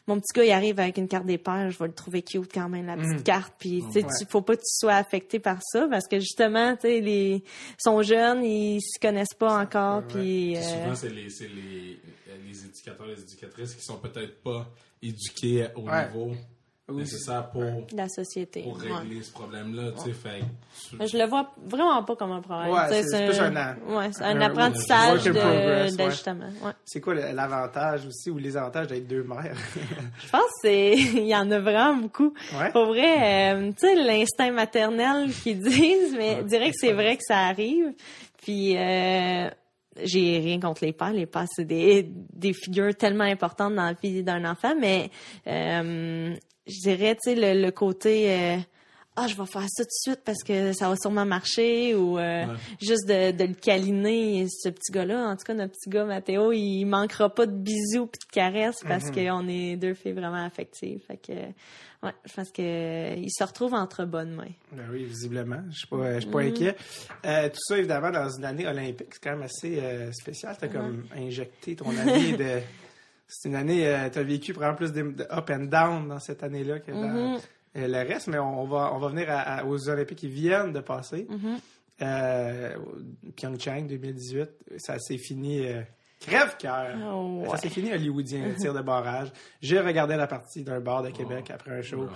mon 0.08 0.20
petit 0.20 0.34
gars, 0.36 0.44
il 0.46 0.52
arrive 0.52 0.80
avec 0.80 0.98
une 0.98 1.08
carte 1.08 1.26
des 1.26 1.38
pères, 1.38 1.70
je 1.70 1.78
vais 1.78 1.88
le 1.88 1.94
trouver 1.94 2.22
cute 2.24 2.52
quand 2.54 2.68
même, 2.70 2.86
la 2.88 2.98
petite 2.98 3.24
carte. 3.24 3.54
Puis, 3.60 3.84
tu 3.88 4.00
sais, 4.02 4.06
Ouais. 4.06 4.12
faut 4.30 4.42
pas 4.42 4.56
que 4.56 4.62
tu 4.62 4.68
sois 4.80 4.96
affecté 4.96 5.40
par 5.40 5.60
ça, 5.62 5.88
parce 5.90 6.08
que 6.08 6.20
justement, 6.20 6.76
tu 6.76 6.82
sais, 6.84 7.00
les, 7.02 7.36
ils 7.36 7.44
sont 7.78 8.02
jeunes, 8.02 8.44
ils 8.44 8.82
se 8.82 9.00
connaissent 9.00 9.36
pas 9.38 9.60
encore, 9.62 10.04
puis. 10.08 10.54
Puis 10.54 10.58
euh, 10.58 10.62
Souvent, 10.62 10.96
c'est 10.96 11.10
les, 11.10 11.30
c'est 11.30 11.48
les, 11.48 12.00
les 12.48 12.66
éducateurs, 12.66 13.06
les 13.08 13.22
éducatrices 13.22 13.76
qui 13.76 13.84
sont 13.84 13.98
peut-être 13.98 14.42
pas 14.42 14.68
éduqués 15.02 15.68
au 15.76 15.82
Ouais. 15.90 16.08
niveau 16.08 16.32
nécessaire 16.98 17.50
pour, 17.50 17.64
la 17.94 18.08
société. 18.10 18.64
pour 18.64 18.78
ouais. 18.78 18.92
régler 18.92 19.22
ce 19.22 19.32
problème-là. 19.32 19.92
Tu 19.98 20.12
sais, 20.12 20.14
fait 20.14 21.06
Je 21.08 21.18
le 21.18 21.26
vois 21.26 21.52
vraiment 21.66 22.04
pas 22.04 22.16
comme 22.16 22.32
un 22.32 22.42
problème. 22.42 22.72
Ouais, 22.72 23.04
c'est- 23.04 23.26
plus 23.28 23.40
un 23.40 23.56
an. 23.56 23.76
ouais, 23.90 24.10
c'est 24.12 24.24
un- 24.24 24.38
un 24.38 24.42
apprentissage 24.42 25.26
work 25.26 25.28
in 25.28 25.32
de- 25.34 25.40
progress, 25.40 25.92
ouais. 25.92 25.98
d'ajustement. 25.98 26.50
Ouais. 26.64 26.72
c'est 26.86 27.02
quoi 27.02 27.14
l'avantage 27.16 28.06
aussi 28.06 28.30
ou 28.30 28.38
les 28.38 28.56
avantages 28.58 28.88
d'être 28.88 29.08
deux 29.08 29.24
mères? 29.24 29.56
Je 30.24 30.30
pense 30.30 30.42
que 30.42 30.48
c'est 30.64 30.94
il 31.24 31.28
y 31.28 31.36
en 31.36 31.50
a 31.52 31.60
vraiment 31.60 32.02
beaucoup. 32.02 32.34
Ouais. 32.60 32.72
Pour 32.72 32.86
vrai, 32.88 33.54
euh, 33.56 33.72
tu 33.72 33.88
sais 33.88 33.96
l'instinct 33.96 34.52
maternel 34.52 35.32
qu'ils 35.32 35.60
disent, 35.64 36.16
mais 36.18 36.44
dirais 36.44 36.70
que 36.70 36.76
c'est 36.80 36.94
vrai 36.94 37.16
que 37.18 37.24
ça 37.28 37.38
arrive. 37.48 37.94
Puis 38.42 38.76
euh, 38.78 39.50
j'ai 40.02 40.40
rien 40.40 40.60
contre 40.62 40.86
les 40.86 40.94
pères. 40.94 41.12
Les 41.12 41.26
pères, 41.26 41.46
c'est 41.54 41.66
des, 41.66 42.04
des 42.34 42.54
figures 42.54 42.96
tellement 42.96 43.26
importantes 43.26 43.76
dans 43.76 43.84
la 43.84 43.94
vie 43.94 44.24
d'un 44.24 44.46
enfant, 44.50 44.74
mais 44.80 45.10
euh, 45.48 46.34
je 46.70 46.80
dirais, 46.82 47.16
tu 47.16 47.32
sais, 47.32 47.36
le, 47.36 47.62
le 47.62 47.72
côté 47.72 48.32
euh, 48.32 48.58
ah, 49.16 49.28
je 49.28 49.36
vais 49.36 49.46
faire 49.48 49.66
ça 49.68 49.84
tout 49.84 49.90
de 49.90 50.12
suite 50.14 50.22
parce 50.24 50.44
que 50.44 50.72
ça 50.72 50.88
va 50.88 50.96
sûrement 50.96 51.26
marcher 51.26 51.94
ou 51.94 52.18
euh, 52.18 52.46
Ouais. 52.46 52.54
juste 52.80 53.06
de, 53.06 53.32
de 53.32 53.44
le 53.44 53.54
câliner, 53.54 54.46
ce 54.50 54.70
petit 54.70 54.94
gars-là. 54.94 55.28
En 55.28 55.36
tout 55.36 55.44
cas, 55.46 55.54
notre 55.54 55.74
petit 55.74 55.90
gars, 55.90 56.06
Mathéo, 56.06 56.54
il 56.54 56.86
manquera 56.86 57.28
pas 57.34 57.46
de 57.46 57.52
bisous 57.52 58.08
puis 58.08 58.20
de 58.26 58.32
caresses 58.32 58.80
parce 58.88 59.12
qu'on 59.12 59.48
est 59.50 59.76
deux 59.76 59.94
filles 59.94 60.14
vraiment 60.14 60.46
affectives. 60.46 61.02
Fait 61.06 61.18
que, 61.18 61.34
ouais, 61.34 62.14
je 62.26 62.34
pense 62.34 62.50
que 62.52 63.18
il 63.18 63.30
se 63.30 63.44
retrouve 63.44 63.74
entre 63.74 64.06
bonnes 64.06 64.36
mains. 64.36 64.54
Ben 64.72 64.86
oui, 64.90 65.04
visiblement. 65.04 65.64
Je 65.70 65.80
suis 65.80 65.88
pas, 65.88 66.14
je 66.16 66.20
suis 66.22 66.30
Mm. 66.30 66.32
pas 66.32 66.40
inquiet. 66.42 66.76
Euh, 67.26 67.50
tout 67.50 67.60
ça, 67.62 67.78
évidemment, 67.78 68.12
dans 68.12 68.30
une 68.30 68.46
année 68.46 68.68
olympique, 68.68 69.08
c'est 69.12 69.22
quand 69.24 69.32
même 69.32 69.42
assez 69.42 69.82
spécial. 70.14 70.56
Tu 70.58 70.64
as 70.64 70.68
comme 70.70 71.04
injecté 71.18 71.76
ton 71.76 71.90
année 71.98 72.38
de. 72.38 72.60
C'est 73.32 73.48
une 73.48 73.56
année, 73.56 73.84
tu 74.12 74.18
as 74.20 74.24
vécu 74.24 74.54
probablement 74.54 74.78
plus 74.78 74.92
de, 74.92 75.12
de 75.12 75.24
up 75.32 75.50
and 75.52 75.66
down 75.66 76.08
dans 76.08 76.20
cette 76.20 76.42
année-là 76.44 76.80
que 76.80 76.92
dans 76.92 76.98
Mhm. 77.08 77.38
euh, 77.78 77.88
le 77.88 78.08
reste, 78.08 78.28
mais 78.28 78.40
on, 78.40 78.62
on 78.64 78.66
va, 78.66 78.92
on 78.94 78.98
va 78.98 79.08
venir 79.10 79.30
à- 79.30 79.40
à- 79.60 79.64
aux 79.66 79.88
Olympiques 79.88 80.18
qui 80.18 80.28
viennent 80.28 80.74
de 80.74 80.80
passer. 80.80 81.28
Euh, 82.02 82.76
Pyeongchang 83.36 83.86
2018, 83.88 84.50
ça 84.78 84.98
s'est 85.00 85.18
fini. 85.18 85.66
euh, 85.68 85.82
Crève-cœur! 86.22 86.98
Oh, 87.14 87.46
Ça 87.52 87.58
s'est 87.58 87.70
fini 87.70 87.94
hollywoodien, 87.94 88.48
le 88.48 88.56
tir 88.60 88.74
de 88.74 88.82
barrage. 88.82 89.30
J'ai 89.62 89.80
regardé 89.80 90.16
la 90.18 90.28
partie 90.28 90.64
d'un 90.64 90.80
bar 90.82 91.04
de 91.04 91.12
Québec 91.12 91.50
après 91.54 91.72
un 91.72 91.82
show. 91.82 92.08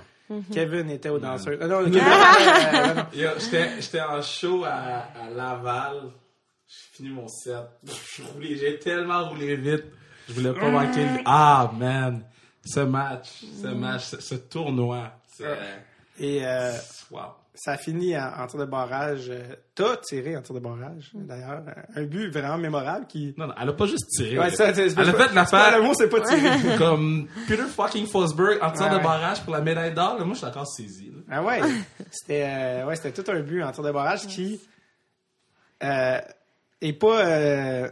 Kevin 0.52 0.90
était 0.90 1.10
au 1.10 1.20
danseur. 1.20 1.58
Ah, 1.62 1.68
non, 1.68 1.82
euh, 1.86 3.04
J'étais 3.40 3.82
j'étais 3.82 4.02
en 4.02 4.22
show 4.22 4.64
à, 4.66 5.06
à 5.22 5.30
Laval. 5.36 6.12
J'ai 6.68 6.96
fini 6.98 7.10
mon 7.10 7.28
set. 7.28 7.56
Je 7.86 8.24
roulais- 8.24 8.56
J'ai 8.56 8.80
tellement 8.80 9.30
roulé 9.30 9.56
vite. 9.56 9.86
Je 10.28 10.34
voulais 10.34 10.54
pas 10.54 10.70
manquer 10.70 11.04
le... 11.04 11.20
Ah, 11.26 11.72
man. 11.78 12.24
Ce 12.66 12.80
match, 12.80 13.44
ce 13.62 13.68
match, 13.68 14.04
ce, 14.06 14.22
ce 14.22 14.36
tournoi. 14.36 15.12
Et 16.20 16.46
euh, 16.46 16.72
Wow. 17.12 17.20
ça 17.54 17.74
a 17.74 17.78
fini 17.78 18.18
en, 18.18 18.32
en 18.40 18.48
tir 18.48 18.60
de 18.60 18.66
barrage. 18.66 19.30
T'as 19.76 19.98
tiré 19.98 20.38
en 20.38 20.42
tir 20.42 20.56
de 20.56 20.60
barrage, 20.62 21.12
d'ailleurs. 21.14 21.62
Un 21.96 22.04
but 22.04 22.30
vraiment 22.30 22.58
mémorable 22.58 23.06
qui. 23.08 23.34
Non, 23.38 23.48
non, 23.48 23.54
elle 23.62 23.68
a 23.70 23.74
pas 23.74 23.86
juste 23.86 24.08
tiré. 24.16 24.40
Ouais, 24.40 24.50
ça, 24.52 24.70
elle 24.70 24.80
a 24.80 24.90
fait 24.90 25.12
pas- 25.12 25.34
l'affaire 25.34 25.78
Le 25.78 25.84
mot, 25.84 25.94
c'est 25.94 26.08
pas 26.08 26.22
tiré. 26.22 26.78
comme 26.78 27.28
Peter 27.48 27.64
fucking 27.64 28.06
Forsberg 28.08 28.60
en 28.62 28.72
tir 28.72 28.90
de 28.90 28.96
ouais. 28.96 29.04
barrage 29.04 29.42
pour 29.44 29.54
la 29.54 29.62
médaille 29.62 29.94
d'or. 29.94 30.18
Moi, 30.20 30.34
je 30.34 30.38
suis 30.38 30.48
encore 30.48 30.68
saisi. 30.68 31.12
là. 31.12 31.22
Ah 31.32 31.44
ouais, 31.44 31.60
c'était 32.12 32.46
euh, 32.48 32.86
ouais, 32.86 33.12
tout 33.12 33.24
un 33.30 33.40
but 33.42 33.62
en 33.64 33.72
tir 33.72 33.84
de 33.84 33.92
barrage 33.92 34.26
qui 34.28 34.62
euh, 35.84 36.20
est 36.82 36.94
pas 36.94 37.26
euh, 37.26 37.90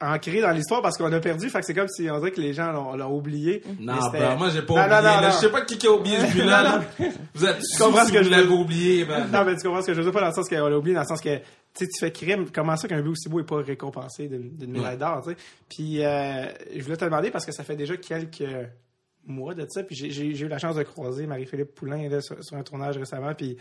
ancré 0.00 0.40
dans 0.40 0.50
l'histoire 0.50 0.80
parce 0.82 0.96
qu'on 0.96 1.12
a 1.12 1.20
perdu. 1.20 1.48
Fait 1.50 1.60
que 1.60 1.66
c'est 1.66 1.74
comme 1.74 1.88
si 1.88 2.08
on 2.10 2.18
dirait 2.18 2.30
que 2.32 2.40
les 2.40 2.52
gens 2.54 2.72
l'ont 2.72 2.96
l'ont 2.96 3.14
oublié. 3.14 3.62
Non, 3.78 3.94
ben, 4.12 4.36
moi, 4.36 4.48
j'ai 4.50 4.62
pas 4.62 4.74
Non, 4.74 4.96
oublié. 4.96 5.14
non, 5.14 5.22
non. 5.22 5.30
Je 5.32 5.36
sais 5.36 5.50
pas 5.50 5.60
qui 5.62 5.76
qui 5.78 5.86
a 5.86 5.92
oublié 5.92 6.18
ce 6.20 6.32
but-là. 6.32 6.62
là. 6.62 6.82
Vous 7.34 7.44
êtes 7.46 7.58
Tu 7.60 7.78
comprends 7.82 8.04
ce 8.06 8.12
que 8.12 8.18
vous 8.18 8.24
je 8.24 8.34
veux- 8.34 8.50
oublié. 8.52 9.04
Ben. 9.04 9.26
Non, 9.26 9.44
mais 9.44 9.56
tu 9.56 9.62
comprends 9.66 9.82
ce 9.82 9.86
que 9.88 9.92
je 9.94 9.98
veux 9.98 10.04
dire, 10.04 10.12
pas 10.12 10.20
dans 10.20 10.28
le 10.28 10.34
sens 10.34 10.48
qu'on 10.48 10.66
l'a 10.68 10.78
oublié, 10.78 10.94
dans 10.94 11.02
le 11.02 11.06
sens 11.06 11.20
que 11.20 11.36
tu 11.36 11.42
sais, 11.74 11.86
tu 11.86 11.98
fais 12.00 12.10
crime. 12.12 12.46
Comment 12.52 12.76
ça 12.76 12.88
qu'un 12.88 13.00
but 13.02 13.10
aussi 13.10 13.28
beau 13.28 13.38
n'est 13.40 13.46
pas 13.46 13.56
récompensé 13.62 14.26
d'une 14.28 14.56
d'une 14.56 14.72
médaille 14.72 14.98
d'or, 14.98 15.22
tu 15.22 15.30
sais? 15.30 15.36
Puis, 15.68 16.04
euh, 16.04 16.46
je 16.74 16.82
voulais 16.82 16.96
te 16.96 17.04
demander 17.04 17.30
parce 17.30 17.46
que 17.46 17.52
ça 17.52 17.62
fait 17.62 17.76
déjà 17.76 17.96
quelques 17.96 18.42
mois 19.26 19.54
de 19.54 19.64
ça, 19.68 19.82
puis 19.84 19.94
j'ai- 19.94 20.10
j'ai 20.10 20.34
j'ai 20.34 20.46
eu 20.46 20.48
la 20.48 20.58
chance 20.58 20.74
de 20.76 20.82
croiser 20.82 21.26
Marie-Philippe 21.26 21.74
Poulain 21.74 22.08
là, 22.08 22.20
sur, 22.22 22.42
sur 22.42 22.56
un 22.56 22.62
tournage 22.62 22.96
récemment, 22.96 23.34
puis 23.34 23.56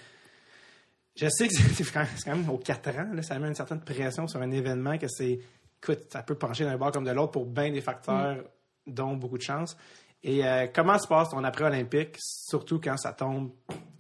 je 1.16 1.28
sais 1.30 1.48
que 1.50 1.54
c'est 1.54 1.64
c'est 1.84 1.92
quand, 1.92 2.06
c'est 2.16 2.30
quand 2.30 2.38
même 2.38 2.50
aux 2.50 2.58
4 2.58 2.90
ans, 2.98 3.10
là, 3.14 3.22
ça 3.22 3.38
met 3.40 3.48
une 3.48 3.56
certaine 3.56 3.82
pression 3.82 4.28
sur 4.28 4.42
un 4.42 4.50
événement 4.52 4.98
que 4.98 5.08
c'est, 5.08 5.40
écoute, 5.84 6.00
ça 6.10 6.24
peut 6.24 6.36
pencher 6.36 6.66
d'un 6.66 6.78
bord 6.78 6.92
comme 6.92 7.06
de 7.06 7.12
l'autre 7.12 7.32
pour 7.32 7.46
bien 7.46 7.72
des 7.72 7.82
facteurs, 7.82 8.38
dont 8.88 9.14
beaucoup 9.16 9.38
de 9.38 9.44
chance. 9.44 9.78
Et 10.22 10.46
euh, 10.46 10.68
comment 10.74 10.98
se 11.00 11.08
passe 11.08 11.30
ton 11.30 11.44
après-olympique, 11.46 12.16
surtout 12.20 12.80
quand 12.84 12.98
ça 12.98 13.14
tombe 13.14 13.52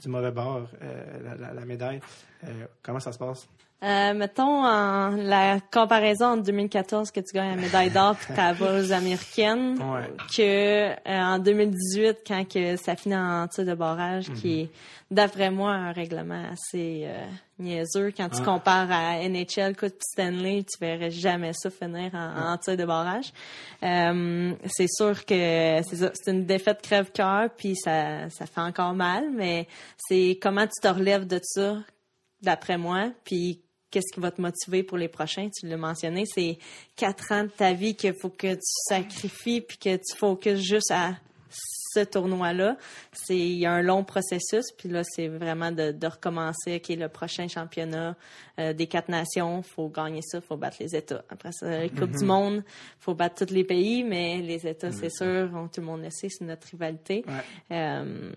du 0.01 0.09
mauvais 0.09 0.31
bord, 0.31 0.67
euh, 0.81 1.19
la, 1.23 1.35
la- 1.35 1.53
la 1.53 1.65
médaille? 1.65 2.01
Euh, 2.43 2.65
comment 2.83 2.99
ça 2.99 3.11
se 3.13 3.17
passe? 3.17 3.47
Mettons 3.81 4.65
en, 4.65 5.11
la 5.11 5.61
comparaison 5.71 6.25
entre 6.33 6.43
2014 6.43 7.11
que 7.11 7.21
tu 7.21 7.33
gagnes 7.33 7.51
la 7.55 7.61
médaille 7.61 7.89
d'or 7.89 8.17
puis 8.17 8.33
ta 8.35 8.51
aux 8.59 8.91
américaines 8.91 9.77
Ouais. 9.81 10.11
que 10.35 11.09
en 11.09 11.39
2018 11.39 12.17
quand 12.27 12.43
que 12.45 12.75
ça 12.75 12.97
finit 12.97 13.15
en 13.15 13.47
tir 13.47 13.63
de 13.65 13.73
barrage 13.75 14.29
qui 14.33 14.61
est 14.63 14.69
d'après 15.09 15.49
moi 15.49 15.71
un 15.71 15.93
règlement 15.93 16.43
assez 16.51 17.07
niaiseux 17.59 18.11
quand 18.15 18.29
tu 18.29 18.41
Ah. 18.41 18.45
compares 18.45 18.91
à 18.91 19.17
NHL 19.23 19.75
Coupe 19.75 19.95
Stanley 20.01 20.63
tu 20.63 20.77
verrais 20.79 21.11
jamais 21.11 21.51
ça 21.53 21.69
finir 21.69 22.11
en, 22.13 22.53
en 22.53 22.57
tir 22.57 22.77
de 22.77 22.85
barrage 22.85 23.31
Euh, 23.83 24.53
c'est 24.65 24.87
sûr 24.89 25.25
que 25.25 25.79
c'est 25.83 26.31
une 26.31 26.45
défaite 26.45 26.81
crève-cœur 26.81 27.49
puis 27.57 27.75
ça 27.75 28.29
ça 28.29 28.45
fait 28.45 28.61
encore 28.61 28.93
mal 28.93 29.29
mais 29.33 29.67
c'est 29.97 30.37
comment 30.41 30.65
tu 30.67 30.81
te 30.81 30.87
relèves 30.87 31.27
de 31.27 31.39
ça 31.43 31.77
d'après 32.41 32.77
moi. 32.77 33.11
Puis 33.25 33.61
qu'est-ce 33.91 34.13
qui 34.13 34.19
va 34.19 34.31
te 34.31 34.39
motiver 34.41 34.83
pour 34.83 34.97
les 34.97 35.07
prochains? 35.09 35.49
Tu 35.49 35.67
l'as 35.67 35.77
mentionné, 35.77 36.23
c'est 36.25 36.57
quatre 36.95 37.31
ans 37.33 37.43
de 37.43 37.49
ta 37.49 37.73
vie 37.73 37.95
qu'il 37.95 38.13
faut 38.13 38.29
que 38.29 38.53
tu 38.53 38.59
sacrifies 38.87 39.61
puis 39.61 39.77
que 39.77 39.95
tu 39.97 40.15
focuses 40.15 40.61
juste 40.61 40.91
à 40.91 41.15
ce 41.93 42.01
tournoi-là. 42.01 42.77
C'est 43.13 43.37
il 43.37 43.57
y 43.57 43.65
a 43.65 43.71
un 43.71 43.81
long 43.81 44.03
processus 44.03 44.65
puis 44.77 44.89
là 44.89 45.01
c'est 45.03 45.27
vraiment 45.27 45.71
de, 45.71 45.91
de 45.91 46.07
recommencer. 46.07 46.75
Ok, 46.77 46.95
le 46.95 47.07
prochain 47.07 47.47
championnat 47.47 48.15
euh, 48.59 48.73
des 48.73 48.87
quatre 48.87 49.09
nations, 49.09 49.61
faut 49.63 49.89
gagner 49.89 50.21
ça, 50.21 50.41
faut 50.41 50.57
battre 50.57 50.77
les 50.79 50.95
États. 50.95 51.23
Après 51.29 51.51
ça, 51.51 51.69
la 51.69 51.89
Coupe 51.89 52.11
du 52.11 52.25
Monde, 52.25 52.63
faut 52.99 53.13
battre 53.15 53.45
tous 53.45 53.53
les 53.53 53.63
pays, 53.63 54.03
mais 54.03 54.37
les 54.41 54.67
États, 54.67 54.91
c'est 54.91 55.09
sûr, 55.11 55.49
on- 55.53 55.67
tout 55.67 55.81
le 55.81 55.87
monde 55.87 56.03
le 56.03 56.09
sait, 56.09 56.27
c'est 56.29 56.45
notre 56.45 56.67
rivalité. 56.69 57.23
Ouais. 57.27 57.75
Euh, 57.77 58.31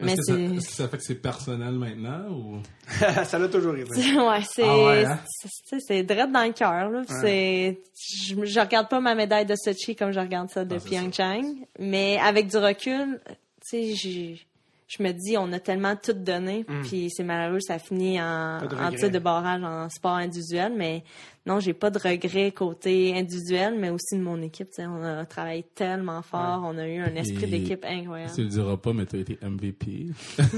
mais 0.00 0.16
que, 0.16 0.22
ça, 0.22 0.32
que 0.34 0.60
ça 0.60 0.88
fait 0.88 0.96
que 0.98 1.02
c'est 1.04 1.14
personnel 1.14 1.72
maintenant 1.74 2.28
ou... 2.30 2.58
ça 3.24 3.38
l'a 3.38 3.48
toujours 3.48 3.76
été. 3.76 3.90
ouais, 4.16 4.40
c'est 4.50 4.62
Ah 4.64 4.84
ouais, 4.84 5.04
hein? 5.04 5.18
c'est- 5.26 5.48
c'est 5.64 5.80
c'est 5.80 6.02
direct 6.02 6.32
dans 6.32 6.44
le 6.44 6.52
cœur 6.52 6.90
là. 6.90 7.02
C'est 7.20 7.78
je, 7.96 8.44
je 8.44 8.60
regarde 8.60 8.88
pas 8.88 9.00
ma 9.00 9.14
médaille 9.14 9.46
de 9.46 9.54
Sochi 9.56 9.94
comme 9.96 10.10
je 10.12 10.20
regarde 10.20 10.50
ça 10.50 10.64
de 10.64 10.76
Ah. 10.76 10.80
Pyeongchang, 10.80 11.44
mais 11.78 12.18
avec 12.18 12.48
du 12.48 12.56
recul, 12.56 13.20
tu 13.26 13.34
sais, 13.62 13.94
j'ai- 13.94 14.40
je 14.96 15.02
me 15.02 15.12
dis 15.12 15.36
on 15.38 15.52
a 15.52 15.60
tellement 15.60 15.96
tout 15.96 16.12
donné, 16.12 16.64
puis 16.84 17.08
c'est 17.10 17.24
malheureux 17.24 17.60
ça 17.60 17.78
finit 17.78 18.20
en, 18.20 18.58
Mm. 18.60 18.68
De 18.68 18.76
en 18.76 18.78
regret. 18.86 18.96
tir 18.98 19.10
de 19.10 19.18
barrage 19.18 19.62
en 19.62 19.88
sport 19.88 20.14
individuel, 20.16 20.72
mais 20.76 21.02
non, 21.46 21.60
j'ai 21.60 21.74
pas 21.74 21.90
de 21.90 21.98
regrets 21.98 22.52
côté 22.52 23.14
individuel, 23.18 23.76
mais 23.78 23.90
aussi 23.90 24.16
de 24.16 24.22
mon 24.22 24.40
équipe. 24.40 24.68
tu 24.70 24.76
sais, 24.76 24.86
On 24.86 25.02
a 25.02 25.26
travaillé 25.26 25.62
tellement 25.74 26.22
fort, 26.22 26.62
on 26.64 26.78
a 26.78 26.86
eu 26.88 27.00
un 27.00 27.14
esprit 27.16 27.46
d'équipe 27.46 27.84
incroyable. 27.84 28.32
Tu 28.34 28.42
le 28.42 28.48
diras 28.48 28.76
pas, 28.78 28.92
mais 28.94 29.04
t'as 29.06 29.18
été 29.18 29.38
MVP. 29.42 30.06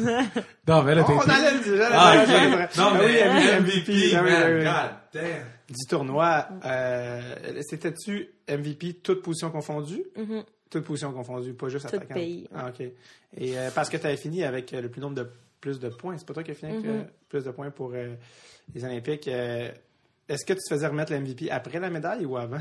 non, 0.69 0.83
mais 0.83 0.95
là, 0.95 1.05
t'as 1.05 1.13
Oh, 1.15 1.21
on 1.25 1.29
allait 1.31 1.55
le 1.55 1.63
dire, 1.63 1.89
Ah. 1.93 2.69
Non, 2.77 2.91
mais 2.95 3.07
oui, 3.07 3.63
MVP, 3.63 4.15
man, 4.15 4.57
oui. 4.59 4.65
God 4.65 4.91
damn. 5.13 5.47
Du 5.69 5.85
tournoi, 5.89 6.47
euh, 6.65 7.35
c'était-tu 7.69 8.29
MVP 8.49 9.01
toute 9.03 9.23
position 9.23 9.51
confondue? 9.51 10.05
Mhm. 10.17 10.45
Toute 10.71 10.85
position 10.85 11.13
confondue, 11.13 11.55
pas 11.55 11.69
juste 11.69 11.89
Tout 11.89 11.97
attaquant. 11.97 12.15
pays, 12.15 12.49
Ah, 12.55 12.69
OK. 12.69 12.81
Et 12.81 13.59
euh, 13.59 13.71
parce 13.75 13.89
que 13.89 13.97
tu 13.97 14.07
avais 14.07 14.17
fini 14.17 14.43
avec 14.45 14.73
euh, 14.75 14.81
le 14.81 14.89
plus 14.89 15.01
nombre 15.01 15.15
de 15.15 15.31
plus 15.61 15.79
de 15.81 15.89
points. 15.89 16.17
C'est 16.19 16.27
pas 16.27 16.35
toi 16.35 16.43
qui 16.43 16.51
as 16.51 16.55
fini 16.55 16.73
avec 16.73 16.85
Mhm. 16.85 16.91
euh, 16.91 17.03
plus 17.29 17.45
de 17.45 17.51
points 17.51 17.71
pour 17.71 17.93
les 17.93 18.85
Olympiques. 18.85 19.29
Est-ce 19.29 20.45
que 20.45 20.53
tu 20.55 20.59
te 20.59 20.75
faisais 20.75 20.87
remettre 20.87 21.13
le 21.13 21.21
MVP 21.21 21.51
après 21.51 21.79
la 21.79 21.89
médaille 21.91 22.25
ou 22.27 22.37
avant? 22.37 22.61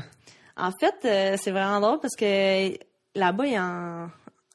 En 0.56 0.70
fait, 0.80 1.36
c'est 1.38 1.50
vraiment 1.50 1.80
drôle 1.80 2.00
parce 2.00 2.14
que 2.16 2.70
là-bas, 3.14 3.46
ils 3.46 3.58
en, 3.58 4.08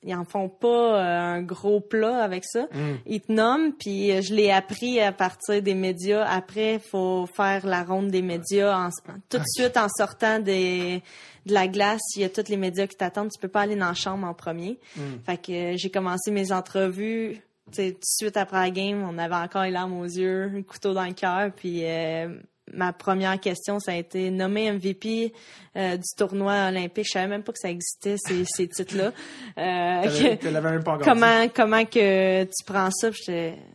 ils 0.03 0.15
en 0.15 0.25
font 0.25 0.49
pas 0.49 0.67
euh, 0.99 1.19
un 1.37 1.41
gros 1.43 1.79
plat 1.79 2.23
avec 2.23 2.43
ça. 2.45 2.63
Mm. 2.71 2.95
Ils 3.05 3.21
te 3.21 3.31
nomment, 3.31 3.73
puis 3.73 4.11
euh, 4.11 4.21
je 4.21 4.33
l'ai 4.33 4.49
appris 4.51 4.99
à 4.99 5.11
partir 5.11 5.61
des 5.61 5.75
médias. 5.75 6.25
Après, 6.27 6.75
il 6.75 6.79
faut 6.79 7.27
faire 7.27 7.65
la 7.67 7.83
ronde 7.83 8.09
des 8.09 8.21
médias 8.21 8.75
en- 8.77 8.89
tout 9.29 9.37
de 9.37 9.43
suite 9.47 9.77
en 9.77 9.87
sortant 9.89 10.39
des, 10.39 11.03
de 11.45 11.53
la 11.53 11.67
glace. 11.67 12.01
Il 12.15 12.21
y 12.21 12.25
a 12.25 12.29
tous 12.29 12.49
les 12.49 12.57
médias 12.57 12.87
qui 12.87 12.95
t'attendent. 12.95 13.29
Tu 13.31 13.39
peux 13.39 13.47
pas 13.47 13.61
aller 13.61 13.75
dans 13.75 13.87
la 13.89 13.93
chambre 13.93 14.25
en 14.27 14.33
premier. 14.33 14.79
Fait 15.25 15.37
que 15.37 15.51
euh, 15.51 15.77
j'ai 15.77 15.89
commencé 15.91 16.31
mes 16.31 16.51
entrevues. 16.51 17.39
Tout 17.73 17.81
de 17.83 17.95
suite 18.03 18.35
après 18.37 18.57
la 18.59 18.69
game, 18.69 19.07
on 19.07 19.17
avait 19.17 19.35
encore 19.35 19.63
les 19.63 19.71
larmes 19.71 19.97
aux 19.99 20.03
yeux, 20.05 20.47
le 20.49 20.61
couteau 20.63 20.93
dans 20.93 21.05
le 21.05 21.13
cœur, 21.13 21.51
puis 21.55 21.81
euh, 21.85 22.27
ma 22.73 22.93
première 22.93 23.39
question, 23.39 23.79
ça 23.79 23.91
a 23.91 23.95
été 23.95 24.29
nommer 24.31 24.71
MVP 24.71 25.33
euh, 25.75 25.97
du 25.97 26.07
tournoi 26.17 26.67
olympique. 26.67 27.05
Je 27.07 27.11
savais 27.11 27.27
même 27.27 27.43
pas 27.43 27.51
que 27.51 27.59
ça 27.59 27.69
existait, 27.69 28.15
ces, 28.17 28.43
ces 28.45 28.67
titres-là. 28.67 29.11
Euh, 29.57 30.37
que- 30.37 30.47
même 30.61 30.83
pas 30.83 30.97
comment 31.03 31.47
comment 31.49 31.85
que 31.85 32.43
tu 32.43 32.63
prends 32.65 32.91
ça? 32.91 33.09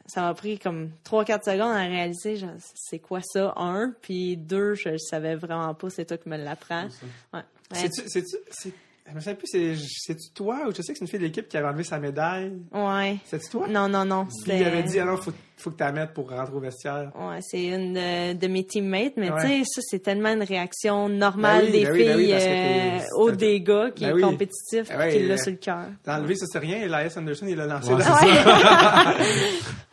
Ça 0.07 0.21
m'a 0.21 0.35
pris 0.35 0.59
comme 0.59 0.91
3-4 1.05 1.45
secondes 1.45 1.77
à 1.77 1.81
réaliser 1.87 2.41
c'est 2.75 2.99
quoi 2.99 3.21
ça 3.23 3.55
un? 3.57 3.93
Puis 4.03 4.37
deux 4.37 4.75
je, 4.75 4.97
savais 4.99 5.35
vraiment 5.35 5.75
pas 5.75 5.91
c'est 5.91 6.05
toi 6.05 6.17
qui 6.17 6.29
me 6.29 6.37
l'apprends 6.37 6.85
ouais. 7.35 7.41
Ouais. 7.73 7.91
C'est, 8.51 8.73
je 9.09 9.15
me 9.15 9.21
souviens 9.21 9.35
plus, 9.35 9.47
c'est, 9.47 9.75
c'est-tu 9.77 10.31
toi 10.35 10.61
ou 10.67 10.71
je 10.75 10.83
sais 10.83 10.93
que 10.93 10.99
c'est 10.99 11.05
une 11.05 11.09
fille 11.09 11.19
de 11.21 11.25
l'équipe 11.25 11.49
qui 11.49 11.57
avait 11.57 11.69
enlevé 11.69 11.85
sa 11.85 11.99
médaille? 11.99 12.53
ouais 12.73 13.17
C'est-tu 13.25 13.49
toi? 13.51 13.67
non 13.69 13.89
non 13.89 14.05
non 14.05 14.27
il 14.47 14.53
avait 14.65 14.83
dit, 14.83 14.99
alors, 14.99 15.23
faut, 15.23 15.33
faut 15.57 15.71
que 15.71 15.77
tu 15.77 15.85
la 15.85 15.93
mettes 15.93 16.13
pour 16.13 16.29
rentrer 16.31 16.55
au 16.55 16.61
vestiaire. 16.61 17.13
Ouais, 17.19 17.39
c'est 17.41 17.65
une 17.67 17.95
de, 17.95 18.33
de 18.35 18.47
mes 18.49 18.65
teammates, 18.65 19.15
mais 19.17 19.31
Ouais. 19.31 19.41
tu 19.43 19.49
sais, 19.49 19.63
ça, 19.65 19.81
c'est 19.85 20.01
tellement 20.03 20.31
une 20.33 20.43
réaction 20.43 21.09
normale 21.09 21.67
Ben 21.67 21.73
oui, 21.73 21.73
des 21.73 21.85
ben 21.85 21.93
oui, 21.93 22.05
ben 22.05 22.17
oui, 22.17 22.25
filles 22.27 22.35
que 22.39 23.05
euh, 23.05 23.17
au 23.17 23.31
gars 23.87 23.91
qui 23.93 24.05
Ben 24.07 24.19
est 24.19 24.21
compétitif 24.21 24.89
Ben 24.89 25.11
qui 25.11 25.27
l'a 25.27 25.35
euh, 25.35 25.37
sur 25.37 25.51
le 25.53 25.57
cœur. 25.59 25.85
T'as 26.03 26.19
enlevé, 26.19 26.35
ça 26.37 26.47
c'est 26.51 26.59
rien. 26.59 26.79
Elias 26.83 27.15
Anderson, 27.17 27.47
il 27.49 27.57
l'a 27.57 27.67
lancé. 27.67 27.93
Ouais, 27.93 28.01
là. 28.01 29.15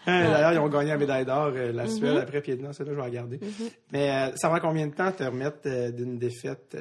Hein, 0.05 0.31
D'ailleurs, 0.31 0.51
ils 0.51 0.59
ont 0.59 0.67
gagné 0.67 0.89
la 0.89 0.97
médaille 0.97 1.23
d'or, 1.25 1.53
euh, 1.55 1.71
la 1.71 1.85
Mm-hmm. 1.85 1.95
Suède, 1.97 2.17
après, 2.17 2.41
puis 2.41 2.57
non, 2.57 2.73
c'est 2.73 2.83
là 2.83 2.89
je 2.91 2.95
vais 2.97 3.01
regarder. 3.03 3.39
Mais 3.93 4.09
euh, 4.11 4.35
ça 4.35 4.49
prend 4.49 4.59
combien 4.59 4.87
de 4.87 4.93
temps 4.93 5.13
te 5.13 5.23
remettre 5.23 5.59
d'une 5.95 6.17
défaite? 6.17 6.75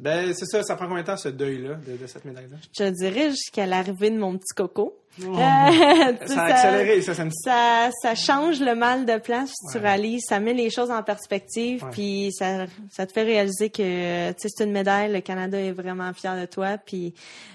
Ben, 0.00 0.32
c'est 0.34 0.46
ça, 0.46 0.62
ça 0.62 0.76
prend 0.76 0.86
combien 0.88 1.02
de 1.02 1.06
temps 1.06 1.16
ce 1.16 1.28
deuil-là, 1.28 1.74
de, 1.86 1.96
de 1.96 2.06
cette 2.06 2.24
médaille-là? 2.24 2.56
Je 2.78 2.84
dirais 2.90 3.30
jusqu'à 3.30 3.66
l'arrivée 3.66 4.10
de 4.10 4.18
mon 4.18 4.36
petit 4.38 4.54
coco. 4.56 4.96
Euh, 5.18 5.22
tu 5.26 5.26
Oh. 5.32 6.26
Ça 6.26 6.42
a 6.42 6.44
accéléré, 6.46 7.02
ça, 7.02 7.14
ça 7.14 7.24
me 7.24 7.30
ça, 7.30 7.90
ça 8.02 8.14
change 8.14 8.60
le 8.60 8.74
mal 8.74 9.04
de 9.04 9.18
place, 9.18 9.52
tu 9.72 9.78
Ouais. 9.78 9.82
réalises, 9.84 10.22
ça 10.28 10.38
met 10.40 10.54
les 10.54 10.70
choses 10.70 10.90
en 10.90 11.02
perspective, 11.02 11.84
puis 11.90 12.30
ça, 12.32 12.66
ça 12.90 13.06
te 13.06 13.12
fait 13.12 13.24
réaliser 13.24 13.70
que 13.70 14.30
tu 14.32 14.48
c'est 14.48 14.64
une 14.64 14.72
médaille, 14.72 15.12
le 15.12 15.20
Canada 15.20 15.58
est 15.58 15.72
vraiment 15.72 16.12
fier 16.14 16.40
de 16.40 16.46
toi, 16.46 16.78
puis 16.78 17.12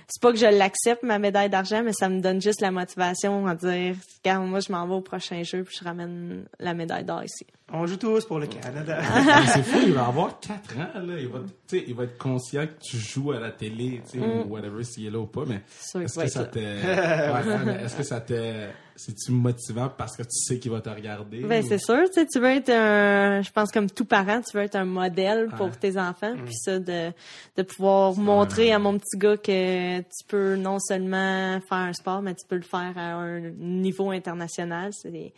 c'est 0.08 0.22
pas 0.22 0.32
que 0.32 0.38
je 0.38 0.46
l'accepte, 0.46 1.02
ma 1.04 1.18
médaille 1.18 1.50
d'argent, 1.50 1.82
mais 1.84 1.94
ça 1.94 2.10
me 2.10 2.20
donne 2.20 2.42
juste 2.42 2.62
la 2.62 2.72
motivation 2.72 3.48
à 3.48 3.56
dire, 3.56 3.96
regarde, 4.24 4.46
moi 4.48 4.60
je 4.60 4.72
m'en 4.72 4.86
vais 4.88 4.94
au 4.96 5.02
prochain 5.02 5.42
jeu, 5.44 5.64
puis 5.64 5.76
je 5.80 5.84
ramène 5.86 6.44
la 6.60 6.74
médaille 6.74 7.06
d'or 7.06 7.24
ici. 7.24 7.46
On 7.74 7.88
joue 7.88 7.98
tous 7.98 8.24
pour 8.26 8.38
le 8.38 8.46
Canada. 8.46 9.00
Mais 9.02 9.48
c'est 9.54 9.64
fou, 9.64 9.80
il 9.88 9.94
va 9.94 10.06
avoir 10.06 10.40
4 10.40 10.78
ans, 10.78 11.00
là. 11.04 11.16
Il 11.18 11.28
va, 11.30 11.40
tu 11.68 11.80
sais, 11.80 11.84
il 11.88 11.96
va 11.96 12.04
être 12.04 12.18
conscient 12.20 12.64
que 12.68 12.74
tu 12.80 12.98
joues 12.98 13.32
à 13.32 13.40
la 13.40 13.50
télé, 13.50 14.04
tu 14.12 14.20
sais, 14.20 14.24
ou 14.24 14.44
whatever, 14.54 14.84
s'il 14.84 15.08
est 15.08 15.10
là 15.10 15.18
ou 15.18 15.26
pas, 15.26 15.46
mais 15.48 15.56
Mm. 15.96 16.02
Est-ce 16.04 16.20
que 16.20 16.28
ça 16.28 16.46
te... 16.46 16.60
Mais 17.66 17.84
est-ce 17.84 17.96
que 17.96 18.04
ça 18.04 18.22
te. 18.22 18.68
C'est-tu 18.98 19.32
motivant 19.34 19.90
parce 19.90 20.16
que 20.16 20.24
tu 20.24 20.30
sais 20.32 20.58
qu'il 20.58 20.72
va 20.72 20.80
te 20.80 20.88
regarder? 20.90 21.42
Ben, 21.42 21.62
ou- 21.64 21.68
c'est 21.68 21.78
sûr, 21.80 22.04
tu 22.08 22.14
sais, 22.14 22.26
tu 22.26 22.40
veux 22.40 22.48
être 22.50 22.70
un, 22.70 23.42
je 23.42 23.52
pense 23.52 23.70
comme 23.72 23.90
tout 23.90 24.06
parent, 24.06 24.42
tu 24.42 24.56
veux 24.58 24.64
être 24.64 24.76
un 24.78 24.86
modèle 24.86 25.50
pour 25.58 25.68
Ouais. 25.68 25.76
tes 25.80 25.98
enfants, 25.98 26.34
puis 26.46 26.56
ça, 26.56 26.80
de, 26.80 27.12
de 27.58 27.62
pouvoir 27.64 28.16
montrer 28.16 28.72
à 28.72 28.80
mon 28.80 28.98
petit 28.98 29.18
gars 29.18 29.36
que 29.36 30.00
tu 30.00 30.26
peux 30.30 30.56
non 30.56 30.80
seulement 30.80 31.60
faire 31.68 31.78
un 31.78 31.92
sport, 31.94 32.22
mais 32.22 32.36
tu 32.36 32.46
peux 32.48 32.56
le 32.56 32.62
faire 32.62 32.94
à 32.96 33.16
un 33.16 33.42
niveau 33.42 34.12
international, 34.12 34.92
c'est, 34.94 35.34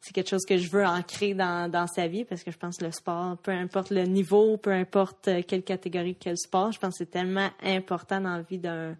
c'est 0.00 0.12
quelque 0.14 0.30
chose 0.30 0.46
que 0.48 0.56
je 0.56 0.70
veux 0.70 0.86
ancrer 0.86 1.34
dans, 1.34 1.70
dans 1.70 1.86
sa 1.86 2.06
vie 2.08 2.24
parce 2.24 2.42
que 2.42 2.50
je 2.50 2.56
pense 2.56 2.78
que 2.78 2.86
le 2.86 2.92
sport, 2.92 3.36
peu 3.42 3.50
importe 3.52 3.90
le 3.90 4.04
niveau, 4.04 4.56
peu 4.56 4.70
importe 4.72 5.28
euh, 5.28 5.42
quelle 5.46 5.62
catégorie, 5.64 6.16
quel 6.18 6.38
sport, 6.38 6.72
je 6.72 6.78
pense 6.78 6.94
que 6.94 7.04
c'est 7.04 7.10
tellement 7.10 7.50
important 7.62 8.22
dans 8.22 8.36
la 8.36 8.42
vie 8.42 8.58
d'un, 8.58 8.96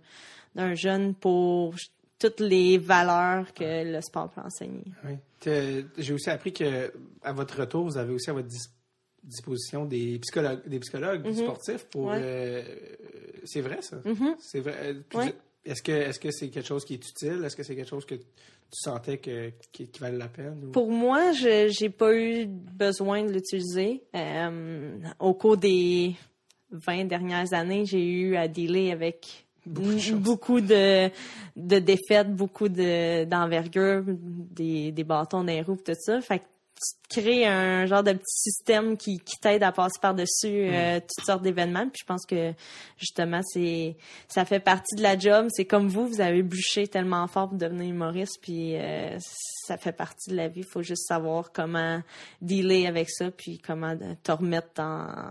d'un 0.54 0.74
jeune 0.74 1.14
pour 1.14 1.74
toutes 2.22 2.40
les 2.40 2.78
valeurs 2.78 3.52
que 3.52 3.84
le 3.92 4.00
sport 4.00 4.30
peut 4.30 4.40
enseigner. 4.40 4.84
Oui. 5.04 5.16
J'ai 5.98 6.12
aussi 6.12 6.30
appris 6.30 6.52
que 6.52 6.92
à 7.22 7.32
votre 7.32 7.58
retour, 7.58 7.84
vous 7.84 7.98
avez 7.98 8.12
aussi 8.14 8.30
à 8.30 8.32
votre 8.32 8.48
dis- 8.48 8.68
disposition 9.24 9.84
des 9.84 10.18
psychologues, 10.20 10.60
des 10.66 10.78
psychologues 10.80 11.26
Mhm. 11.26 11.34
sportifs 11.34 11.84
pour. 11.90 12.06
Ouais. 12.06 12.18
euh, 12.20 12.62
c'est 13.44 13.60
vrai 13.60 13.80
ça? 13.82 13.96
Mhm. 14.04 14.36
C'est 14.38 14.60
vrai. 14.60 14.74
euh, 14.82 14.94
Ouais. 15.18 15.34
Est-ce 15.64 15.80
que 15.82 15.92
est-ce 15.92 16.18
que 16.18 16.30
c'est 16.32 16.48
quelque 16.48 16.66
chose 16.66 16.84
qui 16.84 16.94
est 16.94 17.08
utile? 17.08 17.40
Est-ce 17.44 17.54
que 17.54 17.62
c'est 17.62 17.76
quelque 17.76 17.88
chose 17.88 18.04
que 18.04 18.16
tu 18.16 18.24
sentais 18.72 19.18
que 19.18 19.50
qui, 19.70 19.86
qui 19.88 20.00
valait 20.00 20.18
la 20.18 20.26
peine 20.28 20.64
ou- 20.64 20.70
Pour 20.72 20.90
moi, 20.90 21.30
je 21.32 21.68
j'ai 21.76 21.88
pas 21.90 22.12
eu 22.14 22.46
besoin 22.46 23.22
de 23.22 23.32
l'utiliser. 23.32 24.02
Euh, 24.16 24.98
au 25.20 25.34
cours 25.34 25.56
des 25.56 26.16
20 26.72 27.04
dernières 27.04 27.52
années, 27.52 27.84
j'ai 27.84 28.04
eu 28.04 28.34
à 28.34 28.48
dealer 28.48 28.90
avec 28.90 29.46
Beaucoup 29.64 29.94
de 29.94 30.14
beaucoup 30.14 30.60
de, 30.60 31.10
de 31.56 31.78
défaites, 31.78 32.34
beaucoup 32.34 32.68
de 32.68 33.24
d'envergure, 33.24 34.02
des, 34.06 34.90
des 34.92 35.04
bâtons 35.04 35.38
dans 35.38 35.52
les 35.52 35.62
roues, 35.62 35.76
tout 35.76 35.92
ça. 35.98 36.20
Fait 36.20 36.40
que 36.40 36.44
tu 36.82 37.20
crées 37.20 37.46
un 37.46 37.86
genre 37.86 38.02
de 38.02 38.12
petit 38.12 38.50
système 38.50 38.96
qui, 38.96 39.18
qui 39.20 39.38
t'aide 39.38 39.62
à 39.62 39.70
passer 39.72 40.00
par-dessus 40.00 40.66
euh, 40.68 40.98
toutes 40.98 41.24
sortes 41.24 41.42
d'événements. 41.42 41.88
Puis 41.88 42.00
je 42.00 42.06
pense 42.06 42.26
que 42.26 42.52
justement, 42.98 43.40
c'est 43.44 43.96
ça 44.28 44.44
fait 44.44 44.60
partie 44.60 44.96
de 44.96 45.02
la 45.02 45.18
job. 45.18 45.46
C'est 45.50 45.64
comme 45.64 45.88
vous, 45.88 46.08
vous 46.08 46.20
avez 46.20 46.42
bûché 46.42 46.88
tellement 46.88 47.26
fort 47.28 47.50
pour 47.50 47.58
devenir 47.58 47.88
humoriste, 47.88 48.38
puis 48.42 48.76
euh, 48.76 49.16
ça 49.20 49.76
fait 49.76 49.92
partie 49.92 50.30
de 50.30 50.36
la 50.36 50.48
vie. 50.48 50.60
Il 50.60 50.66
faut 50.66 50.82
juste 50.82 51.06
savoir 51.06 51.52
comment 51.52 52.02
dealer 52.40 52.86
avec 52.86 53.10
ça, 53.10 53.30
puis 53.30 53.58
comment 53.58 53.96
te 54.22 54.32
remettre 54.32 54.80
en, 54.80 55.30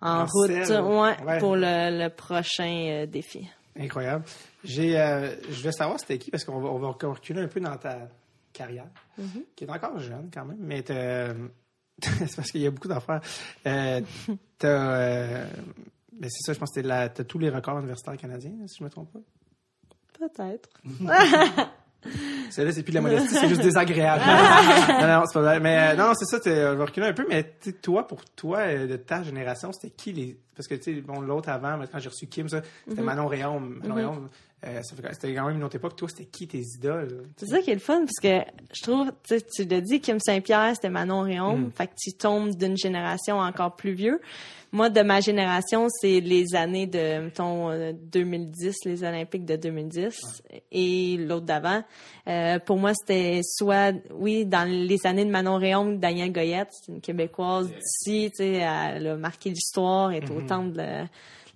en 0.00 0.20
En 0.22 0.24
route 0.26 0.48
ouais, 0.50 1.24
Ouais. 1.24 1.38
pour 1.38 1.56
le, 1.56 2.04
le 2.04 2.08
prochain 2.08 2.86
euh, 2.90 3.06
défi. 3.06 3.48
Incroyable. 3.78 4.24
J'ai, 4.64 4.98
euh, 4.98 5.34
je 5.50 5.58
voulais 5.60 5.72
savoir 5.72 5.98
c'était 6.00 6.18
qui 6.18 6.30
parce 6.30 6.44
qu'on 6.44 6.60
va, 6.60 6.68
on 6.68 6.78
va 6.78 6.88
reculer 6.88 7.40
un 7.42 7.48
peu 7.48 7.60
dans 7.60 7.76
ta 7.76 8.08
carrière, 8.52 8.86
Mm-hmm. 9.20 9.42
qui 9.54 9.64
est 9.64 9.70
encore 9.70 9.98
jeune 9.98 10.30
quand 10.32 10.44
même, 10.46 10.56
mais 10.60 10.82
c'est 12.02 12.36
parce 12.36 12.50
qu'il 12.50 12.62
y 12.62 12.66
a 12.66 12.70
beaucoup 12.70 12.88
d'affaires. 12.88 13.20
Euh, 13.66 14.00
t'as, 14.58 14.68
euh, 14.98 15.46
c'est 16.22 16.42
ça, 16.46 16.52
je 16.54 16.58
pense 16.58 16.72
que 16.74 16.80
t'as 16.80 17.02
as 17.04 17.08
tous 17.24 17.38
les 17.38 17.50
records 17.50 17.78
universitaires 17.78 18.16
canadiens, 18.16 18.52
si 18.66 18.78
je 18.78 18.84
me 18.84 18.88
trompe 18.90 19.12
pas. 19.12 19.18
Peut-être. 20.18 20.68
C'est 22.50 22.64
là, 22.64 22.72
c'est 22.72 22.82
plus 22.82 22.92
de 22.92 22.96
la 22.96 23.02
modestie, 23.02 23.34
c'est 23.34 23.48
juste 23.48 23.60
désagréable. 23.62 24.22
non, 25.00 25.06
non, 25.06 25.22
c'est 25.26 25.34
pas 25.34 25.40
vrai. 25.42 25.60
Mais 25.60 25.92
euh, 25.92 25.96
non, 25.96 26.12
c'est 26.14 26.24
ça, 26.24 26.40
t'es- 26.40 26.64
on 26.66 26.76
va 26.76 26.84
reculer 26.86 27.06
un 27.08 27.12
peu, 27.12 27.26
mais 27.28 27.52
toi, 27.82 28.06
pour 28.06 28.24
toi, 28.24 28.58
euh, 28.60 28.86
de 28.86 28.96
ta 28.96 29.22
génération, 29.22 29.70
c'était 29.72 29.90
qui 29.90 30.12
les. 30.12 30.36
Parce 30.56 30.66
que, 30.66 30.74
tu 30.74 30.94
sais, 30.94 31.00
bon, 31.00 31.20
l'autre 31.20 31.48
avant, 31.50 31.78
quand 31.90 31.98
j'ai 31.98 32.08
reçu 32.08 32.26
Kim, 32.26 32.48
ça, 32.48 32.62
c'était 32.88 33.02
Manon 33.02 33.26
Réaume. 33.26 33.78
Manon 33.82 33.94
Réaume, 33.94 34.28
euh, 34.66 34.80
c'était 34.82 35.34
quand 35.34 35.46
même 35.46 35.56
une 35.56 35.64
autre 35.64 35.76
époque. 35.76 35.96
Toi, 35.96 36.08
c'était 36.08 36.26
qui 36.26 36.46
tes 36.46 36.60
idoles? 36.60 37.24
C'est 37.36 37.46
ça 37.46 37.60
qui 37.60 37.70
est 37.70 37.74
le 37.74 37.80
fun, 37.80 38.00
parce 38.00 38.20
que 38.22 38.40
je 38.74 38.82
trouve, 38.82 39.10
tu 39.26 39.38
sais, 39.38 39.46
tu 39.54 39.64
l'as 39.64 39.80
dit, 39.80 40.00
Kim 40.00 40.18
Saint-Pierre, 40.20 40.72
c'était 40.74 40.90
Manon 40.90 41.22
Réaume, 41.22 41.66
Mm. 41.66 41.70
fait 41.72 41.86
que 41.86 41.94
tu 41.98 42.12
tombes 42.12 42.54
d'une 42.54 42.76
génération 42.76 43.38
encore 43.38 43.76
plus 43.76 43.92
vieux. 43.92 44.20
Moi, 44.72 44.88
de 44.88 45.00
ma 45.00 45.20
génération, 45.20 45.88
c'est 45.88 46.20
les 46.20 46.54
années 46.54 46.86
de, 46.86 47.24
mettons, 47.24 47.70
euh, 47.70 47.92
2010, 48.12 48.76
les 48.84 49.02
Olympiques 49.02 49.44
de 49.44 49.56
2010, 49.56 50.42
et 50.70 51.16
l'autre 51.16 51.46
d'avant. 51.46 51.82
Euh, 52.28 52.60
pour 52.60 52.76
moi, 52.76 52.92
c'était 52.94 53.40
soit, 53.42 53.92
oui, 54.12 54.46
dans 54.46 54.68
les 54.68 54.98
années 55.06 55.24
de 55.24 55.30
Manon 55.30 55.56
Réaume, 55.56 55.98
Danielle 55.98 56.32
Goyette, 56.32 56.68
c'est 56.70 56.92
une 56.92 57.00
Québécoise 57.00 57.68
d'ici, 57.68 58.30
tu 58.30 58.36
sais, 58.44 58.52
elle 58.62 59.06
a 59.08 59.16
marqué 59.16 59.50
l'histoire, 59.50 60.12
est 60.12 60.30
au 60.30 60.40
temple 60.42 60.72
de 60.76 60.86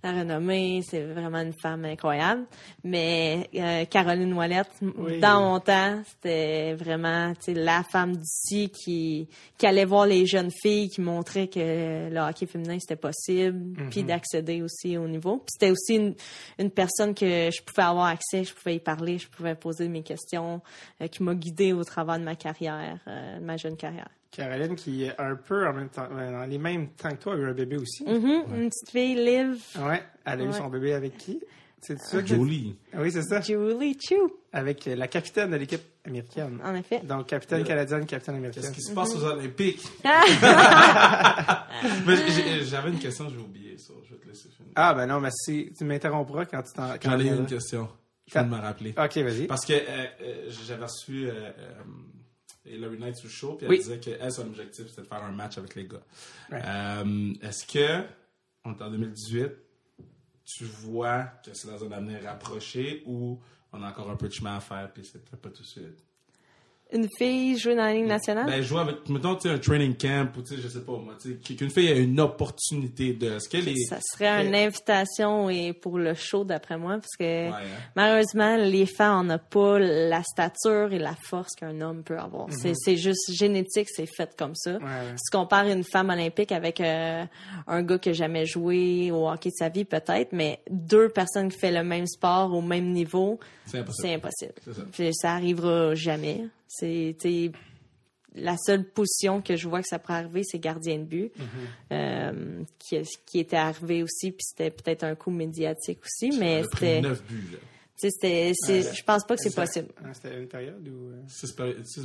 la 0.05 0.13
renommée, 0.21 0.83
c'est 0.89 1.03
vraiment 1.03 1.39
une 1.41 1.53
femme 1.53 1.85
incroyable. 1.85 2.45
Mais 2.85 3.49
euh, 3.55 3.85
Caroline 3.87 4.33
Ouellette, 4.35 4.71
Oui. 4.99 5.19
dans 5.19 5.41
mon 5.43 5.61
temps, 5.61 6.03
c'était 6.07 6.75
vraiment 6.75 7.33
la 7.49 7.83
femme 7.83 8.17
d'ici 8.17 8.69
qui, 8.71 9.29
qui 9.59 9.67
allait 9.67 9.85
voir 9.85 10.07
les 10.07 10.27
jeunes 10.27 10.51
filles, 10.63 10.89
qui 10.91 11.01
montrait 11.01 11.49
que 11.49 12.11
le 12.11 12.19
hockey 12.21 12.47
féminin 12.47 12.77
c'était 12.79 12.97
possible, 13.01 13.75
puis 13.91 14.03
d'accéder 14.05 14.63
aussi 14.63 14.97
au 14.99 15.09
niveau. 15.09 15.39
Puis 15.39 15.47
c'était 15.59 15.71
aussi 15.73 15.97
une, 15.97 16.15
une 16.59 16.71
personne 16.71 17.15
que 17.15 17.51
je 17.51 17.63
pouvais 17.63 17.87
avoir 17.87 18.07
accès, 18.07 18.45
je 18.45 18.55
pouvais 18.55 18.77
y 18.77 18.81
parler, 18.81 19.19
je 19.19 19.29
pouvais 19.29 19.55
poser 19.55 19.89
mes 19.89 20.03
questions, 20.03 20.61
euh, 21.01 21.09
qui 21.09 21.23
m'a 21.23 21.35
guidée 21.35 21.73
au 21.73 21.83
travers 21.83 22.19
de 22.19 22.25
ma 22.25 22.35
carrière, 22.37 22.99
euh, 23.09 23.39
de 23.39 23.45
ma 23.45 23.57
jeune 23.57 23.77
carrière. 23.77 24.09
Caroline, 24.35 24.75
qui 24.75 25.05
est 25.05 25.21
un 25.21 25.37
peu 25.37 25.67
en 25.67 25.73
même 25.73 25.89
temps, 25.89 26.09
euh, 26.13 26.33
dans 26.33 26.45
les 26.49 26.59
mêmes 26.59 26.89
temps 26.89 27.11
que 27.11 27.17
toi, 27.23 27.35
a 27.35 27.37
eu 27.37 27.45
un 27.47 27.53
bébé 27.55 27.77
aussi. 27.77 28.05
Mhm, 28.05 28.45
Une 28.57 28.69
petite 28.71 28.91
fille, 28.91 29.15
Liv, 29.17 29.63
Ouais. 29.81 30.03
Elle 30.25 30.41
a 30.41 30.45
eu 30.45 30.53
son 30.53 30.69
bébé 30.69 30.93
avec 30.95 31.17
qui? 31.19 31.41
C'est 31.81 31.99
ça. 32.01 32.17
Ah 32.19 32.99
Oui, 33.03 33.13
c'est 33.13 33.23
ça. 33.23 33.43
Julie 33.43 33.99
Chu, 34.01 34.15
Avec 34.55 34.87
la 34.87 35.07
capitaine 35.07 35.51
de 35.51 35.57
l'équipe 35.57 35.83
américaine. 36.07 36.59
en 36.65 36.75
effet. 36.75 37.01
Donc, 37.05 37.27
capitaine 37.27 37.63
canadienne, 37.63 38.07
capitaine 38.07 38.37
américaine. 38.37 38.63
Qu'est-ce 38.63 38.75
qui 38.75 38.81
se 38.83 38.93
passe 38.95 39.15
aux 39.15 39.23
Olympiques? 39.25 39.87
Mais 42.07 42.17
j'ai- 42.29 42.65
J'avais 42.65 42.91
une 42.91 42.99
question, 42.99 43.29
j'ai 43.29 43.37
oublié 43.39 43.77
ça. 43.79 43.93
Je 44.09 44.15
vais 44.15 44.21
te 44.21 44.27
laisser 44.29 44.49
finir. 44.49 44.73
Ah, 44.77 44.95
ben 44.95 45.07
non, 45.07 45.21
mais 45.21 45.31
si, 45.31 45.73
tu 45.77 45.85
m'interrompras 45.85 46.47
quand 46.47 46.63
tu 46.63 46.73
t'en. 46.73 46.89
quand 47.01 47.11
J'en 47.11 47.21
ai 47.21 47.29
une 47.29 47.47
question. 47.47 47.89
Je 48.27 48.33
viens 48.33 48.45
de 48.45 48.51
me 48.51 48.57
rappeler. 48.61 48.95
Ok, 48.97 49.19
vas-y. 49.19 49.47
Parce 49.47 49.67
que 49.67 49.75
euh, 49.75 50.07
euh, 50.23 50.51
j'avais 50.67 50.85
reçu 50.85 51.29
euh, 51.29 51.51
euh, 52.67 52.71
Hilary 52.71 52.99
Knight 52.99 53.17
sur 53.17 53.27
le 53.27 53.33
show, 53.33 53.55
puis 53.55 53.67
elle 53.67 53.71
Oui. 53.73 53.79
disait 53.79 54.01
que 54.01 54.11
elle, 54.19 54.33
son 54.33 54.43
objectif, 54.47 54.89
c'était 54.89 55.03
de 55.03 55.07
faire 55.07 55.23
un 55.23 55.33
match 55.33 55.59
avec 55.59 55.75
les 55.75 55.87
gars. 55.87 56.03
Euh, 56.53 57.35
Est-ce 57.43 57.67
que, 57.67 58.05
on 58.65 58.73
est 58.77 58.83
en 58.83 58.91
2018, 58.91 59.51
tu 60.45 60.65
vois 60.65 61.25
que 61.45 61.55
c'est 61.55 61.69
dans 61.69 61.85
un 61.85 61.93
avenir 61.93 62.23
rapproché 62.23 63.03
ou 63.07 63.41
on 63.73 63.83
a 63.83 63.89
encore 63.91 64.11
un 64.11 64.17
peu 64.17 64.29
de 64.29 64.33
chemin 64.33 64.57
à 64.57 64.61
faire, 64.61 64.93
puis 64.93 65.05
c'est 65.05 65.19
peut-être 65.25 65.41
pas 65.43 65.51
tout 65.51 65.63
de 65.63 65.67
suite? 65.67 66.05
Une 66.95 67.09
fille 67.19 67.59
jouer 67.59 67.75
dans 67.75 67.83
la 67.85 67.93
Ligue 67.93 68.07
nationale? 68.07 68.47
Ben, 68.47 68.63
jouer 68.63 68.81
avec, 68.81 69.09
mettons, 69.09 69.35
tu 69.35 69.49
sais, 69.49 69.51
un 69.55 69.59
training 69.59 69.97
camp, 69.97 70.29
ou 70.39 70.43
tu 70.43 70.55
sais, 70.55 70.63
je 70.63 70.69
sais 70.69 70.81
pas, 70.81 70.93
moi, 70.93 71.15
tu 71.21 71.39
sais, 71.45 71.55
qu'une 71.57 71.69
fille 71.71 71.89
ait 71.89 72.03
une 72.03 72.21
opportunité 72.21 73.13
de. 73.15 73.33
Est-ce 73.33 73.49
qu'elle 73.49 73.69
est. 73.69 73.75
Ça 73.89 73.99
serait 74.01 74.47
une 74.47 74.55
invitation 74.55 75.51
et 75.51 75.73
pour 75.73 75.99
le 75.99 76.15
show, 76.15 76.45
d'après 76.45 76.79
moi, 76.79 76.95
parce 76.95 77.17
que 77.19 77.25
Ouais, 77.25 77.49
hein. 77.49 77.61
malheureusement, 77.97 78.57
les 78.57 78.87
femmes, 78.87 79.21
on 79.21 79.25
n'a 79.25 79.39
pas 79.39 79.79
la 79.81 80.23
stature 80.23 80.93
et 80.93 80.99
la 80.99 81.15
force 81.15 81.55
qu'un 81.57 81.81
homme 81.81 82.03
peut 82.05 82.19
avoir. 82.19 82.47
C'est- 82.53 82.75
C'est 82.77 82.97
juste 82.97 83.33
génétique, 83.33 83.89
c'est 83.91 84.07
fait 84.07 84.31
comme 84.37 84.55
ça. 84.55 84.79
Mhm. 84.79 84.85
Ouais. 84.85 84.91
Si 85.17 85.31
tu 85.31 85.37
compares 85.37 85.67
une 85.67 85.85
femme 85.85 86.11
olympique 86.11 86.53
avec 86.53 86.81
euh, 86.81 87.25
un 87.67 87.83
gars 87.83 87.99
qui 87.99 88.11
n'a 88.11 88.15
jamais 88.15 88.47
joué 88.47 89.11
au 89.11 89.29
hockey 89.29 89.49
de 89.51 89.55
sa 89.57 89.69
vie, 89.69 89.85
peut-être, 89.85 90.33
mais 90.33 90.61
deux 90.71 91.09
personnes 91.09 91.49
qui 91.51 91.59
font 91.59 91.73
le 91.73 91.83
même 91.83 92.07
sport 92.07 92.53
au 92.55 92.61
même 92.63 92.93
niveau, 92.93 93.41
C'est 93.67 93.79
impossible. 93.79 93.97
c'est 94.01 94.15
impossible. 94.15 94.93
Ça. 94.93 95.11
Ça 95.13 95.33
arrivera 95.33 95.95
jamais. 95.95 96.45
C'est 96.79 97.15
la 98.37 98.57
seule 98.57 98.85
position 98.85 99.41
que 99.41 99.55
je 99.57 99.69
vois 99.69 99.81
que 99.81 99.87
ça 99.89 99.99
pourrait 100.01 100.19
arriver, 100.19 100.43
c'est 100.45 100.59
gardien 100.59 100.99
de 100.99 101.05
but, 101.05 101.33
euh, 101.93 102.63
qui, 102.79 103.01
qui 103.27 103.39
était 103.39 103.57
arrivé 103.57 104.03
aussi, 104.03 104.33
puis 104.33 104.43
c'était 104.45 104.71
peut-être 104.71 105.05
un 105.05 105.15
coup 105.15 105.31
médiatique 105.31 106.01
aussi, 106.05 106.37
mais 106.39 106.63
c'était, 106.73 107.01
9 107.01 107.23
buts, 107.25 107.49
là. 107.53 107.59
c'était, 107.97 108.53
je 108.53 109.05
pense 109.05 109.25
pas 109.25 109.37
que 109.37 109.43
c'est 109.43 109.55
possible. 109.55 109.89
C'était 110.13 110.37
une 110.41 110.49
période 110.49 110.89
où. 110.89 111.11
euh, 111.11 111.23
6 111.29 111.55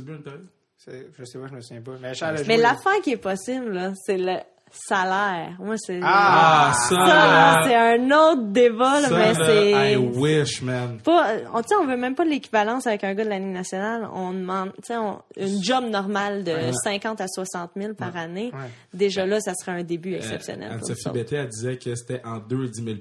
buts 0.02 0.12
une 0.12 0.22
période? 0.22 0.46
c'est- 0.76 1.08
je 1.18 1.24
sais 1.24 1.38
pas, 1.38 1.46
je 1.48 1.54
me 1.54 1.60
souviens 1.60 1.82
pas. 1.82 1.98
Mais 2.00 2.12
Mais 2.46 2.56
l'affaire 2.56 3.00
qui 3.02 3.10
est 3.10 3.16
possible, 3.16 3.72
là, 3.72 3.92
c'est 4.06 4.16
le 4.16 4.36
salaire. 4.72 5.52
Moi, 5.58 5.76
c'est 5.78 6.00
Ah, 6.02 6.72
ça! 6.74 6.88
ça, 6.88 6.96
là, 6.96 7.62
c'est 7.66 7.74
un 7.74 8.10
autre 8.10 8.42
débat, 8.46 9.00
là, 9.00 9.08
Ça, 9.08 9.16
mais 9.16 9.34
c'est 9.34 9.92
I 9.92 9.96
wish, 9.96 10.62
man. 10.62 10.98
pas, 11.04 11.32
on, 11.52 11.60
on 11.80 11.86
veut 11.86 11.96
même 11.96 12.14
pas 12.14 12.24
de 12.24 12.30
l'équivalence 12.30 12.86
avec 12.86 13.04
un 13.04 13.14
gars 13.14 13.24
de 13.24 13.28
la 13.30 13.38
Ligue 13.38 13.48
nationale. 13.48 14.08
On 14.14 14.32
demande, 14.32 14.72
tu 14.84 14.92
sais, 14.94 14.94
une 15.36 15.62
job 15.62 15.84
normale 15.84 16.44
de 16.44 16.54
50 16.84 17.20
à 17.20 17.26
60 17.28 17.70
000 17.76 17.94
par 17.94 18.16
année. 18.16 18.50
Ouais. 18.52 18.70
Déjà 18.94 19.26
là, 19.26 19.40
ça 19.40 19.54
serait 19.54 19.72
un 19.72 19.82
début 19.82 20.14
exceptionnel. 20.14 20.70
Euh, 20.70 20.74
Anne-Sophie. 20.74 21.10
Bettet, 21.12 21.36
elle 21.36 21.48
disait 21.48 21.76
que 21.76 21.94
c'était 21.94 22.22
en 22.24 22.38
2 22.38 22.68
10 22.68 22.84
000 22.84 22.96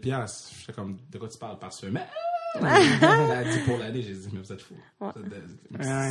J'étais 0.60 0.74
comme, 0.74 0.98
de 1.12 1.18
quoi 1.18 1.28
tu 1.30 1.38
parles 1.38 1.60
par 1.60 1.74
semaine? 1.74 2.04
Elle 2.56 2.66
a 2.66 3.44
dit 3.44 3.60
pour 3.66 3.78
l'année, 3.78 4.02
j'ai 4.02 4.14
dit, 4.14 4.28
mais 4.34 4.40
vous 4.40 4.52
êtes. 4.52 4.66
Ouais. 5.00 5.10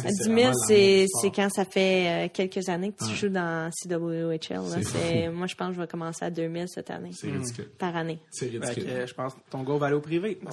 C'est- 0.02 0.08
10 0.08 0.16
c'est 0.16 0.24
000, 0.24 0.34
vraiment 0.36 0.52
c'est 0.66 1.06
quand 1.34 1.48
ça 1.50 1.64
fait 1.64 2.26
euh, 2.26 2.28
quelques 2.32 2.68
années 2.68 2.92
que 2.92 2.98
tu 3.04 3.10
Ouais. 3.10 3.16
joues 3.16 3.28
dans 3.28 3.70
CWHL. 3.72 4.84
C'est 4.84 5.28
Moi, 5.30 5.46
je 5.48 5.54
pense 5.56 5.68
que 5.70 5.74
je 5.74 5.80
vais 5.80 5.86
commencer 5.88 6.24
à 6.24 6.30
2000 6.30 6.68
cette 6.68 6.90
année, 6.90 7.10
C'est 7.12 7.30
ridicule. 7.30 7.68
par 7.78 7.96
année. 7.96 8.20
C'est 8.30 8.46
que, 8.48 8.58
ridicule. 8.58 8.84
euh, 8.88 9.06
je 9.06 9.14
pense 9.14 9.34
que 9.34 9.40
ton 9.50 9.62
go 9.64 9.78
va 9.78 9.86
aller 9.86 9.96
au 9.96 10.00
privé. 10.00 10.38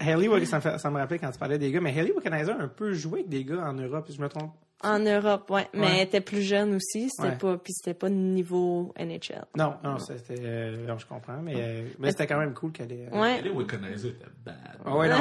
Haley, 0.00 0.46
ça 0.46 0.90
me, 0.90 0.98
rappelait 0.98 1.18
quand 1.18 1.30
tu 1.30 1.38
parlais 1.38 1.58
des 1.58 1.70
gars, 1.70 1.80
mais 1.80 1.98
Haley 1.98 2.12
Wickenheiser 2.14 2.52
a 2.52 2.60
un 2.62 2.68
peu 2.68 2.92
joué 2.92 3.20
avec 3.20 3.28
des 3.30 3.44
gars 3.44 3.64
en 3.68 3.74
Europe, 3.74 4.06
si 4.08 4.16
je 4.16 4.20
me 4.22 4.28
trompe. 4.28 4.52
En 4.84 5.00
Europe, 5.00 5.50
ouais. 5.50 5.66
Mais 5.74 5.80
Ouais. 5.80 5.92
elle 5.96 6.02
était 6.06 6.20
plus 6.20 6.42
jeune 6.42 6.74
aussi. 6.76 7.10
C'était 7.10 7.30
Ouais. 7.30 7.36
pas, 7.38 7.58
puis 7.58 7.72
c'était 7.72 7.94
pas 7.98 8.08
niveau 8.08 8.92
NHL. 8.96 9.44
Non, 9.56 9.74
non, 9.82 9.98
c'était. 9.98 10.36
euh, 10.38 10.86
non, 10.86 10.96
je 10.98 11.06
comprends, 11.06 11.40
mais, 11.42 11.54
euh, 11.56 11.88
mais 11.98 12.10
c'était 12.12 12.28
quand 12.28 12.38
même 12.38 12.54
cool 12.54 12.70
qu'elle 12.70 12.92
ait. 12.92 13.08
euh, 13.12 13.20
Ouais. 13.20 13.36
Elle 13.40 13.48
est 13.48 13.50
Wickenheiser 13.50 14.10
était 14.10 14.26
bad. 14.44 14.54
Ah 14.84 14.96
ouais, 14.96 15.08
non, 15.08 15.18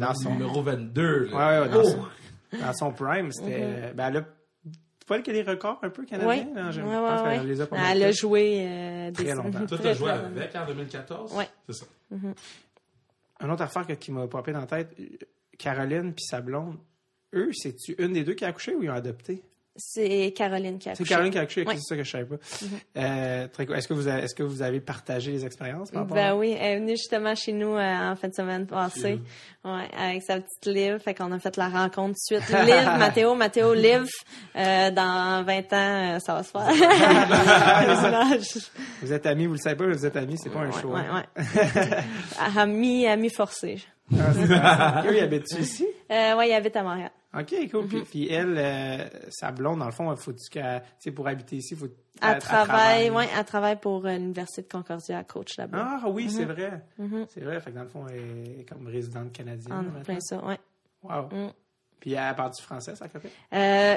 dans 0.00 0.14
son. 0.14 0.32
Numéro 0.32 0.62
22. 0.62 1.26
Ouais, 1.26 1.30
Là. 1.32 1.62
ouais, 1.62 1.68
dans, 1.68 1.80
Oh! 1.80 1.84
son, 1.84 2.58
dans 2.58 2.72
son 2.72 2.90
prime, 2.92 3.30
c'était. 3.30 3.60
euh, 3.62 3.92
Ben, 3.94 4.08
elle 4.08 4.16
a. 4.16 4.24
Pas 5.06 5.16
elle 5.16 5.22
qui 5.22 5.30
a 5.30 5.32
des 5.32 5.42
records 5.42 5.78
un 5.82 5.88
peu 5.90 6.04
canadiens? 6.04 6.28
Ouais. 6.28 6.54
là, 6.54 6.70
je 6.70 6.82
Ouais, 6.82 6.86
pense 6.94 7.22
ouais, 7.22 7.36
qu'elle 7.38 7.46
les 7.46 7.60
a 7.62 7.66
pas 7.66 7.76
Elle 7.92 8.02
a 8.02 8.10
joué 8.12 8.66
euh, 8.68 9.10
Très 9.12 9.24
des 9.24 9.32
longtemps. 9.34 9.64
Toi, 9.64 9.78
très, 9.78 9.82
t'as 9.84 9.94
joué 9.94 10.10
avec 10.10 10.54
en 10.56 10.66
2014? 10.66 11.34
Ouais. 11.34 11.48
C'est 11.66 11.72
ça. 11.76 11.86
Une 13.40 13.50
autre 13.50 13.62
affaire 13.62 13.86
que- 13.86 13.92
qui 13.94 14.10
m'a 14.12 14.26
popé 14.26 14.52
dans 14.52 14.60
la 14.60 14.66
tête, 14.66 14.94
Caroline 15.56 16.12
puis 16.12 16.24
sa 16.24 16.40
blonde, 16.42 16.76
eux, 17.34 17.50
c'est-tu 17.52 17.94
une 17.98 18.12
des 18.12 18.24
deux 18.24 18.34
qui 18.34 18.44
a 18.44 18.48
accouché 18.48 18.74
ou 18.74 18.82
ils 18.82 18.90
ont 18.90 18.94
adopté? 18.94 19.42
C'est 19.80 20.32
Caroline 20.36 20.76
qui 20.80 20.88
a 20.88 20.96
C'est 20.96 21.02
accouché. 21.02 21.08
Caroline 21.14 21.30
qui 21.32 21.38
a 21.38 21.42
accouché, 21.42 21.64
c'est 21.70 21.78
ça 21.78 21.94
que 21.96 22.02
je 22.02 22.10
savais 22.10 22.24
pas. 22.24 22.34
Euh, 22.96 23.46
très 23.46 23.64
cool. 23.64 23.76
Est-ce 23.76 23.86
que, 23.86 23.94
vous 23.94 24.08
avez, 24.08 24.22
est-ce 24.24 24.34
que 24.34 24.42
vous 24.42 24.60
avez 24.60 24.80
partagé 24.80 25.30
les 25.30 25.44
expériences 25.46 25.92
par 25.92 26.02
rapport 26.02 26.16
Ben 26.16 26.30
à- 26.30 26.36
oui, 26.36 26.56
elle 26.58 26.78
est 26.78 26.80
venue 26.80 26.96
justement 26.96 27.32
chez 27.36 27.52
nous 27.52 27.76
euh, 27.76 28.10
en 28.10 28.16
fin 28.16 28.26
de 28.26 28.34
semaine 28.34 28.66
passée. 28.66 29.20
Ouais, 29.64 29.86
avec 29.96 30.24
sa 30.24 30.40
petite 30.40 30.66
Liv. 30.66 30.98
Fait 30.98 31.14
qu'on 31.14 31.30
a 31.30 31.38
fait 31.38 31.56
la 31.56 31.68
rencontre 31.68 32.14
de 32.14 32.18
suite. 32.40 32.48
Liv, 32.48 32.86
Mathéo, 32.98 33.36
Mathéo, 33.36 33.72
Liv. 33.72 34.04
Euh, 34.56 34.90
dans 34.90 35.44
20 35.46 35.72
ans, 35.72 36.16
euh, 36.16 36.18
ça 36.18 36.34
va 36.34 36.42
se 36.42 36.50
faire. 36.50 36.66
Vous 39.02 39.12
êtes 39.12 39.26
amis, 39.26 39.46
vous 39.46 39.52
le 39.52 39.58
savez 39.60 39.76
pas, 39.76 39.86
mais 39.86 39.94
vous 39.94 40.06
êtes 40.06 40.16
amis, 40.16 40.36
c'est 40.38 40.50
pas 40.50 40.58
un 40.60 40.72
show. 40.72 40.88
ouais, 40.92 41.02
hein. 41.08 41.24
ouais. 41.36 41.44
Ami, 42.56 43.06
ami 43.06 43.30
forcé. 43.30 43.78
Ah, 44.16 45.04
ils 45.10 45.20
habitent 45.20 45.52
ici? 45.58 45.86
Euh, 46.10 46.36
ouais, 46.36 46.48
il 46.48 46.54
habite 46.54 46.76
à 46.76 46.82
Montréal. 46.82 47.10
OK, 47.34 47.54
cool. 47.70 47.84
Mm-hmm. 47.84 47.88
Puis, 47.88 48.02
puis 48.04 48.32
elle, 48.32 48.54
euh, 48.56 49.08
sa 49.30 49.50
blonde, 49.50 49.80
dans 49.80 49.86
le 49.86 49.92
fond, 49.92 50.14
faut 50.16 50.32
sais, 50.32 51.10
pour 51.14 51.28
habiter 51.28 51.56
ici, 51.56 51.76
faut 51.76 51.88
Elle 52.22 52.38
travaille, 52.38 53.10
ouais, 53.10 53.28
elle 53.36 53.44
travaille 53.44 53.78
pour 53.78 54.06
euh, 54.06 54.14
l'Université 54.14 54.62
de 54.62 54.68
Concordia, 54.68 55.22
coach 55.24 55.58
là-bas. 55.58 56.00
Ah 56.02 56.08
oui, 56.08 56.30
c'est 56.30 56.46
vrai. 56.46 56.82
Mhm. 56.98 57.26
C'est 57.28 57.40
vrai. 57.40 57.60
Fait 57.60 57.70
que 57.70 57.76
dans 57.76 57.82
le 57.82 57.88
fond, 57.88 58.06
elle 58.08 58.60
est 58.60 58.64
comme 58.64 58.86
résidente 58.86 59.32
canadienne. 59.32 59.92
En 59.98 60.02
plein 60.02 60.20
ça, 60.20 60.42
ouais. 60.44 60.58
Wow. 61.02 61.24
Mm. 61.24 61.52
Puis 62.00 62.12
elle 62.14 62.34
parle 62.34 62.52
du 62.52 62.62
français, 62.62 62.94
sa 62.96 63.08
copine? 63.08 63.30
Euh, 63.52 63.96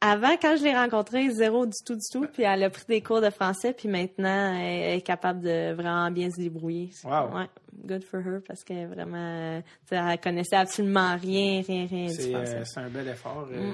avant, 0.00 0.36
quand 0.40 0.56
je 0.56 0.64
l'ai 0.64 0.74
rencontrée, 0.74 1.28
zéro 1.30 1.66
du 1.66 1.72
tout, 1.84 1.94
du 1.94 2.06
tout. 2.12 2.26
Puis 2.32 2.42
elle 2.44 2.62
a 2.64 2.70
pris 2.70 2.84
des 2.88 3.00
cours 3.00 3.20
de 3.20 3.30
français, 3.30 3.72
puis 3.72 3.88
maintenant, 3.88 4.54
elle 4.54 4.98
est 4.98 5.00
capable 5.02 5.40
de 5.40 5.72
vraiment 5.74 6.10
bien 6.10 6.30
se 6.30 6.36
débrouiller. 6.40 6.90
Wow. 7.04 7.34
Ouais, 7.36 7.46
good 7.86 8.04
for 8.04 8.20
her, 8.20 8.40
parce 8.46 8.62
qu'elle 8.64 8.78
est 8.78 8.86
vraiment... 8.86 9.16
euh, 9.18 9.60
tu 9.88 9.96
sais, 9.96 10.02
elle 10.02 10.20
connaissait 10.20 10.56
absolument 10.56 11.16
rien, 11.16 11.62
rien, 11.66 11.86
rien 11.86 12.06
du 12.06 12.12
C'est, 12.14 12.30
français. 12.32 12.54
euh, 12.56 12.64
c'est 12.64 12.80
un 12.80 12.88
bel 12.88 13.08
effort. 13.08 13.46
euh, 13.52 13.72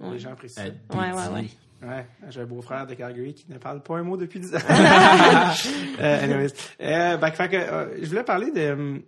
Mm. 0.00 0.12
Les 0.12 0.18
gens 0.20 0.30
apprécient. 0.30 0.62
Ouais, 0.94 1.10
ouais, 1.12 1.28
ouais. 1.34 1.46
Ouais, 1.82 2.06
j'ai 2.28 2.40
un 2.42 2.44
beau-frère 2.44 2.86
de 2.86 2.94
Calgary 2.94 3.34
qui 3.34 3.46
ne 3.50 3.58
parle 3.58 3.82
pas 3.82 3.96
un 3.96 4.04
mot 4.04 4.16
depuis 4.16 4.38
10 4.38 4.54
ans. 4.54 4.58
euh, 6.00 6.22
anyways. 6.24 6.52
Euh, 6.80 7.16
ben, 7.16 7.30
fait 7.32 7.48
que, 7.48 7.56
euh, 7.56 7.96
je 8.00 8.06
voulais 8.08 8.22
parler 8.22 8.52
de... 8.52 9.02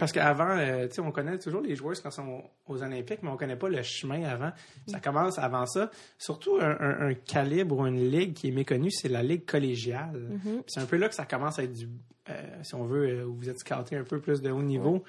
Parce 0.00 0.10
qu'avant, 0.12 0.56
euh, 0.58 0.88
tu 0.88 0.94
sais, 0.94 1.00
on 1.02 1.12
connaît 1.12 1.38
toujours 1.38 1.60
les 1.60 1.76
joueurs 1.76 1.94
quand 2.02 2.08
ils 2.08 2.12
sont 2.12 2.42
aux 2.66 2.82
Olympiques, 2.82 3.20
mais 3.22 3.28
on 3.28 3.36
connaît 3.36 3.54
pas 3.56 3.68
le 3.68 3.82
chemin 3.82 4.24
avant. 4.24 4.50
Ça 4.88 4.98
commence 4.98 5.38
avant 5.38 5.66
ça. 5.66 5.90
Surtout 6.18 6.56
un, 6.60 6.76
un- 6.80 7.08
un 7.10 7.14
calibre 7.14 7.78
ou 7.78 7.86
une 7.86 8.10
ligue 8.10 8.32
qui 8.32 8.48
est 8.48 8.52
méconnue, 8.52 8.90
c'est 8.90 9.08
la 9.10 9.22
ligue 9.22 9.44
collégiale. 9.46 10.26
Puis 10.42 10.62
C'est 10.66 10.80
un 10.80 10.86
peu 10.86 10.96
là 10.96 11.08
que 11.08 11.14
ça 11.14 11.26
commence 11.26 11.58
à 11.58 11.64
être 11.64 11.74
du... 11.74 11.86
euh, 12.30 12.32
si 12.62 12.74
on 12.74 12.84
veut, 12.84 13.08
euh, 13.20 13.24
où 13.26 13.34
vous 13.36 13.48
êtes 13.50 13.58
scouté 13.58 13.94
un 13.96 14.04
peu 14.04 14.20
plus 14.20 14.40
de 14.42 14.50
haut 14.50 14.62
niveau. 14.62 15.04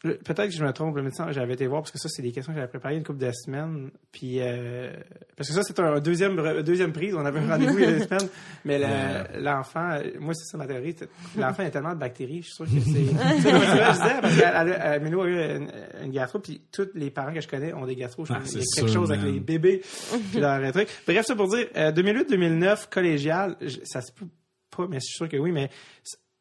Peut-être 0.00 0.44
que 0.46 0.50
je 0.52 0.64
me 0.64 0.72
trompe, 0.72 0.94
le 0.96 1.02
médecin, 1.02 1.32
j'avais 1.32 1.54
été 1.54 1.66
voir 1.66 1.82
parce 1.82 1.90
que 1.90 1.98
ça, 1.98 2.08
c'est 2.08 2.22
des 2.22 2.30
questions 2.30 2.52
que 2.52 2.58
j'avais 2.60 2.68
préparées 2.70 2.96
une 2.96 3.02
couple 3.02 3.18
de 3.18 3.32
semaines. 3.32 3.90
Puis, 4.12 4.36
euh, 4.40 4.92
parce 5.36 5.48
que 5.48 5.54
ça, 5.56 5.62
c'est 5.64 5.80
un 5.80 5.98
deuxième, 5.98 6.36
deuxième 6.62 6.92
prise. 6.92 7.16
On 7.16 7.26
avait 7.26 7.40
un 7.40 7.48
rendez-vous 7.48 7.78
il 7.80 7.84
y 7.84 7.88
a 7.88 7.92
deux 7.98 8.04
semaines. 8.06 8.28
Mais 8.64 8.78
le- 8.78 9.42
l'enfant, 9.42 9.90
euh, 9.94 10.02
moi, 10.20 10.34
c'est 10.34 10.44
ça 10.52 10.56
ma 10.56 10.68
théorie. 10.68 10.94
L'enfant 11.36 11.64
a 11.64 11.70
tellement 11.70 11.94
de 11.94 11.98
bactéries, 11.98 12.42
je 12.42 12.46
suis 12.46 12.54
sûr 12.54 12.64
que 12.66 12.70
c'est. 12.70 12.80
c'est 13.42 13.50
vrai, 13.50 13.66
je 13.66 13.92
disais, 13.92 14.20
parce 14.22 14.36
qu'elle 14.38 15.02
Mélou 15.02 15.20
a 15.22 15.26
eu 15.26 15.56
une, 15.56 15.68
une 16.04 16.12
gastro, 16.12 16.38
puis 16.38 16.62
tous 16.70 16.88
les 16.94 17.10
parents 17.10 17.34
que 17.34 17.40
je 17.40 17.48
connais 17.48 17.72
ont 17.72 17.84
des 17.84 17.96
gastro. 17.96 18.24
Je 18.24 18.32
Ah, 18.34 18.38
pense 18.38 18.50
qu'il 18.50 18.58
y 18.58 18.60
a 18.60 18.64
c'est 18.66 18.80
quelque 18.82 18.90
sûr, 18.92 19.00
chose 19.00 19.10
avec 19.10 19.24
les 19.24 19.40
bébés, 19.40 19.82
puis 20.30 20.38
leur 20.40 20.70
truc. 20.72 20.88
Bref, 21.08 21.26
ça 21.26 21.34
pour 21.34 21.48
dire, 21.48 21.66
euh, 21.76 21.90
2008-2009, 21.90 22.88
collégial, 22.88 23.56
je- 23.60 23.80
ça 23.82 24.00
se 24.00 24.12
peut 24.12 24.26
pas, 24.76 24.86
mais 24.88 24.98
je 25.00 25.06
suis 25.06 25.16
sûr 25.16 25.28
que 25.28 25.36
oui, 25.38 25.50
mais 25.50 25.70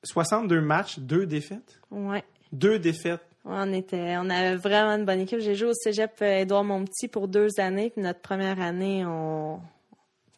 62 0.03 0.61
matchs, 0.61 0.99
deux 0.99 1.25
défaites? 1.25 1.79
Ouais. 1.89 2.23
Deux 2.51 2.77
défaites. 2.77 3.21
On 3.49 3.71
était, 3.73 4.15
on 4.17 4.29
avait 4.29 4.55
vraiment 4.55 4.91
une 4.91 5.05
bonne 5.05 5.21
équipe. 5.21 5.39
J'ai 5.39 5.55
joué 5.55 5.69
au 5.69 5.73
Cégep 5.73 6.11
euh, 6.21 6.41
Édouard 6.41 6.65
Montpetit 6.65 7.07
pour 7.07 7.27
deux 7.27 7.47
années. 7.59 7.89
Puis 7.89 8.01
notre 8.01 8.19
première 8.19 8.59
année, 8.59 9.05
on, 9.05 9.59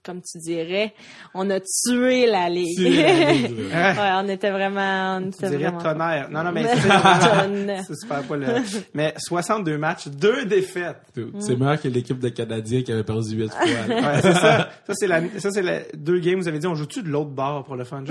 comme 0.04 0.22
tu 0.22 0.38
dirais, 0.40 0.94
on 1.34 1.50
a 1.50 1.60
tué 1.60 2.26
la 2.28 2.50
ligue. 2.50 2.78
Tué 2.78 3.04
la 3.04 3.32
ligue, 3.34 3.52
ouais. 3.60 3.74
ouais, 3.74 4.12
on 4.24 4.28
était 4.30 4.50
vraiment, 4.52 5.18
on 5.18 5.30
Tu 5.30 5.38
était 5.46 5.50
dirais 5.58 5.72
vraiment. 5.72 5.82
tonnerre. 5.82 6.30
Non, 6.32 6.44
non, 6.44 6.52
mais 6.52 6.66
c'est 7.88 7.96
super 7.96 8.24
pas 8.24 8.38
le. 8.38 8.48
Mais 8.94 9.14
62 9.18 9.78
matchs, 9.78 10.08
deux 10.08 10.46
défaites. 10.46 11.02
C'est 11.40 11.56
meilleur 11.58 11.82
que 11.82 11.88
l'équipe 11.88 12.20
de 12.20 12.30
Canadiens 12.30 12.82
qui 12.82 12.92
avait 12.92 13.04
perdu 13.04 13.36
8 13.36 13.52
fois. 13.52 13.66
là. 13.66 13.96
Ouais, 14.14 14.22
c'est 14.22 14.34
ça. 14.34 14.70
Ça, 14.88 14.94
c'est 14.94 15.08
la, 15.08 15.22
ça, 15.40 15.52
c'est 15.52 15.62
la, 15.62 15.80
deux 15.94 16.20
games, 16.20 16.40
vous 16.40 16.48
avez 16.48 16.60
dit, 16.60 16.68
on 16.68 16.76
joue-tu 16.76 17.04
de 17.04 17.10
l'autre 17.10 17.32
bord 17.32 17.64
pour 17.66 17.76
le 17.76 17.84
fun? 17.84 18.04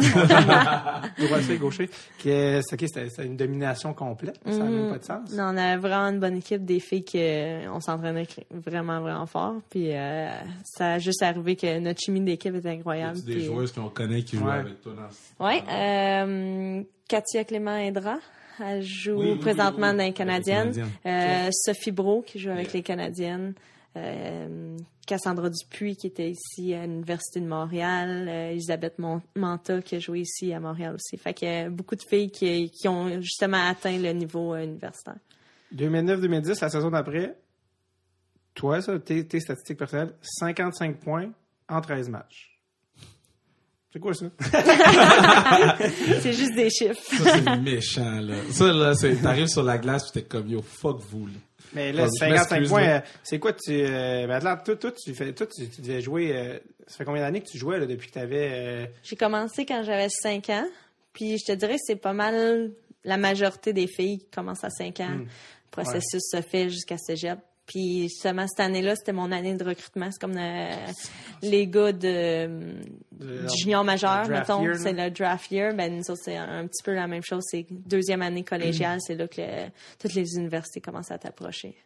Droitier, 1.18 1.57
gaucher. 1.59 1.89
Que, 2.22 2.61
c'est, 2.62 2.74
ok, 2.74 2.80
c'était, 2.86 3.09
c'était 3.09 3.26
une 3.26 3.36
domination 3.36 3.95
complète. 3.95 4.39
Ça 4.47 4.59
n'a 4.59 4.64
même 4.64 4.91
pas 4.91 4.99
de 4.99 5.05
sens. 5.05 5.32
Non, 5.32 5.45
on 5.53 5.57
avait 5.57 5.76
vraiment 5.80 6.09
une 6.11 6.20
bonne 6.20 6.36
équipe, 6.36 6.64
des 6.64 6.80
filles 6.80 7.05
que 7.05 7.68
on 7.68 7.80
s'entraînait 7.80 8.26
vraiment, 8.51 9.01
vraiment 9.01 9.26
fort. 9.26 9.55
Puis 9.70 9.95
euh, 9.95 10.28
ça 10.64 10.95
a 10.95 10.99
juste 10.99 11.22
arrivé 11.22 11.57
que 11.57 11.77
notre 11.80 12.00
chimie 12.00 12.20
d'équipe 12.20 12.54
était 12.54 12.70
incroyable. 12.70 13.16
C'est 13.18 13.26
des 13.26 13.34
puis- 13.34 13.44
joueuses 13.44 13.72
qu'on 13.72 13.88
connaît 13.88 14.22
qui 14.22 14.36
jouent 14.36 14.46
Ouais. 14.46 14.52
avec 14.52 14.80
toi 14.80 14.92
dans 14.94 15.10
ce- 15.10 15.42
Ouais, 15.42 15.62
euh, 15.70 16.82
Katia 17.08 17.44
Clément 17.44 17.70
Indra. 17.72 18.18
Elle 18.60 18.82
joue 18.82 19.12
Oui, 19.20 19.30
oui, 19.32 19.38
présentement 19.38 19.86
oui, 19.88 19.92
oui. 19.92 19.98
dans 19.98 20.04
les 20.04 20.12
Canadiennes. 20.12 20.72
Euh, 21.06 21.48
Sophie 21.52 21.92
Bro, 21.92 22.22
qui 22.22 22.38
joue 22.40 22.50
avec 22.50 22.66
Yeah. 22.66 22.74
les 22.74 22.82
Canadiennes. 22.82 23.54
Euh, 23.96 24.76
Cassandra 25.06 25.48
Dupuis, 25.48 25.96
qui 25.96 26.08
était 26.08 26.30
ici 26.30 26.74
à 26.74 26.84
l'Université 26.86 27.40
de 27.40 27.46
Montréal. 27.46 28.26
Euh, 28.28 28.50
Elisabeth 28.50 28.98
Mon- 28.98 29.22
Manta, 29.36 29.80
qui 29.80 29.94
a 29.96 29.98
joué 30.00 30.20
ici 30.20 30.52
à 30.52 30.60
Montréal 30.60 30.94
aussi. 30.96 31.16
Fait 31.16 31.32
qu'il 31.34 31.48
y 31.48 31.50
a 31.52 31.70
beaucoup 31.70 31.94
de 31.96 32.02
filles 32.02 32.30
qui, 32.30 32.70
qui 32.70 32.88
ont 32.88 33.08
justement 33.22 33.68
atteint 33.68 33.96
le 33.96 34.10
niveau 34.12 34.54
euh, 34.54 34.64
universitaire. 34.64 35.16
2009-2010, 35.72 36.60
la 36.60 36.68
saison 36.68 36.90
d'après, 36.90 37.36
toi, 38.54 38.80
ça, 38.82 38.98
tes, 38.98 39.26
tes 39.26 39.40
statistiques 39.40 39.78
personnelles, 39.78 40.14
55 40.20 40.98
points 40.98 41.30
en 41.68 41.80
13 41.80 42.08
matchs. 42.08 42.58
C'est 43.92 44.00
quoi 44.00 44.12
ça? 44.14 44.26
C'est 46.20 46.32
juste 46.34 46.54
des 46.54 46.68
chiffres. 46.70 47.00
Ça, 47.00 47.34
c'est 47.36 47.56
méchant, 47.60 48.20
là. 48.20 48.34
Ça, 48.50 48.72
là, 48.72 48.94
c'est, 48.94 49.16
t'arrives 49.16 49.46
sur 49.46 49.62
la 49.62 49.78
glace 49.78 50.06
pis 50.06 50.12
t'es 50.20 50.22
comme, 50.28 50.46
yo, 50.48 50.60
fuck 50.62 51.00
vous, 51.10 51.26
là. 51.26 51.32
Mais 51.72 51.92
là, 51.92 52.04
Ah, 52.04 52.08
je 52.14 52.18
55 52.18 52.50
m'excuse, 52.56 52.68
points, 52.70 52.88
euh, 52.88 53.00
c'est 53.22 53.38
quoi 53.38 53.52
tu. 53.54 53.72
Euh, 53.72 54.26
ben, 54.26 54.40
toi, 54.64 54.76
toi, 54.76 54.92
tu, 54.92 55.14
fais, 55.14 55.32
toi 55.32 55.46
tu, 55.46 55.68
tu 55.68 55.80
devais 55.82 56.00
jouer. 56.00 56.36
euh, 56.36 56.58
ça 56.86 56.98
fait 56.98 57.04
combien 57.04 57.22
d'années 57.22 57.40
que 57.42 57.48
tu 57.48 57.58
jouais 57.58 57.78
là, 57.78 57.86
depuis 57.86 58.08
que 58.08 58.12
tu 58.12 58.18
avais. 58.18 58.90
J'ai 59.02 59.16
commencé 59.16 59.64
quand 59.66 59.82
j'avais 59.84 60.08
5 60.08 60.48
ans. 60.50 60.66
Puis 61.12 61.38
je 61.38 61.46
te 61.52 61.52
dirais 61.56 61.74
que 61.74 61.82
c'est 61.84 61.96
pas 61.96 62.12
mal 62.14 62.72
la 63.04 63.16
majorité 63.16 63.72
des 63.72 63.86
filles 63.86 64.18
qui 64.18 64.30
commencent 64.30 64.64
à 64.64 64.70
5 64.70 65.00
ans. 65.00 65.16
Le 65.18 65.26
processus 65.70 66.22
se 66.30 66.40
fait 66.42 66.68
jusqu'à 66.70 66.96
cégep. 66.98 67.38
Puis 67.68 68.08
seulement 68.10 68.46
cette 68.48 68.60
année-là, 68.60 68.96
c'était 68.96 69.12
mon 69.12 69.30
année 69.30 69.54
de 69.54 69.62
recrutement. 69.62 70.08
C'est 70.10 70.20
comme 70.20 70.36
euh, 70.38 70.70
les 71.42 71.66
gars 71.68 71.92
de, 71.92 72.46
du 73.12 73.56
junior 73.60 73.84
majeur, 73.84 74.26
mettons. 74.28 74.62
C'est 74.78 74.92
le 74.94 75.10
draft 75.10 75.50
year. 75.52 75.74
Ben, 75.74 76.02
c'est 76.02 76.36
un, 76.36 76.66
petit 76.66 76.82
peu 76.82 76.94
la 76.94 77.06
même 77.06 77.22
chose. 77.22 77.44
C'est 77.46 77.66
deuxième 77.70 78.22
année 78.22 78.42
collégiale. 78.42 78.98
C'est 79.06 79.14
là 79.14 79.28
que 79.28 79.40
le- 79.40 79.68
toutes 79.98 80.14
les 80.14 80.34
universités 80.36 80.80
commencent 80.80 81.10
à 81.10 81.18
t'approcher. 81.18 81.76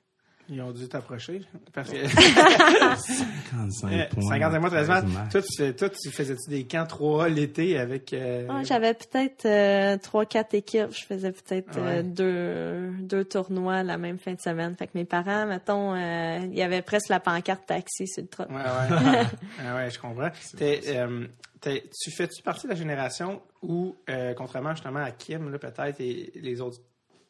Ils 0.48 0.60
ont 0.60 0.72
dû 0.72 0.86
t'approcher. 0.88 1.40
Parce 1.72 1.90
que 1.90 1.96
55 2.06 3.92
Euh, 3.92 4.04
points. 4.10 4.22
55 4.28 4.60
mois, 4.60 4.70
13 4.70 4.88
matchs. 4.88 5.04
Toi, 5.30 5.42
tu, 5.42 5.56
fais- 5.56 5.72
toi, 5.74 5.88
tu 5.88 6.10
faisais-tu 6.10 6.50
des 6.50 6.64
camps 6.64 6.84
3A 6.84 7.28
l'été 7.32 7.78
avec. 7.78 8.12
euh, 8.12 8.46
Ah, 8.50 8.62
J'avais 8.64 8.94
peut-être 8.94 9.46
euh, 9.46 9.96
trois, 9.98 10.26
quatre 10.26 10.54
équipes. 10.54 10.90
Je 10.92 11.04
faisais 11.06 11.32
peut-être 11.32 11.78
euh, 11.78 11.98
Ouais. 11.98 12.02
deux, 12.02 12.90
deux 13.04 13.24
tournois 13.24 13.82
la 13.82 13.98
même 13.98 14.18
fin 14.18 14.34
de 14.34 14.40
semaine. 14.40 14.76
Fait 14.76 14.86
que 14.86 14.92
mes 14.94 15.04
parents, 15.04 15.46
mettons, 15.46 15.94
euh, 15.94 16.38
il 16.44 16.54
y 16.58 16.62
avait 16.62 16.82
presque 16.82 17.08
la 17.08 17.20
pancarte 17.20 17.66
taxi 17.66 18.06
sur 18.06 18.22
le 18.22 18.28
trot. 18.28 18.44
Ouais, 18.50 18.56
ouais. 18.56 19.22
Ah 19.64 19.76
ouais, 19.76 19.90
je 19.90 19.98
comprends. 19.98 20.30
T'es, 20.56 20.80
euh, 20.88 21.26
t'es- 21.60 21.84
tu 22.02 22.10
fais-tu 22.10 22.42
partie 22.42 22.66
de 22.66 22.72
la 22.72 22.76
génération 22.78 23.40
où, 23.62 23.96
euh, 24.10 24.34
contrairement 24.34 24.70
justement 24.74 25.00
à 25.00 25.10
Kim, 25.12 25.50
là, 25.50 25.58
peut-être, 25.58 26.00
et 26.00 26.32
les 26.34 26.60
autres, 26.60 26.78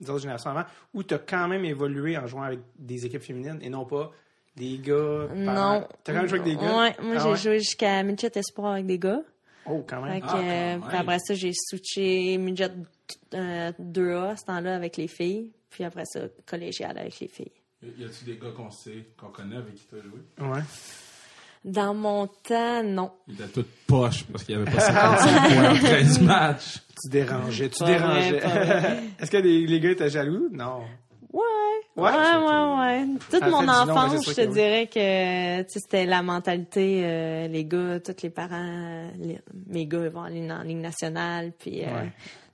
les 0.03 0.11
autres 0.11 0.21
générations 0.21 0.51
avant, 0.51 0.65
où 0.93 1.03
tu 1.03 1.15
as 1.15 1.19
quand 1.19 1.49
même 1.49 1.65
évolué 1.65 2.19
en 2.19 2.27
jouant 2.27 2.43
avec 2.43 2.61
des 2.79 3.07
équipes 3.07 3.23
féminines 3.23 3.59
et 3.63 3.71
non 3.71 3.87
pas 3.87 4.11
des 4.57 4.77
gars. 4.79 5.29
par- 5.29 5.79
Non. 5.81 5.89
T'as 6.05 6.13
quand 6.13 6.19
même 6.21 6.29
joué 6.29 6.41
avec 6.41 6.53
des 6.55 6.63
gars? 6.63 6.79
Ouais, 6.79 6.95
moi 7.01 7.15
Ah 7.17 7.19
j'ai 7.23 7.29
ouais? 7.31 7.37
joué 7.37 7.59
jusqu'à 7.61 8.03
Midget 8.03 8.33
Espoir 8.37 8.73
avec 8.73 8.87
des 8.87 8.99
gars. 8.99 9.23
Oh, 9.65 9.85
quand 9.89 10.03
Fait 10.03 10.11
même. 10.11 10.21
que, 10.21 10.27
Ah, 10.27 10.31
quand 10.33 10.39
euh, 10.39 10.43
même. 10.79 10.83
après 11.01 11.19
ça, 11.21 11.35
j'ai 11.35 11.53
switché 11.55 12.37
Midget 12.37 12.73
euh, 13.35 13.73
2A 13.81 14.31
à 14.33 14.37
ce 14.37 14.45
temps-là 14.45 14.75
avec 14.77 14.97
les 14.97 15.09
filles. 15.09 15.53
Puis 15.71 15.85
après 15.85 16.05
ça, 16.05 16.21
collégial 16.45 16.99
avec 16.99 17.19
les 17.21 17.29
filles. 17.29 17.53
Y 17.83 18.05
a-tu 18.05 18.25
des 18.25 18.37
gars 18.37 18.51
qu'on 18.55 18.71
sait, 18.71 19.07
qu'on 19.19 19.29
connaît 19.31 19.57
avec 19.57 19.75
qui 19.75 19.87
t'as 19.91 20.01
joué? 20.03 20.21
Ouais. 20.41 20.61
Dans 21.65 21.95
mon 21.95 22.27
temps, 22.27 22.83
non. 22.83 23.13
Ils 23.29 23.35
étaient 23.35 23.47
tous 23.49 23.67
poches 23.87 24.25
parce 24.25 24.43
qu'il 24.45 24.57
y 24.57 24.61
avait 24.61 24.71
pas 24.71 24.81
55 24.81 25.55
points 25.55 25.71
en 25.71 25.75
13 25.77 26.21
matchs. 26.23 26.79
Tu 27.03 27.09
dérangeais, 27.11 27.69
tu 27.69 27.79
Pas 27.79 27.87
dérangeais. 27.87 28.39
Est-ce 29.21 29.31
que 29.31 29.37
les, 29.37 29.67
les 29.67 29.81
gars 29.81 29.91
étaient 29.91 30.11
jaloux? 30.11 30.49
Non. 30.51 30.81
Ouais. 31.33 31.41
Ouais, 31.95 32.11
Ouais, 32.11 32.11
ouais, 32.11 32.79
ouais. 32.81 33.07
Toute 33.31 33.43
Ah, 33.43 33.49
mon 33.51 33.69
enfance, 33.69 34.27
je 34.29 34.33
te 34.35 34.41
oui. 34.43 34.47
dirais 34.49 34.87
que 34.93 35.61
tu 35.63 35.69
sais, 35.69 35.79
c'était 35.81 36.07
la 36.07 36.23
mentalité, 36.23 37.03
euh, 37.05 37.49
les 37.49 37.65
gars, 37.65 38.01
tous 38.01 38.23
les 38.23 38.31
parents, 38.31 39.09
les- 39.19 39.41
mes 39.69 39.87
gars 39.87 40.01
ils 40.05 40.09
vont 40.11 40.23
aller 40.23 40.51
en 40.51 40.63
Ligue 40.63 40.79
nationale, 40.79 41.53
puis 41.59 41.83
euh, 41.85 41.87
Ouais. 41.87 42.13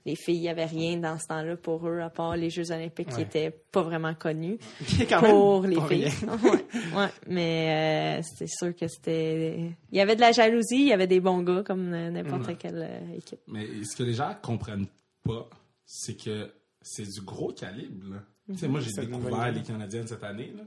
Les 0.09 0.15
filles, 0.15 0.35
il 0.37 0.41
n'y 0.41 0.49
avait 0.49 0.65
rien 0.65 0.97
dans 0.97 1.17
ce 1.19 1.27
temps-là 1.27 1.55
pour 1.57 1.87
eux, 1.87 1.99
à 2.01 2.09
part 2.09 2.35
les 2.35 2.49
Jeux 2.49 2.71
olympiques 2.71 3.09
qui 3.09 3.15
Ouais. 3.15 3.21
étaient 3.23 3.51
pas 3.71 3.81
vraiment 3.83 4.13
connus 4.13 4.57
Quand 5.09 5.21
même, 5.21 5.31
pour 5.31 5.61
les 5.63 5.79
filles. 5.81 6.09
rien. 6.09 6.37
ouais, 6.43 6.65
ouais, 6.97 7.07
mais 7.27 8.19
euh, 8.19 8.21
c'est 8.37 8.47
sûr 8.47 8.75
que 8.75 8.87
c'était... 8.87 9.71
Il 9.91 9.97
y 9.97 10.01
avait 10.01 10.15
de 10.15 10.21
la 10.21 10.31
jalousie, 10.31 10.75
il 10.81 10.87
y 10.87 10.93
avait 10.93 11.07
des 11.07 11.19
bons 11.19 11.41
gars 11.43 11.63
comme 11.63 11.89
n'importe 11.89 12.57
quelle 12.57 12.81
euh, 12.89 13.17
équipe. 13.17 13.39
Mais 13.47 13.65
ce 13.83 13.95
que 13.95 14.03
les 14.03 14.13
gens 14.13 14.35
comprennent 14.41 14.87
pas, 15.23 15.47
c'est 15.85 16.15
que 16.21 16.49
c'est 16.81 17.07
du 17.09 17.21
gros 17.21 17.51
calibre. 17.53 18.15
Tu 18.51 18.57
sais, 18.57 18.67
moi, 18.67 18.79
j'ai 18.79 18.91
découvert 19.05 19.51
les 19.51 19.61
Canadiennes 19.61 20.07
cette 20.07 20.23
année. 20.23 20.51
Là. 20.57 20.63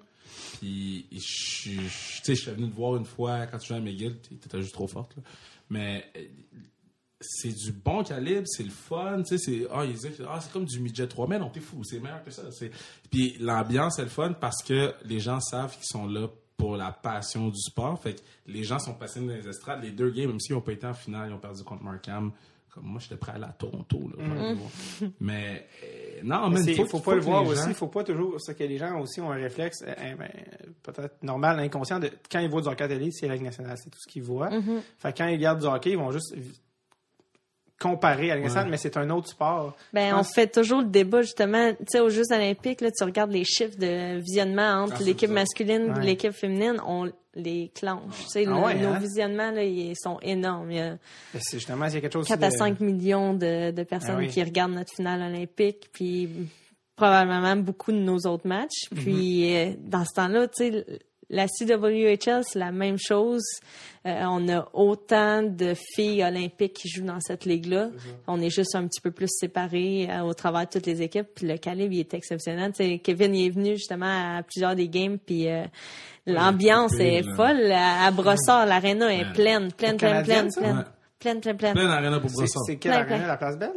Puis, 0.60 1.06
je 1.10 1.18
suis 1.18 1.72
je- 1.74 2.18
tu 2.18 2.22
sais, 2.22 2.34
je 2.36 2.40
suis 2.42 2.50
venu 2.52 2.70
te 2.70 2.76
voir 2.76 2.96
une 2.96 3.04
fois 3.04 3.46
quand 3.46 3.58
tu 3.58 3.68
jouais 3.68 3.78
à 3.78 3.80
McGill. 3.80 4.16
T'étais 4.18 4.60
juste 4.60 4.72
trop 4.74 4.86
forte. 4.86 5.16
là. 5.16 5.22
Mais 5.70 6.04
euh, 6.16 6.20
c'est 7.22 7.52
du 7.52 7.72
bon 7.72 8.02
calibre, 8.04 8.42
c'est 8.46 8.62
le 8.64 8.70
fun. 8.70 9.22
Tu 9.22 9.36
sais, 9.36 9.38
c'est 9.38 9.66
ah, 9.72 9.84
ils 9.84 9.92
disent, 9.94 10.22
ah, 10.28 10.38
c'est 10.40 10.52
comme 10.52 10.64
du 10.64 10.80
midget 10.80 11.06
3. 11.06 11.26
Mais 11.28 11.38
non, 11.38 11.48
t'es 11.50 11.60
fou, 11.60 11.82
c'est 11.84 11.98
meilleur 12.00 12.22
que 12.24 12.30
ça. 12.30 12.42
C'est- 12.52 12.70
Puis 13.10 13.36
l'ambiance 13.40 13.98
est 13.98 14.04
le 14.04 14.08
fun 14.08 14.32
parce 14.32 14.62
que 14.62 14.92
les 15.04 15.20
gens 15.20 15.40
savent 15.40 15.74
qu'ils 15.74 15.86
sont 15.86 16.06
là 16.06 16.28
pour 16.56 16.76
la 16.76 16.92
passion 16.92 17.48
du 17.48 17.60
sport. 17.60 18.00
Fait 18.00 18.14
que 18.14 18.20
les 18.46 18.62
gens 18.64 18.78
sont 18.78 18.94
passionnés 18.94 19.28
dans 19.28 19.42
les 19.42 19.48
estrades. 19.48 19.82
Les 19.82 19.90
deux 19.90 20.10
games, 20.10 20.28
même 20.28 20.40
s'ils 20.40 20.54
n'ont 20.54 20.60
pas 20.60 20.72
été 20.72 20.86
en 20.86 20.94
finale, 20.94 21.30
ils 21.30 21.34
ont 21.34 21.38
perdu 21.38 21.62
contre 21.64 21.82
Markham. 21.82 22.32
Comme 22.70 22.84
moi, 22.86 23.00
j'étais 23.02 23.16
prêt 23.16 23.32
à 23.32 23.34
aller 23.34 23.44
à 23.44 23.52
Toronto. 23.52 24.10
Là, 24.16 24.24
voir. 24.54 24.70
Mais 25.20 25.66
euh, 25.84 26.20
non, 26.24 26.48
Mais 26.48 26.62
c'est- 26.62 26.74
faut, 26.74 26.86
faut, 26.86 26.98
faut 26.98 27.00
pas 27.10 27.14
le 27.16 27.20
voir 27.20 27.44
aussi. 27.46 27.68
Il 27.68 27.74
faut 27.74 27.88
pas 27.88 28.02
toujours. 28.02 28.36
C'est 28.40 28.56
que 28.56 28.64
les 28.64 28.78
gens 28.78 28.98
aussi 28.98 29.20
ont 29.20 29.30
un 29.30 29.34
réflexe, 29.36 29.82
euh, 29.86 29.92
euh, 29.98 30.14
ben, 30.16 30.30
peut-être 30.82 31.22
normal, 31.22 31.58
inconscient, 31.60 31.98
de 32.00 32.08
quand 32.30 32.38
ils 32.38 32.48
voient 32.48 32.62
du 32.62 32.68
hockey 32.68 32.84
à 32.84 32.88
télé, 32.88 33.10
c'est 33.10 33.28
la 33.28 33.34
Ligue 33.34 33.44
nationale, 33.44 33.76
c'est 33.76 33.90
tout 33.90 33.98
ce 34.00 34.10
qu'ils 34.10 34.22
voient. 34.22 34.48
Fait 34.98 35.12
que 35.12 35.18
quand 35.18 35.26
ils 35.26 35.34
regardent 35.34 35.60
du 35.60 35.66
hockey, 35.66 35.90
ils 35.90 35.98
vont 35.98 36.12
juste 36.12 36.34
comparer 37.82 38.30
à 38.30 38.38
nationale, 38.38 38.68
mais 38.70 38.76
c'est 38.76 38.96
un 38.96 39.10
autre 39.10 39.28
sport. 39.28 39.74
Ben, 39.92 40.14
on 40.14 40.22
fait 40.22 40.46
toujours 40.46 40.80
le 40.80 40.86
débat, 40.86 41.22
justement. 41.22 41.70
Tu 41.72 41.84
sais, 41.88 42.00
aux 42.00 42.08
Jeux 42.10 42.30
olympiques, 42.30 42.80
là, 42.80 42.90
tu 42.90 43.02
regardes 43.04 43.32
les 43.32 43.44
chiffres 43.44 43.76
de 43.78 44.18
visionnement 44.20 44.82
entre 44.84 44.92
Ah, 44.94 44.98
c'est 44.98 45.04
l'équipe 45.04 45.30
masculine 45.30 45.88
et 45.88 45.98
Ouais. 45.98 46.04
l'équipe 46.04 46.32
féminine, 46.32 46.76
on 46.86 47.10
les 47.34 47.70
clenche. 47.74 48.14
Tu 48.24 48.28
sais, 48.28 48.44
Ah 48.46 48.50
le- 48.50 48.56
ouais, 48.56 48.74
nos 48.74 48.90
hein? 48.90 48.98
visionnements, 48.98 49.50
là, 49.50 49.64
ils 49.64 49.94
sont 49.96 50.18
énormes. 50.22 50.70
Il 50.70 50.76
y 50.76 50.80
a 50.80 50.90
Ben, 51.32 51.40
c'est 51.40 51.58
justement, 51.58 51.86
il 51.86 51.94
y 51.94 51.96
a 51.96 52.00
quelque 52.00 52.12
chose 52.12 52.28
4 52.28 52.42
à 52.44 52.50
de- 52.50 52.54
5 52.56 52.80
millions 52.80 53.34
de, 53.34 53.70
de 53.70 53.82
personnes 53.84 54.14
Ah 54.16 54.20
oui. 54.20 54.28
qui 54.28 54.42
regardent 54.42 54.74
notre 54.74 54.92
finale 54.94 55.20
olympique, 55.34 55.88
puis 55.92 56.28
probablement 56.96 57.56
beaucoup 57.56 57.90
de 57.92 57.98
nos 57.98 58.18
autres 58.26 58.46
matchs. 58.46 58.90
Mhm. 58.92 58.98
Puis, 59.02 59.56
euh, 59.56 59.72
dans 59.78 60.04
ce 60.04 60.14
temps-là, 60.14 60.46
tu 60.48 60.70
sais, 60.70 60.86
la 61.32 61.46
CWHL, 61.48 62.42
c'est 62.44 62.58
la 62.60 62.70
même 62.70 62.98
chose. 62.98 63.42
Euh, 64.06 64.20
on 64.28 64.48
a 64.48 64.68
autant 64.72 65.42
de 65.42 65.74
filles 65.94 66.22
olympiques 66.24 66.74
qui 66.74 66.88
jouent 66.88 67.04
dans 67.06 67.20
cette 67.20 67.44
ligue-là. 67.44 67.88
On 68.26 68.40
est 68.40 68.50
juste 68.50 68.74
un 68.76 68.86
petit 68.86 69.00
peu 69.00 69.10
plus 69.12 69.28
séparés 69.28 70.08
euh, 70.10 70.20
au 70.22 70.34
travers 70.34 70.66
de 70.66 70.70
toutes 70.70 70.86
les 70.86 71.02
équipes. 71.02 71.28
Puis 71.34 71.46
le 71.46 71.56
calibre, 71.56 71.92
il 71.94 72.00
est 72.00 72.14
exceptionnel. 72.14 72.72
Tu 72.72 72.84
sais, 72.84 72.98
Kevin 72.98 73.34
il 73.34 73.46
est 73.46 73.50
venu 73.50 73.70
justement 73.76 74.38
à 74.38 74.42
plusieurs 74.42 74.74
des 74.76 74.88
games. 74.88 75.18
Puis 75.18 75.48
euh, 75.48 75.64
l'ambiance 76.26 76.94
est 77.00 77.22
là. 77.22 77.34
folle. 77.34 77.72
À, 77.72 78.06
à 78.06 78.10
Brossard, 78.10 78.66
l'aréna 78.66 79.12
est 79.12 79.18
Ouais. 79.24 79.32
pleine, 79.34 79.72
pleine, 79.72 79.96
pleine, 79.96 80.22
pleine, 80.24 80.48
pleine, 80.52 80.84
pleine, 81.18 81.40
pleine, 81.40 81.56
pleine. 81.56 81.74
Plein 81.74 81.88
d'arena 81.88 82.20
pour 82.20 82.30
C'est 82.30 82.36
Brossard. 82.38 82.62
c'est 82.66 82.76
quelle 82.76 83.06
plein. 83.06 83.26
la 83.26 83.36
place 83.36 83.56
Belle? 83.56 83.70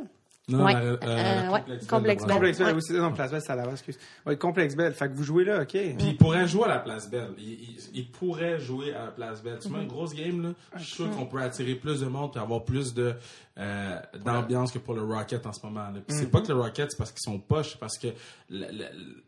Non, 0.47 0.63
Ouais. 0.63 0.73
la- 0.73 0.79
Euh, 0.79 0.97
euh, 1.01 1.49
ouais, 1.49 1.59
Complexe 1.87 1.87
Complexe 1.87 2.23
Belle, 2.59 2.75
Ouais. 2.75 2.81
c'est 2.81 2.93
non, 2.93 3.11
place 3.13 3.31
Belle, 3.31 3.41
c'est 3.41 3.51
à 3.51 3.55
Laval, 3.55 3.73
excuse. 3.73 3.97
Complexe 4.39 4.75
Belle. 4.75 4.93
Fait 4.93 5.07
que 5.09 5.13
vous 5.15 5.23
jouez 5.23 5.43
là, 5.43 5.61
OK. 5.63 5.69
Puis 5.71 5.95
il 5.99 6.17
pourrait 6.17 6.47
jouer 6.47 6.65
à 6.65 6.67
la 6.67 6.79
Place 6.79 7.09
Belle. 7.09 7.29
Il, 7.39 7.45
il- 7.53 7.77
il 7.95 8.11
pourrait 8.11 8.59
jouer 8.59 8.93
à 8.93 9.05
la 9.05 9.11
Place 9.11 9.41
Belle. 9.41 9.57
Tu 9.59 9.69
mets 9.69 9.81
une 9.81 9.87
grosse 9.87 10.13
game, 10.13 10.43
là, 10.43 10.49
je 10.77 10.83
suis 10.83 10.93
sûr 10.95 11.09
qu'on 11.15 11.25
peut 11.25 11.41
attirer 11.41 11.73
plus 11.73 12.01
de 12.01 12.05
monde 12.05 12.31
et 12.35 12.39
avoir 12.39 12.63
plus 12.63 12.93
de 12.93 13.13
euh, 13.57 13.99
d'ambiance 14.23 14.71
que 14.71 14.79
pour 14.79 14.93
le 14.95 15.01
Rocket 15.03 15.45
en 15.47 15.53
ce 15.53 15.65
moment. 15.65 15.85
là. 15.89 15.99
Puis 16.05 16.15
c'est 16.17 16.29
pas 16.29 16.41
que 16.41 16.49
le 16.49 16.59
Rocket, 16.59 16.91
c'est 16.91 16.97
parce 16.97 17.11
qu'ils 17.11 17.21
sont 17.23 17.39
poches, 17.39 17.71
c'est 17.71 17.79
parce 17.79 17.97
que 17.97 18.07
le, 18.49 18.65
le- 18.71 19.23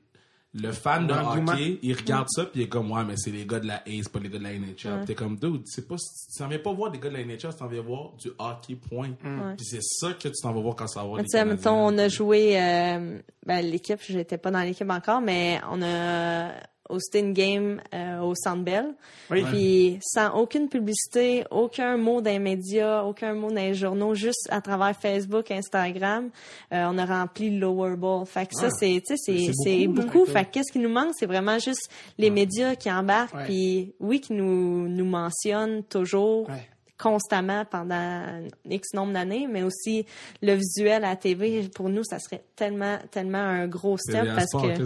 le 0.53 0.71
fan 0.71 1.05
de 1.07 1.13
hockey, 1.13 1.79
il 1.83 1.95
regarde 1.95 2.27
ça 2.29 2.45
puis 2.45 2.61
il 2.61 2.63
est 2.63 2.69
comme 2.69 2.91
ouais 2.91 3.03
mais 3.03 3.15
c'est 3.17 3.31
les 3.31 3.45
gars 3.45 3.59
de 3.59 3.67
la 3.67 3.83
Ace, 3.87 4.07
pas 4.07 4.19
les 4.19 4.29
gars 4.29 4.39
de 4.39 4.43
la 4.43 4.53
NHL. 4.53 4.75
Puis 4.75 5.05
T'es 5.05 5.15
comme 5.15 5.37
dude, 5.37 5.63
c'est 5.65 5.87
pas 5.87 5.95
tu 5.95 6.37
t'en 6.37 6.47
viens 6.47 6.59
pas 6.59 6.73
voir 6.73 6.91
des 6.91 6.99
gars 6.99 7.09
de 7.09 7.15
la 7.15 7.23
NHL, 7.23 7.37
tu 7.37 7.47
t'en 7.59 7.67
viens 7.67 7.81
voir 7.81 8.13
du 8.13 8.29
hockey 8.39 8.75
point. 8.75 9.11
Puis 9.57 9.65
c'est 9.65 9.83
ça 9.83 10.13
que 10.13 10.27
tu 10.27 10.41
t'en 10.41 10.53
vas 10.53 10.61
voir 10.61 10.75
quand 10.75 10.87
ça 10.87 11.01
va 11.01 11.07
voir 11.07 11.21
Tu 11.21 11.29
sais, 11.29 11.45
mettons, 11.45 11.87
on 11.87 11.97
a 11.97 12.07
joué, 12.07 12.59
euh, 12.59 13.19
ben, 13.45 13.61
l'équipe, 13.61 13.99
j'étais 14.07 14.37
pas 14.37 14.51
dans 14.51 14.61
l'équipe 14.61 14.89
encore, 14.89 15.21
mais 15.21 15.59
on 15.69 15.81
a 15.81 16.51
hosté 16.89 17.19
une 17.19 17.33
game 17.33 17.81
euh, 17.93 18.19
au 18.21 18.33
Centre 18.35 18.63
Bell. 18.63 18.93
Oui. 19.29 19.43
Puis 19.43 19.99
sans 20.01 20.33
aucune 20.35 20.69
publicité, 20.69 21.43
aucun 21.51 21.97
mot 21.97 22.21
dans 22.21 22.31
les 22.31 22.39
médias, 22.39 23.03
aucun 23.03 23.33
mot 23.33 23.49
dans 23.49 23.55
les 23.55 23.73
journaux, 23.73 24.13
juste 24.15 24.47
à 24.51 24.61
travers 24.61 24.95
Facebook, 24.95 25.51
Instagram, 25.51 26.29
euh, 26.73 26.85
on 26.89 26.97
a 26.97 27.05
rempli 27.05 27.49
le 27.49 27.59
Lower 27.59 27.95
Bowl. 27.95 28.25
Fait 28.25 28.45
que 28.45 28.53
ça, 28.55 28.67
Ah. 28.67 28.75
c'est, 28.79 29.01
tu 29.05 29.15
sais, 29.15 29.37
c'est, 29.37 29.51
C'est 29.63 29.87
beaucoup, 29.87 30.19
beaucoup. 30.19 30.25
Fait 30.25 30.45
que 30.45 30.51
qu'est-ce 30.51 30.71
qui 30.71 30.79
nous 30.79 30.89
manque, 30.89 31.11
c'est 31.17 31.25
vraiment 31.25 31.59
juste 31.59 31.89
les 32.17 32.29
médias 32.29 32.75
qui 32.75 32.91
embarquent, 32.91 33.45
puis 33.45 33.93
oui, 33.99 34.19
qui 34.21 34.33
nous, 34.33 34.87
nous 34.87 35.05
mentionnent 35.05 35.83
toujours 35.83 36.47
Ouais. 36.49 36.67
Constamment 36.97 37.63
pendant 37.65 38.23
X 38.69 38.93
nombre 38.93 39.13
d'années, 39.13 39.47
mais 39.49 39.63
aussi 39.63 40.05
le 40.41 40.53
visuel 40.53 41.03
à 41.03 41.09
la 41.09 41.15
TV, 41.15 41.69
pour 41.75 41.89
nous, 41.89 42.03
ça 42.03 42.17
serait 42.19 42.43
tellement, 42.55 42.97
tellement 43.11 43.37
un 43.37 43.67
gros 43.67 43.97
step 43.97 44.25
parce 44.35 44.47
Sport, 44.47 44.73
que... 44.73 44.83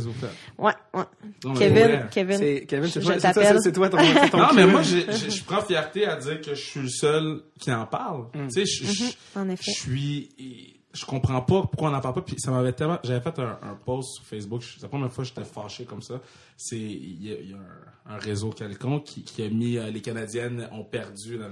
Ouais, 0.57 0.73
ouais. 0.93 1.03
Non, 1.45 1.53
Kevin. 1.53 2.07
Kevin, 2.11 2.37
C'est, 2.37 2.65
Kevin, 2.67 2.89
je 2.89 2.99
toi, 2.99 3.13
c'est 3.13 3.19
toi, 3.33 3.43
t'appelle. 3.43 3.57
c'est- 3.61 3.71
toi 3.71 3.89
ton, 3.89 3.97
ton 4.31 4.37
Non, 4.37 4.47
mais 4.53 4.65
moi, 4.67 4.81
je 4.81 5.43
prends 5.43 5.61
fierté 5.61 6.05
à 6.05 6.17
dire 6.17 6.41
que 6.41 6.53
je 6.53 6.61
suis 6.61 6.81
le 6.81 6.89
seul 6.89 7.41
qui 7.59 7.71
en 7.71 7.85
parle. 7.85 8.25
Tu 8.33 8.49
sais, 8.51 8.65
je- 8.65 8.85
je 8.85 9.03
en 9.39 9.49
effet. 9.49 9.63
je 9.71 9.71
suis. 9.71 10.80
Je 10.93 11.05
comprends 11.05 11.41
pas 11.41 11.61
pourquoi 11.61 11.87
on 11.87 11.91
n'en 11.91 12.01
parle 12.01 12.15
pas. 12.15 12.21
Puis 12.21 12.35
ça 12.37 12.51
m'avait 12.51 12.73
tellement. 12.73 12.99
J'avais 13.03 13.21
fait 13.21 13.39
un, 13.39 13.57
un 13.63 13.75
post 13.85 14.15
sur 14.15 14.25
Facebook. 14.25 14.61
C'est 14.63 14.81
la 14.81 14.89
première 14.89 15.11
fois 15.11 15.23
que 15.23 15.29
j'étais 15.29 15.43
fâché 15.45 15.85
comme 15.85 16.01
ça. 16.01 16.19
C'est. 16.57 16.77
Il 16.77 17.23
y 17.25 17.31
a, 17.31 17.39
il 17.39 17.49
y 17.51 17.53
a 17.53 17.57
un, 17.57 18.15
un 18.15 18.17
réseau 18.17 18.49
quelconque 18.49 19.05
qui, 19.05 19.23
qui 19.23 19.41
a 19.43 19.49
mis 19.49 19.77
euh, 19.77 19.89
les 19.89 20.01
Canadiennes 20.01 20.67
ont 20.73 20.83
perdu. 20.83 21.37
Là, 21.37 21.47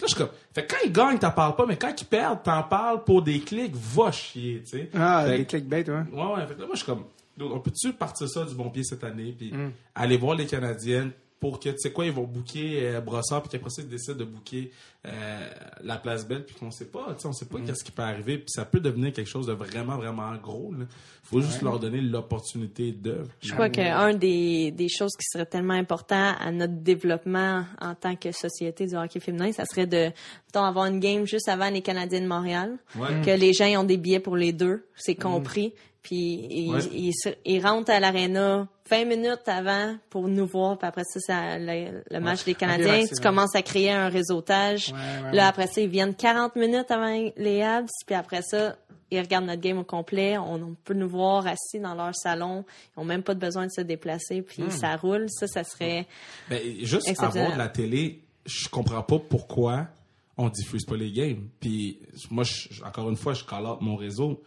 je 0.00 0.06
suis 0.06 0.16
comme. 0.16 0.28
Fait 0.54 0.66
quand 0.66 0.76
ils 0.84 0.92
gagnent, 0.92 1.18
t'en 1.18 1.30
parles 1.30 1.56
pas. 1.56 1.64
Mais 1.66 1.76
quand 1.78 1.94
ils 1.98 2.04
perdent, 2.06 2.42
t'en 2.42 2.62
parles 2.62 3.04
pour 3.04 3.22
des 3.22 3.40
clics. 3.40 3.74
Va 3.74 4.12
chier, 4.12 4.62
tu 4.64 4.70
sais. 4.78 4.90
Ah, 4.94 5.24
Fait 5.26 5.44
que- 5.44 5.50
clickbait, 5.50 5.88
ouais. 5.88 6.02
Ouais, 6.12 6.34
ouais. 6.36 6.46
Fait 6.46 6.54
là, 6.58 6.66
moi, 6.66 6.74
je 6.74 6.76
suis 6.76 6.86
comme, 6.86 7.04
on 7.40 7.60
peut-tu 7.60 7.92
partir 7.94 8.28
ça 8.28 8.44
du 8.44 8.54
bon 8.54 8.68
pied 8.70 8.84
cette 8.84 9.02
année, 9.04 9.34
puis 9.36 9.50
Mm. 9.50 9.72
aller 9.94 10.16
voir 10.18 10.36
les 10.36 10.46
Canadiennes 10.46 11.10
pour 11.40 11.60
que, 11.60 11.68
tu 11.68 11.78
sais 11.78 11.92
quoi, 11.92 12.06
ils 12.06 12.12
vont 12.12 12.24
booker 12.24 12.78
euh, 12.86 13.00
Brossard, 13.02 13.42
puis 13.42 13.50
qu'après 13.50 13.68
ça, 13.68 13.82
ils 13.82 13.88
décident 13.88 14.16
de 14.16 14.24
booker 14.24 14.70
euh, 15.06 15.48
la 15.82 15.96
Place 15.98 16.26
Belle, 16.26 16.46
puis 16.46 16.54
qu'on 16.54 16.70
sait 16.70 16.86
pas, 16.86 17.08
tu 17.14 17.20
sais, 17.20 17.28
on 17.28 17.32
sait 17.34 17.44
Mm. 17.44 17.48
pas 17.48 17.60
qu'est-ce 17.60 17.84
qui 17.84 17.90
peut 17.92 18.02
arriver, 18.02 18.38
puis 18.38 18.46
ça 18.48 18.64
peut 18.64 18.80
devenir 18.80 19.12
quelque 19.12 19.28
chose 19.28 19.46
de 19.46 19.52
vraiment, 19.52 19.96
vraiment 19.98 20.34
gros, 20.36 20.72
là. 20.72 20.86
Faut 21.22 21.40
juste 21.42 21.60
leur 21.62 21.78
donner 21.78 22.00
l'opportunité 22.00 22.92
de. 22.92 23.24
Je 23.42 23.52
crois 23.52 23.68
qu'un 23.70 24.14
des, 24.14 24.70
des 24.70 24.88
choses 24.88 25.12
qui 25.18 25.24
serait 25.30 25.46
tellement 25.46 25.74
important 25.74 26.34
à 26.38 26.50
notre 26.52 26.74
développement 26.82 27.64
en 27.80 27.94
tant 27.94 28.14
que 28.16 28.30
société 28.32 28.86
du 28.86 28.94
hockey 28.96 29.20
féminin, 29.20 29.50
ça 29.52 29.64
serait 29.66 29.86
de 29.86 30.06
mettons, 30.46 30.64
avoir 30.64 30.86
une 30.86 31.00
game 31.00 31.26
juste 31.26 31.48
avant 31.48 31.68
les 31.70 31.82
Canadiens 31.82 32.20
de 32.20 32.26
Montréal, 32.26 32.78
Ouais. 32.96 33.22
que 33.24 33.30
les 33.30 33.52
gens 33.52 33.66
ont 33.80 33.84
des 33.84 33.96
billets 33.98 34.20
pour 34.20 34.36
les 34.36 34.52
deux, 34.52 34.86
c'est 34.96 35.14
compris, 35.14 35.74
puis 36.02 36.46
ils, 36.50 36.72
Ouais. 36.72 36.80
ils, 36.92 37.12
se- 37.14 37.34
ils 37.44 37.60
rentrent 37.64 37.90
à 37.90 38.00
l'aréna 38.00 38.68
20 38.90 39.04
minutes 39.06 39.46
avant 39.48 39.96
pour 40.10 40.28
nous 40.28 40.46
voir, 40.46 40.76
puis 40.78 40.86
après 40.86 41.04
ça, 41.04 41.18
c'est 41.20 41.58
le, 41.58 42.02
le 42.10 42.20
match 42.20 42.44
des 42.44 42.54
Canadiens. 42.54 43.04
tu 43.06 43.20
commences 43.22 43.54
à 43.54 43.62
créer 43.62 43.90
un 43.90 44.08
réseautage. 44.08 44.88
Ouais, 44.92 45.24
ouais, 45.28 45.32
là, 45.36 45.48
après 45.48 45.66
ça, 45.68 45.80
ils 45.80 45.88
viennent 45.88 46.14
40 46.14 46.54
minutes 46.56 46.90
avant 46.90 47.30
les 47.36 47.62
Habs, 47.62 47.88
puis 48.06 48.14
après 48.14 48.42
ça, 48.42 48.76
ils 49.10 49.20
regardent 49.20 49.46
notre 49.46 49.60
game 49.62 49.78
au 49.78 49.84
complet. 49.84 50.36
On, 50.36 50.54
on 50.54 50.76
peut 50.84 50.92
nous 50.94 51.08
voir 51.08 51.46
assis 51.46 51.78
dans 51.80 51.94
leur 51.94 52.14
salon. 52.14 52.64
Ils 52.96 53.00
ont 53.00 53.04
même 53.04 53.22
pas 53.22 53.34
besoin 53.34 53.66
de 53.66 53.70
se 53.72 53.80
déplacer, 53.80 54.42
puis 54.42 54.62
Hmm. 54.64 54.70
ça 54.70 54.96
roule. 54.96 55.26
Ça, 55.30 55.46
ça 55.46 55.64
serait... 55.64 56.06
Ben, 56.50 56.60
juste 56.84 57.08
avoir 57.22 57.52
de 57.52 57.58
la 57.58 57.68
télé, 57.68 58.22
je 58.44 58.68
comprends 58.68 59.02
pas 59.02 59.18
pourquoi 59.18 59.86
on 60.36 60.48
diffuse 60.50 60.84
pas 60.84 60.96
les 60.96 61.12
games. 61.12 61.48
Puis 61.60 62.00
moi, 62.30 62.44
je- 62.44 62.82
encore 62.82 63.08
une 63.08 63.16
fois, 63.16 63.32
je 63.34 63.44
call 63.44 63.64
out 63.66 63.80
mon 63.80 63.96
réseau. 63.96 64.42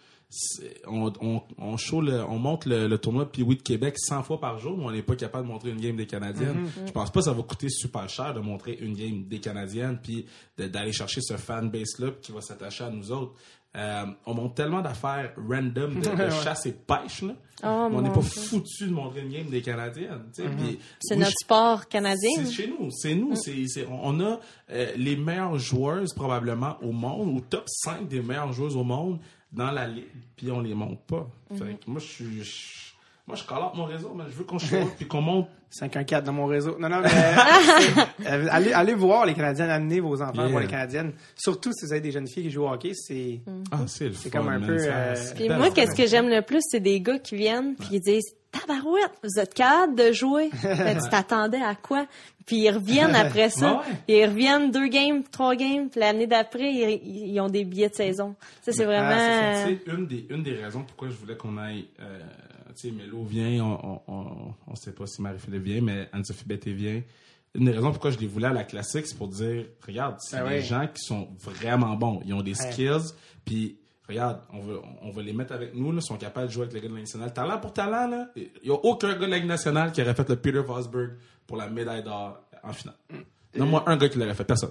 On, 0.88 1.11
on, 1.21 1.41
on, 1.57 1.78
show 1.78 2.01
le, 2.01 2.21
on 2.25 2.38
monte 2.38 2.65
le, 2.65 2.88
le 2.88 2.97
tournoi 2.97 3.32
puis 3.32 3.43
oui 3.43 3.55
de 3.55 3.61
Québec 3.61 3.95
100 3.97 4.23
fois 4.23 4.41
par 4.41 4.59
jour, 4.59 4.78
mais 4.78 4.84
on 4.84 4.91
n'est 4.91 5.01
pas 5.01 5.15
capable 5.15 5.47
de 5.47 5.53
montrer 5.53 5.69
une 5.69 5.80
game 5.80 5.95
des 5.95 6.05
Canadiennes. 6.05 6.65
Mm-hmm. 6.65 6.88
Je 6.88 6.91
pense 6.91 7.11
pas 7.11 7.21
que 7.21 7.25
ça 7.25 7.32
va 7.32 7.43
coûter 7.43 7.69
super 7.69 8.09
cher 8.09 8.34
de 8.34 8.41
montrer 8.41 8.78
une 8.82 8.93
game 8.93 9.23
des 9.23 9.39
Canadiennes 9.39 9.99
puis 10.03 10.25
d'aller 10.57 10.91
chercher 10.91 11.21
ce 11.21 11.38
fan 11.38 11.69
base 11.69 11.97
là 11.99 12.09
qui 12.21 12.34
va 12.34 12.41
s'attacher 12.41 12.84
à 12.84 12.89
nous 12.89 13.09
autres. 13.11 13.34
Euh, 13.78 14.05
on 14.25 14.34
monte 14.34 14.55
tellement 14.55 14.82
d'affaires 14.82 15.34
random 15.38 15.95
de, 16.01 16.25
de 16.25 16.30
chasse 16.43 16.65
et 16.65 16.71
de 16.71 16.78
pêche 16.78 17.21
là. 17.21 17.34
Oh, 17.63 17.89
on 17.93 18.01
n'est 18.01 18.11
pas 18.11 18.21
foutu 18.21 18.88
de 18.88 18.93
montrer 18.93 19.21
une 19.21 19.30
game 19.30 19.47
des 19.47 19.61
Canadiennes. 19.61 20.25
Puis 20.36 20.80
C'est 20.99 21.13
oui, 21.15 21.19
notre 21.21 21.34
sport 21.41 21.88
canadien. 21.88 22.30
c'est 22.43 22.51
chez 22.51 22.67
nous, 22.67 22.89
c'est 22.91 23.15
nous. 23.15 23.36
c'est- 23.36 23.88
on 23.89 24.19
a 24.19 24.39
euh, 24.71 24.91
les 24.97 25.15
meilleures 25.15 25.57
joueuses 25.57 26.13
probablement 26.13 26.78
au 26.82 26.91
monde, 26.91 27.38
au 27.38 27.39
top 27.41 27.63
5 27.67 28.07
des 28.07 28.21
meilleures 28.21 28.51
joueuses 28.53 28.75
au 28.75 28.84
monde 28.84 29.19
dans 29.51 29.71
la 29.71 29.87
puis 30.35 30.51
on 30.51 30.61
les 30.61 30.73
monte 30.73 31.01
pas. 31.05 31.27
Fait 31.55 31.79
que 31.79 31.89
moi, 31.89 31.99
je 31.99 32.05
suis. 32.05 32.93
Moi, 33.25 33.35
je 33.35 33.43
call 33.43 33.61
out 33.61 33.73
mon 33.75 33.85
réseau, 33.85 34.13
mais 34.13 34.23
je 34.29 34.35
veux 34.35 34.45
qu'on 34.45 34.57
up 34.57 34.89
puis 34.97 35.07
qu'on 35.07 35.21
monte. 35.21 35.49
514 35.70 36.24
dans 36.24 36.34
mon 36.34 36.45
réseau. 36.45 36.78
Non, 36.80 36.89
non, 36.89 37.01
mais 37.01 37.09
euh, 38.28 38.47
allez, 38.51 38.74
allez 38.74 38.93
voir 38.93 39.26
les 39.26 39.34
Canadiennes, 39.34 39.70
amenez 39.70 39.99
vos 39.99 40.22
enfants 40.22 40.34
Yeah. 40.41 40.47
voir 40.47 40.61
les 40.61 40.68
Canadiennes. 40.70 41.11
Surtout 41.36 41.72
si 41.74 41.86
vous 41.86 41.91
avez 41.91 42.01
des 42.01 42.11
jeunes 42.11 42.28
filles 42.28 42.43
qui 42.43 42.51
jouent 42.51 42.63
au 42.63 42.70
hockey, 42.70 42.91
c'est 42.93 43.41
Ah, 43.72 43.80
C'est 43.88 44.09
fun, 44.11 44.30
comme 44.30 44.47
un 44.49 44.59
man, 44.59 44.68
peu, 44.68 44.78
euh, 44.80 45.15
Puis 45.36 45.49
moi, 45.49 45.70
qu'est-ce 45.72 45.95
que 45.95 46.05
j'aime 46.07 46.30
le 46.30 46.41
plus, 46.41 46.61
c'est 46.61 46.80
des 46.80 47.01
gars 47.01 47.20
qui 47.20 47.36
viennent 47.36 47.76
puis 47.76 47.88
ils 47.93 47.99
disent 47.99 48.34
Tabarouette, 48.51 49.11
vous 49.24 49.39
êtes 49.41 49.53
capable 49.53 49.95
de 49.95 50.11
jouer? 50.13 50.49
Ben, 50.63 50.97
tu 51.01 51.09
t'attendais 51.09 51.61
à 51.61 51.76
quoi? 51.76 52.07
Puis 52.45 52.59
ils 52.63 52.72
reviennent 52.72 53.13
après 53.13 53.49
ça. 53.49 53.74
Ouais. 53.74 53.82
Ils 54.07 54.26
reviennent 54.26 54.72
deux 54.72 54.88
games, 54.88 55.22
trois 55.30 55.53
games. 55.55 55.89
Puis 55.89 55.99
l'année 55.99 56.28
d'après, 56.28 56.72
ils, 56.72 57.34
ils 57.34 57.39
ont 57.41 57.49
des 57.49 57.65
billets 57.65 57.89
de 57.89 57.95
saison. 57.95 58.36
Ça, 58.61 58.72
c'est 58.72 58.84
Ah, 58.84 58.86
vraiment. 58.86 59.18
c'est 59.18 59.63
ça. 59.63 59.68
Tu 59.68 59.76
sais, 59.76 59.95
une 59.97 60.07
des, 60.07 60.26
une 60.30 60.43
des 60.43 60.53
raisons 60.53 60.84
pourquoi 60.88 61.09
je 61.09 61.15
voulais 61.15 61.36
qu'on 61.36 61.57
aille. 61.57 61.88
Euh, 61.99 62.20
tu 62.76 62.89
sais, 62.89 62.91
Mélo 62.91 63.24
vient, 63.24 63.63
on, 63.63 64.01
on, 64.07 64.13
on, 64.13 64.53
on 64.68 64.76
sait 64.76 64.91
pas 64.93 65.05
si 65.07 65.22
Marie-Philippe 65.22 65.63
vient, 65.63 65.82
mais 65.82 66.09
Anne-Sophie 66.11 66.45
Betté 66.45 66.74
vient. 66.74 67.01
Une 67.55 67.65
des 67.65 67.72
raisons 67.72 67.91
pourquoi 67.91 68.11
je 68.11 68.20
les 68.20 68.28
voulais 68.28 68.47
à 68.47 68.53
la 68.53 68.63
classique, 68.63 69.07
c'est 69.07 69.18
pour 69.18 69.30
dire 69.30 69.65
regarde, 69.86 70.18
c'est 70.20 70.38
Ben 70.39 70.49
des 70.49 70.55
oui. 70.57 70.61
gens 70.63 70.88
qui 70.93 71.01
sont 71.03 71.30
vraiment 71.39 71.95
bons. 71.95 72.22
Ils 72.26 72.34
ont 72.34 72.41
des 72.41 72.59
Ouais. 72.61 72.72
skills, 72.72 73.13
puis 73.45 73.78
regarde, 74.07 74.41
on 74.53 74.59
va, 74.59 74.74
on 75.01 75.11
va 75.11 75.22
les 75.24 75.34
mettre 75.34 75.53
avec 75.53 75.74
nous, 75.74 75.91
là, 75.91 75.99
ils 76.01 76.05
sont 76.05 76.18
capables 76.18 76.47
de 76.47 76.51
jouer 76.51 76.63
avec 76.63 76.74
les 76.76 76.82
gars 76.82 76.88
de 76.88 76.93
la 76.93 76.97
Ligue 76.99 77.05
nationale. 77.07 77.34
Talent 77.34 77.59
pour 77.59 77.74
talent, 77.74 78.07
là. 78.09 78.30
Il 78.36 78.49
n'y 78.65 78.70
a 78.70 78.74
aucun 78.76 79.09
gars 79.13 79.26
de 79.26 79.32
la 79.32 79.38
Ligue 79.38 79.47
nationale 79.47 79.91
qui 79.91 80.01
aurait 80.01 80.13
fait 80.13 80.30
le 80.30 80.36
Peter 80.36 80.59
Vosberg 80.59 81.11
pour 81.47 81.57
la 81.57 81.68
médaille 81.70 82.03
d'or 82.03 82.39
en 82.63 82.74
finale. 82.74 82.95
Non, 83.57 83.65
moi, 83.65 83.84
un 83.88 83.97
gars 83.97 84.09
qui 84.09 84.20
l'aurait 84.20 84.36
fait, 84.36 84.43
personne. 84.45 84.70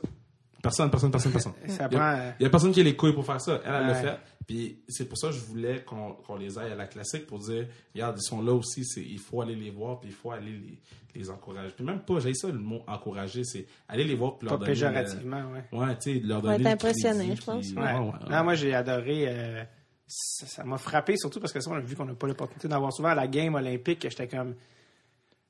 Personne, 0.69 0.91
personne, 0.91 1.11
personne, 1.11 1.33
personne. 1.33 1.53
Ça 1.69 1.89
Il 1.91 1.95
y 1.95 1.97
a- 1.97 1.99
prend, 1.99 2.19
euh, 2.43 2.47
a 2.47 2.51
personne 2.51 2.73
qui 2.73 2.81
a 2.81 2.85
les 2.85 2.97
couilles 2.97 3.13
pour 3.15 3.25
faire 3.25 3.41
ça. 3.41 3.61
Elle, 3.65 3.73
elle 3.75 3.87
l'a 3.87 3.93
Ouais. 3.93 4.03
fait. 4.03 4.19
Puis 4.47 4.79
c'est 4.89 5.09
pour 5.09 5.19
ça 5.19 5.29
que 5.29 5.35
je 5.35 5.41
voulais 5.41 5.85
qu'on 5.85 6.37
les 6.39 6.57
aille 6.59 6.71
à 6.73 6.77
la 6.77 6.87
classique 6.87 7.27
pour 7.27 7.39
dire, 7.41 7.67
regarde, 7.95 8.17
ils 8.19 8.23
sont 8.23 8.41
là 8.43 8.53
aussi, 8.53 8.85
c'est 8.85 9.03
il 9.03 9.19
faut 9.19 9.41
aller 9.43 9.57
les 9.57 9.71
voir, 9.71 9.99
puis 9.99 10.11
il 10.11 10.15
faut 10.15 10.31
aller 10.31 10.53
les, 10.53 11.21
les 11.21 11.31
encourager. 11.31 11.73
Puis 11.75 11.85
même 11.85 11.99
pas, 12.01 12.21
j'ai 12.21 12.33
ça 12.35 12.47
le 12.49 12.55
mot 12.59 12.83
encourager, 12.87 13.43
c'est 13.43 13.67
aller 13.89 14.05
les 14.05 14.15
voir 14.15 14.39
puis 14.39 14.47
pas 14.47 14.53
leur 14.53 14.59
donner... 14.61 14.71
péjorativement, 14.73 15.43
ouais. 15.53 15.65
le- 15.73 15.79
ouais, 15.79 15.97
tu 15.99 16.15
sais, 16.15 16.21
leur 16.21 16.41
va 16.43 16.53
donner 16.53 16.55
être 16.57 16.63
le 16.63 16.89
impressionné, 16.89 17.35
je 17.37 17.43
pense. 17.45 17.67
puis- 17.67 17.77
Ouais. 17.77 17.83
ouais, 17.85 17.93
ouais, 17.99 18.07
ouais. 18.07 18.31
Non, 18.31 18.45
moi, 18.45 18.55
j'ai 18.55 18.73
adoré. 18.75 19.25
euh, 19.27 19.65
ça 20.07 20.63
m'a 20.63 20.79
frappé, 20.79 21.17
surtout 21.17 21.41
parce 21.41 21.53
que 21.53 21.61
ça, 21.61 21.69
on 21.71 21.75
a 21.75 21.81
vu 21.81 21.97
qu'on 21.97 22.05
n'a 22.05 22.15
pas 22.15 22.29
l'opportunité 22.29 22.69
d'en 22.69 22.79
voir 22.79 22.93
souvent 22.93 23.09
à 23.09 23.15
la 23.17 23.27
game 23.27 23.55
olympique. 23.57 23.99
que 24.01 24.11
J'étais 24.11 24.29
comme. 24.29 24.55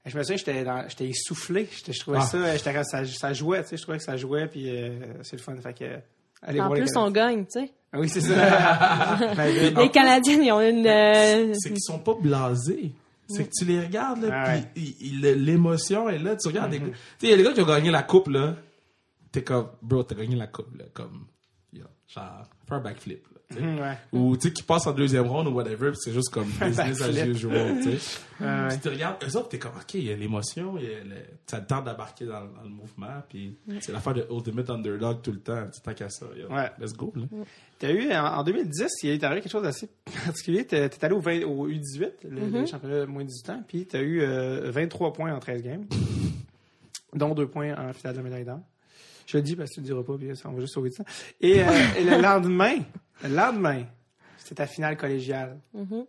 Je 0.07 0.16
me 0.16 0.22
souviens, 0.22 0.36
j'étais 0.36 0.64
dans- 0.64 0.88
j'étais 0.88 1.09
essoufflé. 1.09 1.68
J'étais- 1.76 1.92
Je 1.92 2.00
trouvais 2.00 2.18
Ah. 2.20 2.26
ça, 2.26 2.57
j'étais 2.57 2.72
comme 2.72 2.84
ça, 2.84 3.04
ça 3.04 3.32
jouait, 3.32 3.62
tu 3.62 3.70
sais, 3.70 3.76
je 3.76 3.82
trouvais 3.82 3.98
que 3.98 4.04
ça 4.04 4.16
jouait, 4.16 4.46
puis 4.46 4.70
euh, 4.70 4.98
c'est 5.22 5.36
le 5.36 5.42
fun. 5.42 5.57
Fait 5.57 5.74
que, 5.74 5.84
allez 6.42 6.61
En 6.61 6.66
voir 6.66 6.78
les 6.78 6.84
plus, 6.84 6.96
on 6.96 7.11
gagne, 7.11 7.44
tu 7.44 7.61
sais. 7.61 7.72
Ah 7.92 7.98
Oui, 7.98 8.09
c'est 8.09 8.20
ça. 8.20 8.34
Ben, 9.36 9.74
Les 9.76 9.90
Canadiens, 9.90 10.40
ils 10.42 10.52
ont 10.52 10.61
une. 10.61 10.86
euh, 10.86 11.54
c'est 11.59 11.70
qu'ils 11.70 11.80
sont 11.82 11.98
pas 11.98 12.14
blasés. 12.14 12.92
C'est 13.28 13.44
que 13.44 13.50
tu 13.59 13.64
les 13.64 13.80
regardes, 13.80 14.22
là, 14.22 14.28
Ah 14.32 14.48
ouais. 14.52 14.61
Mm-hmm. 14.61 14.64
puis 14.74 14.96
l'émotion 15.34 16.09
est 16.09 16.18
là. 16.20 16.36
Tu 16.36 16.46
regardes 16.46 16.70
des 16.70 16.78
gars. 16.78 16.86
Tu 16.86 16.92
sais, 16.92 16.98
il 17.26 17.30
y 17.30 17.32
a 17.32 17.36
des 17.36 17.42
gars 17.42 17.52
qui 17.52 17.61
ont 17.61 17.66
gagné 17.66 17.90
la 17.90 18.04
coupe, 18.04 18.28
là. 18.28 18.54
T'es 19.32 19.42
comme, 19.42 19.68
bro, 19.82 20.04
t'as 20.04 20.14
gagné 20.14 20.36
la 20.36 20.46
coupe, 20.46 20.72
là. 20.78 20.84
Comme, 20.94 21.26
yo, 21.72 21.82
genre, 22.07 22.44
fais 22.68 22.74
un 22.74 22.80
backflip, 22.80 23.26
Mhm, 23.55 23.78
ouais. 23.78 23.97
Ou, 24.12 24.36
tu 24.36 24.49
sais, 24.49 24.53
qui 24.53 24.62
passe 24.64 24.88
en 24.88 24.92
deuxième 24.92 25.26
round 25.28 25.47
ou 25.47 25.53
whatever, 25.53 25.90
puis 25.90 25.99
c'est 26.03 26.12
juste 26.12 26.30
comme 26.30 26.47
business 26.61 27.01
as 27.01 27.26
usual, 27.26 27.76
tu 27.82 27.97
sais. 27.99 28.18
Ouais, 28.40 28.47
ouais. 28.47 28.68
Puis 28.68 28.78
tu 28.82 28.88
regardes, 28.90 29.16
eux 29.24 29.36
autres, 29.38 29.49
t'es 29.49 29.59
comme, 29.59 29.72
OK, 29.80 29.94
il 29.94 30.05
y 30.05 30.12
a 30.12 30.16
l'émotion, 30.16 30.76
il 30.76 30.84
y 30.84 30.88
a 30.94 30.99
le... 30.99 31.16
t'as 31.47 31.61
le 31.61 31.64
temps 31.66 31.80
d'embarquer 31.80 32.26
dans, 32.26 32.40
dans 32.44 32.62
le 32.64 32.68
mouvement, 32.68 33.22
puis 33.30 33.57
c'est 33.80 33.92
l'affaire 33.92 34.12
de 34.12 34.26
Ultimate 34.30 34.68
Underdog 34.68 35.22
tout 35.22 35.32
le 35.32 35.38
temps, 35.40 35.62
tant 35.82 35.94
qu'à 35.94 36.11
ça, 36.11 36.26
yo, 36.36 36.49
Ouais. 36.55 36.70
let's 36.78 36.92
go, 36.92 37.12
là. 37.16 37.22
T'as 37.78 37.92
eu, 37.92 38.12
en, 38.12 38.24
en 38.26 38.42
2010, 38.44 38.88
il 39.05 39.11
est 39.11 39.24
arrivé 39.24 39.40
quelque 39.40 39.53
chose 39.53 39.62
d'assez 39.62 39.88
particulier. 40.26 40.66
T'es 40.66 40.86
t'es 40.90 41.03
allé 41.07 41.14
au, 41.14 41.20
20 41.20 41.44
au 41.44 41.66
U18, 41.68 42.11
le, 42.28 42.61
le 42.61 42.66
championnat 42.66 43.01
de 43.01 43.05
moins 43.07 43.22
de 43.22 43.28
18 43.28 43.51
ans, 43.51 43.62
puis 43.66 43.86
t'as 43.86 44.01
eu 44.03 44.20
euh, 44.20 44.70
23 44.70 45.12
points 45.14 45.32
en 45.34 45.38
13 45.38 45.62
games, 45.62 45.84
dont 47.14 47.34
2 47.34 47.47
points 47.49 47.74
en 47.74 47.92
finale 47.94 48.16
de 48.16 48.20
médaille 48.22 48.44
d'or. 48.44 48.61
Je 49.26 49.36
le 49.36 49.42
dis 49.42 49.56
parce 49.56 49.70
que 49.70 49.74
tu 49.74 49.80
le 49.80 49.86
diras 49.86 50.02
pas, 50.02 50.16
puis 50.16 50.30
on 50.44 50.52
va 50.52 50.60
juste 50.60 50.72
sauver 50.74 50.90
de 50.90 50.94
ça. 50.94 51.04
Et, 51.40 51.62
euh, 51.62 51.66
et 51.98 52.04
le 52.04 52.20
lendemain, 52.22 52.76
le 53.24 53.28
lendemain, 53.34 53.84
c'était 54.38 54.54
ta 54.56 54.66
finale 54.66 54.96
collégiale. 54.96 55.58
mhm. 55.74 56.06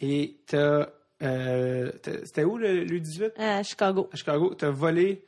Et 0.00 0.38
t'as... 0.46 0.88
Euh, 1.22 1.92
t'as- 2.02 2.24
c'était 2.26 2.42
où 2.42 2.58
le, 2.58 2.82
le 2.84 2.98
U18? 3.00 3.32
À 3.40 3.62
Chicago. 3.62 4.08
À 4.12 4.16
Chicago. 4.16 4.54
T'as 4.54 4.70
volé, 4.70 5.24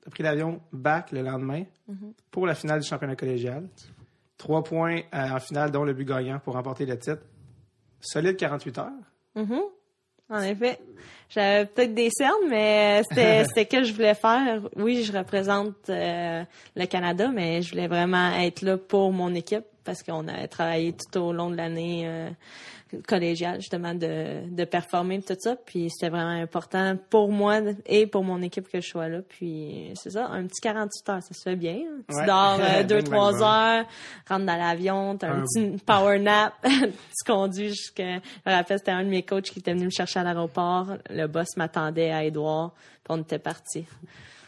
t'as 0.00 0.10
pris 0.10 0.22
l'avion 0.22 0.60
back 0.72 1.10
le 1.10 1.22
lendemain 1.22 1.64
pour 2.30 2.46
la 2.46 2.54
finale 2.54 2.80
du 2.80 2.86
championnat 2.86 3.16
collégial. 3.16 3.68
Trois 4.36 4.62
points 4.62 5.00
euh, 5.12 5.30
en 5.30 5.40
finale, 5.40 5.72
dont 5.72 5.82
le 5.84 5.92
but 5.94 6.04
gagnant 6.04 6.38
pour 6.38 6.54
remporter 6.54 6.86
le 6.86 6.96
titre. 6.98 7.22
Solide 8.00 8.36
48 8.36 8.78
heures. 8.78 8.90
Mhm. 9.34 9.60
En 10.30 10.40
effet. 10.40 10.78
J'avais 11.28 11.66
peut-être 11.66 11.94
des 11.94 12.10
cernes, 12.10 12.48
mais 12.48 13.02
c'était 13.08 13.44
c'était 13.48 13.64
que 13.66 13.84
je 13.84 13.92
voulais 13.92 14.14
faire. 14.14 14.62
Oui, 14.76 15.04
je 15.04 15.12
représente 15.12 15.88
euh, 15.88 16.42
le 16.74 16.86
Canada, 16.86 17.30
mais 17.32 17.62
je 17.62 17.70
voulais 17.70 17.86
vraiment 17.86 18.32
être 18.32 18.62
là 18.62 18.76
pour 18.76 19.12
mon 19.12 19.34
équipe 19.34 19.64
parce 19.84 20.02
qu'on 20.02 20.26
a 20.28 20.46
travaillé 20.48 20.92
tout 20.92 21.18
au 21.20 21.32
long 21.32 21.50
de 21.50 21.56
l'année 21.56 22.02
euh, 22.04 22.30
collégiale, 23.06 23.60
justement, 23.60 23.94
de, 23.94 24.48
de 24.48 24.64
performer 24.64 25.20
tout 25.22 25.34
ça. 25.38 25.56
Puis 25.56 25.88
c'était 25.90 26.10
vraiment 26.10 26.42
important 26.42 26.96
pour 27.10 27.30
moi 27.30 27.60
et 27.86 28.06
pour 28.06 28.24
mon 28.24 28.42
équipe 28.42 28.68
que 28.70 28.80
je 28.80 28.88
sois 28.88 29.08
là. 29.08 29.18
Puis 29.28 29.92
c'est 29.94 30.10
ça, 30.10 30.26
un 30.26 30.46
petit 30.46 30.60
48 30.60 31.08
heures, 31.08 31.22
ça 31.22 31.34
se 31.34 31.42
fait 31.42 31.56
bien. 31.56 31.78
Tu 32.08 32.16
Ouais. 32.16 32.26
dors 32.26 32.58
euh, 32.60 32.82
deux, 32.84 32.96
Bing, 32.96 33.04
bang, 33.04 33.12
trois 33.12 33.32
bang. 33.32 33.42
heures, 33.42 33.84
rentres 34.28 34.46
dans 34.46 34.56
l'avion, 34.56 35.16
t'as 35.16 35.28
un 35.30 35.40
Un- 35.40 35.42
petit 35.44 35.84
power 35.84 36.18
nap, 36.18 36.54
tu 36.64 37.24
conduis 37.26 37.68
jusqu'à... 37.68 38.14
Je 38.16 38.50
me 38.50 38.54
rappelle, 38.54 38.78
c'était 38.78 38.90
un 38.90 39.04
de 39.04 39.08
mes 39.10 39.22
coachs 39.22 39.44
qui 39.50 39.58
était 39.60 39.72
venu 39.72 39.86
me 39.86 39.90
chercher 39.90 40.20
à 40.20 40.24
l'aéroport. 40.24 40.96
Le 41.10 41.26
boss 41.26 41.56
m'attendait 41.56 42.10
à 42.10 42.24
Édouard, 42.24 42.72
puis 43.04 43.10
on 43.10 43.18
était 43.18 43.38
partis. 43.38 43.86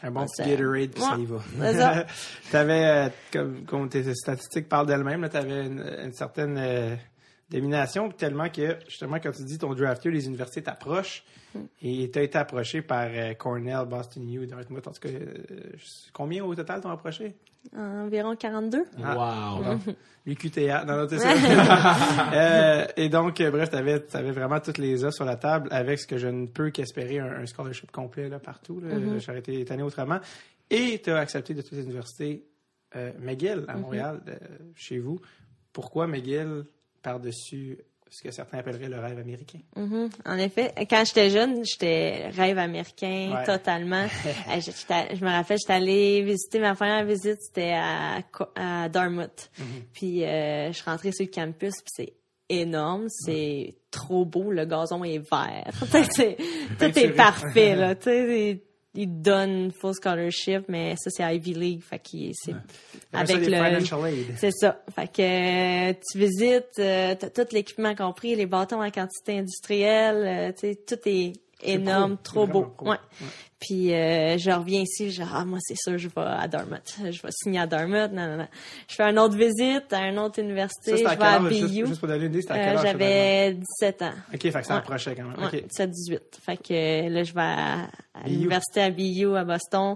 Un 0.05 0.11
bon 0.11 0.25
petit 0.25 0.43
Gatorade, 0.49 0.89
puis 0.89 1.01
ça 1.01 1.15
y 1.17 1.25
va. 1.25 1.37
C'est 1.61 1.73
ça. 1.77 2.05
t'avais, 2.51 2.85
euh, 2.85 3.09
comme, 3.31 3.63
comme 3.65 3.87
tes 3.87 4.13
statistiques 4.13 4.67
parlent 4.67 4.85
d'elles-mêmes, 4.87 5.29
t'avais 5.29 5.65
une, 5.65 5.79
une 6.03 6.11
certaine 6.11 6.57
euh, 6.57 6.95
domination, 7.49 8.09
tellement 8.09 8.49
que, 8.49 8.77
justement, 8.87 9.17
quand 9.19 9.31
tu 9.31 9.43
dis 9.43 9.57
ton 9.57 9.73
draft 9.73 10.03
year, 10.05 10.13
les 10.13 10.25
universités 10.25 10.63
t'approchent, 10.63 11.23
et 11.81 12.09
t'as 12.11 12.23
été 12.23 12.37
approché 12.37 12.81
par 12.81 13.07
euh, 13.11 13.33
Cornell, 13.35 13.85
Boston 13.87 14.27
U, 14.27 14.47
Dartmouth, 14.47 14.87
en 14.87 14.91
tout 14.91 14.99
cas, 15.01 15.09
euh, 15.09 15.71
combien 16.11 16.43
au 16.43 16.55
total 16.55 16.81
t'ont 16.81 16.89
approché? 16.89 17.35
Environ 17.75 18.35
42. 18.35 18.85
Ah. 19.03 19.55
Wow. 19.59 19.77
L'UQTA, 20.25 20.85
non, 20.85 20.97
non, 20.97 21.07
c'est 21.09 21.19
ça. 21.19 21.33
Euh, 22.33 22.85
et 22.97 23.09
donc, 23.09 23.39
euh, 23.41 23.51
bref, 23.51 23.69
tu 23.69 23.75
avais, 23.75 24.31
vraiment 24.31 24.59
toutes 24.59 24.79
les 24.79 25.03
offres 25.03 25.17
sur 25.17 25.25
la 25.25 25.35
table 25.35 25.67
avec 25.71 25.99
ce 25.99 26.07
que 26.07 26.17
je 26.17 26.27
ne 26.27 26.47
peux 26.47 26.71
qu'espérer, 26.71 27.19
un, 27.19 27.41
un 27.41 27.45
scholarship 27.45 27.91
complet 27.91 28.29
là, 28.29 28.39
partout. 28.39 28.79
là. 28.79 28.89
J'aurais 29.19 29.39
été 29.39 29.59
étonné 29.59 29.83
autrement. 29.83 30.19
Et 30.69 30.99
tu 31.03 31.11
as 31.11 31.17
accepté 31.17 31.53
de 31.53 31.61
toutes 31.61 31.73
les 31.73 31.83
universités 31.83 32.47
euh, 32.95 33.11
McGill 33.19 33.65
à 33.67 33.75
Montréal, 33.75 34.21
euh, 34.27 34.35
chez 34.75 34.99
vous. 34.99 35.19
Pourquoi 35.71 36.07
McGill? 36.07 36.65
Par-dessus 37.03 37.77
ce 38.09 38.21
que 38.21 38.29
certains 38.31 38.59
appelleraient 38.59 38.89
le 38.89 38.99
rêve 38.99 39.17
américain? 39.17 39.59
Mhm. 39.75 40.09
En 40.25 40.37
effet, 40.37 40.71
quand 40.89 41.03
j'étais 41.05 41.29
jeune, 41.31 41.63
j'étais 41.65 42.29
rêve 42.29 42.57
américain 42.59 43.35
Ouais. 43.35 43.43
totalement. 43.45 44.05
Euh, 44.49 44.59
je 44.61 45.23
me 45.25 45.29
rappelle, 45.31 45.57
j'étais 45.59 45.73
allée 45.73 46.21
visiter 46.21 46.59
ma 46.59 46.75
première 46.75 47.03
visite, 47.05 47.37
c'était 47.41 47.73
à, 47.75 48.19
à 48.55 48.89
Dartmouth. 48.89 49.49
Mhm. 49.57 49.65
Puis 49.93 50.23
euh, 50.23 50.67
je 50.67 50.73
suis 50.73 50.83
rentrée 50.89 51.11
sur 51.11 51.25
le 51.25 51.31
campus, 51.31 51.73
puis 51.81 51.91
c'est 51.95 52.13
énorme. 52.49 53.07
C'est 53.09 53.73
trop 53.89 54.25
beau. 54.25 54.51
Le 54.51 54.65
gazon 54.65 55.03
est 55.03 55.17
vert. 55.17 55.71
Tout 56.79 56.99
est 56.99 57.09
parfait, 57.15 57.75
là. 57.75 57.95
Tu 58.03 58.03
sais, 58.03 58.63
ils 58.95 59.21
donnent 59.21 59.71
full 59.71 59.93
scholarship, 59.93 60.65
mais 60.67 60.95
ça, 60.97 61.09
c'est 61.09 61.35
Ivy 61.35 61.53
League. 61.53 61.81
Fait 61.81 61.99
que 61.99 62.31
c'est 62.33 62.51
ça, 62.51 62.57
avec 63.13 63.39
des 63.39 63.49
le... 63.49 63.55
financial 63.55 64.07
aid. 64.07 64.25
C'est 64.37 64.51
ça. 64.51 64.83
Fait 64.93 65.07
que 65.11 65.91
euh, 65.91 65.93
tu 66.11 66.19
visites, 66.19 66.79
euh, 66.79 67.15
t'as 67.15 67.29
tout 67.29 67.47
l'équipement 67.51 67.95
compris, 67.95 68.35
les 68.35 68.45
bâtons 68.45 68.83
en 68.83 68.91
quantité 68.91 69.39
industrielle, 69.39 70.23
euh, 70.27 70.51
tu 70.51 70.73
sais, 70.73 70.79
tout 70.87 70.99
est 71.05 71.33
énorme, 71.63 72.17
trop 72.23 72.47
beau. 72.47 72.73
Ouais. 72.81 72.97
Puis 73.59 73.93
euh, 73.93 74.37
je 74.37 74.51
reviens 74.51 74.81
ici, 74.81 75.09
je 75.09 75.21
dis 75.21 75.29
ah 75.33 75.45
moi 75.45 75.57
c'est 75.61 75.77
sûr 75.77 75.97
je 75.97 76.09
vais 76.09 76.13
à 76.21 76.47
Dartmouth, 76.49 76.97
je 76.99 77.21
vais 77.21 77.29
signer 77.31 77.59
à 77.61 77.67
Dartmouth. 77.67 78.11
Non 78.11 78.27
non 78.27 78.37
non. 78.37 78.47
Je 78.89 78.95
fais 78.95 79.03
une 79.03 79.17
autre 79.19 79.37
visite 79.37 79.91
à 79.93 80.09
une 80.09 80.19
autre 80.19 80.35
Ça, 80.35 80.41
université, 80.41 80.93
à 80.93 81.13
je 81.13 81.17
vais 81.17 81.23
à 81.23 81.39
BU. 81.39 81.85
juste 81.87 81.99
pour 81.99 82.07
donner 82.09 82.25
une 82.25 82.31
idée, 82.31 82.41
c'était 82.41 82.53
à 82.55 82.73
Euh? 82.73 82.81
J'avais 82.81 83.53
17 83.53 84.01
ans. 84.01 84.11
OK, 84.33 84.41
fait 84.41 84.51
que 84.51 84.63
ça 84.65 84.73
Ouais. 84.73 84.79
approchait 84.79 85.15
quand 85.15 85.23
même. 85.23 85.39
Ouais, 85.39 85.63
OK. 85.63 85.65
17-18. 85.69 86.19
Fait 86.45 86.57
que 86.57 87.09
là, 87.09 87.23
je 87.23 87.33
vais 87.33 87.41
à, 87.41 87.87
l'université 88.27 88.81
à 88.81 88.89
BU 88.91 89.35
à 89.37 89.45
Boston. 89.45 89.95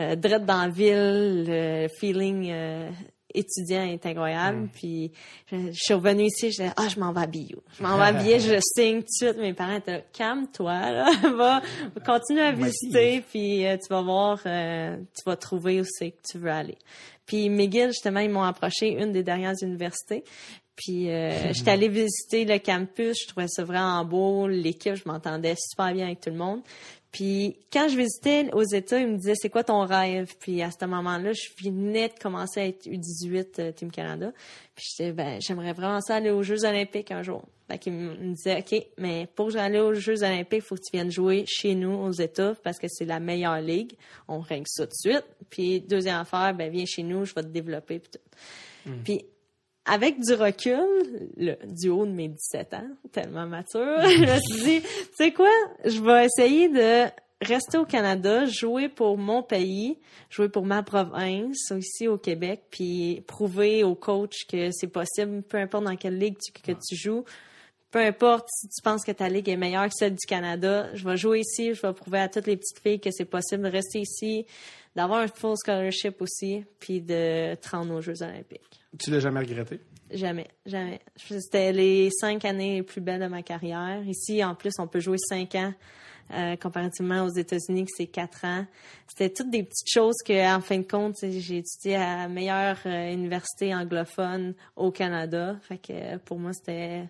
Euh, 0.00 0.14
direct 0.14 0.44
dans 0.44 0.62
la 0.62 0.68
ville, 0.68 1.44
le 1.48 1.88
feeling 1.98 2.48
euh, 2.50 2.88
étudiant 3.34 3.84
est 3.84 4.04
incroyable. 4.06 4.62
Mm. 4.62 4.68
Puis 4.68 5.12
je, 5.50 5.56
je 5.56 5.78
suis 5.78 5.94
revenue 5.94 6.24
ici, 6.24 6.50
je 6.50 6.62
disais, 6.62 6.72
ah, 6.76 6.88
je 6.88 6.98
m'en 6.98 7.12
vais 7.12 7.20
à. 7.20 7.26
Je 7.26 7.82
m'en 7.82 7.96
vais 7.96 8.04
à 8.04 8.12
BU, 8.12 8.40
je 8.40 8.58
signe 8.74 9.00
tout 9.00 9.06
de 9.06 9.28
suite. 9.28 9.38
Mes 9.38 9.54
parents 9.54 9.76
étaient 9.76 10.04
calme-toi, 10.12 10.92
là, 10.92 11.10
va, 11.36 11.62
continue 12.04 12.40
à 12.40 12.52
visiter, 12.52 13.22
puis 13.28 13.66
euh, 13.66 13.76
tu 13.76 13.88
vas 13.90 14.02
voir, 14.02 14.40
euh, 14.46 14.96
tu 14.96 15.22
vas 15.26 15.36
trouver 15.36 15.80
où 15.80 15.84
c'est 15.86 16.12
que 16.12 16.20
tu 16.30 16.38
veux 16.38 16.50
aller. 16.50 16.78
Puis 17.26 17.50
McGill, 17.50 17.88
justement, 17.88 18.20
ils 18.20 18.30
m'ont 18.30 18.42
approché, 18.42 18.88
une 18.88 19.12
des 19.12 19.22
dernières 19.22 19.56
universités. 19.62 20.24
Puis 20.78 21.10
euh, 21.10 21.30
j'étais 21.52 21.72
allée 21.72 21.88
visiter 21.88 22.44
le 22.44 22.58
campus, 22.58 23.18
je 23.22 23.28
trouvais 23.28 23.48
ça 23.48 23.64
vraiment 23.64 24.04
beau, 24.04 24.48
l'équipe, 24.48 24.94
je 24.94 25.02
m'entendais 25.06 25.54
super 25.58 25.92
bien 25.92 26.06
avec 26.06 26.20
tout 26.20 26.30
le 26.30 26.36
monde. 26.36 26.60
Puis 27.12 27.56
quand 27.72 27.88
je 27.88 27.96
visitais 27.96 28.50
aux 28.52 28.64
États, 28.64 29.00
ils 29.00 29.08
me 29.08 29.16
disaient 29.16 29.34
c'est 29.34 29.48
quoi 29.48 29.64
ton 29.64 29.80
rêve? 29.86 30.34
Puis 30.38 30.60
à 30.62 30.70
ce 30.70 30.84
moment-là, 30.84 31.32
je 31.32 31.64
venais 31.64 32.08
de 32.08 32.18
commencer 32.20 32.60
à 32.60 32.66
être 32.66 32.86
U18 32.86 33.46
euh, 33.58 33.72
Team 33.72 33.90
Canada. 33.90 34.32
Puis 34.74 34.86
j'étais 34.90 35.12
ben 35.12 35.40
j'aimerais 35.40 35.72
vraiment 35.72 36.00
ça 36.00 36.16
aller 36.16 36.30
aux 36.30 36.42
Jeux 36.42 36.64
olympiques 36.64 37.10
un 37.10 37.22
jour. 37.22 37.42
Fait 37.66 37.78
qu'ils 37.78 37.94
me 37.94 38.34
disaient 38.34 38.58
OK, 38.58 38.86
mais 38.98 39.26
pour 39.34 39.56
aller 39.56 39.80
aux 39.80 39.94
Jeux 39.94 40.22
olympiques, 40.22 40.62
il 40.64 40.66
faut 40.66 40.74
que 40.74 40.82
tu 40.82 40.96
viennes 40.96 41.10
jouer 41.10 41.44
chez 41.46 41.74
nous 41.74 41.92
aux 41.92 42.12
États 42.12 42.54
parce 42.62 42.78
que 42.78 42.86
c'est 42.88 43.06
la 43.06 43.20
meilleure 43.20 43.60
ligue. 43.60 43.94
On 44.26 44.40
règle 44.40 44.66
ça 44.66 44.86
tout 44.86 44.92
de 44.92 45.12
suite. 45.12 45.24
Puis 45.48 45.80
deuxième 45.80 46.16
affaire, 46.16 46.54
ben 46.54 46.70
viens 46.70 46.86
chez 46.86 47.02
nous, 47.02 47.24
je 47.24 47.34
vais 47.34 47.42
te 47.42 47.48
développer 47.48 48.00
puis 48.00 48.10
tout. 48.12 48.92
Puis 49.04 49.24
avec 49.88 50.20
du 50.20 50.34
recul, 50.34 51.30
le, 51.36 51.56
du 51.66 51.88
haut 51.88 52.06
de 52.06 52.12
mes 52.12 52.28
17 52.28 52.74
ans, 52.74 52.88
tellement 53.12 53.46
mature, 53.46 54.00
je 54.02 54.20
me 54.20 54.38
suis 54.40 54.64
dit, 54.64 54.80
tu 54.82 54.88
sais 55.16 55.32
quoi, 55.32 55.50
je 55.84 56.00
vais 56.00 56.26
essayer 56.26 56.68
de 56.68 57.10
rester 57.40 57.78
au 57.78 57.84
Canada, 57.84 58.44
jouer 58.46 58.88
pour 58.88 59.16
mon 59.16 59.42
pays, 59.42 59.98
jouer 60.28 60.48
pour 60.48 60.66
ma 60.66 60.82
province, 60.82 61.72
ici 61.76 62.08
au 62.08 62.18
Québec, 62.18 62.64
puis 62.70 63.22
prouver 63.26 63.84
aux 63.84 63.94
coachs 63.94 64.44
que 64.48 64.70
c'est 64.72 64.88
possible, 64.88 65.42
peu 65.42 65.58
importe 65.58 65.84
dans 65.84 65.96
quelle 65.96 66.18
ligue 66.18 66.36
tu, 66.38 66.52
que 66.52 66.72
tu 66.72 66.96
joues, 66.96 67.24
peu 67.90 68.00
importe 68.00 68.46
si 68.50 68.68
tu 68.68 68.82
penses 68.82 69.04
que 69.04 69.12
ta 69.12 69.28
ligue 69.28 69.48
est 69.48 69.56
meilleure 69.56 69.86
que 69.86 69.94
celle 69.94 70.12
du 70.14 70.26
Canada, 70.26 70.88
je 70.94 71.08
vais 71.08 71.16
jouer 71.16 71.40
ici, 71.40 71.72
je 71.74 71.80
vais 71.80 71.92
prouver 71.94 72.18
à 72.18 72.28
toutes 72.28 72.46
les 72.46 72.56
petites 72.56 72.80
filles 72.82 73.00
que 73.00 73.10
c'est 73.10 73.24
possible 73.24 73.62
de 73.62 73.70
rester 73.70 74.00
ici, 74.00 74.44
d'avoir 74.98 75.20
un 75.20 75.28
full 75.28 75.54
scholarship 75.56 76.20
aussi, 76.20 76.64
puis 76.80 77.00
de 77.00 77.54
te 77.54 77.68
rendre 77.70 77.94
aux 77.94 78.00
Jeux 78.00 78.20
olympiques. 78.22 78.80
Tu 78.98 79.10
l'as 79.10 79.20
jamais 79.20 79.40
regretté? 79.40 79.80
Jamais, 80.10 80.48
jamais. 80.66 81.00
C'était 81.16 81.72
les 81.72 82.10
cinq 82.10 82.44
années 82.44 82.74
les 82.76 82.82
plus 82.82 83.00
belles 83.00 83.20
de 83.20 83.28
ma 83.28 83.42
carrière. 83.42 84.02
Ici, 84.06 84.42
en 84.42 84.54
plus, 84.56 84.72
on 84.78 84.88
peut 84.88 85.00
jouer 85.00 85.18
cinq 85.18 85.54
ans. 85.54 85.72
euh, 86.32 86.56
comparativement 86.56 87.24
aux 87.24 87.30
États-Unis, 87.30 87.84
que 87.84 87.90
c'est 87.96 88.06
quatre 88.06 88.44
ans. 88.44 88.66
C'était 89.06 89.30
toutes 89.30 89.50
des 89.50 89.62
petites 89.62 89.90
choses 89.90 90.16
que, 90.24 90.56
en 90.56 90.60
fin 90.60 90.78
de 90.78 90.86
compte, 90.86 91.16
j'ai 91.22 91.58
étudié 91.58 91.96
à 91.96 92.16
la 92.16 92.28
meilleure 92.28 92.78
euh, 92.86 93.12
université 93.12 93.74
anglophone 93.74 94.54
au 94.76 94.90
Canada. 94.90 95.56
Fait 95.62 95.78
que 95.78 96.16
pour 96.18 96.38
moi, 96.38 96.52
c'était 96.52 97.04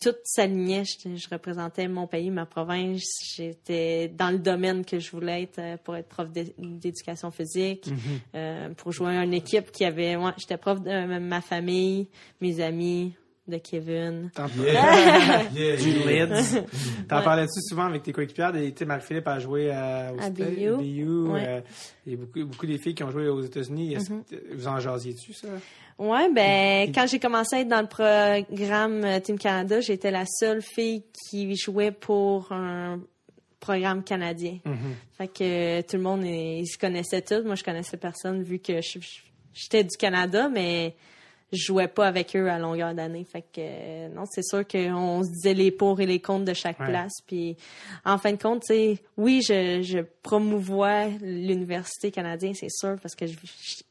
tout 0.00 0.14
s'alignait. 0.24 0.84
Je, 0.84 1.16
je 1.16 1.28
représentais 1.30 1.88
mon 1.88 2.06
pays, 2.06 2.30
ma 2.30 2.46
province. 2.46 3.02
J'étais 3.34 4.08
dans 4.08 4.30
le 4.30 4.38
domaine 4.38 4.84
que 4.84 4.98
je 4.98 5.10
voulais 5.10 5.42
être 5.42 5.58
euh, 5.58 5.76
pour 5.82 5.96
être 5.96 6.08
prof 6.08 6.30
d'é- 6.30 6.54
d'éducation 6.58 7.30
physique, 7.30 7.88
euh, 8.34 8.68
pour 8.74 8.92
jouer 8.92 9.16
à 9.16 9.24
une 9.24 9.34
équipe 9.34 9.70
qui 9.72 9.84
avait. 9.84 10.16
Ouais, 10.16 10.30
j'étais 10.36 10.56
prof 10.56 10.80
de 10.82 11.18
ma 11.18 11.40
famille, 11.40 12.08
mes 12.40 12.60
amis, 12.60 13.14
de 13.48 13.58
Kevin. 13.58 14.30
T'en 14.34 14.46
Yeah. 14.62 15.42
yeah, 15.54 15.76
du. 15.76 15.90
Lids. 15.92 16.58
T'en 17.08 17.22
parlais-tu 17.22 17.60
souvent 17.62 17.86
avec 17.86 18.02
tes 18.02 18.12
coéquipières? 18.12 18.52
Des- 18.52 18.70
Tu 18.72 18.78
sais, 18.80 18.84
Marie-Philippe 18.84 19.26
a 19.28 19.38
joué 19.38 19.70
à, 19.70 20.12
au 20.14 20.20
À 20.20 20.30
BU. 20.30 20.76
BU, 20.78 21.08
Ouais. 21.28 21.44
euh, 21.46 21.60
Il 22.06 22.12
y 22.12 22.14
a 22.14 22.18
beaucoup, 22.18 22.44
beaucoup 22.44 22.66
des 22.66 22.78
filles 22.78 22.94
qui 22.94 23.02
ont 23.04 23.10
joué 23.10 23.28
aux 23.28 23.42
États-Unis. 23.42 23.96
Mm-hmm. 23.96 24.54
Vous 24.54 24.68
en 24.68 24.78
jasiez-tu, 24.80 25.32
ça? 25.32 25.48
Ouais, 25.98 26.30
ben 26.32 26.92
quand 26.94 27.06
j'ai 27.08 27.18
commencé 27.18 27.56
à 27.56 27.60
être 27.60 27.68
dans 27.68 27.80
le 27.80 27.88
programme 27.88 29.04
euh, 29.04 29.18
Team 29.20 29.36
Canada, 29.38 29.80
j'étais 29.80 30.10
la 30.12 30.24
seule 30.26 30.62
fille 30.62 31.02
qui 31.28 31.56
jouait 31.56 31.90
pour 31.90 32.52
un 32.52 33.00
programme 33.58 34.04
canadien. 34.04 34.58
Fait 35.16 35.26
que 35.26 35.78
euh, 35.80 35.82
tout 35.82 35.96
le 35.96 36.02
monde 36.04 36.22
euh, 36.22 36.60
ils 36.60 36.66
se 36.68 36.78
connaissait 36.78 37.22
tous. 37.22 37.42
Moi, 37.44 37.56
je 37.56 37.64
connaissais 37.64 37.96
personne 37.96 38.44
vu 38.44 38.60
que 38.60 38.74
j'étais 39.52 39.82
du 39.82 39.96
Canada, 39.98 40.48
mais 40.48 40.94
je 41.52 41.58
jouais 41.64 41.88
pas 41.88 42.06
avec 42.06 42.36
eux 42.36 42.48
à 42.50 42.58
longueur 42.58 42.94
d'année. 42.94 43.24
Fait 43.24 43.42
que 43.42 43.46
euh, 43.58 44.08
non, 44.08 44.24
c'est 44.30 44.42
sûr 44.44 44.66
qu'on 44.66 45.22
se 45.24 45.30
disait 45.30 45.54
les 45.54 45.70
pour 45.70 46.00
et 46.00 46.06
les 46.06 46.20
contre 46.20 46.44
de 46.44 46.54
chaque 46.54 46.78
Ouais. 46.80 46.86
place. 46.86 47.12
Puis 47.26 47.56
en 48.04 48.18
fin 48.18 48.32
de 48.32 48.42
compte, 48.42 48.62
tu 48.62 48.74
sais, 48.74 48.98
oui, 49.16 49.40
je, 49.42 49.82
je 49.82 50.00
promouvois 50.22 51.06
l'université 51.22 52.10
canadienne, 52.10 52.54
c'est 52.54 52.70
sûr, 52.70 52.96
parce 53.00 53.14
que 53.14 53.24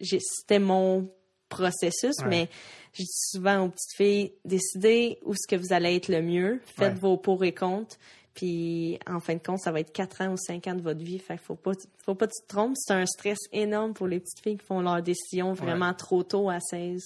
c'était 0.02 0.60
mon 0.60 1.10
processus, 1.50 2.16
Ouais. 2.20 2.28
mais 2.30 2.50
je 2.94 3.04
dis 3.04 3.10
souvent 3.32 3.66
aux 3.66 3.70
petites 3.70 3.96
filles, 3.96 4.34
décidez 4.44 5.18
où 5.24 5.34
ce 5.34 5.48
que 5.48 5.56
vous 5.56 5.72
allez 5.74 5.96
être 5.96 6.10
le 6.10 6.22
mieux, 6.22 6.62
faites 6.66 6.94
Ouais. 6.94 7.00
vos 7.00 7.18
pour 7.18 7.44
et 7.44 7.54
contre, 7.54 7.96
puis 8.38 9.00
en 9.08 9.20
fin 9.20 9.34
de 9.34 9.40
compte, 9.40 9.60
ça 9.60 9.72
va 9.72 9.80
être 9.80 9.92
4 9.92 10.22
ans 10.22 10.34
ou 10.34 10.38
5 10.38 10.68
ans 10.68 10.76
de 10.76 10.82
votre 10.84 11.04
vie, 11.04 11.18
fait 11.18 11.38
qu'il 11.38 11.46
faut 11.46 11.56
pas, 11.56 11.72
faut 12.06 12.14
pas 12.14 12.28
que 12.28 12.34
tu 12.40 12.44
te 12.44 12.48
trompes, 12.48 12.76
c'est 12.76 12.94
un 12.94 13.08
stress 13.08 13.40
énorme 13.52 13.96
pour 13.96 14.06
les 14.06 14.20
petites 14.20 14.44
filles 14.44 14.58
qui 14.58 14.66
font 14.66 14.80
leurs 14.80 15.02
décisions 15.02 15.54
vraiment 15.54 15.92
trop 15.96 16.22
tôt 16.22 16.48
à 16.48 16.60
16, 16.60 17.04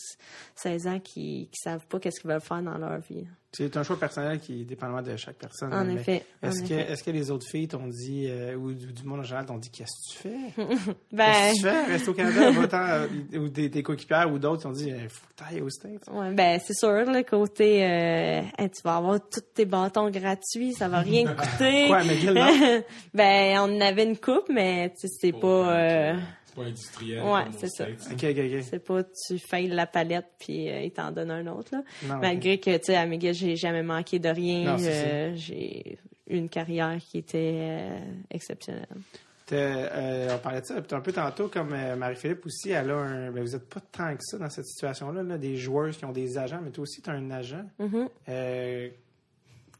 16 0.56 0.88
ans, 0.88 0.99
qui, 0.99 1.48
qui 1.49 1.58
savent 1.64 1.88
pas 1.88 2.02
qu'est-ce 2.02 2.20
qu'ils 2.20 2.30
veulent 2.30 2.41
faire 2.41 2.62
dans 2.62 2.78
leur 2.78 2.99
vie. 2.99 3.26
C'est 3.53 3.76
un 3.76 3.84
choix 3.84 3.99
personnel 3.99 4.40
qui 4.40 4.61
est 4.61 4.64
dépendamment 4.64 5.02
de 5.02 5.18
chaque 5.18 5.36
personne. 5.36 5.73
En 5.73 5.84
mais 5.84 5.95
effet, 5.95 6.23
Est-ce 6.41 6.64
que, 6.64 6.73
est-ce 6.73 7.03
que 7.03 7.11
les 7.11 7.32
autres 7.32 7.45
filles 7.45 7.68
t'ont 7.68 7.88
dit, 7.88 8.28
euh, 8.30 8.56
ou 8.56 8.72
du, 8.72 9.03
monde 9.03 9.19
en 9.19 9.23
général 9.23 9.45
t'ont 9.45 9.57
dit, 9.57 9.69
qu'est-ce 9.69 9.91
que 9.91 10.14
tu 10.14 10.30
fais? 10.30 10.64
Ben, 11.11 11.26
Qu'est-ce 11.26 11.52
que 11.52 11.56
tu 11.57 11.61
fais? 11.64 11.86
Reste 11.91 12.07
au 12.07 12.14
Canada, 12.14 12.52
va-t'en, 12.60 12.88
euh, 12.88 13.07
ou 13.40 13.49
des, 13.49 13.68
des 13.68 13.84
coéquipières 13.84 14.32
ou 14.32 14.40
d'autres 14.40 14.64
t'ont 14.64 14.72
dit, 14.72 14.88
il 14.88 15.10
faut 15.10 15.26
que 15.28 15.44
t'ailles 15.44 15.61
aux 15.61 15.69
States. 15.69 16.07
Ouais, 16.14 16.32
ben 16.34 16.61
c'est 16.64 16.73
sûr, 16.73 16.90
le 16.90 17.23
côté 17.23 17.84
euh, 17.84 18.41
Hey, 18.57 18.69
tu 18.69 18.82
vas 18.86 18.95
avoir 18.95 19.19
tous 19.30 19.41
tes 19.53 19.65
bâtons 19.65 20.10
gratuits, 20.10 20.72
ça 20.72 20.88
va 20.88 20.99
rien 20.99 21.26
te 21.26 21.41
coûter. 21.41 21.88
Quoi, 21.88 22.03
non? 22.06 22.84
ben 23.14 23.60
on 23.60 23.82
avait 23.82 24.06
une 24.06 24.18
coupe, 24.18 24.48
mais 24.49 24.91
tu 24.91 25.07
sais, 25.07 25.14
c'est 25.19 25.34
pas 25.34 25.78
euh, 25.78 26.18
pas 26.56 26.64
industriel. 26.64 27.23
Ouais, 27.23 27.44
c'est 27.57 27.69
ça. 27.69 27.86
Ok, 27.86 28.23
ok, 28.23 28.38
ok. 28.38 28.64
c'est 28.64 28.84
pas 28.84 29.03
tu 29.03 29.40
failles 29.40 29.68
la 29.68 29.88
palette 29.88 30.28
puis 30.40 30.69
euh, 30.69 30.82
il 30.82 30.91
t'en 30.91 31.11
donne 31.11 31.32
un 31.32 31.48
autre 31.48 31.76
là. 31.76 31.84
Non. 32.07 32.18
Malgré 32.19 32.60
que 32.60 32.78
tu 32.78 32.86
sais 32.86 32.95
à 32.95 33.06
McGill, 33.06 33.34
j'ai 33.34 33.56
jamais 33.56 33.84
manqué 33.84 34.19
de 34.19 34.30
rien, 34.30 34.78
euh, 34.80 35.34
j'ai 35.36 35.98
eu 36.28 36.38
une 36.38 36.49
carrière 36.49 36.98
qui 36.99 37.19
était 37.19 37.57
euh, 37.61 37.98
exceptionnelle. 38.30 38.88
Euh, 39.53 40.30
on 40.34 40.38
parlait 40.40 40.61
de 40.61 40.65
ça 40.65 40.76
un 40.76 41.02
peu 41.02 41.11
tantôt, 41.11 41.48
comme 41.48 41.73
euh, 41.73 41.95
Marie-Philippe 41.95 42.45
aussi, 42.45 42.72
elle 42.72 42.91
a 42.91 42.95
un. 42.95 43.32
Ben, 43.32 43.44
vous 43.44 43.52
n'êtes 43.52 43.69
pas 43.69 43.80
tant 43.80 44.15
que 44.15 44.23
ça 44.23 44.38
dans 44.38 44.49
cette 44.49 44.65
situation-là, 44.65 45.23
là, 45.23 45.38
des 45.38 45.57
joueurs 45.57 45.91
qui 45.91 46.06
ont 46.06 46.11
des 46.11 46.38
agents, 46.38 46.60
mais 46.64 46.72
toi 46.72 46.84
aussi, 46.84 47.02
tu 47.02 47.10
as 47.10 47.14
un 47.14 47.32
agent. 47.32 47.65
Mhm. 47.80 48.10
Euh, 48.30 48.90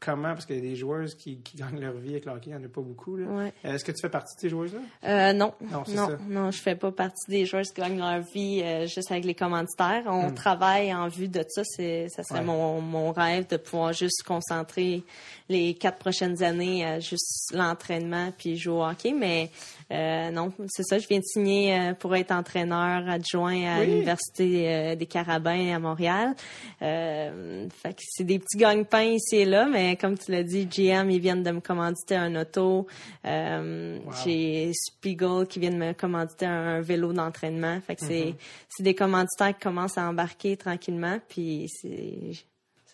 comment? 0.02 0.34
Parce 0.34 0.46
qu'il 0.46 0.56
y 0.56 0.60
a 0.60 0.62
des 0.62 0.76
joueuses 0.76 1.16
qui, 1.16 1.38
qui 1.38 1.56
gagnent 1.56 1.80
leur 1.80 1.94
vie 1.94 2.10
avec 2.10 2.26
le 2.26 2.32
hockey, 2.34 2.50
il 2.50 2.58
n'y 2.58 2.62
en 2.62 2.66
a 2.66 2.68
pas 2.70 2.82
beaucoup. 2.82 3.16
Là. 3.16 3.28
Ouais. 3.28 3.54
Euh, 3.64 3.76
Est-ce 3.76 3.86
que 3.86 3.92
tu 3.94 4.02
fais 4.02 4.10
partie 4.10 4.36
de 4.36 4.42
ces 4.42 4.50
joueuses-là? 4.50 4.80
Euh, 5.08 5.32
non, 5.34 5.54
Non, 5.72 5.84
c'est 5.86 5.96
non, 5.96 6.08
ça. 6.10 6.18
non, 6.28 6.52
je 6.52 6.62
fais 6.62 6.76
pas 6.76 6.92
partie 6.92 7.30
des 7.30 7.46
joueurs 7.46 7.64
qui 7.64 7.80
gagnent 7.80 8.00
leur 8.00 8.20
vie 8.22 8.62
euh, 8.64 8.88
juste 8.88 9.12
avec 9.12 9.24
les 9.26 9.36
commanditaires. 9.36 10.04
On 10.08 10.30
Hmm. 10.30 10.34
travaille 10.36 10.94
en 10.94 11.08
vue 11.08 11.28
de 11.30 11.46
ça. 11.48 11.62
C'est, 11.64 12.10
ça 12.10 12.24
serait 12.24 12.40
Ouais. 12.40 12.46
mon, 12.46 12.82
mon 12.82 13.12
rêve 13.12 13.48
de 13.48 13.58
pouvoir 13.58 13.94
juste 13.94 14.24
concentrer 14.26 15.04
les 15.48 15.76
quatre 15.76 16.00
prochaines 16.00 16.42
années 16.44 16.84
à 16.86 17.00
juste 17.00 17.54
l'entraînement 17.54 18.32
puis 18.38 18.58
jouer 18.58 18.74
au 18.74 18.84
hockey. 18.84 19.14
Mais 19.14 19.52
euh, 19.92 20.32
non, 20.32 20.54
c'est 20.68 20.84
ça. 20.84 20.98
Je 21.00 21.08
viens 21.08 21.20
de 21.20 21.24
signer 21.26 21.78
euh, 21.78 21.94
pour 21.94 22.16
être 22.16 22.32
entraîneur 22.32 23.10
adjoint 23.10 23.62
à 23.66 23.80
Oui. 23.82 23.88
l'université 23.88 24.74
euh, 24.74 24.96
des 24.96 25.06
Carabins 25.06 25.76
à 25.76 25.80
Montréal. 25.80 26.34
Euh, 26.82 27.68
fait 27.70 27.94
que 27.94 28.02
c'est 28.08 28.24
des 28.24 28.40
petits 28.40 28.58
gagne-pains 28.58 29.04
ici 29.16 29.38
et 29.38 29.46
là, 29.46 29.68
mais 29.70 29.96
comme 29.98 30.18
tu 30.18 30.32
l'as 30.32 30.44
dit, 30.44 30.66
GM 30.66 31.10
ils 31.12 31.20
viennent 31.20 31.44
de 31.44 31.52
me 31.52 31.60
commanditer 31.60 32.16
un 32.16 32.36
auto. 32.40 32.88
Euh, 33.26 33.98
Wow. 34.06 34.12
J'ai 34.24 34.72
Spiegel 34.74 35.46
qui 35.48 35.60
vient 35.60 35.72
de 35.72 35.76
me 35.76 35.94
commanditer 35.94 36.46
un 36.46 36.82
vélo 36.82 37.14
d'entraînement. 37.14 37.80
Fait 37.82 37.96
que 37.96 38.02
Mm-hmm. 38.02 38.08
c'est 38.08 38.36
c'est 38.70 38.84
des 38.84 38.96
commanditaires 38.96 39.54
qui 39.58 39.62
commencent 39.64 39.98
à 39.98 40.08
embarquer 40.08 40.56
tranquillement, 40.58 41.18
puis 41.28 41.68
c'est 41.70 42.32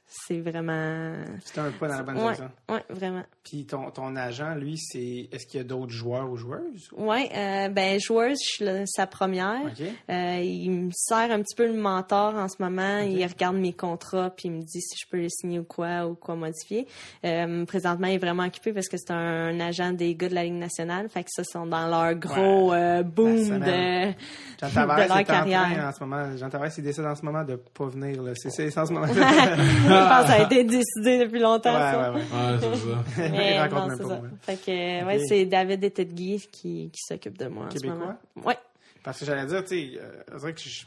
c'est 0.10 0.40
vraiment. 0.40 1.14
C'était 1.44 1.60
un 1.60 1.72
pas 1.72 1.88
dans 1.90 1.96
la 1.98 2.04
bonne 2.04 2.16
Ouais, 2.16 2.22
direction. 2.24 2.50
ouais, 2.70 2.84
vraiment. 2.90 3.24
Puis 3.48 3.66
ton, 3.66 3.92
ton 3.92 4.16
agent, 4.18 4.56
lui, 4.56 4.78
c'est. 4.78 5.30
Est-ce 5.32 5.48
qu'il 5.48 5.60
y 5.60 5.62
a 5.62 5.64
d'autres 5.64 5.94
joueurs 5.94 6.30
ou 6.30 6.36
joueuses? 6.36 6.90
Ouais, 6.98 7.30
euh, 7.34 7.70
ben 7.70 7.98
joueuse, 7.98 8.38
je 8.42 8.66
suis 8.66 8.88
sa 8.88 9.08
première. 9.08 9.62
OK. 9.64 9.86
Euh, 10.10 10.42
il 10.44 10.70
me 10.70 10.92
sert 10.94 11.32
un 11.32 11.42
petit 11.42 11.56
peu 11.56 11.66
le 11.66 11.80
mentor 11.80 12.36
en 12.36 12.50
ce 12.50 12.58
moment. 12.60 13.00
Il 13.00 13.26
regarde 13.26 13.56
mes 13.56 13.72
contrats 13.72 14.32
puis 14.32 14.50
il 14.50 14.52
me 14.52 14.62
dit 14.64 14.82
si 14.82 14.96
je 15.02 15.10
peux 15.10 15.18
les 15.18 15.30
signer 15.30 15.60
ou 15.60 15.64
quoi 15.64 16.08
ou 16.08 16.16
quoi 16.16 16.36
modifier. 16.36 16.88
Euh, 17.24 17.64
présentement, 17.66 18.08
il 18.08 18.16
est 18.16 18.18
vraiment 18.18 18.44
occupé 18.44 18.74
parce 18.74 18.90
que 18.90 18.98
c'est 18.98 19.12
un, 19.12 19.58
agent 19.62 19.94
des 19.94 20.14
gars 20.16 20.28
de 20.28 20.36
la 20.36 20.44
Ligue 20.44 20.54
nationale. 20.54 21.08
Fait 21.08 21.24
que 21.24 21.30
ça, 21.30 21.46
sont 21.46 21.66
dans 21.66 21.88
leur 21.88 22.16
gros 22.16 22.74
euh, 22.74 23.02
boom 23.02 23.60
de, 23.60 23.60
de 23.60 24.76
leur 24.76 25.00
est 25.00 25.12
en 25.12 25.24
carrière. 25.24 25.72
train 25.72 25.88
en 25.88 25.94
ce 25.94 26.04
moment. 26.04 26.36
Jean 26.36 26.50
Tavares, 26.50 26.72
il 26.78 26.84
décide 26.84 27.06
en 27.06 27.16
ce 27.16 27.24
moment 27.24 27.46
de 27.46 27.56
pas 27.56 27.86
venir. 27.86 28.22
Là. 28.22 28.34
C'est, 28.36 28.50
c'est 28.50 28.78
en 28.78 28.86
ce 28.86 28.92
moment. 28.92 29.08
je 29.14 29.14
pense 29.14 30.22
que 30.24 30.28
ça 30.28 30.34
a 30.34 30.44
été 30.44 30.66
décidé 30.66 31.20
depuis 31.20 31.40
longtemps. 31.40 31.74
ouais, 31.74 31.92
ça. 31.92 32.12
ouais, 32.12 32.18
ouais. 32.18 32.22
Ouais, 32.22 32.60
c'est 32.60 32.76
ça. 32.76 33.37
Il 33.44 33.60
Mais 33.60 33.70
non, 33.70 33.90
c'est 33.90 34.04
ça. 34.04 34.04
moi. 34.20 34.22
Fait 34.42 34.56
que, 34.58 35.02
Ok. 35.02 35.08
ouais, 35.08 35.20
c'est 35.28 35.46
David 35.46 35.84
Etetgui 35.84 36.48
qui, 36.52 36.90
qui 36.92 37.02
s'occupe 37.02 37.38
de 37.38 37.48
moi 37.48 37.66
en 37.66 37.70
ce 37.72 37.76
Québécois? 37.78 37.98
moment. 37.98 38.18
Ouais, 38.48 38.58
Parce 39.04 39.20
que 39.20 39.26
j'allais 39.26 39.46
dire, 39.48 39.64
tu 39.64 39.70
sais, 39.70 40.00
euh, 40.00 40.24
on 40.34 40.38
dirait 40.38 40.54
que 40.54 40.62
je. 40.62 40.86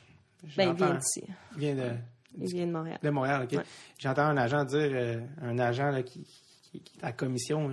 ben 0.56 0.70
il 0.70 0.74
vient 0.76 0.94
d'ici. 0.94 1.22
il 1.54 1.58
vient 1.58 1.74
de, 1.74 1.90
Il 2.40 2.52
vient 2.52 2.66
de 2.66 2.72
Montréal. 2.72 2.98
de 3.02 3.10
Montréal, 3.10 3.42
OK. 3.44 3.52
Ouais. 3.58 3.64
J'entends 3.98 4.22
un 4.26 4.36
agent 4.36 4.64
dire, 4.64 4.90
euh, 4.92 5.20
un 5.42 5.58
agent 5.58 5.90
là, 5.90 6.02
qui, 6.02 6.26
qui, 6.62 6.80
qui 6.80 6.98
est 6.98 7.02
à 7.02 7.06
la 7.06 7.12
commission, 7.12 7.70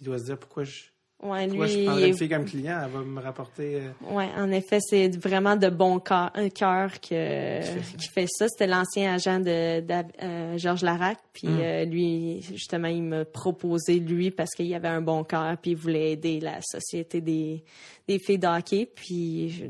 il 0.00 0.04
doit 0.04 0.18
se 0.18 0.24
dire 0.24 0.38
pourquoi 0.38 0.64
je, 0.64 0.84
Ouais, 1.20 1.42
lui, 1.46 1.48
pourquoi 1.50 1.66
je 1.66 1.84
prendrais 1.84 2.08
une 2.10 2.16
fille 2.16 2.28
comme 2.28 2.44
client, 2.44 2.80
elle 2.84 2.90
va 2.92 3.00
me 3.00 3.20
rapporter. 3.20 3.74
euh, 3.76 4.14
Ouais, 4.14 4.28
en 4.36 4.52
effet, 4.52 4.78
c'est 4.80 5.08
vraiment 5.16 5.56
de 5.56 5.68
bon 5.68 5.98
cœur, 5.98 6.30
que, 6.32 7.96
qui 7.96 8.08
fait 8.08 8.26
ça. 8.28 8.46
C'était 8.48 8.68
l'ancien 8.68 9.14
agent 9.14 9.40
de, 9.40 9.82
euh, 10.22 10.56
Georges 10.58 10.82
Larac, 10.82 11.18
puis 11.32 11.48
Mm. 11.48 11.58
euh, 11.60 11.84
lui, 11.86 12.40
justement, 12.42 12.86
il 12.86 13.02
m'a 13.02 13.24
proposé 13.24 13.98
lui 13.98 14.30
parce 14.30 14.50
qu'il 14.54 14.72
avait 14.74 14.86
un 14.86 15.00
bon 15.00 15.24
cœur, 15.24 15.56
puis 15.60 15.72
il 15.72 15.76
voulait 15.76 16.12
aider 16.12 16.38
la 16.38 16.60
société 16.62 17.20
des, 17.20 17.64
des 18.06 18.20
filles 18.20 18.38
de 18.38 18.46
hockey, 18.46 18.86
puis 18.94 19.50
je, 19.50 19.64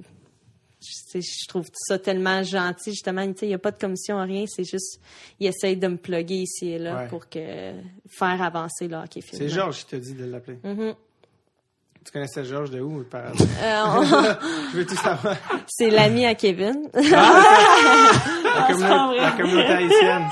je, 1.14 1.20
je 1.20 1.48
trouve 1.48 1.64
ça 1.72 1.98
tellement 1.98 2.42
gentil, 2.42 2.90
justement, 2.90 3.22
il 3.22 3.48
n'y 3.48 3.54
a 3.54 3.58
pas 3.58 3.70
de 3.70 3.78
commission, 3.78 4.20
rien, 4.22 4.44
c'est 4.46 4.64
juste, 4.64 5.00
il 5.40 5.46
essaye 5.46 5.78
de 5.78 5.88
me 5.88 5.96
plugger 5.96 6.42
ici 6.42 6.68
et 6.72 6.78
là 6.78 6.96
Ouais. 7.04 7.08
pour 7.08 7.26
que, 7.30 7.72
faire 8.06 8.42
avancer 8.42 8.86
le 8.86 8.96
hockey 8.96 9.20
C'est. 9.32 9.48
Georges 9.48 9.78
qui 9.86 9.86
t'a 9.92 9.98
dit 9.98 10.12
de 10.12 10.26
l'appeler. 10.26 10.58
Mhm. 10.62 10.94
Tu 12.08 12.12
connaissais 12.12 12.42
Georges 12.42 12.70
de 12.70 12.80
où, 12.80 13.04
par 13.10 13.20
hasard? 13.26 13.98
Euh, 14.02 14.34
Je 14.72 14.78
veux 14.78 14.86
tout 14.86 14.96
savoir. 14.96 15.36
c'est 15.66 15.90
l'ami 15.90 16.24
à 16.24 16.34
Kevin. 16.34 16.88
La, 16.94 17.02
communauté, 18.66 18.84
vrai. 18.86 19.20
la 19.20 19.30
communauté 19.32 19.68
haïtienne. 19.72 20.22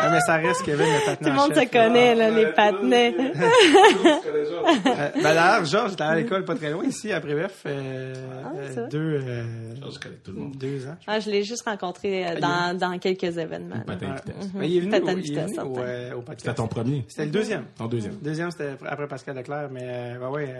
Ah, 0.00 0.08
mais 0.10 0.20
ça 0.20 0.36
reste 0.36 0.62
Kevin, 0.64 0.86
le 0.86 1.04
patin 1.04 1.16
Tout 1.24 1.28
le 1.30 1.32
monde 1.36 1.54
se 1.54 1.66
connaît, 1.70 2.14
là, 2.14 2.30
les 2.30 2.46
patinets. 2.52 3.14
Euh, 3.18 5.08
ben 5.16 5.34
d'ailleurs, 5.34 5.64
Georges 5.66 5.92
était 5.92 6.02
à 6.04 6.14
l'école 6.14 6.44
pas 6.46 6.54
très 6.54 6.70
loin 6.70 6.84
ici, 6.84 7.12
à 7.12 7.20
Brébeuf. 7.20 7.52
Euh, 7.66 8.14
Ah, 8.46 8.52
euh, 8.56 8.88
deux, 8.88 9.20
euh, 9.22 9.44
Je 9.92 9.98
connais 9.98 10.16
tout 10.16 10.32
le 10.32 10.38
monde. 10.40 10.56
deux 10.56 10.86
ans. 10.86 10.96
Ah, 11.06 11.20
je 11.20 11.30
l'ai 11.30 11.42
juste 11.44 11.62
rencontré 11.64 12.26
euh, 12.26 12.40
dans, 12.40 12.76
dans 12.76 12.98
quelques 12.98 13.36
événements. 13.38 13.76
vitesse. 13.86 14.50
Mais 14.54 14.68
il 14.70 14.76
est 14.76 14.80
venu, 14.80 14.90
Patin 14.90 15.12
au, 15.12 15.14
de 15.16 15.20
il 15.20 15.26
est 15.26 15.28
vitesse, 15.44 15.56
venu 15.56 15.60
au, 15.60 15.78
euh, 15.78 16.12
au 16.14 16.22
podcast. 16.22 16.40
C'était 16.40 16.54
ton 16.54 16.68
premier? 16.68 17.04
C'était 17.08 17.24
le 17.26 17.30
deuxième. 17.30 17.64
Ton 17.76 17.86
deuxième. 17.86 18.16
Deuxième, 18.16 18.50
c'était 18.50 18.74
après 18.86 19.06
Pascal 19.08 19.36
Leclerc, 19.36 19.68
mais 19.70 19.82
euh, 19.84 20.18
ouais, 20.30 20.44
ouais. 20.44 20.54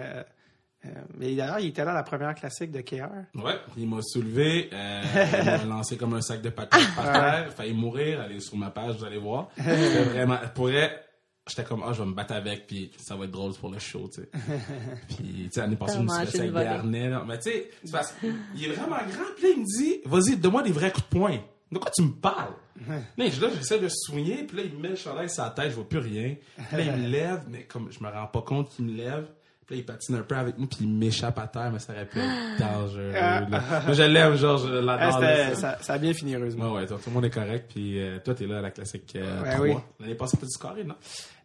euh, 0.85 0.89
mais 1.17 1.35
d'ailleurs, 1.35 1.59
il 1.59 1.67
était 1.67 1.83
là 1.83 1.91
à 1.91 1.95
la 1.95 2.03
première 2.03 2.33
classique 2.35 2.71
de 2.71 2.81
KR. 2.81 3.09
Ouais, 3.35 3.55
il 3.77 3.87
m'a 3.87 4.01
soulevé, 4.01 4.69
euh, 4.73 5.01
il 5.39 5.45
m'a 5.45 5.65
lancé 5.75 5.97
comme 5.97 6.13
un 6.13 6.21
sac 6.21 6.41
de 6.41 6.49
patates 6.49 6.81
par 6.95 7.11
terre, 7.11 7.53
failli 7.53 7.73
mourir, 7.73 8.21
allez 8.21 8.39
sur 8.39 8.55
ma 8.57 8.69
page, 8.69 8.95
vous 8.97 9.05
allez 9.05 9.17
voir. 9.17 9.49
C'était 9.57 10.03
vraiment, 10.03 10.37
pour 10.55 10.67
vrai, 10.67 11.03
j'étais 11.49 11.63
comme, 11.63 11.83
ah, 11.85 11.91
je 11.93 12.01
vais 12.01 12.07
me 12.09 12.13
battre 12.13 12.33
avec, 12.33 12.67
puis 12.67 12.91
ça 12.97 13.15
va 13.15 13.25
être 13.25 13.31
drôle 13.31 13.53
pour 13.53 13.69
le 13.71 13.79
show, 13.79 14.09
tu 14.13 14.21
sais. 14.21 14.29
Puis, 15.07 15.17
tu 15.17 15.49
sais, 15.51 15.61
l'année 15.61 15.75
passée, 15.75 15.97
je 15.97 16.03
me 16.03 16.07
suis 16.07 16.17
mangé 16.17 16.39
avec 16.39 16.53
des 16.53 16.59
harnais, 16.65 17.09
là. 17.09 17.23
Mais 17.27 17.37
tu 17.39 17.49
sais, 17.51 17.69
c'est 17.83 17.91
parce 17.91 18.13
qu'il 18.13 18.63
est 18.65 18.73
vraiment 18.73 18.97
grand, 18.97 19.25
puis 19.35 19.43
là, 19.43 19.49
il 19.55 19.59
me 19.61 19.65
dit, 19.65 20.01
vas-y, 20.05 20.37
donne-moi 20.37 20.63
des 20.63 20.71
vrais 20.71 20.91
coups 20.91 21.05
de 21.09 21.17
poing. 21.19 21.37
De 21.71 21.77
quoi 21.77 21.91
tu 21.91 22.01
me 22.01 22.11
parles? 22.13 22.53
Là, 23.17 23.29
je- 23.29 23.41
là, 23.41 23.47
j'essaie 23.55 23.77
de 23.79 23.89
soigner, 23.89 24.43
puis 24.43 24.57
là, 24.57 24.63
il 24.65 24.73
me 24.75 24.81
met 24.81 24.89
le 24.89 24.95
chandail 24.95 25.29
sur 25.29 25.43
la 25.43 25.49
tête, 25.51 25.69
je 25.71 25.75
vois 25.75 25.87
plus 25.87 25.99
rien. 25.99 26.35
Puis 26.69 26.77
là, 26.77 26.83
il 26.95 27.01
me 27.03 27.07
lève, 27.09 27.41
mais 27.49 27.63
comme 27.63 27.91
je 27.91 28.03
me 28.03 28.09
rends 28.09 28.25
pas 28.27 28.41
compte 28.41 28.69
qu'il 28.69 28.85
me 28.85 28.93
lève, 28.97 29.25
puis 29.67 29.75
là, 29.75 29.81
il 29.81 29.85
patine 29.85 30.15
un 30.15 30.21
peu 30.23 30.35
avec 30.35 30.57
nous, 30.57 30.65
puis 30.65 30.79
il 30.81 30.89
m'échappe 30.89 31.37
à 31.37 31.45
terre, 31.45 31.69
mais 31.71 31.77
ça 31.77 31.93
aurait 31.93 32.07
pu 32.07 32.17
être 32.17 32.59
dangereux. 32.59 33.11
là. 33.11 33.45
Moi, 33.85 33.93
je 33.93 34.01
l'aime, 34.01 34.35
genre, 34.35 34.57
je 34.57 34.73
Ah, 34.77 34.81
l'adore. 34.81 35.19
là. 35.21 35.53
ça, 35.55 35.77
ça 35.81 35.93
a 35.93 35.97
bien 35.99 36.13
fini, 36.13 36.33
heureusement. 36.33 36.71
Ouais, 36.73 36.79
ouais, 36.81 36.87
toi, 36.87 36.97
tout 36.97 37.09
le 37.09 37.13
monde 37.15 37.25
est 37.25 37.29
correct, 37.29 37.69
puis 37.71 37.99
euh, 38.01 38.17
toi, 38.25 38.33
t'es 38.33 38.47
là 38.47 38.57
à 38.57 38.61
la 38.61 38.71
classique 38.71 39.13
euh, 39.17 39.43
Ouais, 39.43 39.51
3. 39.53 39.65
oui. 39.67 39.73
L'année 39.99 40.15
passée, 40.15 40.37
t'as 40.39 40.47
du 40.47 40.51
scoré, 40.51 40.83
non? 40.85 40.95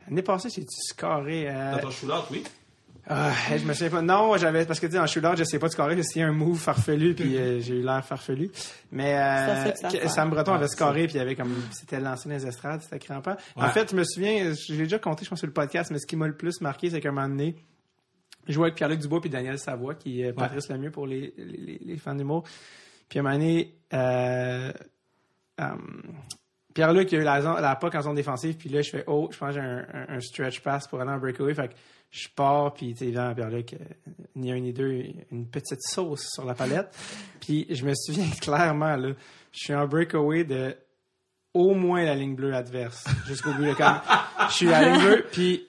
L'année 0.09 0.23
passée, 0.23 0.49
j'ai-tu 0.51 0.77
scoré. 0.89 1.49
Euh, 1.49 1.73
Dans 1.73 1.79
ton 1.79 1.91
shootout, 1.91 2.27
oui. 2.31 2.45
ah, 3.09 3.33
je 3.51 3.65
me 3.65 3.73
souviens 3.73 3.91
pas. 3.91 4.03
Non, 4.03 4.37
j'avais. 4.37 4.65
Parce 4.67 4.81
que, 4.81 4.87
tu 4.87 4.93
sais, 4.93 4.99
en 4.99 5.07
shootout, 5.07 5.37
je 5.37 5.45
sais 5.45 5.59
pas 5.59 5.67
de 5.69 5.73
scorer, 5.73 5.95
j'ai 5.95 6.01
essayé 6.01 6.25
un 6.25 6.33
move 6.33 6.59
farfelu, 6.59 7.15
puis 7.15 7.37
euh, 7.37 7.61
j'ai 7.61 7.77
eu 7.79 7.83
l'air 7.83 8.05
farfelu. 8.05 8.51
Mais 8.93 9.15
euh, 9.19 9.75
ça. 9.75 10.09
Sam 10.09 10.31
Breton 10.31 10.53
Ouais, 10.53 10.59
avait 10.59 10.69
scoré, 10.69 11.07
puis 11.07 11.17
il 11.17 11.21
avait 11.21 11.37
comme. 11.37 11.55
C'était 11.73 12.01
lancé 12.01 12.29
dans 12.29 12.35
les 12.35 12.47
estrades, 12.47 12.83
c'était 12.83 12.99
crampant. 12.99 13.37
En 13.57 13.63
Ouais. 13.65 13.69
fait, 13.71 13.91
je 13.91 13.97
me 13.97 14.05
souviens, 14.05 14.53
j'ai 14.55 14.77
déjà 14.77 14.99
compté, 14.99 15.25
je 15.25 15.31
pense, 15.31 15.39
sur 15.39 15.47
le 15.47 15.53
podcast, 15.53 15.91
mais 15.91 15.99
ce 15.99 16.07
qui 16.07 16.17
m'a 16.17 16.27
le 16.27 16.37
plus 16.37 16.61
marqué, 16.61 16.91
c'est 16.91 17.01
qu'à 17.01 17.09
un 17.11 17.13
moment 17.13 17.29
donné, 17.29 17.57
je 18.47 18.53
jouais 18.53 18.65
avec 18.67 18.75
Pierre-Luc 18.75 19.01
Dubois 19.01 19.21
puis 19.23 19.31
Daniel 19.31 19.59
Savoie, 19.59 19.95
qui 19.95 20.21
est 20.23 20.33
Patrice 20.35 20.69
Lemieux 20.69 20.91
pour 20.91 21.07
les, 21.07 21.33
les, 21.39 21.45
les- 21.57 21.81
les 21.83 21.97
fans 21.97 22.15
d'humour. 22.15 22.45
Puis 23.09 23.19
à 23.19 23.21
un 23.21 23.25
moment 23.25 23.37
donné, 23.39 23.75
euh, 23.95 24.73
euh, 25.61 25.65
Pierre-Luc 26.75 27.11
il 27.13 27.19
a 27.19 27.21
eu 27.23 27.25
la, 27.25 27.41
zone- 27.41 27.61
la 27.61 27.77
puck 27.77 27.95
en 27.95 28.03
zone 28.03 28.17
défensive, 28.17 28.57
puis 28.57 28.69
là, 28.69 28.83
je 28.83 28.91
fais 28.91 29.05
«Oh, 29.07 29.29
je 29.33 29.39
pense 29.39 29.49
que 29.49 29.55
j'ai 29.55 29.61
un, 29.61 29.87
un- 29.95 30.17
un 30.17 30.21
stretch 30.21 30.61
pass 30.61 30.87
pour 30.89 31.01
aller 31.01 31.11
en 31.13 31.19
breakaway.» 31.19 31.55
Fait 31.55 31.69
que 31.69 31.75
je 32.11 32.29
pars, 32.35 32.75
puis 32.75 32.93
tu 32.93 32.99
sais, 32.99 33.05
évidemment, 33.07 33.35
Pierre-Luc, 33.35 33.75
euh, 33.75 33.79
ni 34.37 34.53
un 34.53 34.59
ni 34.59 34.73
deux, 34.73 35.05
une 35.33 35.47
petite 35.49 35.81
sauce 35.83 36.27
sur 36.33 36.45
la 36.45 36.55
palette. 36.55 36.89
Puis 37.41 37.67
je 37.71 37.85
me 37.85 37.93
souviens 37.95 38.29
clairement, 38.41 38.97
là, 38.97 39.11
je 39.53 39.59
suis 39.59 39.75
en 39.75 39.87
breakaway 39.87 40.45
de 40.45 40.77
au 41.55 41.75
moins 41.75 42.05
la 42.05 42.15
ligne 42.17 42.35
bleue 42.35 42.53
adverse, 42.55 43.05
jusqu'au 43.27 43.53
but. 43.53 43.67
Là, 43.67 43.75
quand 43.77 44.01
je 44.49 44.53
suis 44.55 44.73
à 44.73 44.81
la 44.83 44.89
ligne 44.91 45.05
bleue, 45.05 45.27
puis 45.31 45.67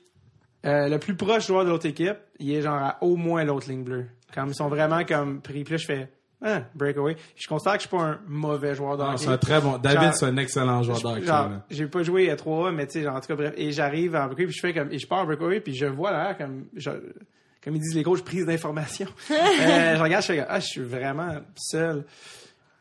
euh, 0.65 0.87
le 0.89 0.97
plus 0.97 1.15
proche 1.15 1.45
joueur 1.47 1.63
de 1.65 1.69
l'autre 1.69 1.85
équipe, 1.85 2.17
il 2.39 2.51
est 2.51 2.61
genre 2.63 2.81
à 2.81 2.97
au 3.03 3.15
moins 3.15 3.43
l'autre 3.43 3.69
ligne 3.69 3.83
bleue. 3.83 4.07
Comme 4.33 4.49
ils 4.49 4.55
sont 4.55 4.67
vraiment 4.67 5.03
comme 5.05 5.41
pris. 5.41 5.63
Puis 5.63 5.73
là, 5.73 5.77
je 5.77 5.85
fais 5.85 6.09
ah, 6.47 6.61
breakaway. 6.75 7.17
Je 7.35 7.47
considère 7.47 7.73
que 7.73 7.83
je 7.83 7.87
suis 7.87 7.97
pas 7.97 8.03
un 8.03 8.19
mauvais 8.27 8.75
joueur 8.75 8.95
de 8.97 9.03
Non, 9.03 9.09
hockey. 9.09 9.23
c'est 9.23 9.29
un 9.29 9.37
très 9.37 9.59
bon. 9.59 9.77
David, 9.79 10.13
c'est 10.13 10.25
un 10.27 10.37
excellent 10.37 10.83
joueur 10.83 11.01
de 11.01 11.07
hockey, 11.07 11.25
Genre, 11.25 11.49
là. 11.49 11.61
j'ai 11.71 11.87
pas 11.87 12.03
joué 12.03 12.29
à 12.29 12.35
3 12.35 12.71
mais 12.71 12.85
tu 12.87 13.01
sais, 13.01 13.07
en 13.07 13.19
tout 13.19 13.27
cas, 13.27 13.35
bref. 13.35 13.53
Et 13.57 13.71
j'arrive 13.71 14.15
en 14.15 14.27
breakaway, 14.27 14.45
puis 14.45 14.53
je 14.55 14.59
fais 14.61 14.73
comme, 14.73 14.91
et 14.91 14.99
je 14.99 15.07
pars 15.07 15.19
en 15.19 15.25
breakaway, 15.25 15.59
puis 15.59 15.73
je 15.75 15.87
vois 15.87 16.11
là, 16.11 16.33
comme, 16.35 16.65
je- 16.75 16.89
comme 17.63 17.75
ils 17.75 17.81
disent 17.81 17.95
les 17.95 18.03
coachs, 18.03 18.23
prise 18.23 18.45
d'information. 18.45 19.07
Euh, 19.31 19.95
je 19.97 20.01
regarde, 20.01 20.21
je 20.21 20.27
fais 20.27 20.37
comme, 20.37 20.45
ah, 20.49 20.59
je 20.59 20.65
suis 20.67 20.81
vraiment 20.81 21.31
seul. 21.55 22.05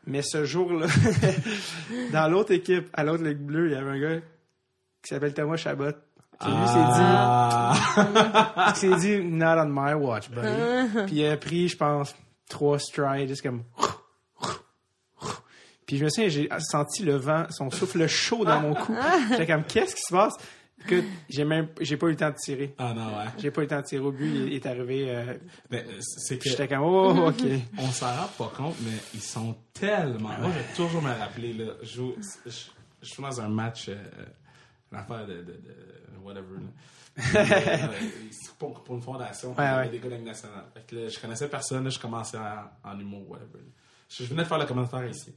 Mais 0.07 0.21
ce 0.21 0.45
jour-là, 0.45 0.85
dans 2.13 2.27
l'autre 2.27 2.51
équipe, 2.51 2.89
à 2.93 3.03
l'autre 3.03 3.23
Ligue 3.23 3.39
Bleue, 3.39 3.67
il 3.67 3.71
y 3.73 3.75
avait 3.75 3.89
un 3.91 3.99
gars 3.99 4.19
qui 5.01 5.09
s'appelle 5.09 5.33
Thomas 5.33 5.57
Chabot. 5.57 5.91
Qui 6.39 6.47
lui 6.49 6.67
s'est 6.67 6.73
dit, 6.73 7.01
Ah. 7.01 7.73
il 8.69 8.75
s'est 8.75 8.95
dit, 8.97 9.23
not 9.23 9.57
on 9.57 9.69
my 9.69 9.93
watch, 9.93 10.29
buddy. 10.29 11.05
Puis 11.07 11.15
il 11.15 11.27
a 11.27 11.37
pris, 11.37 11.69
je 11.69 11.77
pense, 11.77 12.13
trois 12.49 12.79
strides, 12.79 13.27
juste 13.29 13.41
comme. 13.41 13.63
Puis 15.85 15.97
je 15.97 16.05
me 16.05 16.09
souviens, 16.09 16.29
j'ai 16.29 16.49
senti 16.59 17.03
le 17.03 17.15
vent, 17.15 17.45
son 17.51 17.69
souffle 17.69 18.07
chaud 18.07 18.43
dans 18.43 18.59
mon 18.59 18.73
cou. 18.73 18.95
J'étais 19.29 19.45
comme, 19.45 19.63
qu'est-ce 19.63 19.95
qui 19.95 20.01
se 20.01 20.11
passe? 20.13 20.33
Écoute, 20.87 21.05
j'ai 21.29 21.45
même, 21.45 21.67
j'ai 21.79 21.95
pas 21.97 22.07
eu 22.07 22.11
le 22.11 22.15
temps 22.15 22.29
de 22.29 22.35
tirer. 22.35 22.73
Ah 22.77 22.93
non, 22.93 23.07
ouais. 23.07 23.25
J'ai 23.37 23.49
pas 23.51 23.61
eu 23.61 23.63
le 23.65 23.69
temps 23.69 23.81
de 23.81 23.85
tirer 23.85 24.03
au 24.03 24.11
but, 24.11 24.27
il 24.47 24.53
est 24.53 24.65
arrivé. 24.65 25.05
euh, 25.09 25.33
Mais 25.71 25.83
euh, 25.87 25.99
c'est 25.99 26.35
que 26.37 26.41
puis 26.41 26.49
j'étais 26.51 26.67
comme, 26.67 26.81
oh, 26.83 27.27
ok. 27.29 27.41
on 27.77 27.87
s'en 27.91 28.07
rend 28.07 28.27
pas 28.37 28.51
compte, 28.55 28.75
mais 28.81 28.97
ils 29.13 29.21
sont 29.21 29.55
tellement. 29.73 30.29
Moi, 30.39 30.49
j'ai 30.53 30.75
toujours 30.75 31.01
me 31.01 31.11
rappeler 31.11 31.53
là. 31.53 31.73
Je 31.81 31.87
joue, 31.95 32.15
je, 32.45 32.49
je 33.01 33.07
suis 33.09 33.21
dans 33.21 33.41
un 33.41 33.47
match, 33.49 33.89
euh, 33.89 33.95
une 34.91 34.97
affaire 34.97 35.25
de, 35.25 35.33
de, 35.33 35.41
de 35.43 35.75
whatever. 36.23 36.55
Là. 36.55 36.67
Pour, 38.57 38.83
pour 38.83 38.95
une 38.95 39.01
fondation, 39.01 39.53
Ouais, 39.57 39.63
ouais. 39.75 39.89
des 39.89 39.99
gars 39.99 40.05
de 40.05 40.09
la 40.11 40.17
Ligue 40.17 40.25
nationale. 40.27 40.63
Fait 40.73 40.85
que 40.87 40.95
là, 40.95 41.07
je 41.09 41.19
connaissais 41.19 41.49
personne, 41.49 41.83
là, 41.83 41.89
je 41.89 41.99
commençais 41.99 42.37
en, 42.37 42.89
en 42.89 42.99
humour, 42.99 43.29
whatever. 43.29 43.59
Je, 44.09 44.23
je 44.23 44.29
venais 44.29 44.43
de 44.43 44.47
faire 44.47 44.57
le 44.57 44.65
commentaire 44.65 45.05
ici. 45.07 45.33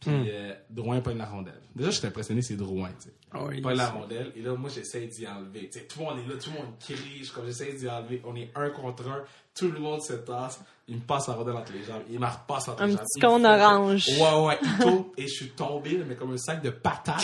Puis 0.00 0.10
Hmm. 0.10 0.24
euh, 0.28 0.54
Drouin 0.68 1.00
pas 1.00 1.14
la 1.14 1.26
rondelle. 1.26 1.60
Déjà, 1.76 1.90
j'étais 1.90 2.08
impressionné, 2.08 2.42
c'est 2.42 2.56
Drouin, 2.56 2.88
tu 2.98 3.04
sais. 3.08 3.14
Oh, 3.34 3.50
il- 3.52 3.62
Pas 3.62 3.72
la 3.74 3.88
rondelle. 3.90 4.32
Et 4.34 4.42
là, 4.42 4.54
moi, 4.56 4.68
j'essaie 4.68 5.06
d'y 5.06 5.26
enlever. 5.28 5.68
Tu 5.70 5.78
sais, 5.78 5.84
tout 5.86 6.00
le 6.00 6.04
monde 6.06 6.18
est 6.18 6.28
là, 6.28 6.34
tout 6.40 6.50
le 6.50 6.56
monde 6.56 6.74
crie. 6.80 7.30
Comme, 7.32 7.46
j'essaie 7.46 7.72
d'y 7.74 7.88
enlever. 7.88 8.20
On 8.24 8.34
est 8.34 8.50
un 8.56 8.70
contre 8.70 9.08
un. 9.08 9.22
Tout 9.54 9.70
le 9.70 9.78
monde 9.80 10.00
se 10.02 10.14
tasse. 10.14 10.60
Il 10.88 10.96
me 10.96 11.00
passe 11.02 11.28
la 11.28 11.34
rondelle 11.34 11.54
entre 11.56 11.72
les 11.72 11.84
jambes. 11.84 12.02
Il 12.10 12.18
me 12.18 12.26
repasse 12.26 12.68
entre 12.68 12.82
Un 12.82 12.86
les 12.86 12.92
jambes. 12.92 13.02
petit 13.02 13.20
me 13.20 13.26
cône 13.28 13.42
fait- 13.42 13.48
orange. 13.64 14.08
Ouais, 14.08 14.46
ouais. 14.46 14.58
Il 14.62 14.78
tombe 14.84 15.06
et 15.16 15.22
je 15.22 15.32
suis 15.32 15.48
tombé, 15.50 16.02
mais 16.08 16.16
comme 16.16 16.32
un 16.32 16.38
sac 16.38 16.62
de 16.62 16.70
patates, 16.70 17.22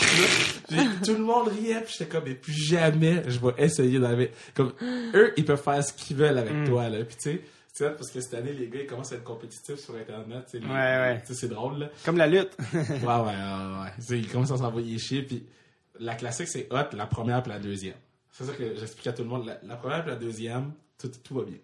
là. 0.69 0.83
Tout 1.05 1.13
le 1.13 1.19
monde 1.23 1.47
riait. 1.49 1.81
Puis 1.81 1.95
j'étais 1.97 2.09
comme, 2.11 2.23
mais 2.25 2.35
plus 2.35 2.53
jamais 2.53 3.23
je 3.27 3.39
vais 3.39 3.53
essayer 3.57 3.99
d'enlever. 3.99 4.31
Comme, 4.53 4.73
eux, 4.81 5.33
ils 5.37 5.43
peuvent 5.45 5.61
faire 5.61 5.83
ce 5.83 5.91
qu'ils 5.93 6.17
veulent 6.17 6.37
avec 6.37 6.53
Mm. 6.53 6.65
toi, 6.67 6.87
là. 6.89 7.03
Puis 7.03 7.17
tu 7.21 7.41
sais, 7.73 7.89
parce 7.91 8.11
que 8.11 8.21
cette 8.21 8.33
année, 8.35 8.53
les 8.53 8.67
gars, 8.69 8.79
ils 8.81 8.87
commencent 8.87 9.11
à 9.11 9.15
être 9.15 9.23
compétitifs 9.23 9.79
sur 9.79 9.95
Internet. 9.95 10.47
les- 10.53 10.59
Ouais, 10.59 10.67
ouais. 10.67 11.21
c'est 11.31 11.47
drôle, 11.49 11.79
là. 11.79 11.89
Comme 12.05 12.17
la 12.17 12.27
lutte. 12.27 12.55
Ouais, 12.73 12.79
ouais, 12.79 13.03
ouais, 13.03 13.83
ouais. 13.83 13.91
Tu 13.97 14.01
sais, 14.03 14.19
il 14.19 14.29
commence 14.29 14.51
à 14.51 14.57
s'envoyer 14.57 14.97
chier, 14.99 15.23
puis 15.23 15.45
la 15.99 16.15
classique, 16.15 16.47
c'est 16.47 16.67
hot, 16.71 16.95
la 16.95 17.07
première 17.07 17.41
puis 17.43 17.51
la 17.51 17.59
deuxième. 17.59 17.95
C'est 18.31 18.45
ça 18.45 18.53
que 18.53 18.75
j'explique 18.75 19.07
à 19.07 19.13
tout 19.13 19.23
le 19.23 19.29
monde. 19.29 19.45
La, 19.45 19.59
la 19.63 19.75
première 19.75 20.01
puis 20.03 20.11
la 20.11 20.17
deuxième, 20.17 20.71
tout, 20.97 21.09
tout 21.23 21.35
va 21.35 21.43
bien. 21.43 21.57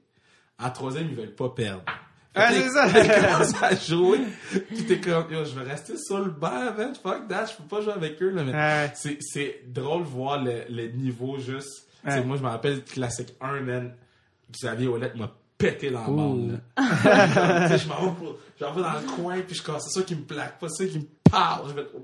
En 0.62 0.70
troisième, 0.70 1.08
ils 1.10 1.16
veulent 1.16 1.36
pas 1.36 1.50
perdre. 1.50 1.84
Ah, 2.38 2.52
c'est 2.52 2.70
ça. 2.70 2.88
Ils 2.88 3.10
commencent 3.24 3.64
à 3.64 3.76
jouer, 3.76 4.20
puis 4.68 4.84
t'es 4.86 5.00
comme, 5.00 5.32
yo, 5.32 5.46
je 5.46 5.58
vais 5.58 5.70
rester 5.70 5.94
sur 5.98 6.20
le 6.20 6.32
banc, 6.32 6.74
man, 6.78 6.94
fuck 7.02 7.28
that, 7.30 7.46
je 7.46 7.56
peux 7.62 7.64
pas 7.76 7.82
jouer 7.82 7.94
avec 7.94 8.22
eux, 8.22 8.30
là, 8.30 8.44
mais 8.44 8.52
Ouais. 8.54 8.92
c'est, 8.96 9.18
c'est 9.22 9.62
drôle 9.68 10.04
de 10.04 10.08
voir 10.10 10.44
le, 10.44 10.64
le 10.70 10.88
niveau 10.90 11.38
juste. 11.40 11.88
Ouais. 12.06 12.22
moi, 12.24 12.36
je 12.38 12.44
me 12.44 12.50
rappelle 12.50 12.84
classique 12.84 13.34
1, 13.40 13.62
man, 13.62 13.94
Xavier 14.52 14.88
Ouellet 14.88 15.14
m'a 15.16 15.32
pété 15.58 15.90
dans 15.92 16.04
le 16.06 16.10
Ouh. 16.12 16.16
bande, 16.16 16.52
là. 16.78 17.68
Tu 17.70 17.78
sais, 17.78 17.78
je 17.86 17.88
m'en 17.88 18.02
vais, 18.02 18.12
pour- 18.18 18.38
j'en 18.60 18.74
vais 18.74 18.82
dans 18.82 18.94
le 18.94 19.16
coin, 19.16 19.40
puis 19.40 19.56
je 19.56 19.64
casse, 19.64 19.86
c'est 19.90 20.00
ça 20.00 20.06
qui 20.06 20.16
me 20.16 20.24
plaque, 20.24 20.60
pas 20.60 20.68
ça 20.68 20.86
qui 20.86 21.00
me 21.00 21.06
parle. 21.32 21.70
Je 21.70 21.74
vais, 21.74 21.82
what? 21.84 22.02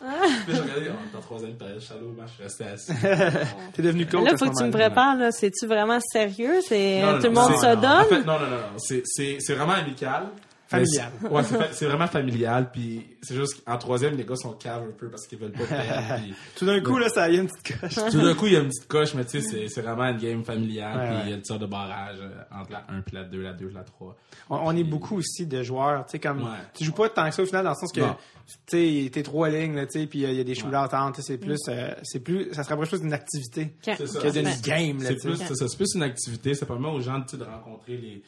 puis 0.46 0.54
j'ai 0.54 0.60
regardé, 0.60 0.90
oh, 0.90 0.98
dans 1.12 1.18
la 1.18 1.24
troisième 1.24 1.54
période, 1.54 1.82
match, 2.16 2.28
je 2.28 2.34
suis 2.34 2.42
resté 2.42 2.64
assis. 2.64 2.92
T'es 3.74 3.82
devenu 3.82 4.06
coach. 4.06 4.24
Là, 4.24 4.36
faut 4.36 4.46
que 4.46 4.58
tu 4.58 4.64
me 4.64 4.70
prépares, 4.70 5.16
là. 5.16 5.32
C'est-tu 5.32 5.66
vraiment 5.66 5.98
sérieux? 6.00 6.60
C'est, 6.66 7.02
tout 7.20 7.26
le 7.26 7.30
monde 7.30 7.56
se 7.56 7.74
donne? 7.74 8.22
En 8.22 8.26
non, 8.26 8.40
non, 8.40 8.50
non. 8.50 8.78
C'est, 8.78 9.02
c'est, 9.04 9.38
c'est 9.40 9.54
vraiment 9.54 9.72
amical. 9.72 10.28
Familial. 10.66 11.10
C'est- 11.20 11.28
Ouais, 11.28 11.42
c'est, 11.72 11.86
vraiment 11.86 12.06
familial. 12.08 12.70
Puis 12.72 13.06
c'est 13.22 13.34
juste 13.36 13.64
qu'en 13.64 13.78
troisième, 13.78 14.16
les 14.16 14.24
gars 14.24 14.34
sont 14.36 14.52
caves 14.52 14.82
un 14.88 14.92
peu 14.92 15.08
parce 15.08 15.26
qu'ils 15.26 15.38
veulent 15.38 15.52
pas 15.52 15.64
perdre. 15.64 16.16
puis 16.24 16.34
Tout 16.56 16.66
d'un 16.66 16.80
coup, 16.80 16.98
là, 16.98 17.08
ça 17.08 17.30
y 17.30 17.38
a 17.38 17.40
une 17.40 17.48
petite 17.48 17.80
coche. 17.80 17.94
tout 18.10 18.20
d'un 18.20 18.34
coup, 18.34 18.46
il 18.46 18.52
y 18.54 18.56
a 18.56 18.60
une 18.60 18.68
petite 18.68 18.88
coche, 18.88 19.14
mais 19.14 19.24
tu 19.24 19.40
sais, 19.40 19.48
c'est, 19.48 19.68
c'est 19.68 19.80
vraiment 19.82 20.04
une 20.06 20.18
game 20.18 20.44
familiale. 20.44 20.96
Ouais, 20.98 21.06
puis 21.06 21.14
ouais. 21.16 21.22
il 21.26 21.30
y 21.30 21.32
a 21.34 21.36
une 21.36 21.44
sorte 21.44 21.60
de 21.60 21.66
barrage 21.66 22.16
euh, 22.20 22.30
entre 22.50 22.72
la 22.72 22.84
1 22.88 23.00
puis 23.02 23.14
la 23.14 23.24
2, 23.24 23.40
la 23.42 23.52
2 23.52 23.70
la 23.74 23.84
3. 23.84 24.16
On, 24.50 24.56
on 24.56 24.76
est 24.76 24.84
beaucoup 24.84 25.16
aussi 25.18 25.46
de 25.46 25.62
joueurs, 25.62 26.04
tu 26.06 26.12
sais, 26.12 26.18
comme, 26.18 26.42
Ouais. 26.42 26.58
tu 26.74 26.84
joues 26.84 26.92
pas 26.92 27.08
tant 27.10 27.28
que 27.28 27.34
ça 27.34 27.42
au 27.42 27.46
final, 27.46 27.64
dans 27.64 27.70
le 27.70 27.76
sens 27.76 27.92
que, 27.92 28.00
tu 28.00 29.04
sais, 29.04 29.10
t'es 29.10 29.22
trois 29.22 29.48
lignes, 29.48 29.76
là, 29.76 29.86
tu 29.86 30.00
sais, 30.00 30.06
puis 30.06 30.20
il 30.22 30.32
y 30.34 30.40
a 30.40 30.44
des 30.44 30.54
tu 30.54 31.22
sais, 31.22 31.22
c'est 31.22 31.38
plus, 31.38 31.58
euh, 31.68 31.90
c'est 32.02 32.20
plus, 32.20 32.52
ça 32.52 32.64
se 32.64 32.68
rapproche 32.68 32.88
plus 32.88 33.00
d'une 33.00 33.12
activité 33.12 33.72
que 33.84 34.30
d'une 34.32 34.50
game, 34.62 35.02
là, 35.02 35.10
C'est 35.10 35.16
plus, 35.28 35.36
c'est 35.36 35.54
ça, 35.54 35.68
c'est 35.68 35.76
plus 35.76 35.94
une 35.94 36.02
activité. 36.02 36.54
Ça 36.54 36.66
permet 36.66 36.88
aux 36.88 37.00
gens 37.00 37.18
de 37.18 37.44
rencontrer 37.44 37.96
les, 37.96 38.22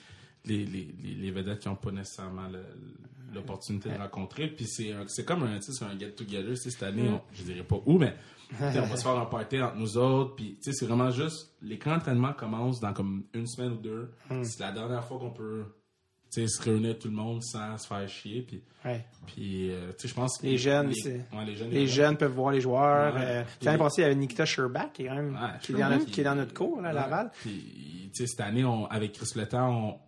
les, 0.48 0.64
les, 0.64 0.88
les, 1.02 1.14
les 1.14 1.30
vedettes 1.30 1.60
qui 1.60 1.68
n'ont 1.68 1.76
pas 1.76 1.90
nécessairement 1.92 2.48
l'opportunité 3.34 3.90
de 3.90 3.98
rencontrer. 3.98 4.48
Puis 4.48 4.66
c'est 4.66 5.24
comme 5.24 5.42
un, 5.44 5.56
un 5.56 5.98
get-together. 5.98 6.56
Cette 6.56 6.82
année, 6.82 7.08
on- 7.08 7.20
je 7.32 7.42
dirais 7.42 7.62
pas 7.64 7.76
où, 7.86 7.98
mais 7.98 8.14
on 8.60 8.64
va 8.64 8.96
se 8.96 9.02
faire 9.02 9.18
un 9.18 9.26
party 9.26 9.60
entre 9.60 9.76
nous 9.76 9.96
autres. 9.98 10.34
Puis 10.36 10.56
tu 10.62 10.70
sais, 10.70 10.72
c'est 10.72 10.86
vraiment 10.86 11.10
juste, 11.10 11.52
les 11.62 11.78
camps 11.78 11.92
d'entraînement 11.92 12.32
commencent 12.32 12.80
dans 12.80 12.92
comme 12.92 13.24
une 13.34 13.46
semaine 13.46 13.72
ou 13.72 13.76
deux. 13.76 14.10
C'est 14.42 14.60
la 14.60 14.72
dernière 14.72 15.04
fois 15.04 15.18
qu'on 15.18 15.30
peut 15.30 15.64
tu 16.30 16.42
sais, 16.42 16.46
se 16.48 16.62
réunir 16.62 16.98
tout 16.98 17.08
le 17.08 17.14
monde 17.14 17.42
sans 17.42 17.78
se 17.78 17.86
faire 17.86 18.06
chier. 18.08 18.42
Puis, 18.42 18.62
Ouais. 18.84 19.02
puis 19.26 19.70
euh, 19.70 19.92
tu 19.92 20.02
sais, 20.02 20.08
je 20.08 20.14
pense 20.14 20.36
que 20.38 20.46
Les 20.46 20.58
jeunes, 20.58 20.88
les, 20.88 20.94
c'est- 20.94 21.26
ouais, 21.34 21.44
les 21.46 21.56
jeunes, 21.56 21.70
Les 21.70 21.86
jeunes 21.86 22.16
peuvent 22.18 22.32
voir 22.34 22.52
les 22.52 22.60
joueurs. 22.60 23.14
Ouais. 23.14 23.20
euh, 23.24 23.44
L'année 23.62 23.78
passée, 23.78 24.02
il 24.02 24.04
y 24.04 24.06
avait 24.06 24.14
Nikita 24.14 24.44
Sherbach, 24.44 24.92
qui 24.92 25.02
est, 25.04 25.08
quand 25.08 25.14
même, 25.16 25.32
Ouais, 25.34 25.58
qui, 25.62 25.72
est 25.72 25.76
dans 25.76 25.88
notre, 25.88 26.04
qui 26.06 26.20
est 26.20 26.24
dans 26.24 26.34
notre 26.34 26.52
cours, 26.54 26.80
là, 26.82 26.90
à 26.90 26.92
Ouais. 26.92 27.00
Laval. 27.00 27.30
Puis, 27.40 28.10
tu 28.14 28.22
sais, 28.22 28.26
cette 28.26 28.40
année, 28.40 28.62
on, 28.64 28.84
avec 28.86 29.12
Chris 29.12 29.30
Letang, 29.36 29.72
on. 29.74 29.98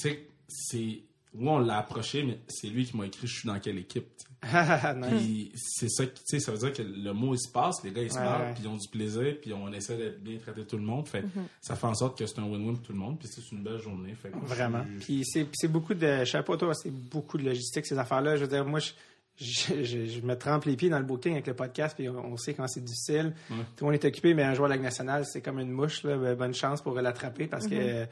Tu 0.00 0.08
sais, 0.08 0.26
c'est. 0.48 1.00
Oui, 1.38 1.48
on 1.48 1.58
l'a 1.58 1.78
approché, 1.78 2.22
mais 2.22 2.38
c'est 2.48 2.68
lui 2.68 2.86
qui 2.86 2.96
m'a 2.96 3.04
écrit 3.04 3.26
je 3.26 3.40
suis 3.40 3.46
dans 3.46 3.58
quelle 3.58 3.76
équipe. 3.78 4.06
Nice. 4.46 5.08
Puis 5.10 5.52
c'est 5.56 5.88
ça, 5.90 6.06
tu 6.06 6.12
sais, 6.24 6.40
ça 6.40 6.52
veut 6.52 6.58
dire 6.58 6.72
que 6.72 6.82
le 6.82 7.12
mot 7.12 7.34
il 7.34 7.38
se 7.38 7.50
passe, 7.50 7.82
les 7.84 7.90
gars 7.90 8.02
ils 8.02 8.10
se 8.12 8.16
Ouais, 8.18 8.24
parlent, 8.24 8.42
ouais. 8.42 8.54
puis 8.54 8.62
ils 8.64 8.68
ont 8.68 8.76
du 8.76 8.88
plaisir, 8.88 9.36
puis 9.42 9.52
on 9.52 9.70
essaie 9.72 9.96
de 9.98 10.10
bien 10.18 10.38
traiter 10.38 10.64
tout 10.64 10.76
le 10.76 10.84
monde. 10.84 11.06
Fait 11.08 11.22
que 11.22 11.26
ça 11.60 11.74
fait 11.76 11.86
en 11.86 11.94
sorte 11.94 12.16
que 12.18 12.24
c'est 12.26 12.38
un 12.38 12.44
win-win 12.44 12.74
pour 12.76 12.82
tout 12.86 12.92
le 12.92 12.98
monde, 12.98 13.18
puis 13.18 13.28
c'est 13.30 13.42
une 13.52 13.62
belle 13.62 13.80
journée. 13.80 14.14
Fait 14.14 14.30
que 14.30 14.36
Vraiment. 14.46 14.84
Puis 15.00 15.24
c'est 15.26 15.68
beaucoup 15.68 15.94
de. 15.94 16.20
Je 16.24 16.30
sais 16.30 16.42
pas 16.42 16.56
toi, 16.56 16.72
c'est 16.74 16.90
beaucoup 16.92 17.36
de 17.38 17.44
logistique, 17.44 17.84
ces 17.86 17.98
affaires-là. 17.98 18.36
Je 18.36 18.42
veux 18.42 18.48
dire, 18.48 18.64
moi, 18.64 18.78
je, 18.78 18.92
je, 19.36 19.82
je- 19.84 20.06
je 20.06 20.20
me 20.22 20.36
trempe 20.38 20.64
les 20.64 20.76
pieds 20.76 20.88
dans 20.88 20.98
le 21.00 21.04
booking 21.04 21.32
avec 21.32 21.46
le 21.48 21.54
podcast, 21.54 21.94
puis 21.98 22.08
on, 22.08 22.32
on 22.32 22.36
sait 22.38 22.54
quand 22.54 22.66
c'est 22.68 22.84
difficile. 22.84 23.34
Ouais. 23.50 23.56
Tout 23.76 23.84
le 23.84 23.92
monde 23.92 23.94
est 24.02 24.06
occupé, 24.06 24.32
mais 24.32 24.44
un 24.44 24.54
joueur 24.54 24.68
de 24.68 24.72
la 24.72 24.76
Ligue 24.76 24.84
nationale, 24.84 25.24
c'est 25.26 25.42
comme 25.42 25.58
une 25.58 25.70
mouche. 25.72 26.02
Là, 26.04 26.16
Ben, 26.16 26.34
bonne 26.34 26.54
chance 26.54 26.80
pour 26.80 26.94
l'attraper 26.94 27.46
parce 27.46 27.66
que. 27.66 28.06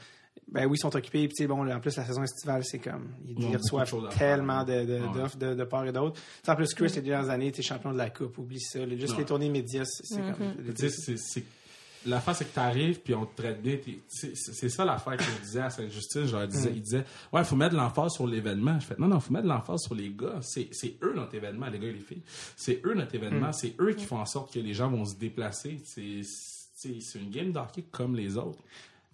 Ben 0.48 0.66
oui, 0.66 0.76
ils 0.76 0.80
sont 0.80 0.94
occupés. 0.94 1.26
Puis, 1.26 1.34
tu 1.36 1.46
bon, 1.48 1.68
en 1.68 1.80
plus, 1.80 1.96
la 1.96 2.04
saison 2.04 2.22
estivale, 2.22 2.62
c'est 2.64 2.78
comme. 2.78 3.08
Ils, 3.26 3.32
Ils 3.38 3.44
ils 3.46 3.50
de 3.52 3.56
reçoivent 3.56 4.08
tellement 4.16 4.62
de- 4.62 4.84
de- 4.84 5.00
Ouais. 5.00 5.12
d'offres 5.14 5.36
de, 5.36 5.54
de, 5.54 5.64
part 5.64 5.84
et 5.86 5.92
d'autre. 5.92 6.20
Tu 6.44 6.50
En 6.50 6.54
plus, 6.54 6.72
Chris, 6.74 6.92
les 6.94 7.02
dernières 7.02 7.30
années, 7.30 7.50
tu 7.50 7.60
es 7.60 7.62
champion 7.62 7.92
de 7.92 7.98
la 7.98 8.10
Coupe. 8.10 8.38
Oublie 8.38 8.60
ça. 8.60 8.86
Juste 8.88 9.12
Ouais. 9.14 9.18
les 9.20 9.24
tournées 9.24 9.48
médias, 9.48 9.84
c'est 9.84 10.06
c'est 10.06 10.20
comme. 10.20 10.74
Tu 10.74 10.88
sais, 10.88 11.16
c'est- 11.16 11.16
que 12.44 12.54
t'arrives, 12.54 13.00
puis 13.00 13.14
on 13.14 13.24
te 13.24 13.40
traite 13.40 13.62
bien. 13.62 13.78
C'est 14.06 14.68
ça 14.68 14.84
l'affaire 14.84 15.16
que 15.16 15.24
je 15.24 15.40
disais 15.42 15.60
à 15.62 15.70
Sainte-Justine. 15.70 16.26
Je 16.26 16.36
leur 16.36 16.46
disais, 16.46 16.70
Mm. 16.70 16.74
il 16.76 16.82
disait, 16.82 17.04
ouais, 17.32 17.40
il 17.40 17.44
faut 17.46 17.56
mettre 17.56 17.72
de 17.72 17.78
l'emphase 17.78 18.12
sur 18.12 18.26
l'événement. 18.26 18.78
Je 18.78 18.84
fais, 18.86 18.94
non, 18.98 19.08
non, 19.08 19.16
il 19.16 19.22
faut 19.22 19.32
mettre 19.32 19.44
de 19.44 19.48
l'emphase 19.48 19.80
sur 19.80 19.94
les 19.94 20.10
gars. 20.10 20.38
C'est 20.42 20.68
c'est 20.72 20.96
eux 21.02 21.14
notre 21.16 21.34
événement, 21.34 21.66
les 21.68 21.78
gars 21.78 21.88
et 21.88 21.92
les 21.94 22.00
filles. 22.00 22.22
C'est 22.56 22.80
eux 22.84 22.92
notre 22.94 23.14
événement. 23.14 23.48
Mm. 23.48 23.52
C'est 23.54 23.74
eux 23.80 23.94
qui 23.94 24.04
font 24.04 24.18
en 24.18 24.26
sorte 24.26 24.52
que 24.52 24.60
les 24.60 24.74
gens 24.74 24.90
vont 24.90 25.04
se 25.06 25.16
déplacer. 25.16 25.80
C'est 25.84 26.20
c'est- 26.76 27.00
c'est 27.00 27.18
une 27.18 27.30
game 27.30 27.50
d'hockey 27.52 27.84
comme 27.90 28.14
les 28.14 28.36
autres. 28.36 28.62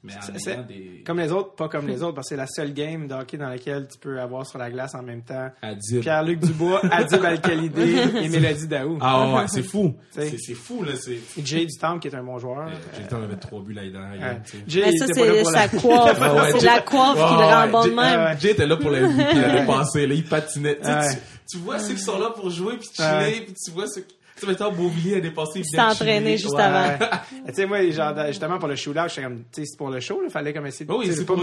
Mais 0.03 0.15
C'est- 0.39 0.67
des. 0.67 1.03
Comme 1.05 1.19
les 1.19 1.31
autres, 1.31 1.55
pas 1.55 1.69
comme 1.69 1.87
les 1.87 2.03
autres, 2.03 2.15
parce 2.15 2.29
que 2.29 2.35
c'est 2.35 2.41
la 2.41 2.47
seule 2.47 2.73
game 2.73 3.07
de 3.07 3.15
hockey 3.15 3.37
dans 3.37 3.51
laquelle 3.51 3.87
tu 3.87 3.99
peux 3.99 4.19
avoir 4.19 4.47
sur 4.47 4.59
la 4.59 4.71
glace 4.71 4.95
en 4.95 5.03
même 5.03 5.21
temps 5.23 5.51
Adib. 5.61 6.01
Pierre-Luc 6.01 6.41
Dubois, 6.41 6.81
Adib 6.91 7.23
Al-Khalidé 7.23 7.97
et 8.23 8.29
Mélodie 8.31 8.67
Daou. 8.67 8.97
Ah 9.03 9.35
ouais, 9.35 9.45
c'est 9.49 9.63
fou. 9.63 9.95
C'est 10.11 10.39
c'est 10.39 10.55
fou, 10.55 10.83
là. 10.85 10.93
C'est. 10.97 11.13
Et 11.39 11.45
Jay 11.45 11.67
du 11.67 11.77
Temple, 11.79 12.01
qui 12.01 12.09
est 12.09 12.15
un 12.17 12.23
bon 12.23 12.39
joueur. 12.39 12.67
Euh, 12.69 12.71
J'ai 12.97 13.03
le 13.03 13.09
temps 13.09 13.21
d'avait 13.21 13.37
trois 13.37 13.61
buts 13.61 13.75
l'année 13.75 13.91
dernière. 13.91 14.41
Sais. 14.45 14.59
Jay, 14.67 14.83
Mais 14.87 14.93
il 14.93 14.99
ça, 14.99 15.05
était 15.05 15.21
pas 15.21 15.27
là 15.27 15.33
c'est 15.35 15.43
pour 15.43 15.51
sa 15.51 15.59
la- 15.61 15.69
coiffe. 16.09 16.19
Ah 16.23 16.35
ouais, 16.35 16.53
c'est 16.53 16.61
Jay- 16.61 16.67
la 16.67 16.81
coiffe 16.81 17.15
qui 17.15 17.35
le 17.35 17.45
rend 17.45 17.69
bon 17.69 17.81
de 17.85 17.89
Jay- 17.91 17.95
même. 17.95 18.39
Jay 18.41 18.51
était 18.53 18.67
là 18.67 18.77
pour 18.79 18.91
l'année 18.91 19.67
passée. 19.67 20.07
Là, 20.07 20.15
il 20.15 20.25
patinait. 20.25 20.77
Tu, 20.79 20.85
sais, 20.87 20.91
Ouais. 20.95 21.09
tu, 21.11 21.19
tu 21.51 21.59
vois 21.59 21.79
ceux 21.79 21.95
qui 21.95 22.01
sont 22.01 22.19
là 22.19 22.31
pour 22.35 22.49
jouer 22.51 22.77
puis 22.79 22.89
chiller, 22.95 23.09
Ouais. 23.09 23.43
puis 23.45 23.55
tu 23.55 23.71
vois 23.73 23.87
ceux 23.87 24.01
qui... 24.03 24.17
Tu 24.41 24.47
sais, 24.47 24.53
mettons, 24.53 24.73
Beauvillier 24.73 25.21
de 25.21 25.29
entraîné 25.91 26.21
chiller. 26.21 26.37
juste 26.39 26.55
Ouais. 26.55 26.63
avant. 26.63 27.07
Tu 27.47 27.55
sais, 27.55 27.67
moi, 27.67 27.91
genre, 27.91 28.15
justement, 28.29 28.59
pour 28.59 28.69
le 28.69 28.77
shootout, 28.77 29.09
j'étais 29.09 29.23
comme, 29.23 29.39
tu 29.53 29.61
sais, 29.61 29.65
c'est 29.67 29.77
pour 29.77 29.91
le 29.91 30.01
show, 30.01 30.21
il 30.25 30.31
fallait 30.31 30.53
comme 30.53 30.67
essayer 30.67 30.87
de 30.87 30.93
Oh 30.93 30.97
Oui, 30.99 31.07
tu 31.07 31.13
sais, 31.13 31.19
c'est 31.19 31.25
pas 31.27 31.35
je 31.35 31.41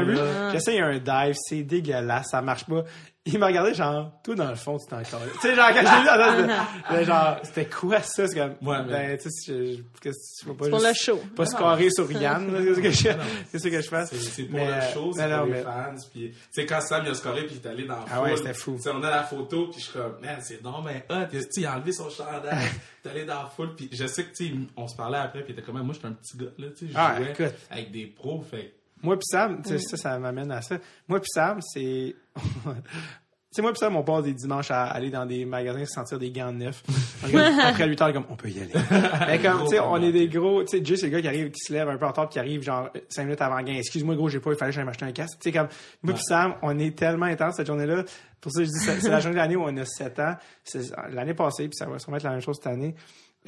un 0.00 0.04
but? 0.04 0.14
là. 0.14 0.52
J'essaye 0.52 0.80
un 0.80 0.98
dive, 0.98 1.34
c'est 1.36 1.62
dégueulasse, 1.62 2.26
ça 2.30 2.40
marche 2.42 2.64
pas. 2.64 2.82
Il 3.28 3.38
m'a 3.40 3.46
regardé, 3.46 3.74
genre, 3.74 4.12
tout 4.22 4.34
dans 4.36 4.48
le 4.48 4.54
fond, 4.54 4.78
tu 4.78 4.86
t'en. 4.86 5.00
Tu 5.02 5.06
sais, 5.40 5.54
genre, 5.56 5.68
quand 5.70 5.80
je 5.80 5.82
l'ai 5.82 6.42
vu, 6.42 6.46
là, 6.46 6.66
c'était- 6.88 7.04
genre, 7.04 7.36
c'était 7.42 7.66
quoi 7.66 8.00
ça? 8.00 8.28
C'est 8.28 8.34
comme, 8.38 8.54
Ouais, 8.68 8.82
mais- 8.86 8.92
ben, 8.92 9.18
tu 9.18 9.30
sais, 9.30 9.52
je, 9.52 9.76
je, 9.76 9.82
pas 9.82 10.10
C'est 10.12 10.46
pour 10.54 10.66
juste- 10.78 10.86
le 10.88 10.94
show. 10.94 11.20
Pas 11.34 11.46
se 11.46 11.56
carrer 11.56 11.90
sur 11.90 12.10
Yann, 12.12 12.52
là, 12.52 12.60
qu'est-ce 12.62 12.80
que 12.80 12.90
je, 12.90 13.08
qu'est-ce 13.52 13.68
que 13.68 13.80
je 13.82 13.88
fais? 13.88 14.06
C'est 14.06 14.16
c'est 14.16 14.42
pour 14.44 14.58
le 14.60 14.80
show, 14.92 15.12
c'est 15.12 15.28
pour 15.36 15.46
les 15.46 15.62
fans. 15.62 15.94
Puis, 16.12 16.30
tu 16.30 16.36
sais, 16.52 16.66
quand 16.66 16.80
Sam 16.80 17.02
il 17.04 17.10
a 17.10 17.14
scoré 17.14 17.46
puis 17.46 17.56
il 17.60 17.66
est 17.66 17.70
allé 17.70 17.84
dans 17.84 17.96
la 17.96 18.04
Ah 18.10 18.22
ouais, 18.22 18.36
c'était 18.36 18.54
fou. 18.54 18.78
on 18.86 19.02
a 19.02 19.10
la 19.10 19.22
photo 19.24 19.68
puis 19.72 19.80
je 19.80 19.84
suis 19.86 19.92
comme, 19.92 20.20
man, 20.22 20.38
c'est 20.40 20.62
non, 20.62 20.80
mais 20.82 21.04
hot. 21.10 21.26
Il 21.56 21.66
a 21.66 21.74
enlevé 21.76 21.92
son 21.92 22.08
chandail, 22.08 22.40
il 23.04 23.08
est 23.08 23.10
allé 23.10 23.24
dans 23.24 23.42
la 23.42 23.46
foule 23.48 23.74
puis 23.74 23.88
je 23.92 24.06
sais 24.06 24.24
que, 24.24 24.34
tu 24.36 24.46
sais, 24.46 24.52
on 24.76 24.86
se 24.86 24.94
parlait 24.94 25.18
après 25.18 25.42
puis 25.42 25.52
était 25.52 25.62
comme, 25.62 25.80
moi, 25.82 25.94
j'étais 25.94 26.06
un 26.06 26.12
petit 26.12 26.36
gars, 26.36 26.46
là, 26.58 26.66
tu 26.78 26.86
sais, 26.86 26.92
je 26.92 26.96
Ah, 26.96 27.16
jouais 27.16 27.52
avec 27.70 27.90
des 27.90 28.06
pros, 28.06 28.40
fait 28.42 28.72
Moi 29.02 29.16
pis 29.16 29.26
Sam, 29.26 29.62
tu 29.62 29.70
sais, 29.70 29.78
ça, 29.78 29.96
ça 29.96 30.18
m'amène 30.18 30.50
à 30.50 30.62
ça. 30.62 30.78
Moi 31.08 31.20
pis 31.20 31.28
Sam, 31.32 31.60
c'est... 31.60 32.14
Tu 33.54 33.60
sais, 33.60 33.62
moi 33.62 33.72
pis 33.72 33.78
Sam, 33.78 33.96
on 33.96 34.02
passe 34.02 34.24
des 34.24 34.34
dimanches 34.34 34.70
à 34.70 34.84
aller 34.84 35.08
dans 35.08 35.24
des 35.24 35.46
magasins 35.46 35.86
se 35.86 35.92
sentir 35.92 36.18
des 36.18 36.30
gants 36.30 36.52
neufs. 36.52 36.82
Après 37.62 37.88
8 37.88 38.02
heures, 38.02 38.12
comme, 38.12 38.26
on 38.28 38.36
peut 38.36 38.50
y 38.50 38.60
aller. 38.60 38.72
Mais 39.26 39.38
comme, 39.38 39.62
tu 39.62 39.68
sais, 39.68 39.80
on 39.80 39.96
est 39.96 40.12
des 40.12 40.28
gros... 40.28 40.62
Tu 40.64 40.76
sais, 40.76 40.84
Jay, 40.84 40.96
c'est 40.96 41.06
le 41.06 41.12
gars 41.12 41.22
qui 41.22 41.28
arrive, 41.28 41.50
qui 41.50 41.60
se 41.60 41.72
lève 41.72 41.88
un 41.88 41.96
peu 41.96 42.04
en 42.04 42.08
retard, 42.08 42.28
puis 42.28 42.34
qui 42.34 42.38
arrive 42.38 42.62
genre 42.62 42.90
5 43.08 43.22
minutes 43.22 43.40
avant 43.40 43.56
le 43.56 43.62
gain. 43.62 43.76
Excuse-moi, 43.76 44.14
gros, 44.14 44.28
j'ai 44.28 44.40
pas, 44.40 44.50
il 44.50 44.58
fallait 44.58 44.72
que 44.72 44.74
j'aille 44.74 44.84
m'acheter 44.84 45.06
un 45.06 45.12
casque. 45.12 45.38
Tu 45.40 45.50
sais, 45.50 45.56
comme, 45.56 45.68
moi 46.02 46.12
pis 46.12 46.22
Sam, 46.22 46.56
on 46.60 46.78
est 46.78 46.98
tellement 46.98 47.26
intense 47.26 47.54
cette 47.56 47.68
journée-là. 47.68 48.04
Pour 48.42 48.52
ça, 48.52 48.62
je 48.62 48.68
dis, 48.68 48.78
c'est 48.78 49.00
c'est 49.00 49.08
la 49.08 49.20
journée 49.20 49.36
de 49.36 49.40
l'année 49.40 49.56
où 49.56 49.62
on 49.62 49.76
a 49.78 49.84
7 49.86 50.18
ans. 50.18 50.34
C'est 50.62 50.82
l'année 51.10 51.32
passée, 51.32 51.68
puis 51.68 51.76
ça 51.76 51.86
va 51.86 51.98
sûrement 51.98 52.18
être 52.18 52.24
la 52.24 52.32
même 52.32 52.42
chose 52.42 52.56
cette 52.62 52.70
année. 52.70 52.94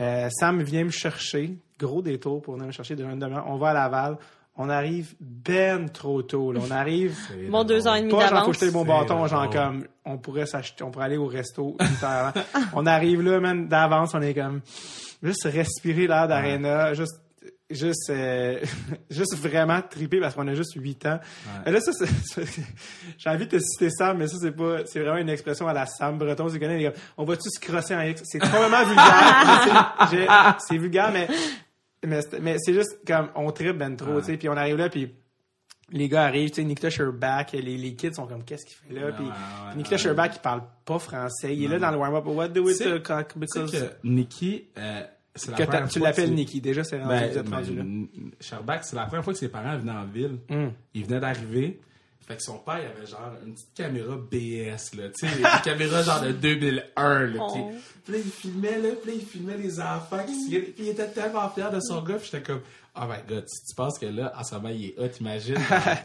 Euh, 0.00 0.28
Sam 0.30 0.62
vient 0.62 0.84
me 0.84 0.90
chercher, 0.90 1.58
gros 1.78 2.00
détour 2.00 2.40
pour 2.40 2.54
venir 2.54 2.66
me 2.68 2.72
chercher 2.72 2.96
de 2.96 3.04
demi-heure. 3.04 3.44
On 3.46 3.58
va 3.58 3.70
à 3.70 3.74
Laval. 3.74 4.16
On 4.60 4.68
arrive 4.68 5.14
ben 5.20 5.88
trop 5.88 6.20
tôt. 6.22 6.52
Là. 6.52 6.60
On 6.66 6.70
arrive. 6.70 7.16
Bon, 7.48 7.64
deux 7.64 7.86
ans 7.86 7.94
et 7.94 8.00
demi 8.00 8.10
pas 8.10 8.26
genre 8.28 8.40
d'avance. 8.40 8.54
jeter 8.54 8.66
le 8.66 8.72
bon 8.72 8.82
C'est 8.82 8.88
bâton, 8.88 9.26
genre 9.26 9.44
drôle. 9.44 9.54
comme 9.54 9.84
on 10.04 10.18
pourrait 10.18 10.46
s'acheter, 10.46 10.82
on 10.84 10.90
pourrait 10.90 11.06
aller 11.06 11.16
au 11.16 11.26
resto 11.26 11.76
une 11.80 11.86
heure 12.04 12.26
avant. 12.26 12.40
on 12.74 12.84
arrive 12.86 13.22
là, 13.22 13.40
man, 13.40 13.68
d'avance, 13.68 14.14
on 14.14 14.20
est 14.20 14.34
comme 14.34 14.60
juste 15.22 15.44
respirer 15.44 16.06
l'air 16.06 16.26
d'arena, 16.28 16.92
juste 16.94 17.20
juste 17.70 18.10
euh, 18.10 18.60
juste 19.10 19.36
vraiment 19.36 19.80
triper 19.82 20.20
parce 20.20 20.34
qu'on 20.34 20.48
a 20.48 20.54
juste 20.54 20.74
8 20.74 21.06
ans. 21.06 21.20
Mais 21.64 21.72
là 21.72 21.80
ça 21.80 21.92
j'ai 23.18 23.30
envie 23.30 23.46
de 23.46 23.50
te 23.50 23.58
citer 23.58 23.90
Sam 23.90 24.18
mais 24.18 24.26
ça 24.26 24.36
c'est 24.40 24.52
pas 24.52 24.78
c'est 24.86 25.00
vraiment 25.00 25.18
une 25.18 25.28
expression 25.28 25.68
à 25.68 25.72
la 25.72 25.86
Sam 25.86 26.18
Breton, 26.18 26.48
tu 26.48 26.58
connais 26.58 26.78
les 26.78 26.84
gars. 26.84 26.92
On 27.16 27.24
va 27.24 27.36
tous 27.36 27.50
se 27.50 27.60
crosser 27.60 27.94
en 27.94 28.00
X, 28.02 28.22
c'est 28.24 28.38
probablement 28.38 28.84
vulgaire. 28.84 30.56
c'est 30.60 30.78
vulgaire 30.78 31.10
mais 31.12 31.28
mais 32.06 32.22
c'est- 32.22 32.40
mais 32.40 32.56
c'est 32.58 32.74
juste 32.74 32.98
comme 33.06 33.28
on 33.34 33.50
tripe 33.50 33.76
ben 33.76 33.96
trop, 33.96 34.12
Ouais. 34.14 34.20
tu 34.20 34.26
sais, 34.26 34.36
puis 34.36 34.48
on 34.48 34.56
arrive 34.56 34.76
là 34.76 34.88
puis 34.88 35.14
les 35.90 36.08
gars 36.08 36.24
arrivent, 36.24 36.50
tu 36.50 36.56
sais, 36.56 36.64
Nikita 36.64 36.90
Sherbach, 36.90 37.46
les, 37.52 37.62
les 37.62 37.94
kids 37.94 38.12
sont 38.12 38.26
comme, 38.26 38.44
qu'est-ce 38.44 38.66
qu'il 38.66 38.76
fait 38.76 38.92
là? 39.00 39.10
Puis 39.12 39.24
ouais, 39.24 39.30
ouais, 39.30 39.76
Nikita 39.76 39.94
ouais. 39.96 40.02
Sherbach, 40.02 40.30
il 40.34 40.40
parle 40.40 40.62
pas 40.84 40.98
français. 40.98 41.56
Il 41.56 41.64
est 41.64 41.68
là 41.68 41.78
dans 41.78 41.90
le 41.90 41.96
warm-up. 41.96 42.26
What 42.26 42.48
do 42.48 42.62
we 42.64 42.78
cock? 43.02 43.32
Tu 43.32 43.38
Because... 43.38 43.70
que 43.72 43.78
Nikki, 44.04 44.68
euh, 44.76 45.02
c'est 45.34 45.50
la 45.58 45.66
première 45.66 45.88
tu 45.88 45.98
l'appelles 46.00 46.34
Nikki. 46.34 46.60
Déjà, 46.60 46.84
c'est 46.84 46.98
rendu, 46.98 47.08
Ben, 47.08 47.30
vous 47.30 47.38
êtes 47.38 47.48
ben, 47.48 47.56
rendu 47.56 47.74
là. 47.74 47.84
Sherbach, 48.40 48.80
c'est 48.82 48.96
la 48.96 49.06
première 49.06 49.24
fois 49.24 49.32
que 49.32 49.38
ses 49.38 49.48
parents 49.48 49.78
venaient 49.78 49.92
en 49.92 50.04
ville. 50.04 50.38
Hum. 50.50 50.72
Ils 50.92 51.06
venaient 51.06 51.20
d'arriver. 51.20 51.80
Fait 52.28 52.36
que 52.36 52.42
son 52.42 52.58
père, 52.58 52.78
il 52.80 52.86
avait 52.86 53.06
genre 53.06 53.32
une 53.44 53.54
petite 53.54 53.72
caméra 53.74 54.14
BS, 54.16 54.94
là, 54.98 55.08
tu 55.18 55.26
sais, 55.26 55.38
une 55.38 55.62
caméra 55.64 56.02
genre 56.02 56.20
de 56.20 56.32
2001, 56.32 57.20
là, 57.26 57.38
Oh. 57.40 57.70
puis 58.04 58.12
là, 58.12 58.18
il 58.22 58.30
filmait, 58.30 58.78
là, 58.78 58.90
puis 59.02 59.10
là, 59.12 59.16
il 59.18 59.26
filmait 59.26 59.56
les 59.56 59.80
enfants 59.80 60.22
qui 60.26 60.34
se 60.34 60.50
Puis 60.50 60.74
il 60.78 60.88
était 60.90 61.08
tellement 61.08 61.48
fier 61.48 61.70
de 61.70 61.80
son 61.80 62.02
gars, 62.02 62.16
puis 62.16 62.28
j'étais 62.30 62.42
comme, 62.44 62.60
oh 62.96 63.00
my 63.08 63.16
god, 63.26 63.46
tu 63.46 63.74
penses 63.74 63.98
que 63.98 64.04
là, 64.04 64.32
en 64.36 64.44
ce 64.44 64.54
moment, 64.56 64.68
il 64.68 64.84
est 64.90 64.98
hot, 64.98 65.08
imagine, 65.20 65.56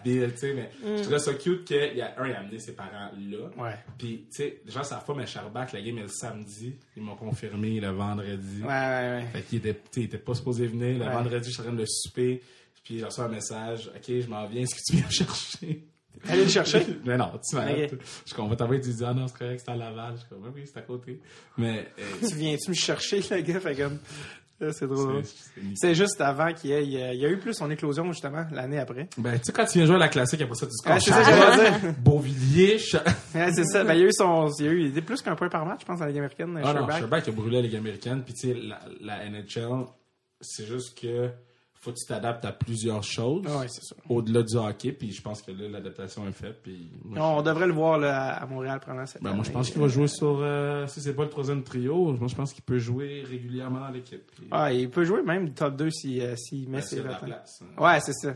Bill, 0.06 0.32
tu 0.32 0.38
sais, 0.38 0.54
mais 0.54 0.70
je 0.98 1.02
trouvais 1.02 1.20
ça 1.20 1.34
cute 1.34 1.66
qu'il 1.66 1.98
y 1.98 2.02
a 2.02 2.14
un, 2.18 2.28
il 2.28 2.34
a 2.34 2.40
amené 2.40 2.58
ses 2.60 2.72
parents 2.74 3.12
là. 3.18 3.38
Ouais. 3.58 3.76
Puis, 3.98 4.26
tu 4.34 4.38
sais, 4.44 4.62
les 4.66 4.72
gens 4.72 4.84
savent 4.86 5.04
pas, 5.04 5.14
mais 5.14 5.26
Charbac, 5.28 5.74
la 5.74 5.82
game 5.82 5.98
est 5.98 6.04
le 6.04 6.08
samedi. 6.08 6.74
Ils 6.96 7.04
m'ont 7.04 7.18
confirmé 7.18 7.82
le 7.82 7.90
vendredi. 7.90 8.62
Ouais, 8.62 8.68
ouais, 8.70 9.18
ouais. 9.18 9.26
Fait 9.34 9.42
qu'il 9.42 9.58
était, 9.58 9.74
tu 9.74 9.80
sais, 9.92 10.00
il 10.02 10.04
était 10.06 10.18
pas 10.20 10.36
supposé 10.36 10.68
venir. 10.68 10.98
Le 11.00 11.04
Ouais. 11.06 11.12
vendredi, 11.14 11.50
je 11.50 11.52
suis 11.54 11.62
en 11.62 11.66
train 11.66 11.74
de 11.74 11.86
souper. 11.86 12.42
Puis 12.84 13.00
j'ai 13.00 13.06
reçu 13.06 13.22
un 13.22 13.30
message. 13.30 13.90
OK, 13.96 14.04
je 14.08 14.28
m'en 14.28 14.46
viens. 14.46 14.62
Est-ce 14.64 14.76
que 14.76 14.82
tu 14.86 14.96
viens 14.98 15.06
me 15.06 15.12
chercher? 15.12 15.86
Allez 16.30 16.44
le 16.44 16.50
chercher? 16.50 16.86
mais 17.06 17.18
non, 17.18 17.32
tu 17.48 17.56
m'arrêtes. 17.56 17.94
Ok. 17.94 18.00
Je 18.26 18.34
t'envoyer, 18.56 18.82
tu 18.82 18.90
dis, 18.90 19.04
ah 19.06 19.14
non, 19.14 19.28
c'est 19.28 19.38
correct, 19.38 19.62
c'est 19.66 19.72
à 19.72 19.76
Laval. 19.76 20.14
Je 20.16 20.20
suis 20.22 20.30
comme, 20.30 20.52
oui, 20.56 20.64
c'est 20.66 20.78
à 20.80 20.82
côté. 20.84 21.20
Mais, 21.58 21.88
euh, 22.00 22.04
tu 22.28 22.36
viens-tu 22.36 22.70
me 22.70 22.76
chercher, 22.76 23.22
le 23.30 23.42
gars? 23.42 23.60
Fait 23.60 23.76
comme. 23.76 24.00
C'est 24.72 24.88
drôle. 24.88 25.24
c'est- 25.76 25.94
juste 25.94 26.22
avant 26.22 26.54
qu'il 26.54 26.70
y 26.70 26.74
ait. 26.74 26.86
Il 26.86 26.92
y 26.94 27.26
a- 27.26 27.30
eu 27.30 27.38
plus 27.38 27.54
son 27.54 27.70
éclosion, 27.70 28.10
justement, 28.14 28.46
l'année 28.52 28.78
après. 28.80 29.10
Ben, 29.18 29.34
tu 29.38 29.46
sais, 29.46 29.52
quand 29.52 29.66
tu 29.66 29.78
viens 29.80 29.86
jouer 29.86 29.96
à 29.96 30.00
la 30.00 30.08
classique, 30.08 30.40
après 30.42 30.56
ça, 30.56 30.68
tu 30.68 30.72
dis, 30.72 30.90
Ouais, 30.90 31.00
c'est 31.02 31.12
ça 31.12 31.80
dire. 31.82 31.94
Beauvilliers, 32.00 32.78
c'est 32.80 33.64
ça. 33.66 33.84
Ben, 33.84 33.94
il 33.96 34.00
y 34.00 34.04
a 34.04 34.06
eu 34.06 34.12
son. 34.14 34.48
Il 34.60 34.66
y 34.66 34.68
a 34.70 34.72
eu 34.72 34.82
il 34.86 34.96
y 34.96 35.00
a 35.00 35.02
plus 35.02 35.22
qu'un 35.22 35.36
point 35.36 35.50
par 35.50 35.66
match, 35.66 35.82
je 35.82 35.86
pense, 35.86 36.00
dans 36.00 36.06
la 36.06 36.12
Ligue 36.12 36.20
américaine. 36.20 36.54
Ah 36.64 36.68
non, 36.68 36.80
Sherbak. 36.80 36.98
Sherbak 37.00 37.28
a 37.28 37.32
brûlé 37.32 37.56
la 37.58 37.62
Ligue 37.64 37.76
américaine. 37.76 38.24
Puis, 38.24 38.36
tu 38.36 38.48
sais, 38.48 38.54
la, 38.54 38.80
la 39.02 39.26
NHL, 39.30 39.86
c'est 40.40 40.66
juste 40.66 40.98
que 40.98 41.30
faut 41.84 41.92
que 41.92 41.98
tu 41.98 42.06
t'adaptes 42.08 42.46
à 42.46 42.52
plusieurs 42.54 43.04
choses. 43.04 43.44
Ah 43.48 43.60
ouais. 43.60 43.68
Au-delà 44.10 44.42
du 44.44 44.56
hockey. 44.56 44.94
Puis, 44.94 45.12
je 45.12 45.22
pense 45.22 45.42
que 45.42 45.52
là, 45.52 45.68
l'adaptation 45.70 46.26
est 46.28 46.32
faite. 46.32 46.62
Puis, 46.64 46.90
moi, 47.04 47.20
Non, 47.20 47.38
on 47.40 47.42
devrait 47.42 47.68
le 47.68 47.74
voir 47.74 47.98
là, 47.98 48.36
à 48.36 48.46
Montréal 48.46 48.80
pendant 48.86 49.06
cette 49.06 49.22
Ben, 49.22 49.34
moi, 49.34 49.44
je 49.44 49.52
pense 49.52 49.70
qu'il 49.70 49.82
va 49.82 49.88
jouer 49.90 50.08
sur. 50.08 50.40
euh, 50.42 50.88
si 50.88 51.02
c'est 51.02 51.14
pas 51.14 51.24
le 51.24 51.30
troisième 51.30 51.62
trio, 51.64 52.14
moi, 52.14 52.28
je 52.30 52.36
pense 52.36 52.54
qu'il 52.54 52.64
peut 52.64 52.80
jouer 52.80 53.24
régulièrement 53.30 53.82
dans 53.82 53.90
l'équipe. 53.90 54.24
Puis, 54.36 54.48
Ah, 54.52 54.72
il 54.72 54.90
peut 54.90 55.04
jouer 55.04 55.22
même 55.24 55.54
top 55.54 55.76
2 55.76 55.90
s'il 55.92 56.22
euh, 56.22 56.36
s'il 56.38 56.70
met 56.70 56.78
ben, 56.78 56.84
ses 56.84 57.04
la 57.04 57.16
place. 57.16 57.62
hein. 57.64 57.84
Ouais, 57.84 58.00
c'est 58.00 58.14
ça. 58.14 58.34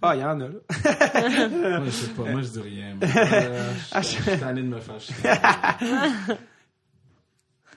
Ah, 0.00 0.14
il 0.14 0.20
y 0.20 0.24
en 0.24 0.40
a, 0.40 0.48
là. 0.48 0.54
Moi, 1.80 1.84
je 1.86 1.90
sais 1.90 2.08
pas. 2.12 2.22
Moi, 2.30 2.40
je 2.42 2.48
dis 2.48 2.60
rien. 2.60 2.96
Euh, 3.02 3.72
je 3.96 4.00
suis 4.02 4.16
je 4.24 4.30
suis 4.30 4.38
tanné 4.40 4.62
de 4.62 4.68
me 4.68 4.80
fâcher. 4.80 5.12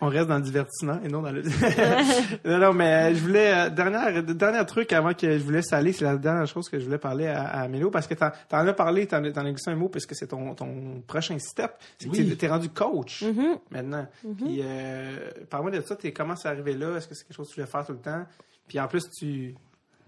On 0.03 0.07
reste 0.07 0.27
dans 0.27 0.37
le 0.37 0.41
divertissement 0.41 0.99
et 1.03 1.07
non 1.07 1.21
dans 1.21 1.31
le. 1.31 1.43
non, 2.45 2.57
non, 2.57 2.73
mais 2.73 3.11
euh, 3.11 3.15
je 3.15 3.21
voulais. 3.21 3.53
euh, 3.53 3.69
dernière, 3.69 4.23
dernier 4.23 4.65
truc 4.65 4.91
avant 4.93 5.13
que 5.13 5.37
je 5.37 5.43
vous 5.43 5.51
laisse 5.51 5.71
aller, 5.73 5.93
c'est 5.93 6.05
la 6.05 6.17
dernière 6.17 6.47
chose 6.47 6.67
que 6.69 6.79
je 6.79 6.85
voulais 6.85 6.97
parler 6.97 7.27
à, 7.27 7.43
à 7.45 7.67
Mélo 7.67 7.91
parce 7.91 8.07
que 8.07 8.15
t'en 8.15 8.31
t'en 8.49 8.65
as 8.65 8.73
parlé, 8.73 9.05
t'en 9.05 9.23
as 9.23 9.29
glissé 9.29 9.69
un 9.69 9.75
mot 9.75 9.89
parce 9.89 10.05
que 10.07 10.15
c'est 10.15 10.27
ton, 10.27 10.55
ton 10.55 11.01
prochain 11.05 11.37
step. 11.39 11.73
C'est 11.99 12.07
que 12.09 12.13
Oui. 12.17 12.29
t'es- 12.29 12.35
t'es 12.35 12.47
rendu 12.47 12.69
coach 12.69 13.21
Mhm. 13.23 13.57
maintenant. 13.69 14.07
Puis, 14.37 14.61
euh, 14.63 15.29
parle-moi 15.49 15.71
de 15.71 15.81
ça. 15.81 15.95
T'es, 15.95 16.11
comment 16.11 16.35
c'est 16.35 16.47
arrivé 16.49 16.73
là? 16.73 16.97
Est-ce 16.97 17.07
que 17.07 17.13
c'est 17.15 17.25
quelque 17.27 17.37
chose 17.37 17.47
que 17.49 17.53
tu 17.53 17.59
voulais 17.61 17.71
faire 17.71 17.85
tout 17.85 17.93
le 17.93 17.99
temps? 17.99 18.25
Puis 18.67 18.79
en 18.79 18.87
plus, 18.87 19.03
tu 19.19 19.53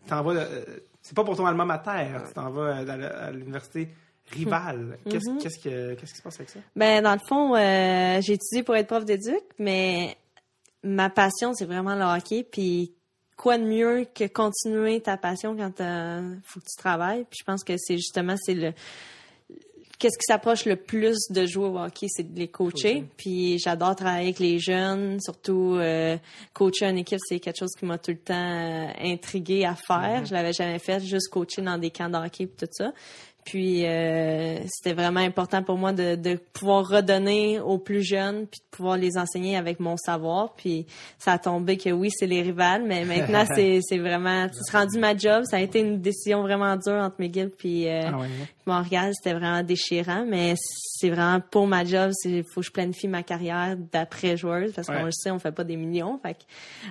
t'en 0.07 0.23
vas. 0.23 0.31
euh, 0.33 0.63
c'est 1.01 1.15
pas 1.15 1.23
pour 1.23 1.35
ton 1.37 1.45
alma 1.45 1.65
mater. 1.65 2.07
Tu 2.27 2.33
t'en 2.33 2.49
vas 2.49 2.77
à 2.77 3.31
l'université 3.31 3.89
rivale. 4.31 4.97
Qu'est-ce, 5.09 5.41
qu'est-ce, 5.41 5.59
que, 5.59 5.93
qu'est-ce 5.95 6.11
qui 6.13 6.17
se 6.17 6.23
passe 6.23 6.35
avec 6.35 6.49
ça? 6.49 6.59
Ben, 6.75 7.03
dans 7.03 7.13
le 7.13 7.19
fond, 7.27 7.55
euh, 7.55 8.21
j'ai 8.21 8.33
étudié 8.33 8.63
pour 8.63 8.75
être 8.75 8.87
prof 8.87 9.05
d'éduc, 9.05 9.43
mais 9.59 10.17
ma 10.83 11.09
passion, 11.09 11.53
c'est 11.53 11.65
vraiment 11.65 11.95
le 11.95 12.03
hockey. 12.03 12.43
Puis, 12.49 12.93
quoi 13.37 13.57
de 13.57 13.63
mieux 13.63 14.05
que 14.13 14.25
continuer 14.27 15.01
ta 15.01 15.17
passion 15.17 15.55
quand 15.55 15.79
il 15.79 16.41
faut 16.43 16.59
que 16.59 16.65
tu 16.65 16.77
travailles? 16.77 17.25
Puis, 17.29 17.39
je 17.39 17.43
pense 17.43 17.63
que 17.63 17.73
c'est 17.77 17.97
justement, 17.97 18.35
c'est 18.37 18.55
le... 18.55 18.73
Qu'est-ce 19.99 20.17
qui 20.17 20.25
s'approche 20.27 20.65
le 20.65 20.75
plus 20.75 21.17
de 21.29 21.45
jouer 21.45 21.67
au 21.67 21.79
hockey, 21.79 22.07
c'est 22.09 22.33
de 22.33 22.37
les 22.37 22.49
coacher. 22.49 23.05
Puis 23.15 23.57
j'adore 23.57 23.95
travailler 23.95 24.25
avec 24.25 24.39
les 24.39 24.59
jeunes, 24.59 25.21
surtout 25.21 25.77
euh, 25.77 26.17
coacher 26.51 26.87
une 26.87 26.97
équipe, 26.97 27.19
c'est 27.25 27.39
quelque 27.39 27.59
chose 27.59 27.71
qui 27.79 27.85
m'a 27.85 27.97
tout 27.97 28.11
le 28.11 28.17
temps 28.17 28.33
euh, 28.33 28.87
intrigué 28.99 29.63
à 29.63 29.75
faire. 29.75 30.25
Je 30.25 30.33
l'avais 30.33 30.51
jamais 30.51 30.79
fait, 30.79 30.99
juste 30.99 31.29
coacher 31.29 31.61
dans 31.61 31.77
des 31.77 31.89
camps 31.89 32.09
de 32.09 32.17
hockey 32.17 32.43
et 32.43 32.47
tout 32.47 32.65
ça. 32.71 32.91
Puis 33.45 33.85
euh, 33.85 34.57
c'était 34.67 34.93
vraiment 34.93 35.19
important 35.19 35.63
pour 35.63 35.77
moi 35.77 35.91
de, 35.93 36.15
de 36.15 36.35
pouvoir 36.53 36.87
redonner 36.87 37.59
aux 37.59 37.77
plus 37.77 38.01
jeunes, 38.03 38.47
puis 38.47 38.59
de 38.61 38.75
pouvoir 38.75 38.97
les 38.97 39.17
enseigner 39.17 39.57
avec 39.57 39.79
mon 39.79 39.97
savoir. 39.97 40.53
Puis 40.55 40.85
ça 41.19 41.33
a 41.33 41.37
tombé 41.39 41.77
que 41.77 41.89
oui, 41.89 42.09
c'est 42.11 42.27
les 42.27 42.41
rivales, 42.41 42.83
mais 42.85 43.05
maintenant 43.05 43.43
c'est 43.55 43.79
c'est 43.81 43.97
vraiment, 43.97 44.47
c'est 44.51 44.77
rendu 44.77 44.97
ma 44.99 45.15
job. 45.15 45.43
Ça 45.49 45.57
a 45.57 45.59
été 45.59 45.79
une 45.79 45.99
décision 46.01 46.41
vraiment 46.41 46.75
dure 46.77 46.93
entre 46.93 47.15
McGill 47.19 47.49
puis 47.49 47.87
euh, 47.87 48.01
Ah 48.05 48.17
ouais. 48.19 48.27
Montréal. 48.65 49.11
C'était 49.13 49.37
vraiment 49.37 49.61
déchirant, 49.63 50.25
mais 50.27 50.53
c'est 50.57 51.09
vraiment 51.09 51.41
pour 51.41 51.67
ma 51.67 51.83
job. 51.83 52.11
Il 52.25 52.43
faut 52.43 52.61
que 52.61 52.67
je 52.67 52.71
planifie 52.71 53.07
ma 53.07 53.23
carrière 53.23 53.75
d'après 53.91 54.37
joueuse 54.37 54.71
parce 54.73 54.87
Ouais. 54.87 54.97
qu'on 54.99 55.05
le 55.05 55.11
sait, 55.11 55.31
on 55.31 55.39
fait 55.39 55.51
pas 55.51 55.63
des 55.63 55.75
millions. 55.75 56.17
Fait 56.19 56.33
que, 56.35 56.39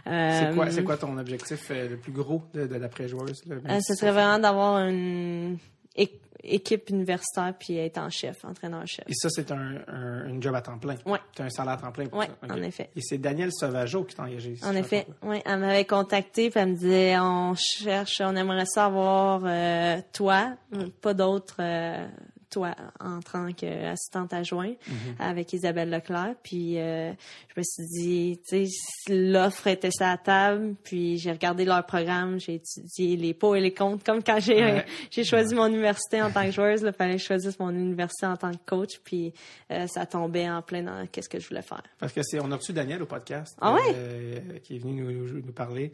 C'est 0.04 0.10
euh, 0.12 0.54
quoi, 0.54 0.70
c'est 0.70 0.84
quoi 0.84 0.96
ton 0.96 1.16
objectif 1.18 1.68
euh, 1.70 1.88
le 1.90 1.96
plus 1.96 2.12
gros 2.12 2.42
de, 2.54 2.66
de 2.66 2.74
l'après-joueuse? 2.76 3.42
là, 3.46 3.54
même 3.56 3.64
euh, 3.70 3.80
ce 3.80 3.94
serait 3.94 4.12
vraiment 4.12 4.38
d'avoir 4.38 4.86
une 4.86 5.56
é- 5.96 6.10
équipe 6.44 6.90
universitaire 6.90 7.55
puis 7.59 7.77
être 7.77 7.98
en 7.98 8.10
chef, 8.10 8.44
entraîneur-chef. 8.44 9.05
Et 9.09 9.14
ça, 9.14 9.28
c'est 9.31 9.51
un, 9.52 9.77
un, 9.86 10.27
une 10.28 10.43
job 10.43 10.55
à 10.55 10.60
temps 10.60 10.78
plein. 10.78 10.97
Ouais. 11.06 11.19
Tu 11.35 11.43
as 11.43 11.47
un 11.47 11.51
salaire 11.51 11.74
à 11.74 11.77
temps 11.77 11.93
plein. 11.93 12.06
Ok. 12.12 12.28
en 12.48 12.62
effet. 12.62 12.90
Et 12.97 13.01
c'est 13.01 13.19
Daniel 13.19 13.51
Sauvageau 13.52 14.05
qui 14.05 14.14
t'a 14.14 14.24
engagé. 14.24 14.56
si 14.56 14.64
En 14.64 14.74
effet, 14.74 15.06
oui. 15.23 15.40
Elle 15.44 15.60
m'avait 15.60 15.85
contacté 15.85 16.51
puis 16.51 16.60
elle 16.60 16.70
me 16.70 16.74
disait 16.74 17.19
on 17.19 17.55
cherche, 17.55 18.20
on 18.24 18.35
aimerait 18.36 18.66
savoir 18.66 19.43
euh, 19.44 20.01
toi, 20.12 20.55
pas 21.01 21.14
d'autres 21.14 21.56
euh, 21.60 22.06
toi 22.52 22.74
en 23.00 23.20
tant 23.20 23.52
qu'assistante 23.52 24.32
adjointe 24.32 24.76
avec 25.18 25.52
Isabelle 25.52 25.90
Leclerc. 25.90 26.34
Puis 26.42 26.78
euh, 26.78 27.10
je 27.48 27.60
me 27.60 27.62
suis 27.62 27.84
dit, 27.86 28.40
tu 28.48 28.66
sais, 28.66 29.12
l'offre 29.12 29.66
était 29.66 29.90
sur 29.90 30.06
la 30.06 30.16
table, 30.18 30.74
puis 30.84 31.18
j'ai 31.18 31.32
regardé 31.32 31.64
leur 31.64 31.84
programme, 31.86 32.38
j'ai 32.38 32.54
étudié 32.54 33.16
les 33.16 33.34
pots 33.34 33.54
et 33.54 33.60
les 33.60 33.74
comptes, 33.74 34.04
comme 34.04 34.22
quand 34.22 34.38
j'ai 34.40 34.52
Ouais. 34.62 34.84
j'ai 35.10 35.24
choisi 35.24 35.54
mon 35.54 35.66
université 35.66 36.22
en 36.22 36.30
tant 36.30 36.44
que 36.44 36.50
joueuse, 36.52 36.82
il 36.86 36.92
fallait 36.92 37.14
que 37.16 37.20
je 37.20 37.26
choisisse 37.26 37.58
mon 37.58 37.70
université 37.70 38.26
en 38.26 38.36
tant 38.36 38.52
que 38.52 38.64
coach, 38.64 39.00
puis 39.02 39.32
euh, 39.70 39.86
ça 39.86 40.06
tombait 40.06 40.48
en 40.48 40.62
plein 40.62 40.82
dans 40.82 41.06
qu'est-ce 41.06 41.28
que 41.28 41.40
je 41.40 41.48
voulais 41.48 41.62
faire. 41.62 41.82
Parce 41.98 42.12
que 42.12 42.22
c'est, 42.22 42.38
on 42.40 42.50
a 42.52 42.56
reçu 42.56 42.72
Daniel 42.72 43.02
au 43.02 43.06
podcast. 43.06 43.56
Ah 43.60 43.74
ouais? 43.74 43.80
euh, 43.94 44.58
qui 44.62 44.76
est 44.76 44.78
venu 44.78 45.02
nous, 45.02 45.40
nous, 45.40 45.52
parler. 45.52 45.92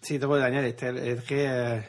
C'est 0.00 0.18
drôle, 0.18 0.38
Daniel 0.38 0.64
est, 0.64 0.82
est 0.82 1.16
très. 1.16 1.82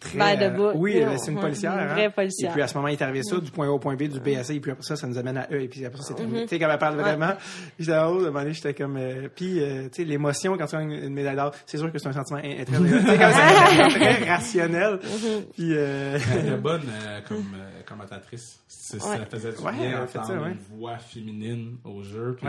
Très 0.00 0.18
Ben, 0.18 0.36
de 0.36 0.60
euh, 0.60 0.72
oui, 0.76 1.02
c'est 1.18 1.30
une 1.30 1.40
policière. 1.40 1.72
une 1.74 1.78
hein. 1.80 1.86
vraie 1.94 2.10
policière. 2.10 2.50
Et 2.50 2.52
puis 2.54 2.62
à 2.62 2.68
ce 2.68 2.74
moment, 2.74 2.88
il 2.88 2.92
est 2.94 3.02
arrivé 3.02 3.22
ça, 3.22 3.38
du 3.38 3.50
point 3.50 3.66
A 3.66 3.70
au 3.70 3.78
point 3.78 3.94
B, 3.96 4.04
du 4.04 4.20
BSA, 4.20 4.54
et 4.54 4.60
puis 4.60 4.70
après 4.70 4.82
ça, 4.84 4.96
ça 4.96 5.06
nous 5.06 5.18
amène 5.18 5.36
à 5.38 5.48
E, 5.50 5.60
et 5.62 5.68
puis 5.68 5.84
après 5.84 5.98
ça, 5.98 6.04
c'est 6.08 6.14
terminé. 6.14 6.40
Mhm. 6.40 6.44
Tu 6.46 6.48
sais, 6.50 6.58
quand 6.58 6.70
elle 6.70 6.78
parle 6.78 6.96
vraiment, 6.96 7.32
j'étais 7.78 7.96
en 7.98 8.10
haut, 8.10 8.18
à 8.18 8.22
un 8.22 8.26
moment 8.30 8.40
donné, 8.40 8.52
j'étais 8.52 8.74
comme. 8.74 8.96
euh, 8.96 9.28
puis, 9.34 9.60
euh, 9.60 9.84
tu 9.84 10.02
sais, 10.02 10.04
l'émotion 10.04 10.56
quand 10.56 10.66
tu 10.66 10.76
as 10.76 10.80
une, 10.82 10.92
une 10.92 11.14
médaille 11.14 11.36
d'or, 11.36 11.52
c'est 11.66 11.78
sûr 11.78 11.90
que 11.92 11.98
c'est 11.98 12.08
un 12.08 12.12
sentiment 12.12 12.40
très, 12.40 12.64
comme 12.64 12.86
très 12.88 14.24
rationnel. 14.28 14.92
Mhm. 15.02 15.44
Puis, 15.54 15.72
Elle 15.72 16.16
était 16.46 16.56
bonne 16.62 16.82
euh, 16.88 17.20
comme 17.28 17.54
euh, 17.56 17.82
commentatrice. 17.86 18.60
Ouais. 18.92 18.98
Ça 19.00 19.26
faisait 19.26 19.52
du 19.52 19.58
Ouais, 19.58 19.72
bien 19.72 20.00
d'entendre 20.00 20.46
une 20.46 20.58
voix 20.76 20.98
féminine 20.98 21.76
au 21.84 22.02
jeu. 22.02 22.36
puis, 22.40 22.46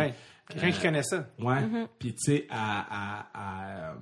quelqu'un 0.49 0.71
qui 0.71 0.81
connaît 0.81 1.03
ça. 1.03 1.26
Ouais. 1.39 1.55
Mm-hmm. 1.55 1.88
Puis, 1.99 2.13
tu 2.15 2.31
sais, 2.34 2.47
à, 2.49 2.85
à, 2.89 3.27
à, 3.34 3.91
euh, 3.91 3.93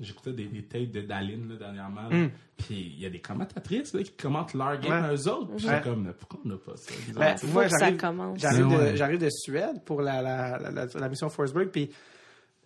j'écoutais 0.00 0.32
des, 0.32 0.46
des 0.46 0.62
tapes 0.62 0.90
de 0.90 1.00
Daline 1.02 1.48
là, 1.50 1.56
dernièrement. 1.56 2.08
Mm. 2.10 2.30
Puis, 2.56 2.92
il 2.96 3.00
y 3.00 3.06
a 3.06 3.10
des 3.10 3.20
commentatrices 3.20 3.92
là, 3.94 4.02
qui 4.02 4.12
commentent 4.12 4.54
leur 4.54 4.78
game 4.80 4.90
Ouais. 4.92 5.08
à 5.08 5.12
eux 5.14 5.28
autres. 5.28 5.54
Puis, 5.56 5.66
Ouais. 5.66 5.72
j'étais 5.76 5.88
comme, 5.88 6.12
pourquoi 6.18 6.40
on 6.44 6.48
n'a 6.48 6.56
pas 6.56 6.76
ça? 6.76 6.92
Ben, 7.16 7.36
moi, 7.52 7.66
j'arrive, 7.68 7.96
commence. 7.96 8.38
j'arrive, 8.40 8.66
Ouais, 8.68 8.76
de, 8.76 8.80
ouais. 8.82 8.96
j'arrive 8.96 9.18
de 9.20 9.28
Suède 9.30 9.82
pour 9.84 10.02
la, 10.02 10.20
la, 10.22 10.58
la, 10.58 10.70
la, 10.70 10.86
la 10.92 11.08
mission 11.08 11.28
Forsberg, 11.28 11.68
puis 11.70 11.90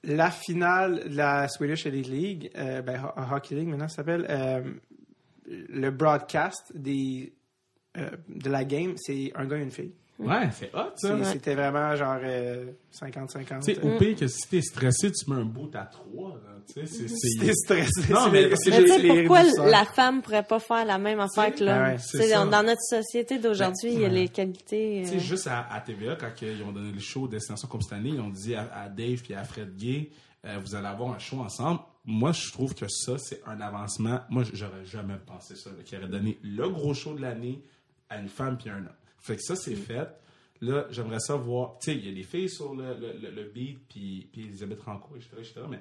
la 0.05 0.31
finale 0.31 1.09
de 1.09 1.17
la 1.17 1.47
Swedish 1.49 1.87
Elite 1.87 2.09
League, 2.09 2.51
euh, 2.57 2.83
ben, 2.83 3.01
Ho- 3.05 3.35
Hockey 3.35 3.55
League 3.55 3.69
maintenant 3.69 3.89
ça 3.89 3.97
s'appelle, 3.97 4.27
euh, 4.29 4.63
le 5.47 5.91
broadcast 5.91 6.73
des, 6.75 7.33
euh, 7.99 8.11
de 8.29 8.49
la 8.51 8.65
game, 8.65 8.95
c'est 8.97 9.31
un 9.35 9.45
gars 9.47 9.59
et 9.59 9.63
une 9.63 9.71
fille. 9.71 9.93
Ouais, 10.27 10.51
c'est 10.53 10.71
hot, 10.75 10.93
ça. 10.97 11.25
C'était 11.25 11.55
vraiment 11.55 11.95
genre 11.97 12.19
euh, 12.23 12.67
50-50. 12.93 13.63
sais, 13.63 13.79
au 13.81 13.99
pire 13.99 14.17
que 14.17 14.27
si 14.29 14.49
t'es 14.49 14.61
stressé, 14.61 15.11
tu 15.13 15.31
mets 15.31 15.41
un 15.41 15.45
bout 15.45 15.71
à 15.75 15.85
trois. 15.87 16.31
là. 16.45 16.51
Tu 16.67 16.75
sais, 16.75 16.87
c'est- 16.87 17.09
Si 17.09 17.31
c'est... 17.39 17.45
t'es 17.47 17.53
stressé, 17.55 18.13
Non, 18.13 18.21
c'est 18.25 18.31
mais 18.31 18.57
c'est 18.57 19.09
pourquoi 19.09 19.43
la 19.69 19.85
femme 19.85 20.23
pourrait 20.23 20.45
pas 20.45 20.61
faire 20.61 20.85
la 20.85 20.99
même 20.99 21.19
affaire 21.21 21.53
que 21.55 21.65
l'homme? 21.65 22.51
Dans 22.51 22.63
notre 22.63 22.83
société 22.83 23.39
d'aujourd'hui, 23.39 23.93
il 23.93 24.01
y 24.01 24.05
a 24.05 24.09
Ouais. 24.09 24.15
les 24.15 24.29
qualités. 24.29 25.03
Tu 25.05 25.09
euh, 25.09 25.19
sais, 25.19 25.21
juste 25.21 25.47
à, 25.49 25.67
à 25.73 25.81
TVA, 25.81 26.17
quand 26.17 26.31
ils 26.43 26.63
ont 26.63 26.73
donné 26.73 26.93
le 26.93 27.01
show 27.01 27.27
Destination 27.27 27.67
comme 27.69 27.83
cette 27.83 27.95
année, 27.95 28.11
ils 28.11 28.21
ont 28.21 28.31
dit 28.31 28.55
à, 28.55 28.71
à 28.75 28.89
Dave 28.89 29.23
et 29.29 29.35
à 29.35 29.43
Fred 29.45 29.75
Gay, 29.77 30.11
euh, 30.45 30.59
vous 30.65 30.75
allez 30.75 30.87
avoir 30.87 31.15
un 31.15 31.19
show 31.19 31.41
ensemble. 31.41 31.81
Moi, 32.05 32.33
je 32.33 32.51
trouve 32.53 32.75
que 32.75 32.87
ça, 32.89 33.17
c'est 33.19 33.41
un 33.47 33.61
avancement. 33.61 34.21
Moi, 34.31 34.43
j'aurais 34.53 34.85
jamais 34.85 35.15
pensé 35.27 35.55
ça, 35.57 35.71
là, 35.71 35.83
qu'ils 35.85 35.99
auraient 35.99 36.09
donné 36.09 36.39
le 36.43 36.69
gros 36.69 36.95
show 36.95 37.15
de 37.15 37.23
l'année 37.23 37.63
à 38.09 38.19
une 38.19 38.29
femme 38.29 38.57
puis 38.59 38.71
un 38.71 38.79
homme. 38.79 38.89
Fait 39.23 39.37
que 39.37 39.43
ça, 39.43 39.57
c'est 39.57 39.75
fait. 39.77 40.09
Là, 40.61 40.87
j'aimerais 40.91 41.21
ça 41.21 41.35
voir. 41.37 41.77
Tu 41.81 41.91
sais, 41.93 41.97
il 41.99 42.07
y 42.07 42.11
a 42.11 42.15
des 42.15 42.23
filles 42.23 42.49
sur 42.51 42.75
le, 42.75 42.95
le, 42.95 43.13
le, 43.21 43.31
le 43.31 43.45
beat, 43.45 43.79
puis, 43.89 44.29
puis 44.33 44.43
Elisabeth 44.43 44.81
Rancourt, 44.83 45.17
etc., 45.17 45.31
etc., 45.39 45.61
mais 45.69 45.81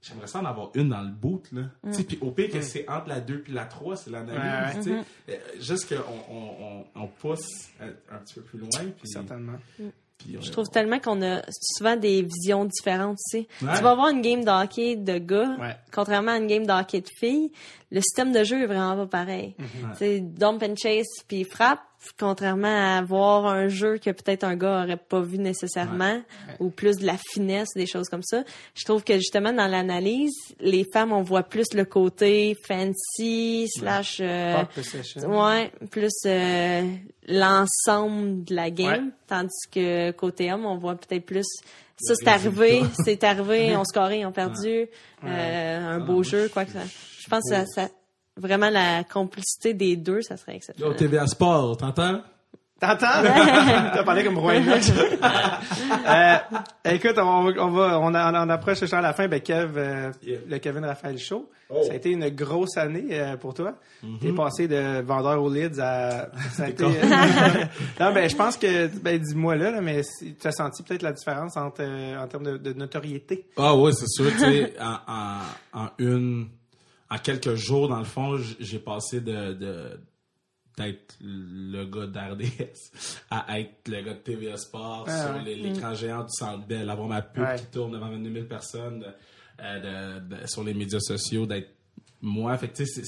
j'aimerais 0.00 0.26
ça 0.26 0.40
en 0.40 0.44
avoir 0.46 0.70
une 0.74 0.88
dans 0.88 1.02
le 1.02 1.10
boot, 1.10 1.50
là. 1.52 1.62
Tu 1.84 1.92
sais, 1.94 2.04
puis 2.04 2.18
au 2.22 2.30
pire 2.30 2.50
que 2.50 2.60
c'est 2.62 2.88
entre 2.88 3.08
la 3.08 3.20
2 3.20 3.42
puis 3.42 3.52
la 3.52 3.66
3, 3.66 3.96
c'est 3.96 4.10
l'analyse, 4.10 4.76
Ouais, 4.76 4.82
tu 4.82 4.90
sais. 4.90 5.04
Euh, 5.34 5.60
Juste 5.60 5.88
qu'on 5.88 6.34
on, 6.34 6.64
on, 6.64 7.02
on 7.02 7.06
pousse 7.08 7.68
un, 7.80 7.88
un 8.14 8.18
petit 8.18 8.34
peu 8.34 8.40
plus 8.42 8.58
loin, 8.58 8.68
puis... 8.70 9.06
Certainement. 9.08 9.58
puis, 10.16 10.38
Je 10.40 10.48
euh, 10.48 10.52
trouve 10.52 10.68
tellement 10.70 10.98
qu'on 10.98 11.20
a 11.22 11.42
souvent 11.60 11.96
des 11.96 12.22
visions 12.22 12.64
différentes, 12.64 13.18
tu 13.30 13.38
sais. 13.40 13.48
Ouais. 13.64 13.76
Tu 13.76 13.82
vas 13.82 13.94
voir 13.94 14.08
une 14.08 14.22
game 14.22 14.44
de 14.44 14.50
hockey 14.50 14.96
de 14.96 15.18
gars, 15.18 15.56
Ouais. 15.60 15.76
contrairement 15.92 16.32
à 16.32 16.38
une 16.38 16.46
game 16.46 16.66
de 16.66 16.72
hockey 16.72 17.02
de 17.02 17.08
filles, 17.18 17.52
le 17.94 18.00
système 18.00 18.32
de 18.32 18.42
jeu 18.42 18.62
est 18.62 18.66
vraiment 18.66 18.96
pas 19.06 19.06
pareil. 19.24 19.54
Tu 19.58 19.98
sais, 19.98 20.20
dump 20.20 20.62
and 20.62 20.74
chase 20.76 21.06
puis 21.28 21.44
frappe, 21.44 21.80
contrairement 22.18 22.96
à 22.96 23.02
voir 23.02 23.46
un 23.46 23.68
jeu 23.68 23.98
que 23.98 24.10
peut-être 24.10 24.42
un 24.44 24.56
gars 24.56 24.82
aurait 24.82 24.96
pas 24.96 25.20
vu 25.20 25.38
nécessairement, 25.38 26.20
ou 26.58 26.70
plus 26.70 26.96
de 26.96 27.06
la 27.06 27.16
finesse, 27.32 27.68
des 27.76 27.86
choses 27.86 28.08
comme 28.08 28.22
ça. 28.24 28.42
Je 28.74 28.84
trouve 28.84 29.04
que 29.04 29.14
justement 29.14 29.52
dans 29.52 29.68
l'analyse, 29.68 30.32
les 30.58 30.84
femmes, 30.92 31.12
on 31.12 31.22
voit 31.22 31.42
plus 31.44 31.66
le 31.74 31.84
côté 31.84 32.56
fancy, 32.66 33.68
slash... 33.68 34.18
euh. 34.20 34.56
Ouais, 35.28 35.70
plus 35.90 36.10
euh, 36.26 36.82
l'ensemble 37.28 38.44
de 38.44 38.54
la 38.54 38.70
game, 38.70 38.88
Ouais. 39.06 39.12
tandis 39.28 39.68
que 39.70 40.10
côté 40.12 40.52
homme, 40.52 40.64
on 40.66 40.78
voit 40.78 40.96
peut-être 40.96 41.26
plus 41.26 41.46
ça 42.04 42.14
c'est 42.16 42.26
arrivé, 42.28 42.82
c'est 43.04 43.22
arrivé, 43.22 43.76
on 43.76 43.84
scoré, 43.84 44.20
ils 44.20 44.26
ont 44.26 44.32
perdu, 44.32 44.86
euh, 45.24 45.78
un 45.96 46.00
beau 46.00 46.22
jeu, 46.24 46.44
je- 46.48 46.52
quoi 46.52 46.64
que 46.64 46.72
ça. 46.72 46.80
Je 47.22 47.28
pense 47.28 47.42
que 47.48 47.54
ça, 47.54 47.66
ça- 47.66 47.88
vraiment 48.36 48.70
la 48.70 49.04
complicité 49.04 49.74
des 49.74 49.96
deux, 49.96 50.22
ça 50.22 50.36
serait 50.36 50.52
Yo, 50.52 50.56
exceptionnel. 50.56 50.96
TVA 50.96 51.26
Sport, 51.26 51.76
t'entends? 51.76 52.22
T'entends? 52.80 53.22
T'as 53.22 54.02
parlé 54.02 54.24
comme 54.24 54.38
Roy 54.38 54.54
euh, 56.06 56.36
écoute, 56.84 57.14
on, 57.18 57.44
va- 57.44 57.62
on 57.64 57.70
va, 57.70 58.00
on, 58.00 58.14
a- 58.14 58.44
on 58.44 58.48
approche 58.48 58.80
déjà 58.80 58.98
à 58.98 59.02
la 59.02 59.12
fin. 59.12 59.28
Ben, 59.28 59.40
Kev, 59.40 59.74
euh, 59.76 60.10
Yeah. 60.22 60.38
le 60.48 60.58
Kevin 60.58 60.84
Raphaël 60.84 61.18
Show. 61.18 61.48
Oh. 61.70 61.80
Ça 61.86 61.92
a 61.92 61.94
été 61.96 62.10
une 62.10 62.28
grosse 62.30 62.76
année 62.76 63.06
euh, 63.12 63.36
pour 63.36 63.54
toi. 63.54 63.74
T'es 64.20 64.32
passé 64.32 64.68
de 64.68 65.00
vendeur 65.02 65.42
aux 65.42 65.48
leads 65.50 65.78
à. 65.80 66.28
Ça 66.54 66.64
a 66.64 66.68
été, 66.68 66.84
non, 68.00 68.12
ben, 68.12 68.28
je 68.28 68.36
pense 68.36 68.56
que, 68.56 68.88
ben, 68.88 69.18
dis-moi 69.18 69.56
là, 69.56 69.70
là, 69.70 69.80
mais 69.80 70.02
si- 70.02 70.34
tu 70.34 70.46
as 70.46 70.52
senti 70.52 70.82
peut-être 70.82 71.02
la 71.02 71.12
différence 71.12 71.56
entre, 71.56 71.82
euh, 71.82 72.18
en 72.22 72.26
termes 72.26 72.44
de, 72.44 72.56
de 72.58 72.72
notoriété? 72.72 73.46
Ah 73.56 73.74
ouais, 73.76 73.92
c'est 73.92 74.08
sûr, 74.08 74.30
tu 74.32 74.38
sais, 74.40 74.74
en, 74.80 74.96
en, 75.78 75.84
en 75.84 75.88
une, 75.98 76.48
en 77.14 77.18
quelques 77.18 77.54
jours, 77.54 77.88
dans 77.88 77.98
le 77.98 78.04
fond, 78.04 78.38
j'ai 78.60 78.78
passé 78.78 79.20
de, 79.20 79.52
de, 79.52 80.00
d'être 80.78 81.16
le 81.20 81.84
gars 81.84 82.06
d'RDS 82.06 82.92
à 83.30 83.60
être 83.60 83.88
le 83.88 84.00
gars 84.02 84.14
de 84.14 84.18
TVA 84.20 84.56
Sport 84.56 85.04
Ah 85.08 85.26
sur 85.26 85.34
ouais. 85.44 85.54
l'écran 85.54 85.94
géant 85.94 86.22
du 86.22 86.30
Centre 86.32 86.66
Bell, 86.66 86.88
avoir 86.88 87.08
ma 87.08 87.20
pub 87.22 87.42
Ouais. 87.44 87.56
qui 87.58 87.66
tourne 87.66 87.92
devant 87.92 88.08
22 88.10 88.32
000 88.32 88.46
personnes 88.46 89.04
euh, 89.60 90.20
de- 90.20 90.36
de- 90.36 90.46
sur 90.46 90.64
les 90.64 90.72
médias 90.74 91.00
sociaux, 91.00 91.44
d'être 91.46 91.70
moi. 92.22 92.56
Fait 92.56 92.68
que, 92.68 92.84
c'est- 92.84 93.04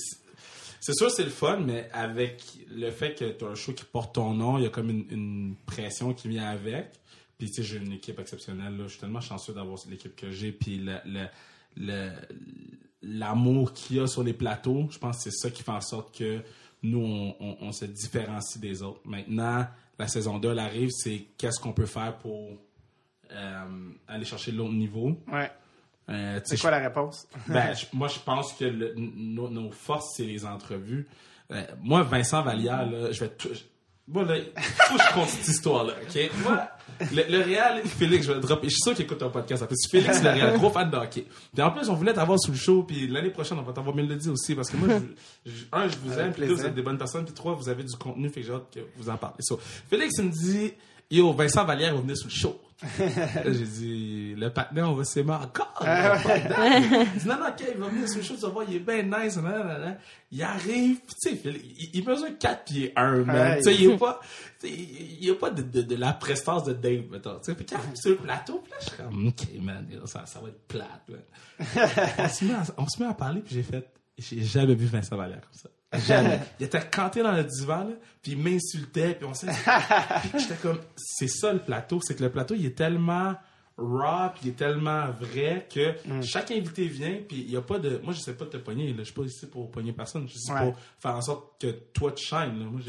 c'est 0.81 0.93
sûr, 0.95 1.11
c'est 1.11 1.25
le 1.25 1.31
fun, 1.31 1.61
mais 1.61 1.89
avec 1.93 2.43
le 2.71 2.91
fait 2.91 3.15
que 3.15 3.25
tu 3.33 3.45
as 3.45 3.49
un 3.49 3.55
show 3.55 3.73
qui 3.73 3.85
porte 3.87 4.15
ton 4.17 4.35
nom, 4.35 4.59
il 4.59 4.65
y 4.65 4.67
a 4.67 4.71
comme 4.71 4.91
une, 4.91 5.07
une 5.11 5.57
pression 5.65 6.13
qui 6.13 6.29
vient 6.29 6.45
avec. 6.51 6.93
Puis, 7.39 7.49
tu 7.51 7.55
sais, 7.55 7.63
j'ai 7.63 7.79
une 7.79 7.93
équipe 7.93 8.19
exceptionnelle. 8.21 8.77
Là. 8.77 8.85
Je 8.85 8.91
suis 8.91 9.01
tellement 9.01 9.21
chanceux 9.23 9.55
d'avoir 9.55 9.79
l'équipe 9.89 10.15
que 10.15 10.31
j'ai. 10.31 10.53
Puis, 10.53 10.77
le, 10.77 10.97
le- 11.07 11.27
le- 11.79 12.13
l'amour 13.07 13.73
qu'il 13.73 13.97
y 13.97 14.01
a 14.01 14.07
sur 14.07 14.23
les 14.23 14.33
plateaux, 14.33 14.87
je 14.91 14.99
pense 14.99 15.17
que 15.19 15.23
c'est 15.31 15.37
ça 15.37 15.51
qui 15.51 15.63
fait 15.63 15.71
en 15.73 15.81
sorte 15.81 16.17
que 16.17 16.41
nous, 16.83 16.99
on, 17.01 17.37
on- 17.41 17.57
on 17.63 17.73
se 17.73 17.85
différencie 17.87 18.61
des 18.61 18.83
autres. 18.83 19.01
Maintenant, 19.05 19.67
la 19.99 20.09
saison 20.09 20.39
2, 20.39 20.51
elle 20.51 20.59
arrive, 20.59 20.91
c'est 20.91 21.27
qu'est-ce 21.39 21.61
qu'on 21.61 21.73
peut 21.73 21.87
faire 21.87 22.17
pour 22.19 22.51
euh, 23.33 23.91
aller 24.09 24.25
chercher 24.25 24.53
l'autre 24.53 24.73
niveau? 24.75 25.19
Ouais. 25.33 25.51
Euh, 26.11 26.41
C'est 26.45 26.61
quoi 26.61 26.71
la 26.71 26.81
réponse? 26.81 27.27
ben, 27.49 27.75
je- 27.75 27.87
moi, 27.95 28.09
je 28.09 28.19
pense 28.19 28.53
que 28.53 28.65
le- 28.65 28.95
nos, 28.97 29.49
nos 29.49 29.71
forces, 29.71 30.15
c'est 30.17 30.25
les 30.27 30.45
entrevues. 30.45 31.07
Euh, 31.51 31.63
moi, 31.83 32.03
Vincent 32.03 32.43
Vallière, 32.43 32.85
là, 32.91 33.13
je 33.13 33.21
vais 33.21 33.31
Moi, 34.07 34.25
là, 34.25 34.35
faut 34.57 34.97
que 34.99 35.03
je 35.03 35.15
compte 35.15 35.29
cette 35.29 35.49
histoire-là, 35.49 35.95
OK? 36.03 36.31
Moi, 36.43 36.69
le, 37.13 37.23
le 37.39 37.43
Real, 37.43 37.83
Félix, 37.85 38.27
je 38.27 38.33
vais 38.33 38.35
le 38.35 38.41
dropper. 38.43 38.69
Je 38.69 38.75
suis 38.75 38.83
sûr 38.83 38.95
qu'il 38.95 39.07
écoute 39.07 39.17
ton 39.19 39.31
podcast. 39.31 39.63
En 39.63 39.67
plus, 39.67 39.77
Félix, 39.91 40.23
le 40.23 40.29
Real, 40.31 40.59
gros 40.59 40.71
fan 40.71 40.91
de 40.91 40.97
hockey. 40.97 41.25
Puis 41.55 41.63
en 41.63 41.71
plus, 41.71 41.89
on 41.89 41.95
voulait 41.95 42.13
t'avoir 42.13 42.39
sous 42.39 42.51
le 42.53 42.57
show, 42.59 42.83
puis 42.83 43.07
l'année 43.09 43.31
prochaine, 43.31 43.59
on 43.59 43.63
va 43.63 43.73
t'avoir 43.73 43.97
Mélodie 43.97 44.29
aussi, 44.29 44.55
parce 44.55 44.69
que 44.69 44.77
moi, 44.77 44.89
je, 45.47 45.51
je- 45.51 45.65
un, 45.73 45.89
je 45.89 45.97
vous 46.05 46.13
Avec 46.13 46.25
aime, 46.27 46.33
puis 46.35 46.47
deux, 46.47 46.55
vous 46.55 46.67
êtes 46.67 46.75
des 46.75 46.83
bonnes 46.83 46.99
personnes, 46.99 47.25
puis 47.25 47.33
trois, 47.35 47.55
vous 47.55 47.69
avez 47.71 47.83
du 47.83 47.97
contenu, 47.97 48.29
fait 48.29 48.43
que 48.43 48.47
j'ai 48.47 48.53
hâte 48.53 48.67
que 48.75 48.81
vous 48.99 49.09
en 49.09 49.17
parlez. 49.17 49.37
So, 49.41 49.59
Félix, 49.89 50.13
il 50.19 50.25
me 50.27 50.31
dit, 50.31 50.73
yo, 51.11 51.33
Vincent 51.33 51.65
Vallière 51.65 51.95
va 51.95 52.01
venir 52.03 52.17
sur 52.17 52.29
le 52.29 52.35
show. 52.35 52.61
Là, 52.83 53.53
j'ai 53.53 53.65
dit, 53.65 54.35
le 54.37 54.51
partenaire, 54.51 54.91
on 54.91 54.95
va 54.95 55.05
s'aimer 55.05 55.33
encore. 55.33 55.75
Il 55.81 57.21
dit, 57.21 57.29
non, 57.29 57.39
non, 57.39 57.47
ok, 57.49 57.65
il 57.73 57.81
va 57.81 57.89
venir 57.89 58.09
sur 58.09 58.19
le 58.19 58.23
show, 58.25 58.35
tu 58.35 58.41
vas 58.41 58.49
voir, 58.49 58.67
il 58.69 58.77
est 58.77 58.81
bien 58.81 59.03
nice. 59.03 59.37
nan, 59.37 59.45
nan, 59.45 59.81
nan. 59.81 59.99
Il 60.33 60.43
arrive, 60.43 61.01
tu 61.01 61.31
sais, 61.31 61.41
il, 61.45 61.91
il 61.95 62.05
mesure 62.05 62.37
4 62.39 62.65
pieds 62.65 62.93
1, 62.97 63.25
man. 63.25 63.57
Tu 63.59 63.63
sais, 63.65 63.75
il 63.75 63.91
est 63.93 63.97
pas, 63.97 64.21
tu 64.61 64.67
sais, 64.69 64.75
il 64.75 65.21
n'y 65.21 65.31
a 65.31 65.35
pas 65.35 65.51
de, 65.51 65.63
de, 65.63 65.83
de 65.83 65.95
la 65.95 66.13
prestance 66.13 66.65
de 66.65 66.73
Dave, 66.73 67.05
mettons. 67.11 67.39
Tu 67.39 67.45
sais, 67.45 67.55
puis 67.55 67.65
quand 67.65 67.77
il 67.77 67.81
arrive 67.87 67.97
sur 67.97 68.11
le 68.11 68.17
plateau, 68.17 68.59
puis 68.63 68.73
là, 68.73 68.77
je 68.81 68.87
suis 68.87 68.97
comme, 68.97 69.29
ok, 69.29 69.63
man, 69.63 69.87
ça, 70.07 70.27
ça 70.27 70.41
va 70.41 70.49
être 70.49 70.67
plate, 70.67 71.09
man. 71.09 71.21
on, 72.19 72.29
se 72.29 72.45
met 72.45 72.55
à, 72.55 72.63
on 72.77 72.89
se 72.89 73.01
met 73.03 73.09
à 73.09 73.15
parler, 73.15 73.41
puis 73.41 73.55
j'ai 73.55 73.63
fait, 73.63 73.89
j'ai 74.19 74.43
jamais 74.43 74.75
vu 74.75 74.87
Vincent 74.87 75.17
Vallière 75.17 75.41
comme 75.41 75.61
ça. 75.61 75.69
Jamais. 75.99 76.41
Il 76.61 76.67
était 76.67 76.81
canté 76.91 77.23
dans 77.23 77.33
le 77.33 77.45
divan, 77.45 77.85
là, 77.85 77.95
puis 78.23 78.33
il 78.33 78.39
m'insultait, 78.39 79.15
puis 79.15 79.27
on 79.27 79.35
s'est 79.35 79.49
j'étais 80.39 80.55
comme, 80.57 80.79
c'est 80.97 81.29
ça 81.29 81.53
le 81.53 81.59
plateau, 81.59 82.01
c'est 82.03 82.15
que 82.17 82.23
le 82.23 82.31
plateau, 82.31 82.55
il 82.55 82.65
est 82.67 82.75
tellement 82.77 83.35
raw, 83.77 84.29
puis 84.33 84.43
il 84.45 84.49
est 84.51 84.57
tellement 84.57 85.07
vrai 85.21 85.67
que 85.73 85.95
chaque 86.23 86.51
invité 86.53 86.87
vient, 86.87 87.17
puis 87.29 87.39
il 87.47 87.51
y 87.51 87.57
a 87.57 87.61
pas 87.61 87.79
de, 87.79 88.01
moi 88.05 88.13
je 88.15 88.21
sais 88.21 88.35
pas 88.35 88.45
de 88.45 88.51
te 88.51 88.57
pogner, 88.59 88.89
là, 88.93 88.99
je 88.99 89.05
suis 89.05 89.13
pas 89.13 89.23
ici 89.25 89.47
pour 89.47 89.71
pogner 89.71 89.93
personne, 89.93 90.23
je 90.27 90.33
suis 90.33 90.39
ici 90.41 90.53
Ouais. 90.53 90.61
pour 90.71 90.79
faire 91.01 91.17
en 91.17 91.21
sorte 91.23 91.61
que 91.61 91.67
toi 91.93 92.13
tu 92.13 92.25
shines, 92.25 92.59
là. 92.61 92.67
moi 92.67 92.81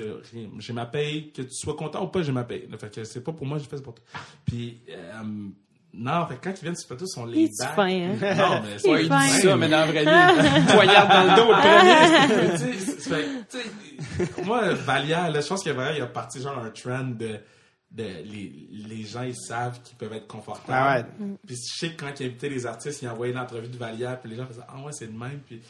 j'ai 0.59 0.73
ma 0.73 0.85
paye, 0.85 1.31
que 1.31 1.41
tu 1.41 1.53
sois 1.53 1.75
content 1.75 2.03
ou 2.03 2.07
pas, 2.07 2.21
j'ai 2.21 2.31
ma 2.31 2.43
paye, 2.43 2.67
là. 2.69 2.77
fait 2.77 2.93
que 2.93 3.03
c'est 3.03 3.21
pas 3.23 3.31
pour 3.33 3.45
moi, 3.47 3.57
j'ai 3.57 3.65
fait 3.65 3.77
c'est 3.77 3.83
pour 3.83 3.95
toi. 3.95 4.05
Puis, 4.45 4.79
euh, 4.89 5.47
non, 5.97 6.27
fait 6.27 6.37
quand 6.43 6.51
ils 6.51 6.63
viennent 6.63 6.75
sur 6.75 6.87
le 6.89 6.95
plateau, 6.95 7.05
ils 7.05 7.13
sont 7.13 7.25
les 7.25 7.49
fin, 7.75 7.87
hein? 7.87 8.15
Non, 8.35 8.61
mais 8.63 8.77
c'est 8.77 9.03
Il 9.03 9.09
pas 9.09 9.25
ils 9.25 9.41
Ça, 9.41 9.55
mais 9.55 9.69
dans 9.69 9.79
la 9.79 9.85
vraie 9.85 10.03
vie, 10.03 10.65
poignarde 10.73 11.09
dans 11.09 11.23
le 11.23 11.35
dos, 11.35 11.51
le 11.51 11.59
premier. 14.19 14.43
moi, 14.45 14.73
Vallière, 14.73 15.31
là, 15.31 15.41
je 15.41 15.47
pense 15.47 15.63
que 15.63 15.69
Vallière, 15.69 15.97
il 15.97 16.01
a 16.01 16.07
parti 16.07 16.41
genre 16.41 16.57
un 16.57 16.69
trend 16.69 17.05
de, 17.05 17.39
de 17.91 18.03
les, 18.03 18.67
les 18.87 19.03
gens, 19.03 19.23
ils 19.23 19.35
savent 19.35 19.81
qu'ils 19.81 19.97
peuvent 19.97 20.13
être 20.13 20.27
confortables. 20.27 20.71
Ah 20.71 20.97
ouais. 20.97 21.05
Puis 21.47 21.55
je 21.55 21.79
sais 21.79 21.89
que 21.91 22.03
quand 22.03 22.19
il 22.19 22.27
invitait 22.27 22.49
les 22.49 22.65
artistes, 22.65 23.01
il 23.01 23.07
envoyait 23.09 23.33
une 23.33 23.39
entrevue 23.39 23.67
de 23.67 23.77
Vallière, 23.77 24.19
puis 24.19 24.29
les 24.29 24.35
gens 24.35 24.45
faisaient 24.47 24.61
Ah 24.67 24.79
ouais, 24.81 24.91
c'est 24.91 25.05
le 25.07 25.13
même. 25.13 25.39
Puis, 25.45 25.61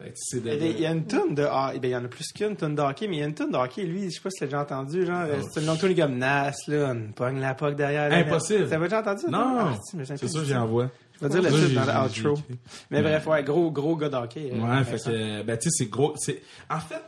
de. 0.00 0.50
Il 0.50 0.80
y 0.80 0.86
a 0.86 0.90
une 0.92 1.06
tonne 1.06 1.34
de 1.34 1.42
hockey. 1.42 1.78
Ben, 1.80 1.88
il 1.88 1.92
y 1.92 1.96
en 1.96 2.04
a 2.04 2.08
plus 2.08 2.26
qu'une 2.32 2.54
tonne 2.56 2.74
de 2.74 2.82
hockey, 2.82 3.08
mais 3.08 3.16
il 3.16 3.20
y 3.20 3.22
a 3.22 3.26
une 3.26 3.34
tonne 3.34 3.50
de 3.50 3.56
hockey. 3.56 3.82
Lui, 3.84 4.04
je 4.04 4.10
sais 4.16 4.20
pas 4.20 4.30
si 4.30 4.36
tu 4.38 4.44
l'as 4.44 4.46
déjà 4.48 4.62
entendu. 4.62 5.06
Genre, 5.06 5.22
euh, 5.22 5.40
c'est 5.52 5.60
une 5.60 5.66
longue 5.66 5.78
tournée 5.78 5.94
comme 5.94 6.18
Nas, 6.18 6.52
là. 6.68 6.92
On 6.94 7.12
pogne 7.12 7.40
la 7.40 7.54
poque 7.54 7.76
derrière. 7.76 8.12
Impossible. 8.12 8.68
T'avais 8.68 8.86
déjà 8.86 9.00
entendu? 9.00 9.24
Non, 9.30 9.56
Ah, 9.58 9.74
c'est 9.82 10.16
sûr, 10.18 10.28
ça. 10.28 10.44
j'y 10.44 10.54
envoie. 10.54 10.90
Je 11.20 11.26
vais 11.26 11.40
dire 11.40 11.42
le 11.42 11.50
titre 11.68 11.86
dans 11.86 12.02
l'outro. 12.04 12.42
Mais 12.90 13.00
bref, 13.00 13.26
ouais, 13.26 13.42
gros, 13.42 13.70
gros 13.70 13.96
gars 13.96 14.10
d'hockey. 14.10 14.50
euh, 14.52 14.60
Ouais, 14.60 14.84
fait 14.84 14.98
que, 14.98 15.42
ben, 15.42 15.56
tu 15.56 15.70
sais, 15.70 15.84
c'est 15.84 15.90
gros. 15.90 16.12
c'est 16.16 16.42
En 16.68 16.78
fait, 16.78 17.00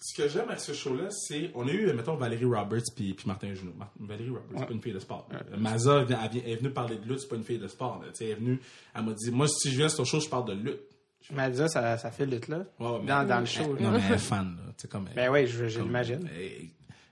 ce 0.00 0.20
que 0.22 0.28
j'aime 0.28 0.46
avec 0.48 0.60
ce 0.60 0.72
show-là, 0.72 1.08
c'est. 1.10 1.50
On 1.56 1.66
a 1.66 1.70
eu, 1.72 1.92
mettons, 1.92 2.14
Valérie 2.14 2.44
Roberts 2.44 2.82
puis, 2.94 3.14
puis 3.14 3.26
Martin 3.26 3.52
Junot. 3.54 3.72
Mar- 3.76 3.90
Valérie 3.98 4.30
Roberts, 4.30 4.44
c'est 4.58 4.66
pas 4.66 4.72
une 4.74 4.80
fille 4.82 4.92
de 4.92 4.98
sport. 5.00 5.28
Euh, 5.32 5.56
Maza 5.58 6.04
elle 6.08 6.50
est 6.52 6.56
venue 6.56 6.70
parler 6.70 6.96
de 6.96 7.08
lutte, 7.08 7.18
c'est 7.20 7.28
pas 7.28 7.36
une 7.36 7.42
fille 7.44 7.58
de 7.58 7.66
sport. 7.68 8.00
là. 8.00 8.08
Tu 8.12 8.18
sais, 8.18 8.24
elle 8.26 8.30
est 8.30 8.34
venue, 8.34 8.60
elle 8.94 9.02
m'a 9.04 9.12
dit, 9.12 9.30
moi, 9.32 9.48
si 9.48 9.70
je 9.72 9.76
viens 9.76 9.88
sur 9.88 9.98
ton 9.98 10.04
show, 10.04 10.20
je 10.20 10.28
parle 10.28 10.44
de 10.46 10.52
lutte. 10.54 10.80
Mais 11.30 11.50
déjà, 11.50 11.68
ça, 11.68 11.96
ça 11.98 12.10
fait 12.10 12.26
lutte, 12.26 12.48
là. 12.48 12.58
Ouais, 12.80 12.98
mais- 13.00 13.06
Dans, 13.06 13.26
dans 13.26 13.40
le 13.40 13.46
show, 13.46 13.76
Non, 13.80 13.90
là. 13.92 13.98
mais 13.98 14.04
elle 14.08 14.14
est 14.14 14.18
fan, 14.18 14.56
là. 14.56 14.72
Tu 14.76 14.82
sais, 14.82 14.88
comme. 14.88 15.08
Ben 15.14 15.30
oui, 15.30 15.46
je, 15.46 15.68
je 15.68 15.78
comme- 15.78 15.86
l'imagine. 15.88 16.26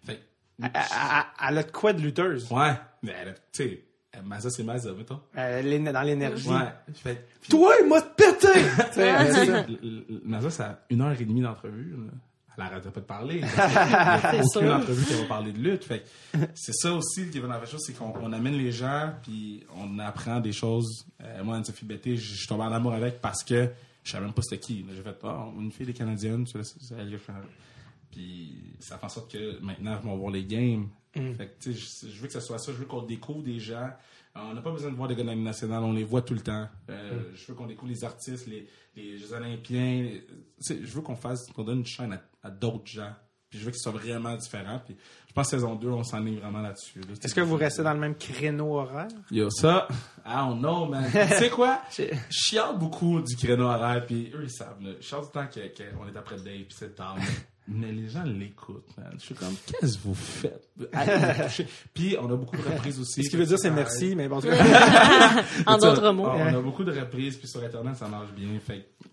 Fait 0.04 0.14
que- 0.16 0.20
Elle, 0.62 0.70
elle- 0.74 1.48
elle 1.48 1.58
a 1.58 1.62
de 1.62 1.70
quoi 1.70 1.92
de 1.92 2.00
lutteuse? 2.00 2.50
Ouais, 2.50 2.72
mais 3.02 3.14
elle 3.20 3.28
a- 3.28 3.32
tu 3.34 3.40
sais, 3.52 3.84
Maza, 4.24 4.50
c'est 4.50 4.64
Maza, 4.64 4.92
mettons. 4.92 5.20
Elle 5.34 5.72
est 5.72 5.78
dans 5.92 6.02
l'énergie. 6.02 6.48
Ouais. 6.48 6.56
Fait, 6.94 7.26
puis- 7.40 7.50
Toi, 7.50 7.74
il 7.82 7.88
m'a 7.88 8.02
pété! 8.02 8.48
Sais, 8.92 10.50
ça. 10.50 10.64
a 10.70 10.78
une 10.90 11.00
heure 11.00 11.12
et 11.18 11.24
demie 11.24 11.40
d'entrevue. 11.40 11.92
là. 11.92 12.12
Elle 12.58 12.64
arrête 12.64 12.90
pas 12.90 13.00
de 13.00 13.04
parler. 13.06 13.40
aucune 14.26 14.48
sûr. 14.48 14.74
entrevue 14.74 15.04
qui 15.06 15.14
va 15.14 15.24
parler 15.26 15.52
de 15.52 15.58
lutte. 15.58 15.84
Fait 15.84 16.04
c'est 16.54 16.74
ça 16.74 16.92
aussi 16.92 17.30
qui 17.30 17.38
est 17.38 17.40
dans 17.40 17.48
la 17.48 17.64
chose, 17.64 17.80
c'est 17.86 17.94
qu'on 17.94 18.12
on 18.20 18.32
amène 18.34 18.54
les 18.54 18.70
gens, 18.72 19.12
puis 19.22 19.64
on 19.78 19.98
apprend 19.98 20.40
des 20.40 20.52
choses. 20.52 21.06
Euh, 21.22 21.42
moi, 21.42 21.56
Anne-Sophie 21.56 21.86
Betté, 21.86 22.16
je 22.16 22.22
je 22.32 22.34
suis 22.38 22.46
tombé 22.48 22.64
en 22.64 22.72
amour 22.72 22.92
avec 22.92 23.20
parce 23.22 23.42
que 23.44 23.70
je 24.04 24.10
savais 24.12 24.24
même 24.24 24.34
pas 24.34 24.42
c'était 24.42 24.58
qui. 24.58 24.84
J'ai 24.94 25.02
fait, 25.02 25.16
ah, 25.24 25.48
une 25.58 25.70
fille 25.72 25.86
des 25.86 25.92
Canadiennes, 25.94 26.46
je 26.46 26.52
connais. 26.52 26.64
Puis 28.10 28.74
ça 28.80 28.98
fait 28.98 29.06
en 29.06 29.08
sorte 29.08 29.30
que 29.30 29.60
maintenant, 29.60 29.98
ils 30.02 30.06
vont 30.08 30.16
voir 30.16 30.32
les 30.32 30.44
games. 30.44 30.88
Fait 31.12 31.48
que, 31.48 31.62
tu 31.64 31.74
sais, 31.74 32.08
je, 32.08 32.20
veux 32.20 32.26
que 32.28 32.32
ce 32.32 32.40
soit 32.40 32.58
ça. 32.58 32.72
Je 32.72 32.78
veux 32.78 32.84
qu'on 32.86 33.02
découvre 33.02 33.42
des 33.42 33.58
gens. 33.58 33.90
Euh, 34.36 34.40
On 34.40 34.54
n'a 34.54 34.62
pas 34.62 34.70
besoin 34.70 34.90
de 34.90 34.96
voir 34.96 35.08
des 35.08 35.16
gars 35.16 35.22
de 35.22 35.28
la 35.28 35.34
Ligue 35.34 35.42
nationale, 35.44 35.82
on 35.82 35.92
les 35.92 36.04
voit 36.04 36.22
tout 36.22 36.34
le 36.34 36.40
temps. 36.40 36.68
Euh, 36.88 37.22
Je 37.34 37.46
veux 37.48 37.54
qu'on 37.54 37.66
découvre 37.66 37.90
les 37.90 38.04
artistes, 38.04 38.46
les, 38.46 38.68
les 38.94 39.18
Jeux 39.18 39.32
olympiens. 39.32 40.02
les- 40.02 40.24
tu 40.26 40.34
sais, 40.60 40.78
je 40.80 40.86
veux 40.92 41.02
qu'on 41.02 41.16
fasse, 41.16 41.48
qu'on 41.50 41.64
donne 41.64 41.78
une 41.80 41.86
chaîne 41.86 42.12
à, 42.12 42.22
à 42.44 42.50
d'autres 42.50 42.86
gens 42.86 43.12
Puis 43.50 43.58
je 43.58 43.64
veux 43.64 43.70
que 43.72 43.76
ce 43.76 43.82
soit 43.90 43.92
vraiment 44.00 44.34
différent. 44.36 44.80
Puis 44.84 44.96
je 45.28 45.32
pense 45.34 45.46
que 45.50 45.56
saison 45.56 45.74
2, 45.74 45.88
on 45.88 46.04
s'enligne 46.04 46.38
vraiment 46.38 46.60
là-dessus. 46.60 47.00
là. 47.00 47.06
Est-ce 47.22 47.34
que 47.34 47.40
vous 47.40 47.56
restez 47.56 47.82
dans 47.82 47.92
le 47.92 47.98
même 48.00 48.14
créneau 48.14 48.78
horaire? 48.78 49.08
Yo, 49.30 49.50
ça, 49.50 49.88
I 50.24 50.34
don't 50.36 50.58
know, 50.60 50.86
man. 50.86 51.04
tu 51.12 51.34
sais 51.34 51.50
quoi? 51.50 51.82
Je 51.96 52.04
chiale 52.30 52.78
beaucoup 52.78 53.20
du 53.20 53.36
créneau 53.36 53.64
horaire, 53.64 54.06
puis 54.06 54.30
eux, 54.34 54.44
ils 54.44 54.50
savent. 54.50 54.80
là. 54.82 54.90
Je 55.00 55.04
chiale 55.06 55.22
du 55.22 55.28
temps 55.30 55.46
que- 55.46 55.96
qu'on 55.96 56.06
est 56.06 56.16
après 56.16 56.36
Dave, 56.36 56.44
puis 56.64 56.76
c'est 56.76 56.94
tard. 56.94 57.16
Mais 57.72 57.92
les 57.92 58.08
gens 58.08 58.24
l'écoutent, 58.24 58.96
man. 58.98 59.12
Je 59.14 59.26
suis 59.26 59.34
comme, 59.34 59.54
qu'est-ce 59.66 59.96
que 59.98 60.02
vous 60.02 60.14
faites? 60.14 60.68
Puis 61.94 62.16
on 62.20 62.24
a 62.32 62.34
beaucoup 62.36 62.56
de 62.56 62.62
reprises 62.62 62.98
aussi. 62.98 63.22
Ce 63.22 63.30
qui 63.30 63.36
veut 63.36 63.46
dire 63.46 63.58
c'est 63.60 63.70
merci, 63.70 64.16
mais 64.16 64.26
bon, 64.28 64.38
en 64.38 64.40
tout 64.40 64.48
cas, 64.48 64.54
En 65.66 65.74
Tu 65.76 65.80
sais, 65.80 65.86
d'autres 65.86 66.10
mots. 66.10 66.26
On, 66.26 66.40
on 66.40 66.58
a 66.58 66.60
beaucoup 66.60 66.82
de 66.82 66.90
reprises, 66.90 67.36
puis 67.36 67.46
sur 67.46 67.62
Internet, 67.62 67.94
ça 67.96 68.08
marche 68.08 68.30
bien. 68.32 68.58
Fait 68.58 68.78
que, 68.80 69.06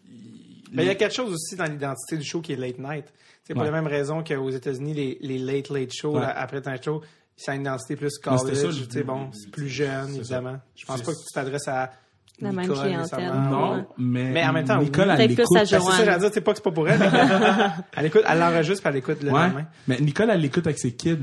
Mais 0.73 0.83
il 0.83 0.87
y 0.87 0.91
a 0.91 0.95
quelque 0.95 1.13
chose 1.15 1.33
aussi 1.33 1.55
dans 1.55 1.65
l'identité 1.65 2.17
du 2.17 2.25
show 2.25 2.41
qui 2.41 2.53
est 2.53 2.57
late 2.57 2.79
night. 2.79 3.05
C'est 3.43 3.53
pour 3.53 3.63
Ouais. 3.63 3.69
la 3.71 3.81
même 3.81 3.87
raison 3.87 4.23
qu'aux 4.23 4.49
États-Unis, 4.49 4.93
les, 4.93 5.17
les 5.21 5.37
late 5.37 5.69
late 5.69 5.93
shows, 5.93 6.13
Ouais. 6.15 6.21
là, 6.21 6.37
après 6.37 6.61
un 6.67 6.81
show, 6.81 7.01
ça 7.35 7.53
a 7.53 7.55
une 7.55 7.61
identité 7.61 7.95
plus 7.95 8.17
college, 8.17 8.39
ça, 8.55 8.67
le 8.67 8.73
tu 8.73 8.81
sais, 8.91 8.99
but, 8.99 9.05
bon, 9.05 9.29
c'est 9.31 9.49
plus 9.51 9.69
jeune, 9.69 10.09
C'est 10.09 10.17
évidemment. 10.17 10.57
Je 10.75 10.85
pense 10.85 10.97
C'est- 10.97 11.05
pas 11.05 11.11
que 11.13 11.17
tu 11.17 11.33
t'adresses 11.33 11.67
à 11.67 11.91
La 12.39 12.51
même 12.51 12.61
Nicole, 12.67 12.77
clientèle. 12.77 12.99
nécessairement. 13.19 13.49
Non, 13.77 13.87
mais, 13.97 14.31
Mais 14.31 14.43
en 14.45 14.53
même 14.53 14.65
temps, 14.65 14.77
Nicole, 14.81 15.09
elle 15.11 15.29
l'écoute. 15.29 15.45
Ben, 15.53 15.65
c'est 15.65 15.79
ça, 15.79 16.03
j'allais 16.05 16.19
dire, 16.19 16.29
c'est 16.33 16.41
pas 16.41 16.51
que 16.51 16.57
c'est 16.57 16.63
pas 16.63 16.71
pour 16.71 16.89
elle. 16.89 16.99
elle 17.97 18.05
écoute, 18.05 18.23
elle 18.27 18.39
l'enregistre 18.39 18.81
puis 18.83 18.89
elle 18.89 18.97
écoute 18.97 19.23
le 19.23 19.31
Ouais. 19.31 19.39
lendemain. 19.47 19.65
Mais 19.87 19.97
Nicole, 19.99 20.29
elle 20.31 20.41
l'écoute 20.41 20.67
avec 20.67 20.77
ses 20.79 20.93
kids. 20.93 21.19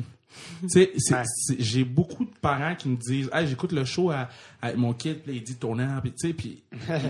C'est- 0.69 0.93
Ouais. 1.12 1.23
j'ai 1.59 1.85
beaucoup 1.85 2.24
de 2.24 2.35
parents 2.40 2.74
qui 2.74 2.89
me 2.89 2.97
disent, 2.97 3.31
hey, 3.32 3.47
j'écoute 3.47 3.73
le 3.73 3.85
show 3.85 4.11
à, 4.11 4.28
avec 4.62 4.77
mon 4.77 4.93
kid, 4.94 5.20
puis 5.23 5.36
il 5.36 5.43
dit 5.43 5.56
tournant, 5.56 6.01
puis 6.01 6.12
tu 6.12 6.28
sais, 6.28 6.35
puis 6.35 6.62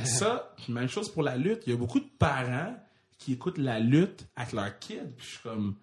ça, 0.05 0.55
même 0.69 0.89
chose 0.89 1.11
pour 1.11 1.23
la 1.23 1.37
lutte. 1.37 1.63
Il 1.67 1.71
y 1.71 1.73
a 1.75 1.79
beaucoup 1.79 2.01
de 2.01 2.09
parents 2.19 2.75
qui 3.19 3.33
écoutent 3.35 3.59
la 3.59 3.81
lutte 3.81 4.27
avec 4.37 4.53
leur 4.53 4.79
kid, 4.79 5.01
puis 5.17 5.27
je 5.27 5.31
suis 5.33 5.43
comme, 5.43 5.75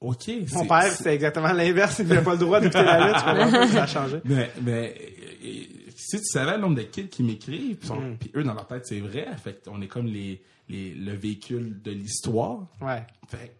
ok. 0.00 0.30
Mon 0.52 0.66
père, 0.66 0.92
c'est- 0.92 1.14
exactement 1.14 1.52
l'inverse. 1.52 1.98
Il 2.00 2.06
n'avait 2.08 2.22
pas 2.22 2.32
le 2.34 2.38
droit 2.38 2.60
d'écouter 2.60 2.84
la 2.84 3.06
lutte. 3.08 3.70
Ça 3.72 3.82
a 3.84 3.86
changé. 3.86 4.20
Mais, 4.24 4.50
mais 4.62 4.94
si 5.96 6.18
tu 6.18 6.24
savais 6.26 6.52
le 6.56 6.62
nombre 6.62 6.76
de 6.76 6.82
kids 6.82 7.08
qui 7.08 7.22
m'écrivent, 7.22 7.76
puis 7.76 7.90
Mm. 7.90 8.16
puis 8.18 8.30
eux, 8.34 8.42
dans 8.44 8.54
leur 8.54 8.66
tête, 8.66 8.86
c'est 8.86 9.00
vrai. 9.00 9.26
Fait 9.42 9.62
qu'on 9.64 9.80
est 9.80 9.88
comme 9.88 10.06
les, 10.06 10.42
les, 10.68 10.94
le 10.94 11.12
véhicule 11.14 11.80
de 11.82 11.90
l'histoire. 11.90 12.66
Ouais. 12.80 13.02
Fait 13.28 13.56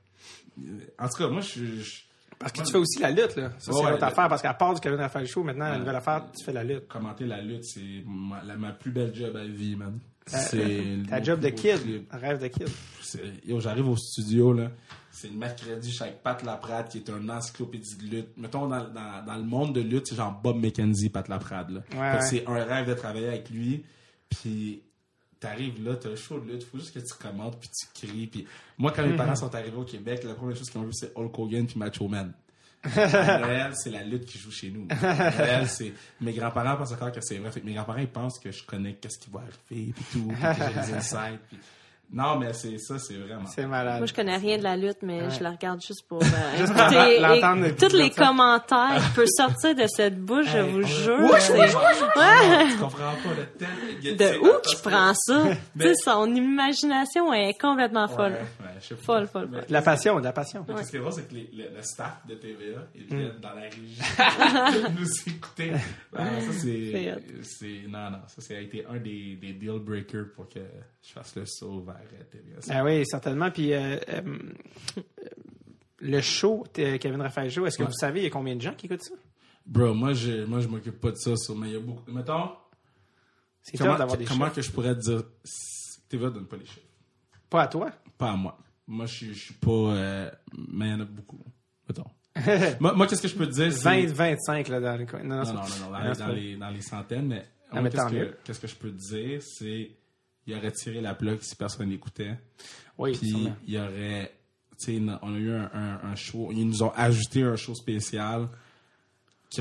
euh, 0.59 0.79
en 0.99 1.09
tout 1.09 1.17
cas, 1.19 1.29
moi, 1.29 1.41
je, 1.41 1.65
je 1.65 2.03
Parce 2.39 2.53
que 2.53 2.63
tu 2.63 2.73
fais 2.73 2.79
aussi 2.79 3.01
la 3.01 3.11
lutte, 3.11 3.37
là. 3.37 3.51
Ça, 3.59 3.73
c'est 3.73 3.79
Ouais, 3.79 3.91
notre 3.91 3.97
le- 3.99 4.05
affaire. 4.05 4.29
Parce 4.29 4.43
qu'à 4.43 4.55
part 4.55 4.75
du 4.75 4.81
Kevin 4.81 4.99
Raphaël 4.99 5.27
Show, 5.27 5.43
maintenant, 5.45 5.69
la 5.69 5.79
nouvelle 5.79 5.97
affaire, 5.97 6.27
tu 6.37 6.45
fais 6.45 6.53
la 6.53 6.65
lutte. 6.65 6.89
commenter 6.89 7.25
la 7.27 7.41
lutte, 7.41 7.65
c'est 7.65 8.03
ma, 8.07 8.43
la- 8.43 8.57
ma 8.57 8.73
plus 8.73 8.91
belle 8.91 9.15
job 9.15 9.35
à 9.37 9.45
vie, 9.45 9.77
man. 9.77 9.99
Euh, 10.33 10.37
C'est 10.39 11.09
Ta 11.09 11.19
mon 11.19 11.25
job 11.25 11.41
de 11.41 11.49
kid. 11.51 12.05
rêve 12.11 12.41
de 12.41 12.47
kid. 12.49 12.69
C'est- 13.03 13.21
Yo, 13.47 13.61
j'arrive 13.61 13.89
au 13.89 13.97
studio, 13.97 14.53
là. 14.55 14.71
C'est 15.11 15.29
le 15.31 15.37
mercredi, 15.37 15.91
je 15.91 15.95
suis 15.95 16.03
avec 16.03 16.23
Pat 16.23 16.43
Laprade, 16.43 16.89
qui 16.89 16.99
est 16.99 17.11
un 17.11 17.29
encyclopédie 17.29 17.97
de 17.99 18.03
lutte. 18.17 18.37
Mettons, 18.37 18.67
dans, 18.67 18.89
dans, 18.89 19.25
dans 19.25 19.37
le 19.37 19.45
monde 19.45 19.75
de 19.75 19.81
lutte, 19.81 20.07
c'est 20.09 20.17
genre 20.17 20.33
Bob 20.43 20.57
McKenzie, 20.57 21.09
Pat 21.11 21.29
Laprade, 21.29 21.71
là. 21.71 21.81
Ouais. 21.95 22.21
c'est 22.23 22.45
un 22.49 22.65
rêve 22.65 22.89
de 22.89 22.95
travailler 22.95 23.29
avec 23.29 23.49
lui. 23.51 23.85
Puis, 24.29 24.83
t'arrives 25.45 25.85
là, 25.85 25.97
t'as 25.97 26.09
le 26.11 26.17
show 26.17 26.39
de 26.41 26.53
lutte, 26.53 26.65
faut 26.65 26.79
juste 26.79 26.93
que 26.95 26.99
tu 27.01 27.15
commentes, 27.21 27.59
puis 27.61 27.69
tu 27.69 28.07
cries. 28.07 28.27
Puis, 28.27 28.47
moi, 28.79 28.93
quand 28.93 29.03
Mhm. 29.03 29.11
mes 29.11 29.17
parents 29.17 29.35
sont 29.37 29.55
arrivés 29.55 29.77
au 29.77 29.85
Québec, 29.85 30.23
la 30.25 30.35
première 30.35 30.57
chose 30.57 30.71
qu'ils 30.71 30.81
ont 30.81 30.85
vu, 30.85 30.93
c'est 30.93 31.13
Hulk 31.17 31.39
Hogan 31.39 31.67
puis 31.67 31.79
Macho 31.79 32.09
Man. 32.09 32.33
À 32.85 33.39
Noël, 33.39 33.73
c'est 33.75 33.91
la 33.91 34.03
lutte 34.03 34.27
qui 34.27 34.39
joue 34.39 34.51
chez 34.51 34.71
nous. 34.71 34.87
À 34.91 35.31
Noël, 35.31 35.69
c'est... 35.69 35.93
Mes 36.21 36.33
grands-parents 36.35 36.77
pensent 36.77 36.93
encore 36.93 37.13
que 37.13 37.21
c'est 37.23 37.39
vrai. 37.39 37.51
Fait 37.51 37.61
que 37.63 37.67
mes 37.67 37.73
grands-parents, 37.75 38.01
ils 38.01 38.09
pensent 38.09 38.39
que 38.39 38.51
je 38.53 38.63
connais 38.65 38.95
qu'est-ce 38.95 39.19
qui 39.19 39.31
va 39.31 39.41
arriver, 39.41 39.93
puis 39.95 40.05
tout, 40.13 40.29
puis 40.29 40.37
que 40.37 40.65
j'ai 40.65 40.81
des 40.81 40.95
insights. 40.95 41.41
puis- 41.49 41.59
Non, 42.17 42.39
mais 42.39 42.53
c'est 42.53 42.79
ça, 42.79 42.97
c'est 42.99 43.15
vraiment... 43.15 43.45
C'est 43.47 43.67
malade. 43.67 43.99
Moi, 43.99 44.07
je 44.07 44.15
connais 44.15 44.37
rien 44.37 44.57
de 44.57 44.63
la 44.63 44.77
lutte, 44.77 44.99
mais 45.03 45.23
Ouais. 45.23 45.31
je 45.31 45.43
la 45.43 45.51
regarde 45.51 45.81
juste 45.85 46.07
pour 46.09 46.23
euh, 46.23 46.27
Juste 46.57 46.73
pour 46.73 46.83
écouter. 46.83 47.21
l'entendre 47.21 47.67
et 47.67 47.75
tous 47.75 47.93
les 47.93 48.11
commentaires 48.11 49.03
qui 49.05 49.11
peuvent 49.17 49.27
sortir 49.37 49.75
de 49.75 49.85
cette 49.89 50.21
bouche, 50.21 50.47
je 50.47 50.59
vous 50.59 50.83
jure. 50.85 51.19
Ouais, 51.21 51.41
c'est- 51.41 51.67
Tu 51.67 52.79
comprends 52.79 53.15
pas 53.15 53.35
le 53.37 53.47
tel... 53.59 54.17
De 54.17 54.39
où 54.39 54.61
que- 54.61 54.83
prend 54.89 55.13
ça? 55.15 55.45
Tu 55.79 55.83
sais, 55.89 55.95
son 55.97 56.33
imagination 56.35 57.33
est 57.33 57.59
complètement 57.61 58.07
folle. 58.07 58.33
Ouais, 58.33 58.39
ouais, 58.67 58.71
je 58.81 58.87
sais 58.87 58.95
pas. 58.95 59.03
Folle, 59.03 59.27
folle, 59.27 59.49
folle. 59.51 59.67
De 59.67 59.73
la 59.73 59.83
passion, 59.83 60.19
de 60.21 60.25
la 60.25 60.33
passion. 60.33 60.65
Ce 60.85 60.91
qui 60.91 60.97
est 60.97 61.01
drôle, 61.01 61.13
c'est 61.13 61.29
que 61.29 61.35
les- 61.35 61.51
le, 61.53 61.65
le 61.77 61.83
staff 61.83 62.19
de 62.29 62.35
TVA, 62.37 62.81
ils 62.95 63.05
Mm. 63.05 63.19
viennent 63.19 63.41
dans 63.41 63.55
la 63.55 63.63
régie 63.63 63.99
nous 64.99 65.33
écouter. 65.33 65.73
Ah, 66.17 66.25
ça, 66.41 66.53
c'est, 67.43 67.83
non, 67.89 68.11
non, 68.11 68.19
ça, 68.29 68.41
ça 68.41 68.55
a 68.55 68.59
été 68.59 68.85
un 68.89 68.99
des, 68.99 69.37
des 69.41 69.53
deal 69.55 69.79
breakers 69.81 70.27
pour 70.35 70.49
que 70.49 70.61
je 71.03 71.13
fasse 71.13 71.35
le 71.37 71.45
saut 71.47 71.81
vers 71.85 71.97
euh, 72.13 72.61
Ah 72.71 72.85
oui, 72.85 73.05
certainement. 73.07 73.51
Puis 73.51 73.73
euh, 73.73 73.97
euh, 74.09 74.23
euh, 74.99 75.03
le 76.01 76.21
show, 76.21 76.65
t- 76.73 76.99
Kevin 76.99 77.21
Raphaël 77.21 77.51
Show, 77.51 77.67
est-ce 77.67 77.79
que 77.79 77.83
Ouais. 77.83 77.89
vous 77.89 77.95
savez, 77.95 78.21
il 78.21 78.25
y 78.25 78.27
a 78.27 78.31
combien 78.31 78.57
de 78.57 78.61
gens 78.61 78.75
qui 78.75 78.87
écoutent 78.87 79.03
ça? 79.03 79.15
Bro, 79.67 79.95
moi, 79.95 80.13
je, 80.13 80.45
moi, 80.45 80.61
je 80.61 80.69
m'occupe 80.69 81.01
pas 81.01 81.11
de 81.11 81.17
ça, 81.17 81.35
ça, 81.37 81.53
mais 81.57 81.69
il 81.69 81.73
y 81.75 81.77
a 81.77 81.81
beaucoup. 81.81 82.11
Mettons, 82.11 82.51
C'est 83.63 83.79
comment, 83.79 83.97
d'avoir 83.97 84.19
des 84.19 84.25
comment 84.27 84.45
chiffres. 84.47 84.57
que 84.57 84.63
je 84.63 84.71
pourrais 84.71 84.95
te 84.95 85.01
dire, 85.01 85.23
TVA 86.09 86.31
donne 86.31 86.47
pas 86.47 86.57
les 86.57 86.67
chiffres. 86.67 86.81
Pas 87.49 87.63
à 87.63 87.69
toi? 87.69 87.91
Pas 88.19 88.33
à 88.33 88.37
moi. 88.37 88.59
Moi, 88.87 89.07
je 89.07 89.27
je 89.27 89.33
suis 89.33 89.55
pas, 89.55 89.71
euh, 89.71 90.31
mais 90.69 90.87
il 90.89 90.91
y 90.91 90.95
en 90.95 91.01
a 91.01 91.05
beaucoup. 91.07 91.39
Mettons. 91.89 92.05
moi, 92.81 92.93
moi, 92.95 93.07
qu'est-ce 93.07 93.23
que 93.23 93.29
je 93.29 93.37
peux 93.37 93.47
te 93.47 93.53
dire? 93.53 93.73
c'est- 93.73 94.07
20, 94.07 94.13
25 94.37 94.69
là, 94.69 94.81
dans 94.81 94.97
les. 94.97 95.07
Non, 95.07 95.37
non, 95.37 95.45
Non, 95.45 95.45
non, 95.55 95.55
non, 95.55 95.91
dans, 95.91 95.99
les, 96.03 96.15
dans, 96.19 96.29
les, 96.29 96.57
dans 96.57 96.71
les 96.71 96.83
centaines, 96.83 97.29
mais, 97.29 97.47
Ah, 97.71 97.83
qu'est-ce, 97.83 98.61
que, 98.61 98.67
que 98.67 98.67
je 98.67 98.75
peux 98.77 98.91
te 98.91 98.99
dire, 99.15 99.41
c'est 99.43 99.91
il 100.47 100.55
aurait 100.55 100.73
tiré 100.73 101.01
la 101.01 101.15
plug 101.15 101.41
si 101.43 101.57
personne 101.57 101.89
n'écoutait. 101.89 102.39
Oui, 102.99 103.13
Puis 103.19 103.49
il 103.67 103.75
y 103.75 103.79
aurait, 103.79 104.33
tu 104.79 104.97
sais, 104.99 105.03
on 105.23 105.35
a 105.35 105.39
eu 105.39 105.53
un, 105.53 105.71
un, 105.73 106.01
un 106.05 106.15
show, 106.15 106.51
ils 106.53 106.67
nous 106.67 106.83
ont 106.83 106.93
ajouté 106.93 107.43
un 107.43 107.57
show 107.57 107.75
spécial 107.75 108.49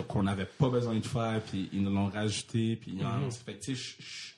qu'on 0.07 0.23
n'avait 0.23 0.45
pas 0.47 0.69
besoin 0.69 0.95
de 0.95 1.05
faire, 1.05 1.39
puis 1.43 1.69
ils 1.71 1.83
nous 1.83 1.93
l'ont 1.93 2.07
rajouté, 2.09 2.75
puis 2.77 2.93
Mhm. 2.93 3.05
annoncé. 3.05 3.43
Fait 3.43 3.53
que, 3.53 3.59
tu 3.63 3.75
sais, 3.75 3.95
je- 3.99 4.03
je- 4.03 4.33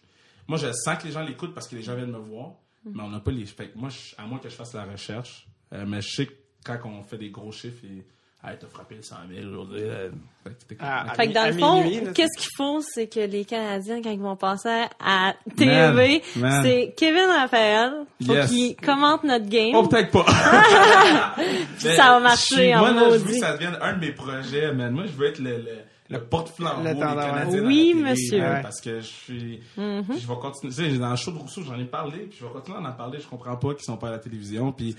moi 0.48 0.58
je 0.58 0.70
sens 0.74 0.98
que 1.02 1.06
les 1.08 1.14
gens 1.14 1.24
l'écoutent 1.24 1.54
parce 1.54 1.68
que 1.70 1.78
les 1.78 1.82
gens 1.82 1.96
viennent 1.96 2.12
me 2.12 2.18
voir, 2.18 2.56
Mhm. 2.84 2.92
mais 2.96 3.04
on 3.04 3.10
n'a 3.10 3.22
pas 3.22 3.32
les. 3.32 3.46
Fait 3.46 3.74
moi, 3.74 3.88
à 4.18 4.26
moins 4.28 4.40
que 4.40 4.50
je 4.50 4.54
fasse 4.56 4.74
la 4.74 4.84
recherche, 4.84 5.48
euh, 5.72 5.86
mais 5.88 6.02
je 6.02 6.10
sais 6.10 6.26
que 6.28 6.34
quand 6.66 6.80
on 6.86 7.04
fait 7.04 7.18
des 7.18 7.30
gros 7.30 7.54
chiffres, 7.54 7.86
et, 7.86 8.06
hey, 8.48 8.58
t'as 8.60 8.68
frappé 8.68 8.96
le 8.96 9.02
100 9.02 9.16
000 9.34 9.48
aujourd'hui. 9.50 9.82
euh, 9.82 10.10
fait 10.44 10.50
que 10.52 10.56
t'es- 10.70 10.78
Ah, 10.80 11.06
Fait 11.16 11.28
que 11.28 11.34
dans 11.34 11.48
le 11.48 11.54
fond, 11.54 11.84
qu'est-ce 12.14 12.38
qu'il 12.40 12.52
faut, 12.56 12.80
c'est 12.82 13.08
que 13.08 13.20
les 13.20 13.46
Canadiens, 13.46 14.02
quand 14.02 14.12
ils 14.12 14.20
vont 14.20 14.36
passer 14.36 14.84
à 15.04 15.34
TV, 15.58 16.22
c'est 16.62 16.94
Kevin 16.98 17.26
Raphaël. 17.40 17.92
Faut 18.26 18.34
Yes. 18.34 18.50
qu'il 18.50 18.76
commente 18.78 19.24
notre 19.24 19.48
game. 19.50 19.72
Oh, 19.76 19.88
peut-être 19.88 20.12
pas. 20.12 20.26
Puis 21.78 21.88
ça 21.96 22.04
va 22.14 22.20
marcher 22.20 22.76
en 22.76 22.80
Moi, 22.80 22.92
là, 22.92 23.10
je 23.12 23.18
veux 23.18 23.26
que 23.34 23.40
ça 23.40 23.54
devienne 23.54 23.78
un 23.82 23.94
de 23.94 24.00
mes 24.00 24.12
projets, 24.12 24.72
man. 24.74 24.94
Moi, 24.94 25.06
je 25.08 25.12
veux 25.12 25.28
être 25.28 25.40
le, 25.40 25.58
le, 25.58 25.78
le 26.10 26.20
porte-flambeau 26.24 26.84
des. 26.84 27.00
Canadiens. 27.00 27.62
dans 27.62 27.68
Oui, 27.68 27.94
la 27.94 27.94
télé, 27.94 27.94
monsieur. 27.96 28.44
Parce 28.62 28.82
que 28.82 29.00
je 29.02 29.06
suis. 29.06 29.60
Mm-hmm. 29.78 30.04
puis 30.08 30.20
je 30.20 30.28
vais 30.28 30.36
continuer. 30.42 30.74
Tu 30.74 30.92
sais, 30.92 30.98
dans 30.98 31.10
le 31.10 31.16
show 31.16 31.32
de 31.32 31.38
Rousseau, 31.40 31.62
j'en 31.64 31.80
ai 31.80 31.86
parlé, 31.86 32.20
puis 32.30 32.38
je 32.40 32.46
vais 32.46 32.52
continuer 32.52 32.78
à 32.78 32.82
en 32.90 32.94
parler. 32.94 33.20
Je 33.20 33.28
comprends 33.28 33.56
pas 33.58 33.74
qu'ils 33.74 33.84
sont 33.86 33.98
pas 33.98 34.08
à 34.10 34.12
la 34.12 34.20
télévision. 34.20 34.72
Puis 34.72 34.96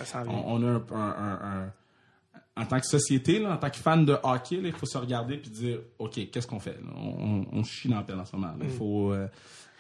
on, 0.47 0.63
a 0.63 0.67
un, 0.67 0.75
un, 0.77 0.99
un- 1.01 1.41
un- 1.43 1.73
En 2.59 2.65
tant 2.65 2.81
que 2.81 2.87
société, 2.87 3.39
là, 3.39 3.53
en 3.53 3.57
tant 3.59 3.69
que 3.69 3.77
fan 3.77 4.05
de 4.07 4.17
hockey, 4.23 4.57
là, 4.57 4.69
il 4.69 4.73
faut 4.73 4.87
se 4.87 4.97
regarder 4.97 5.37
puis 5.37 5.51
dire 5.51 5.79
OK, 5.99 6.19
qu'est-ce 6.33 6.47
qu'on 6.47 6.59
fait 6.61 6.71
là? 6.71 6.91
on, 6.97 7.43
on, 7.53 7.59
on 7.61 7.63
chie 7.65 7.89
dans 7.89 7.97
la 7.97 8.03
pelle 8.03 8.19
en 8.19 8.25
ce 8.25 8.35
moment. 8.35 8.49
là. 8.49 8.55
Il 8.63 8.69
Mm. 8.69 8.71
faut. 8.71 9.13
euh, 9.13 9.27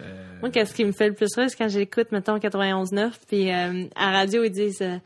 euh, 0.03 0.39
Moi, 0.43 0.51
qu'est-ce 0.51 0.75
qui 0.75 0.85
me 0.85 0.93
fait 0.93 1.09
le 1.09 1.15
plus 1.15 1.35
rire, 1.37 1.49
c'est 1.49 1.57
quand 1.57 1.71
j'écoute, 1.71 2.09
mettons, 2.13 2.37
91.9, 2.37 3.13
puis 3.27 3.51
euh, 3.51 3.85
à 3.97 4.11
radio, 4.13 4.45
ils 4.45 4.51
disent 4.51 4.83
euh, 4.83 4.99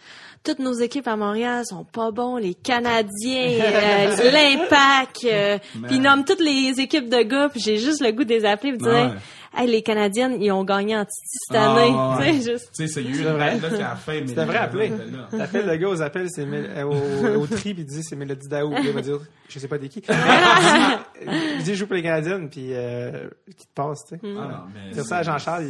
toutes 0.42 0.58
nos 0.58 0.72
équipes 0.72 1.06
à 1.06 1.14
Montréal 1.14 1.62
sont 1.64 1.84
pas 1.84 2.10
bons, 2.10 2.38
les 2.38 2.54
Canadiens, 2.54 3.60
euh, 3.60 4.30
l'Impact, 4.32 5.24
euh, 5.26 5.58
puis 5.86 5.96
ils 5.96 6.02
nomment 6.02 6.24
toutes 6.24 6.40
les 6.40 6.74
équipes 6.80 7.08
de 7.08 7.22
gars, 7.22 7.48
puis 7.50 7.60
j'ai 7.60 7.76
juste 7.76 8.02
le 8.04 8.10
goût 8.10 8.24
de 8.24 8.30
les 8.34 8.44
appeler 8.44 8.70
et 8.70 8.76
de 8.76 8.78
dire 8.78 8.90
Ouais. 8.90 9.10
Hey, 9.52 9.66
les 9.68 9.82
Canadiennes, 9.82 10.40
ils 10.40 10.52
ont 10.52 10.62
gagné 10.64 10.96
en 10.96 11.04
Titi 11.04 11.38
cette 11.48 11.56
année. 11.56 11.90
ouais. 11.90 12.32
Tu 12.34 12.42
sais, 12.42 12.52
juste. 12.52 12.70
Tu 12.72 12.86
sais, 12.86 12.94
c'est 12.94 13.02
eu 13.02 13.14
C'est 13.14 13.20
une 13.22 13.28
vrai. 13.30 13.58
là 13.58 13.68
qui 13.68 13.82
a 13.82 13.96
fait. 13.96 14.20
Devrais 14.22 14.58
appeler. 14.58 14.88
là. 14.90 15.28
T'appelles 15.38 15.66
le 15.66 15.76
gars 15.76 15.88
aux 15.88 16.00
appels, 16.02 16.28
c'est 16.30 16.46
euh, 16.46 16.84
au, 16.84 17.40
au 17.42 17.46
tri, 17.48 17.74
puis 17.74 17.82
il 17.82 17.84
dit 17.84 18.02
c'est 18.04 18.14
Mélodie 18.16 18.46
Daou. 18.48 18.72
Il 18.82 18.92
va 18.92 19.02
dire, 19.02 19.18
je 19.48 19.58
sais 19.58 19.66
pas 19.68 19.76
des 19.78 19.88
qui. 19.88 20.02
il 21.58 21.62
dit, 21.64 21.74
je 21.74 21.78
joue 21.80 21.86
pour 21.86 21.96
les 21.96 22.02
Canadiennes, 22.02 22.48
puis 22.48 22.68
euh, 22.70 23.28
qui 23.56 23.66
te 23.66 23.72
passe, 23.74 24.04
tu 24.08 24.14
sais. 24.16 24.20
Ah 24.22 24.28
non, 24.28 24.48
mais. 24.72 24.92
Dire 24.92 25.04
ça 25.04 25.22
Jean-Charles, 25.22 25.66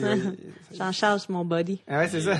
charge 0.92 1.28
mon 1.28 1.44
body. 1.44 1.80
Ah 1.88 1.98
ouais, 2.00 2.08
c'est 2.08 2.20
ça. 2.20 2.36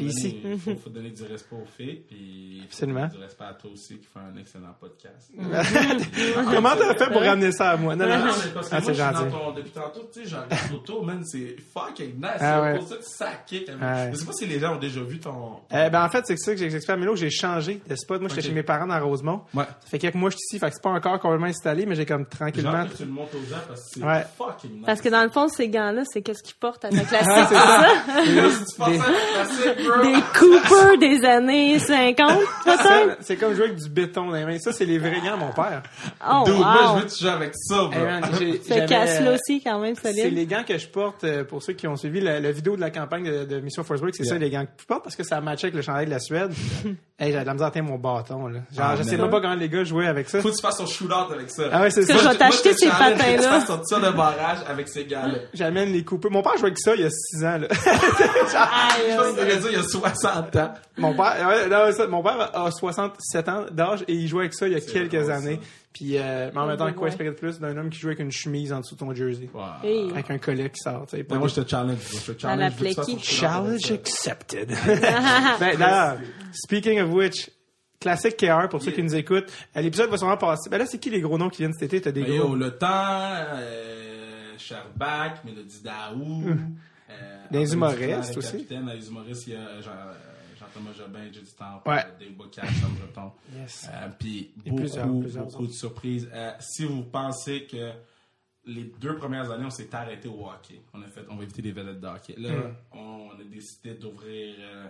Ici. 0.00 0.40
Il 0.44 0.58
faut, 0.58 0.76
faut 0.76 0.90
donner 0.90 1.10
du 1.10 1.22
respect 1.24 1.56
aux 1.56 1.66
filles, 1.66 2.02
puis 2.08 2.58
faut 2.60 2.66
Absolument. 2.66 3.06
du 3.08 3.16
respect 3.18 3.44
à 3.44 3.54
toi 3.54 3.70
aussi 3.72 3.98
qui 3.98 4.06
fait 4.06 4.20
un 4.20 4.36
excellent 4.40 4.74
podcast. 4.78 5.30
Comment 6.52 6.76
t'as 6.76 6.94
fait 6.94 7.10
pour 7.12 7.20
ramener 7.22 7.52
ça 7.52 7.70
à 7.70 7.76
moi? 7.76 7.96
Non, 7.96 8.06
non, 8.06 8.18
Non, 8.18 8.26
non. 8.26 8.32
mais 8.44 8.50
parce 8.54 8.68
que 8.68 8.74
Ah, 8.74 8.80
moi, 8.80 8.86
c'est 8.86 8.94
je 8.94 9.02
suis 9.02 9.12
gentil. 9.12 9.30
dans 9.32 9.38
ton, 9.38 9.50
depuis 9.52 9.70
tantôt, 9.70 10.08
tu 10.12 10.22
sais, 10.22 10.28
j'arrive 10.28 10.74
autour, 10.74 11.04
man, 11.04 11.24
c'est 11.24 11.56
fucking 11.74 12.14
nice. 12.16 12.30
Ah 12.40 12.62
ouais. 12.62 12.78
pour 12.78 12.88
ça 12.88 12.96
que 12.96 13.04
ça 13.04 13.30
kick. 13.46 13.68
Ah 13.80 13.94
ouais. 14.04 14.10
Je 14.12 14.16
sais 14.18 14.24
pas 14.24 14.32
si 14.32 14.46
les 14.46 14.58
gens 14.60 14.76
ont 14.76 14.78
déjà 14.78 15.00
vu 15.02 15.18
ton... 15.18 15.56
Euh, 15.72 15.88
ben, 15.90 16.04
en 16.04 16.08
fait, 16.08 16.24
c'est 16.26 16.34
que 16.34 16.40
ça 16.40 16.52
que 16.52 16.58
j'explique 16.58 16.88
à 16.90 16.96
Mélo, 16.96 17.16
j'ai 17.16 17.30
changé 17.30 17.80
de 17.86 17.94
spot. 17.96 18.20
Moi, 18.20 18.28
j'étais 18.28 18.42
chez 18.42 18.52
mes 18.54 18.62
parents 18.62 18.86
dans 18.86 19.00
Rosemont. 19.04 19.42
Ouais. 19.54 19.64
Ça 19.64 19.88
fait 19.90 19.98
quelques 19.98 20.14
mois 20.14 20.30
que 20.30 20.34
je 20.34 20.38
suis 20.38 20.56
ici, 20.56 20.58
fait 20.60 20.68
que 20.68 20.74
c'est 20.76 20.82
pas 20.82 20.90
encore 20.90 21.18
complètement 21.20 21.46
installé, 21.48 21.86
mais 21.86 21.94
j'ai 21.94 22.06
comme 22.06 22.26
tranquillement. 22.26 22.70
hâte 22.72 22.92
que 22.92 22.96
tu 22.98 23.04
le 23.04 23.10
montres 23.10 23.34
aux 23.36 23.50
gens 23.50 23.56
parce 23.66 23.80
que 23.82 23.88
c'est 23.94 24.04
Ouais. 24.04 24.24
fucking 24.38 24.72
nice. 24.76 24.86
Parce 24.86 25.00
que 25.00 25.08
dans 25.08 25.22
le 25.24 25.30
fond, 25.30 25.48
ces 25.48 25.68
gants-là, 25.68 26.02
c'est 26.06 26.22
qu'est-ce 26.22 26.42
qu'ils 26.42 26.56
portent 26.56 26.84
à 26.84 26.90
ta 26.90 26.96
Ah, 27.02 27.04
classique, 27.04 27.46
c'est 27.48 27.54
c'est 27.54 28.40
ça? 28.40 28.50
si 28.50 28.64
tu 28.64 28.76
penses 28.78 28.88
à 28.88 28.92
la 28.92 29.44
classique, 29.44 29.71
des 29.76 30.22
Cooper 30.38 30.96
des 30.98 31.24
années 31.26 31.78
50, 31.78 32.30
Ça, 32.64 32.76
peut-être? 32.78 33.16
C'est 33.20 33.36
comme 33.36 33.54
jouer 33.54 33.66
avec 33.66 33.76
du 33.76 33.88
béton 33.88 34.26
dans 34.26 34.34
les 34.36 34.44
mains. 34.44 34.58
Ça, 34.58 34.72
c'est 34.72 34.84
les 34.84 34.98
vrais 34.98 35.20
gants, 35.20 35.36
mon 35.36 35.52
père. 35.52 35.82
Oh, 36.28 36.42
Dude, 36.44 36.56
moi, 36.56 36.76
je 36.94 37.00
veux 37.00 37.06
que 37.06 37.12
tu 37.14 37.24
joues 37.24 37.30
avec 37.30 37.52
ça, 37.54 37.76
bro. 37.76 37.92
Hey, 38.40 38.60
Ce 38.66 38.86
casse-là 38.86 39.32
aussi, 39.34 39.62
quand 39.62 39.78
même, 39.80 39.94
C'est 39.94 40.12
solide. 40.12 40.34
les 40.34 40.46
gants 40.46 40.64
que 40.66 40.76
je 40.78 40.86
porte 40.88 41.24
euh, 41.24 41.44
pour 41.44 41.62
ceux 41.62 41.72
qui 41.72 41.86
ont 41.88 41.96
suivi 41.96 42.20
la, 42.20 42.40
la 42.40 42.52
vidéo 42.52 42.76
de 42.76 42.80
la 42.80 42.90
campagne 42.90 43.24
de, 43.24 43.44
de 43.44 43.60
Mission 43.60 43.82
Force 43.84 44.00
Break. 44.00 44.14
C'est 44.16 44.22
Yeah. 44.24 44.32
ça 44.34 44.38
les 44.38 44.50
gants 44.50 44.64
que 44.64 44.70
je 44.80 44.86
porte 44.86 45.02
parce 45.04 45.16
que 45.16 45.24
ça 45.24 45.40
matchait 45.40 45.66
avec 45.66 45.74
le 45.76 45.82
chandail 45.82 46.06
de 46.06 46.10
la 46.10 46.18
Suède. 46.20 46.52
hey, 47.18 47.32
j'avais 47.32 47.40
de 47.42 47.46
la 47.46 47.52
misère 47.54 47.70
à 47.74 47.82
mon 47.82 47.98
bâton. 47.98 48.46
Là. 48.46 48.60
Genre, 48.74 48.86
Ah, 48.90 48.94
je 48.96 49.02
sais 49.02 49.16
même 49.16 49.30
pas 49.30 49.40
comment 49.40 49.54
les 49.54 49.68
gars 49.68 49.84
jouaient 49.84 50.06
avec 50.06 50.28
ça. 50.28 50.40
Faut 50.40 50.48
que 50.50 50.54
tu 50.54 50.60
fasses 50.62 50.78
ton 50.78 50.86
shootout 50.86 51.32
avec 51.32 51.50
ça. 51.50 51.64
Ah 51.72 51.82
ouais, 51.82 51.90
c'est 51.90 52.02
Que 52.02 52.06
ça. 52.06 52.18
je 52.18 52.24
vais 52.28 52.34
te- 52.34 52.38
t'acheter 52.38 52.72
ces 52.74 52.88
patins-là. 52.88 53.36
Tu 53.36 53.42
fasses 53.42 53.66
ton 53.66 53.78
tir 53.78 54.00
de 54.00 54.10
barrage 54.16 54.58
avec 54.68 54.88
ces 54.88 55.04
gars-là. 55.06 55.38
J'amène 55.54 55.92
les 55.92 56.04
coupes. 56.04 56.24
Mon 56.30 56.42
père 56.42 56.52
jouait 56.56 56.66
avec 56.66 56.78
ça 56.78 56.94
il 56.94 57.02
y 57.02 57.04
a 57.04 57.10
6 57.10 57.44
ans. 57.44 57.58
Là. 57.58 57.68
Aïe, 58.54 59.12
Je 59.66 59.68
il 59.68 59.72
y 59.74 59.80
a 59.80 59.82
60 59.82 60.56
ans. 60.56 60.74
mon 60.98 61.14
père, 61.14 61.46
ouais, 61.48 61.68
non, 61.68 61.92
ça, 61.92 62.06
mon 62.06 62.22
père 62.22 62.50
a 62.54 62.70
67 62.70 63.48
ans 63.48 63.66
d'âge 63.70 64.04
et 64.08 64.14
il 64.14 64.28
jouait 64.28 64.42
avec 64.42 64.54
ça 64.54 64.66
il 64.66 64.72
y 64.72 64.76
a 64.76 64.80
quelques 64.80 65.28
années. 65.30 65.58
Puis, 65.92 66.16
euh, 66.16 66.50
mais 66.54 66.60
en 66.60 66.66
même 66.66 66.76
temps, 66.78 66.90
quoi 66.94 67.08
espérer 67.08 67.30
de 67.30 67.34
plus 67.34 67.60
d'un 67.60 67.76
homme 67.76 67.90
qui 67.90 67.98
joue 67.98 68.08
avec 68.08 68.20
une 68.20 68.32
chemise 68.32 68.72
en 68.72 68.80
dessous 68.80 68.94
de 68.94 69.00
ton 69.00 69.14
jersey, 69.14 69.50
Hey. 69.84 70.10
avec 70.10 70.30
un 70.30 70.38
collet 70.38 70.70
qui 70.70 70.80
sort. 70.80 71.04
moi, 71.30 71.48
je 71.48 71.60
te 71.60 71.68
challenge. 71.68 71.98
Je 72.26 72.32
te 72.32 72.40
challenge. 72.40 72.72
la 72.82 72.90
je 72.90 73.18
Challenge 73.22 73.80
ça. 73.80 73.94
accepted. 73.94 74.68
ben, 75.60 75.76
d'ailleurs, 75.78 76.16
speaking 76.52 76.98
of 77.00 77.10
which, 77.10 77.50
classique 78.00 78.38
KR 78.38 78.68
pour 78.70 78.82
ceux 78.82 78.90
qui 78.92 79.02
nous 79.02 79.14
écoutent. 79.14 79.52
Euh, 79.76 79.82
L'épisode 79.82 80.08
va 80.08 80.16
sûrement 80.16 80.38
passer. 80.38 80.70
Ben 80.70 80.78
là, 80.78 80.86
c'est 80.86 80.98
qui 80.98 81.10
les 81.10 81.20
gros 81.20 81.36
noms 81.36 81.50
qui 81.50 81.58
viennent 81.58 81.74
cet 81.74 81.82
été? 81.92 82.00
T'as 82.00 82.10
des 82.10 82.22
Mais 82.22 82.38
gros. 82.38 82.48
yo, 82.48 82.54
le 82.56 82.70
temps, 82.78 82.88
euh, 82.88 84.54
Sherbak, 84.56 85.44
Mélodie 85.44 85.82
Daou. 85.84 86.44
Euh, 87.20 87.46
Des 87.50 87.72
humoristes 87.72 88.36
aussi. 88.36 88.52
capitaine, 88.52 88.90
les 88.90 89.08
humoristes, 89.08 89.46
il 89.46 89.52
y 89.52 89.56
a 89.56 89.80
Jean- 89.80 89.90
euh, 89.90 90.12
Jean-Thomas 90.58 90.92
Jobin, 90.96 91.24
Judy 91.32 91.52
Temple, 91.54 91.88
Ouais. 91.88 92.04
Dave 92.20 92.32
Bocage, 92.36 92.68
Sam 92.80 92.92
Breton. 92.94 93.32
Yes. 93.54 93.88
Euh, 93.92 94.08
Puis 94.18 94.52
beaucoup, 94.56 94.76
plusieurs, 94.76 95.20
plusieurs 95.20 95.46
beaucoup 95.46 95.66
de 95.66 95.72
surprises. 95.72 96.28
Euh, 96.32 96.52
si 96.60 96.84
vous 96.84 97.02
pensez 97.04 97.66
que 97.66 97.92
les 98.64 98.84
deux 99.00 99.16
premières 99.16 99.50
années, 99.50 99.64
on 99.66 99.70
s'est 99.70 99.92
arrêté 99.94 100.28
au 100.28 100.46
hockey. 100.46 100.80
On 100.94 101.02
a 101.02 101.08
fait, 101.08 101.22
on 101.28 101.36
va 101.36 101.42
éviter 101.42 101.62
les 101.62 101.72
vedettes 101.72 102.00
de 102.00 102.06
hockey. 102.06 102.34
Là, 102.38 102.50
Mm. 102.50 102.74
on 102.98 103.30
a 103.40 103.44
décidé 103.44 103.94
d'ouvrir, 103.94 104.54
euh, 104.60 104.86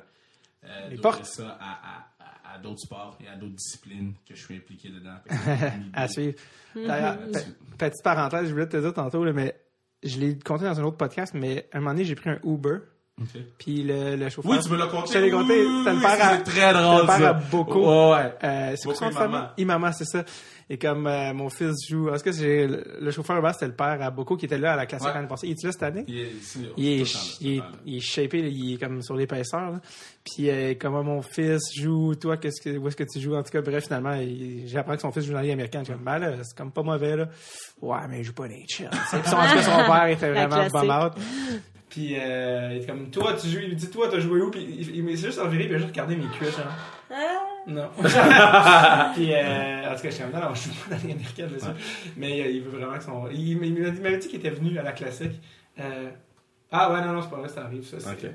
euh, 0.65 1.23
ça 1.25 1.57
à, 1.59 1.71
à, 1.73 2.07
à, 2.21 2.55
à 2.55 2.59
d'autres 2.59 2.81
sports 2.81 3.17
et 3.25 3.29
à 3.29 3.35
d'autres 3.37 3.55
disciplines 3.55 4.13
que 4.29 4.35
je 4.35 4.45
suis 4.45 4.57
impliqué 4.57 4.91
dedans. 4.91 5.17
à 5.95 6.07
suivre. 6.07 6.35
D'ailleurs, 6.77 7.17
pe- 7.19 7.77
petite 7.79 8.03
parenthèse, 8.05 8.47
je 8.49 8.53
voulais 8.53 8.69
te 8.69 8.77
dire 8.77 8.93
tantôt, 8.93 9.25
là, 9.25 9.33
mais 9.33 9.57
je 10.03 10.19
l'ai 10.19 10.39
compté 10.39 10.65
dans 10.65 10.79
un 10.81 10.85
autre 10.85 10.97
podcast, 10.97 11.33
mais 11.35 11.69
un 11.73 11.79
moment 11.81 11.93
donné, 11.93 12.05
j'ai 12.05 12.15
pris 12.15 12.31
un 12.31 12.39
Uber, 12.45 12.79
Ok. 13.21 13.29
puis 13.59 13.83
le, 13.83 14.17
le 14.17 14.29
chauffeur. 14.31 14.51
Oui, 14.53 14.59
tu 14.63 14.71
me 14.71 14.77
l'as 14.79 14.87
compté. 14.87 15.09
Je 15.09 15.13
te 15.13 15.19
l'ai 15.19 15.31
compté. 15.31 15.55
C'était 15.79 15.95
le 15.95 16.01
père 16.01 16.25
à- 16.33 16.37
très 16.39 16.73
drôle, 16.73 17.03
le 17.03 17.07
ça. 17.07 17.29
à 17.29 17.33
Boko. 17.35 17.81
Ouais, 18.11 18.17
ouais. 18.17 18.35
Euh, 18.43 18.75
c'est 18.77 18.85
quoi 18.87 18.95
son 18.95 19.11
famille? 19.11 19.41
Imama, 19.59 19.93
c'est 19.93 20.05
ça. 20.07 20.25
Et 20.71 20.79
comme 20.79 21.07
euh, 21.07 21.35
mon 21.35 21.51
fils 21.51 21.75
joue. 21.89 22.09
Est-ce 22.09 22.25
que 22.25 22.33
c'est 22.33 22.67
le, 22.67 22.83
le 23.01 23.11
chauffeur 23.11 23.37
Uber, 23.39 23.51
c'était 23.53 23.67
le 23.67 23.75
père 23.75 24.01
à 24.01 24.11
Boko 24.11 24.37
qui 24.39 24.47
était 24.47 24.57
là 24.57 24.73
à 24.73 24.77
la 24.77 24.87
classique 24.87 25.09
Ouais. 25.09 25.15
l'année 25.15 25.29
passée. 25.29 25.47
Il 25.49 25.53
est 25.53 25.63
là 25.65 25.73
cette 25.73 25.83
année? 25.83 26.05
Il 26.09 26.17
est, 26.19 26.31
ici, 26.31 26.67
Il 26.79 26.87
est, 26.87 26.97
le 26.99 27.05
il, 27.43 27.53
est, 27.53 27.57
le 27.59 27.63
il 27.85 27.97
est 27.97 28.01
shapé, 28.01 28.39
il 28.51 28.75
est 28.75 28.79
comme 28.79 29.03
sur 29.03 29.15
l'épaisseur. 29.15 29.75
Là. 30.23 30.29
Puis 30.37 30.51
euh, 30.51 30.75
comment 30.81 31.03
mon 31.03 31.21
fils 31.23 31.61
joue, 31.75 32.15
toi, 32.15 32.37
qu'est-ce 32.37 32.61
que, 32.61 32.77
où 32.79 32.87
est-ce 32.89 32.97
que 32.97 33.05
tu 33.05 33.19
joues? 33.21 33.35
En 33.35 33.43
tout 33.43 33.51
cas, 33.51 33.61
bref, 33.61 33.85
finalement, 33.85 34.17
j'apprends 34.67 34.95
que 34.95 35.01
son 35.01 35.11
fils 35.13 35.25
joue 35.25 35.33
dans 35.33 35.39
la 35.39 35.43
Ligue 35.43 35.53
américaine. 35.53 35.81
Je 35.81 35.87
suis 35.87 35.95
comme, 35.95 36.05
ben 36.05 36.19
là, 36.19 36.33
c'est 36.43 36.57
comme 36.57 36.71
pas 36.71 36.83
mauvais, 36.83 37.17
là. 37.17 37.29
Ouais, 37.81 37.99
mais 38.09 38.21
il 38.21 38.25
joue 38.25 38.33
pas 38.33 38.47
les 38.47 38.65
chill. 38.69 38.89
Puis 38.91 39.21
son, 39.25 39.37
en 39.37 39.47
tout 39.49 39.55
cas, 39.55 39.63
son 39.63 39.85
père 39.93 40.07
était 40.07 40.31
vraiment 40.33 40.69
bum 40.69 40.91
out. 40.91 41.13
Puis 41.89 42.15
euh, 42.19 42.71
il 42.73 42.83
est 42.83 42.87
comme, 42.87 43.11
toi, 43.11 43.35
tu 43.35 43.49
joues, 43.49 43.59
il 43.65 43.71
me 43.71 43.75
dit, 43.75 43.91
toi, 43.91 44.09
t'as 44.11 44.21
joué 44.21 44.41
où? 44.41 44.51
Puis 44.51 44.63
il, 44.63 44.97
il, 44.97 45.11
il 45.11 45.19
s'est 45.19 45.27
juste 45.27 45.39
enviré, 45.41 45.65
puis 45.65 45.73
il 45.73 45.75
a 45.75 45.79
juste 45.79 45.91
regardé 45.91 46.17
mes 46.17 46.27
cuisses, 46.29 46.57
genre. 46.57 46.67
Ah, 47.11 47.43
Non. 47.67 47.91
puis, 49.15 49.35
euh, 49.35 49.91
en 49.91 49.95
tout 49.97 50.03
cas, 50.03 50.09
je 50.09 50.15
suis 50.15 50.23
comme, 50.25 50.33
non, 50.33 50.49
non, 50.49 50.55
je 50.55 50.61
suis 50.61 50.71
pas 50.71 50.91
dans 50.91 50.97
la 50.97 51.03
Ligue 51.03 51.13
américaine, 51.13 51.49
bien 51.49 51.59
sûr. 51.59 51.75
Mais 52.17 52.41
euh, 52.43 52.51
il 52.51 52.63
veut 52.63 52.79
vraiment 52.79 52.97
que 52.97 53.05
son. 53.05 53.29
Il, 53.31 53.59
m'avait 54.01 54.17
dit 54.19 54.29
qu'il 54.29 54.39
était 54.39 54.51
venu 54.51 54.79
à 54.79 54.83
la 54.83 54.93
classique. 54.93 55.33
Euh, 55.81 56.11
Ah, 56.71 56.91
ouais, 56.93 57.01
non, 57.05 57.13
non, 57.13 57.23
c'est 57.23 57.29
pas 57.29 57.37
vrai, 57.37 57.49
ça 57.49 57.65
arrive, 57.65 57.85
ça. 57.85 57.99
c'est- 58.01 58.35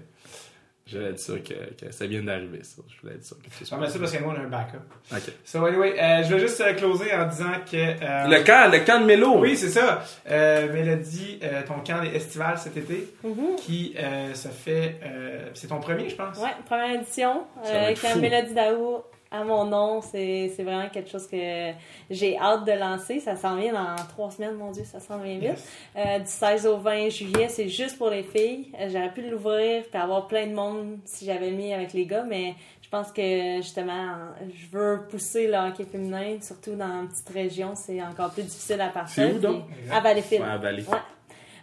Ok. 0.88 0.93
J'allais 0.93 1.09
être 1.09 1.19
sûr 1.19 1.43
que, 1.43 1.53
que 1.85 1.91
ça 1.91 2.05
vient 2.07 2.23
d'arriver, 2.23 2.59
ça. 2.64 2.81
Je 2.88 3.01
voulais 3.01 3.15
être 3.15 3.26
sûr 3.26 3.38
que 3.38 3.43
tu 3.43 3.73
Non, 3.73 3.81
mais 3.81 3.89
ça, 3.89 3.99
parce 3.99 4.11
que 4.11 4.23
on 4.23 4.31
a 4.31 4.39
un 4.39 4.47
backup. 4.47 4.77
Ok. 5.11 5.34
So, 5.43 5.65
anyway, 5.65 5.99
euh, 5.99 6.23
je 6.23 6.34
vais 6.34 6.39
juste 6.39 6.61
euh, 6.61 6.73
closer 6.73 7.14
en 7.14 7.27
disant 7.27 7.51
que. 7.69 7.76
euh, 7.76 8.27
Le 8.27 8.43
camp, 8.43 8.72
le 8.72 8.80
camp 8.85 9.01
de 9.01 9.05
Mélo. 9.05 9.39
Oui, 9.39 9.57
c'est 9.57 9.69
ça. 9.69 10.03
Euh, 10.30 10.72
Mélodie, 10.72 11.39
euh, 11.43 11.61
ton 11.68 11.80
camp 11.85 12.01
est 12.03 12.15
estival 12.15 12.57
cet 12.57 12.77
été, 12.77 13.14
mhm. 13.23 13.55
qui 13.57 13.95
euh, 13.99 14.34
se 14.34 14.47
fait. 14.47 14.99
euh, 15.03 15.49
c'est 15.53 15.68
ton 15.68 15.80
premier, 15.80 16.09
je 16.09 16.15
pense? 16.15 16.38
Ouais, 16.38 16.49
première 16.65 16.95
édition. 17.01 17.43
Euh, 17.65 17.93
fou. 17.95 18.19
Mélodie 18.19 18.53
Daou 18.53 19.03
à 19.31 19.43
mon 19.43 19.65
nom, 19.65 20.01
c'est 20.01 20.47
vraiment 20.59 20.89
quelque 20.89 21.09
chose 21.09 21.27
que 21.27 21.71
j'ai 22.09 22.37
hâte 22.37 22.65
de 22.65 22.71
lancer. 22.71 23.19
Ça 23.19 23.35
s'en 23.35 23.55
vient 23.57 23.73
dans 23.73 23.95
trois 24.09 24.31
semaines, 24.31 24.55
mon 24.55 24.71
Dieu, 24.71 24.83
ça 24.85 24.99
s'en 24.99 25.17
vient 25.19 25.35
vite. 25.37 25.43
Yes. 25.43 25.71
Euh, 25.97 26.19
du 26.19 26.25
16 26.27 26.67
au 26.67 26.77
20 26.77 27.09
juillet, 27.09 27.47
c'est 27.49 27.67
juste 27.69 27.97
pour 27.97 28.09
les 28.09 28.23
filles. 28.23 28.71
Euh, 28.79 28.87
J'aurais 28.91 29.11
pu 29.13 29.21
l'ouvrir 29.29 29.83
et 29.93 29.97
avoir 29.97 30.27
plein 30.27 30.47
de 30.47 30.53
monde 30.53 30.99
si 31.05 31.25
j'avais 31.25 31.51
mis 31.51 31.73
avec 31.73 31.93
les 31.93 32.05
gars, 32.05 32.23
mais 32.23 32.55
je 32.81 32.89
pense 32.89 33.11
que 33.11 33.57
justement, 33.57 34.15
je 34.49 34.77
veux 34.77 35.01
pousser 35.09 35.47
le 35.47 35.55
hockey 35.55 35.83
féminin, 35.83 36.37
surtout 36.41 36.75
dans 36.75 37.01
une 37.01 37.09
petite 37.09 37.29
région, 37.29 37.73
c'est 37.75 38.01
encore 38.01 38.31
plus 38.31 38.43
difficile 38.43 38.79
à 38.79 38.87
partir. 38.89 39.25
C'est 39.27 39.33
où, 39.33 39.39
donc? 39.39 39.65
Puis- 39.67 39.91
À 39.91 39.99
Valleyfield. 39.99 40.43
Ouais, 40.43 40.51
à. 40.51 40.57
Ouais. 40.91 40.97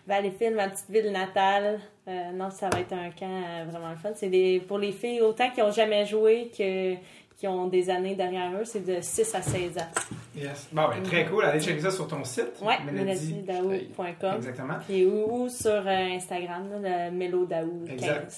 Valleyfield, 0.06 0.54
ma 0.54 0.68
petite 0.68 0.90
ville 0.90 1.10
natale. 1.12 1.80
Euh, 2.06 2.32
non, 2.32 2.50
ça 2.50 2.68
va 2.68 2.80
être 2.80 2.92
un 2.92 3.08
camp 3.10 3.24
euh, 3.42 3.64
vraiment 3.70 3.88
le 3.88 3.96
fun. 3.96 4.10
C'est 4.14 4.28
des, 4.28 4.60
pour 4.68 4.76
les 4.76 4.92
filles, 4.92 5.22
autant 5.22 5.48
qui 5.50 5.62
ont 5.62 5.72
jamais 5.72 6.04
joué 6.04 6.50
que 6.56 6.94
qui 7.36 7.46
ont 7.48 7.66
des 7.68 7.90
années 7.90 8.14
derrière 8.14 8.50
eux, 8.58 8.64
c'est 8.64 8.84
de 8.86 8.98
6 9.00 9.34
à 9.34 9.42
16 9.42 9.78
ans. 9.78 9.88
Yes. 10.36 10.68
Bon, 10.72 10.88
ben, 10.88 11.02
très 11.02 11.24
cool. 11.26 11.44
Allez 11.44 11.60
checker 11.60 11.80
ça 11.80 11.90
sur 11.90 12.06
ton 12.06 12.22
site. 12.24 12.52
Ouais, 12.62 12.76
Mélodie. 12.90 13.34
mélodiedaou.com. 13.46 14.34
Exactement. 14.36 14.74
Puis 14.86 15.04
ou, 15.06 15.44
ou 15.44 15.48
sur 15.48 15.70
euh, 15.70 16.14
Instagram, 16.16 16.64
là, 16.82 17.08
le 17.08 17.16
Mélodaou 17.16 17.84
15. 17.86 17.92
Exact. 17.92 18.32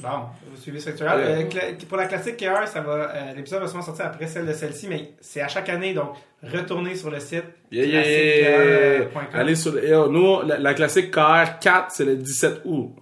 Bon, 0.00 0.26
vous 0.48 0.56
suivez 0.56 0.78
structural. 0.78 1.20
Euh, 1.20 1.42
cla- 1.48 1.84
pour 1.86 1.96
la 1.96 2.06
classique 2.06 2.36
KR, 2.36 2.68
ça 2.68 2.80
va, 2.82 2.92
euh, 2.92 3.34
l'épisode 3.34 3.60
va 3.62 3.66
sûrement 3.66 3.82
sortir 3.82 4.06
après 4.06 4.28
celle 4.28 4.46
de 4.46 4.52
celle-ci, 4.52 4.86
mais 4.88 5.10
c'est 5.20 5.40
à 5.40 5.48
chaque 5.48 5.68
année, 5.68 5.92
donc 5.92 6.10
retournez 6.42 6.94
sur 6.94 7.10
le 7.10 7.18
site. 7.18 7.42
Yeah, 7.72 7.84
yeah, 7.84 8.98
yeah. 9.00 9.08
Allez 9.34 9.56
sur 9.56 9.72
le. 9.72 9.88
Yo, 9.88 10.08
nous, 10.08 10.46
la, 10.46 10.58
la 10.58 10.74
classique 10.74 11.12
KR4, 11.12 11.86
c'est 11.88 12.04
le 12.04 12.14
17 12.16 12.60
août. 12.64 12.92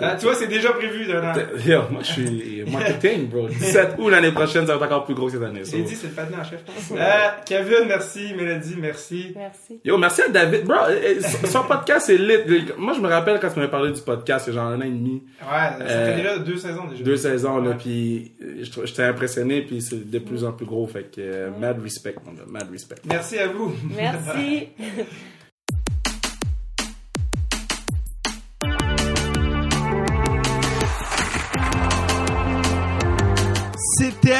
Ah, 0.00 0.16
tu 0.18 0.24
vois, 0.26 0.34
c'est 0.34 0.46
déjà 0.46 0.72
prévu 0.72 1.06
d'un 1.06 1.22
an. 1.30 1.34
Yo, 1.66 1.82
moi, 1.90 2.00
je 2.02 2.12
suis 2.12 2.64
marketing, 2.72 3.28
bro. 3.28 3.48
17 3.48 3.96
août 3.98 4.08
l'année 4.08 4.32
prochaine, 4.32 4.66
ça 4.66 4.76
va 4.76 4.84
être 4.86 4.92
encore 4.92 5.04
plus 5.04 5.14
gros 5.14 5.26
que 5.26 5.32
cette 5.32 5.42
année. 5.42 5.60
J'ai 5.64 5.82
so. 5.82 5.88
dit, 5.88 5.94
c'est 5.94 6.06
le 6.08 6.12
patin 6.14 6.38
en 6.40 6.44
chef. 6.44 6.60
Euh, 6.92 7.28
Kevin, 7.44 7.86
merci. 7.88 8.32
Mélodie, 8.36 8.76
merci. 8.78 9.32
Merci. 9.36 9.80
Yo, 9.84 9.98
merci 9.98 10.22
à 10.22 10.28
David. 10.28 10.64
Bro, 10.64 10.76
euh, 10.88 11.14
euh, 11.18 11.46
son 11.46 11.62
podcast, 11.64 12.06
c'est 12.06 12.16
lit. 12.18 12.66
Moi, 12.78 12.94
je 12.94 13.00
me 13.00 13.08
rappelle 13.08 13.38
quand 13.40 13.50
tu 13.50 13.58
m'avais 13.58 13.70
parlé 13.70 13.92
du 13.92 14.00
podcast, 14.00 14.48
a 14.48 14.52
genre 14.52 14.66
un 14.66 14.78
an 14.78 14.82
et 14.82 14.86
demi, 14.90 15.22
Ouais, 15.40 15.46
ça 15.48 15.76
Euh, 15.80 16.10
fait 16.12 16.16
déjà 16.22 16.38
deux 16.38 16.56
saisons 16.56 16.84
déjà. 16.86 17.02
deux 17.04 17.16
saisons, 17.16 17.58
là, 17.58 17.74
puis 17.78 18.32
euh, 18.42 18.64
j'étais 18.84 19.02
impressionné, 19.04 19.62
puis 19.62 19.80
c'est 19.82 20.08
de 20.10 20.18
plus 20.18 20.44
en 20.44 20.52
plus 20.52 20.66
gros, 20.66 20.86
fait 20.86 21.04
que 21.14 21.20
euh, 21.20 21.50
mad 21.60 21.80
respect, 21.82 22.14
mon 22.24 22.32
gars, 22.32 22.42
mad 22.46 22.70
respect. 22.70 22.96
Merci 23.04 23.38
à 23.38 23.48
vous. 23.48 23.74
Merci. 23.96 24.68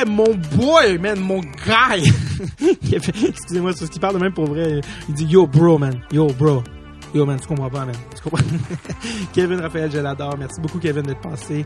Mon 0.06 0.34
boy, 0.56 0.98
man, 0.98 1.20
mon 1.20 1.40
guy. 1.40 2.12
Excusez-moi, 2.92 3.72
c'est 3.74 3.86
ce 3.86 3.90
qu'il 3.90 4.00
parle 4.00 4.14
de 4.14 4.20
même 4.20 4.32
pour 4.32 4.46
vrai. 4.46 4.80
Il 5.08 5.14
dit 5.14 5.24
Yo, 5.24 5.46
bro, 5.46 5.78
man. 5.78 6.00
Yo, 6.12 6.26
bro. 6.26 6.62
Yo, 7.14 7.24
man, 7.24 7.38
tu 7.40 7.46
comprends 7.46 7.70
pas, 7.70 7.86
man. 7.86 7.94
Tu 8.14 8.22
comprends? 8.22 8.44
Kevin 9.32 9.60
Raphaël, 9.60 9.90
je 9.90 9.98
l'adore. 9.98 10.36
Merci 10.38 10.60
beaucoup, 10.60 10.78
Kevin, 10.78 11.02
d'être 11.02 11.22
passé 11.22 11.64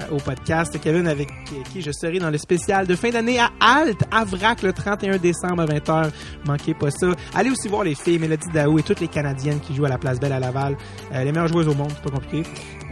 euh, 0.00 0.14
au 0.14 0.18
podcast. 0.18 0.78
Kevin, 0.80 1.08
avec 1.08 1.28
qui 1.72 1.82
je 1.82 1.90
serai 1.90 2.20
dans 2.20 2.30
le 2.30 2.38
spécial 2.38 2.86
de 2.86 2.94
fin 2.94 3.10
d'année 3.10 3.40
à 3.40 3.50
Alt, 3.58 3.98
à 4.12 4.24
Vrac, 4.24 4.62
le 4.62 4.72
31 4.72 5.18
décembre 5.18 5.62
à 5.62 5.66
20h. 5.66 6.10
Manquez 6.46 6.74
pas 6.74 6.92
ça. 6.92 7.08
Allez 7.34 7.50
aussi 7.50 7.66
voir 7.66 7.82
les 7.82 7.96
filles, 7.96 8.20
Mélodie 8.20 8.48
Daou 8.52 8.78
et 8.78 8.82
toutes 8.82 9.00
les 9.00 9.08
Canadiennes 9.08 9.58
qui 9.58 9.74
jouent 9.74 9.86
à 9.86 9.88
la 9.88 9.98
Place 9.98 10.20
Belle 10.20 10.32
à 10.32 10.38
Laval. 10.38 10.76
Euh, 11.12 11.24
les 11.24 11.32
meilleures 11.32 11.48
joueuses 11.48 11.68
au 11.68 11.74
monde, 11.74 11.90
c'est 11.90 12.02
pas 12.02 12.10
compliqué. 12.10 12.48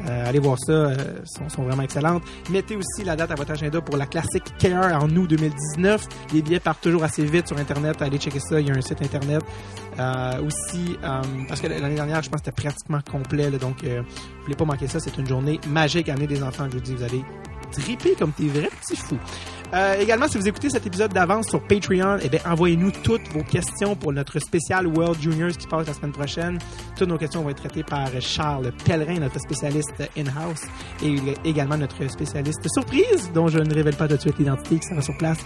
Euh, 0.08 0.28
allez 0.28 0.38
voir 0.38 0.58
ça, 0.58 0.72
euh, 0.72 0.94
sont, 1.24 1.48
sont 1.48 1.62
vraiment 1.62 1.82
excellentes. 1.82 2.22
Mettez 2.50 2.76
aussi 2.76 3.04
la 3.04 3.16
date 3.16 3.30
à 3.30 3.34
votre 3.34 3.52
agenda 3.52 3.80
pour 3.80 3.96
la 3.96 4.06
classique 4.06 4.44
Care 4.58 5.02
en 5.02 5.08
août 5.10 5.28
2019. 5.28 6.08
Les 6.32 6.42
billets 6.42 6.60
partent 6.60 6.82
toujours 6.82 7.04
assez 7.04 7.24
vite 7.24 7.48
sur 7.48 7.58
Internet. 7.58 8.00
Allez 8.02 8.18
checker 8.18 8.40
ça, 8.40 8.60
il 8.60 8.68
y 8.68 8.70
a 8.70 8.74
un 8.74 8.80
site 8.80 9.02
Internet. 9.02 9.42
Euh, 9.98 10.42
aussi, 10.46 10.96
euh, 11.02 11.22
parce 11.48 11.60
que 11.60 11.66
l'année 11.66 11.94
dernière, 11.94 12.22
je 12.22 12.30
pense 12.30 12.40
que 12.40 12.46
c'était 12.46 12.62
pratiquement 12.62 13.00
complet. 13.10 13.50
là, 13.50 13.58
donc, 13.58 13.84
euh, 13.84 14.00
vous 14.02 14.42
voulez 14.44 14.56
pas 14.56 14.64
manquer 14.64 14.88
ça. 14.88 15.00
C'est 15.00 15.16
une 15.18 15.26
journée 15.26 15.60
magique. 15.68 16.08
Amenez 16.08 16.26
des 16.26 16.42
enfants, 16.42 16.66
je 16.70 16.76
vous 16.76 16.80
dis, 16.82 16.94
vous 16.94 17.02
allez 17.02 17.22
triper 17.70 18.14
comme 18.14 18.32
tes 18.32 18.48
vrais 18.48 18.70
petits 18.80 18.96
fous. 18.96 19.18
Euh, 19.74 19.94
également, 19.98 20.28
si 20.28 20.36
vous 20.36 20.46
écoutez 20.46 20.68
cet 20.68 20.86
épisode 20.86 21.14
d'avance 21.14 21.48
sur 21.48 21.62
Patreon, 21.62 22.18
eh 22.22 22.28
bien, 22.28 22.40
envoyez-nous 22.44 22.90
toutes 22.90 23.26
vos 23.32 23.42
questions 23.42 23.96
pour 23.96 24.12
notre 24.12 24.38
spécial 24.38 24.86
World 24.86 25.18
Juniors 25.20 25.52
qui 25.52 25.66
passe 25.66 25.86
la 25.86 25.94
semaine 25.94 26.12
prochaine. 26.12 26.58
Toutes 26.96 27.08
nos 27.08 27.16
questions 27.16 27.42
vont 27.42 27.48
être 27.48 27.60
traitées 27.60 27.82
par 27.82 28.08
Charles 28.20 28.70
Pellerin, 28.84 29.20
notre 29.20 29.40
spécialiste 29.40 30.02
in-house, 30.16 30.62
et 31.02 31.16
également 31.48 31.78
notre 31.78 32.06
spécialiste 32.10 32.68
surprise, 32.68 33.30
dont 33.32 33.48
je 33.48 33.58
ne 33.58 33.72
révèle 33.72 33.96
pas 33.96 34.08
tout 34.08 34.16
de 34.16 34.20
suite 34.20 34.38
l'identité, 34.38 34.78
qui 34.78 34.88
sera 34.88 35.00
sur 35.00 35.16
place. 35.16 35.38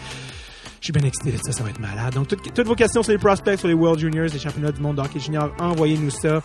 Je 0.81 0.87
suis 0.87 0.93
bien 0.93 1.07
excité 1.07 1.33
de 1.33 1.39
ça, 1.39 1.53
ça 1.53 1.63
va 1.63 1.71
être 1.71 1.81
malade. 1.81 2.15
Donc, 2.15 2.29
toutes, 2.29 2.67
vos 2.67 2.75
questions 2.75 3.05
sur 3.05 3.13
les 3.13 3.19
prospects, 3.19 3.59
sur 3.59 3.69
les 3.69 3.75
World 3.75 4.01
Juniors, 4.01 4.29
les 4.33 4.39
championnats 4.41 4.73
du 4.73 4.81
monde 4.81 4.97
d'hockey 4.97 5.21
junior, 5.21 5.53
envoyez-nous 5.61 6.11
ça. 6.11 6.43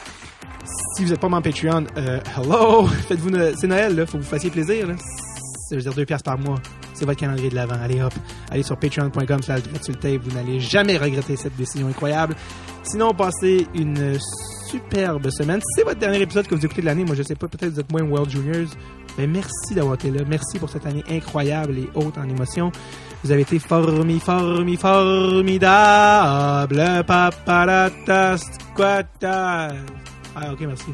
Si 0.96 1.04
vous 1.04 1.10
n'êtes 1.10 1.20
pas 1.20 1.30
membre 1.30 1.50
Patreon, 1.50 1.86
euh, 1.98 2.20
hello! 2.38 2.86
Faites-vous, 3.08 3.32
c'est 3.60 3.68
Noël, 3.68 3.96
là. 3.96 4.06
Faut 4.06 4.20
que 4.20 4.24
vous 4.24 4.30
fassiez 4.30 4.52
plaisir, 4.52 4.88
là. 4.88 4.94
Ça 5.72 5.78
veut 5.78 5.84
dire 5.84 5.94
deux 5.94 6.06
piastres 6.06 6.26
par 6.26 6.38
mois. 6.38 6.60
C'est 6.94 7.06
votre 7.06 7.18
calendrier 7.18 7.50
de 7.50 7.56
l'avant. 7.56 7.78
Allez 7.82 8.02
hop, 8.02 8.14
allez 8.50 8.62
sur 8.62 8.76
patreon.com 8.76 9.42
slash. 9.42 9.62
Vous 10.04 10.36
n'allez 10.36 10.60
jamais 10.60 10.98
regretter 10.98 11.38
cette 11.38 11.56
décision 11.56 11.88
incroyable. 11.88 12.36
Sinon, 12.84 13.14
passez 13.14 13.66
une 13.74 14.18
superbe 14.68 15.30
semaine. 15.30 15.62
C'est 15.74 15.84
votre 15.84 16.02
dernier 16.02 16.22
épisode 16.22 16.46
que 16.46 16.56
vous 16.56 16.66
écoutez 16.66 16.82
de 16.82 16.88
l'année, 16.88 17.06
moi 17.06 17.16
je 17.16 17.24
sais 17.24 17.36
pas, 17.36 17.48
peut-être 17.48 17.72
vous 17.72 17.80
êtes 17.80 17.90
moins 17.90 18.02
World 18.02 18.30
Juniors. 18.30 18.68
Mais 19.18 19.28
merci 19.28 19.76
d'avoir 19.76 19.96
été 19.96 20.12
là. 20.12 20.24
Merci 20.28 20.60
pour 20.60 20.70
cette 20.70 20.86
année 20.86 21.06
incroyable 21.10 21.78
et 21.78 21.90
haute 21.96 22.18
en 22.18 22.28
émotions. 22.28 22.70
Vous 23.24 23.32
avez 23.32 23.44
été 23.44 23.58
formi, 23.60 24.20
formi, 24.20 24.76
formidable. 24.76 26.84
Paparata, 27.08 28.36
squata. 28.38 29.70
Ah, 30.36 30.52
ok, 30.52 30.60
merci. 30.68 30.88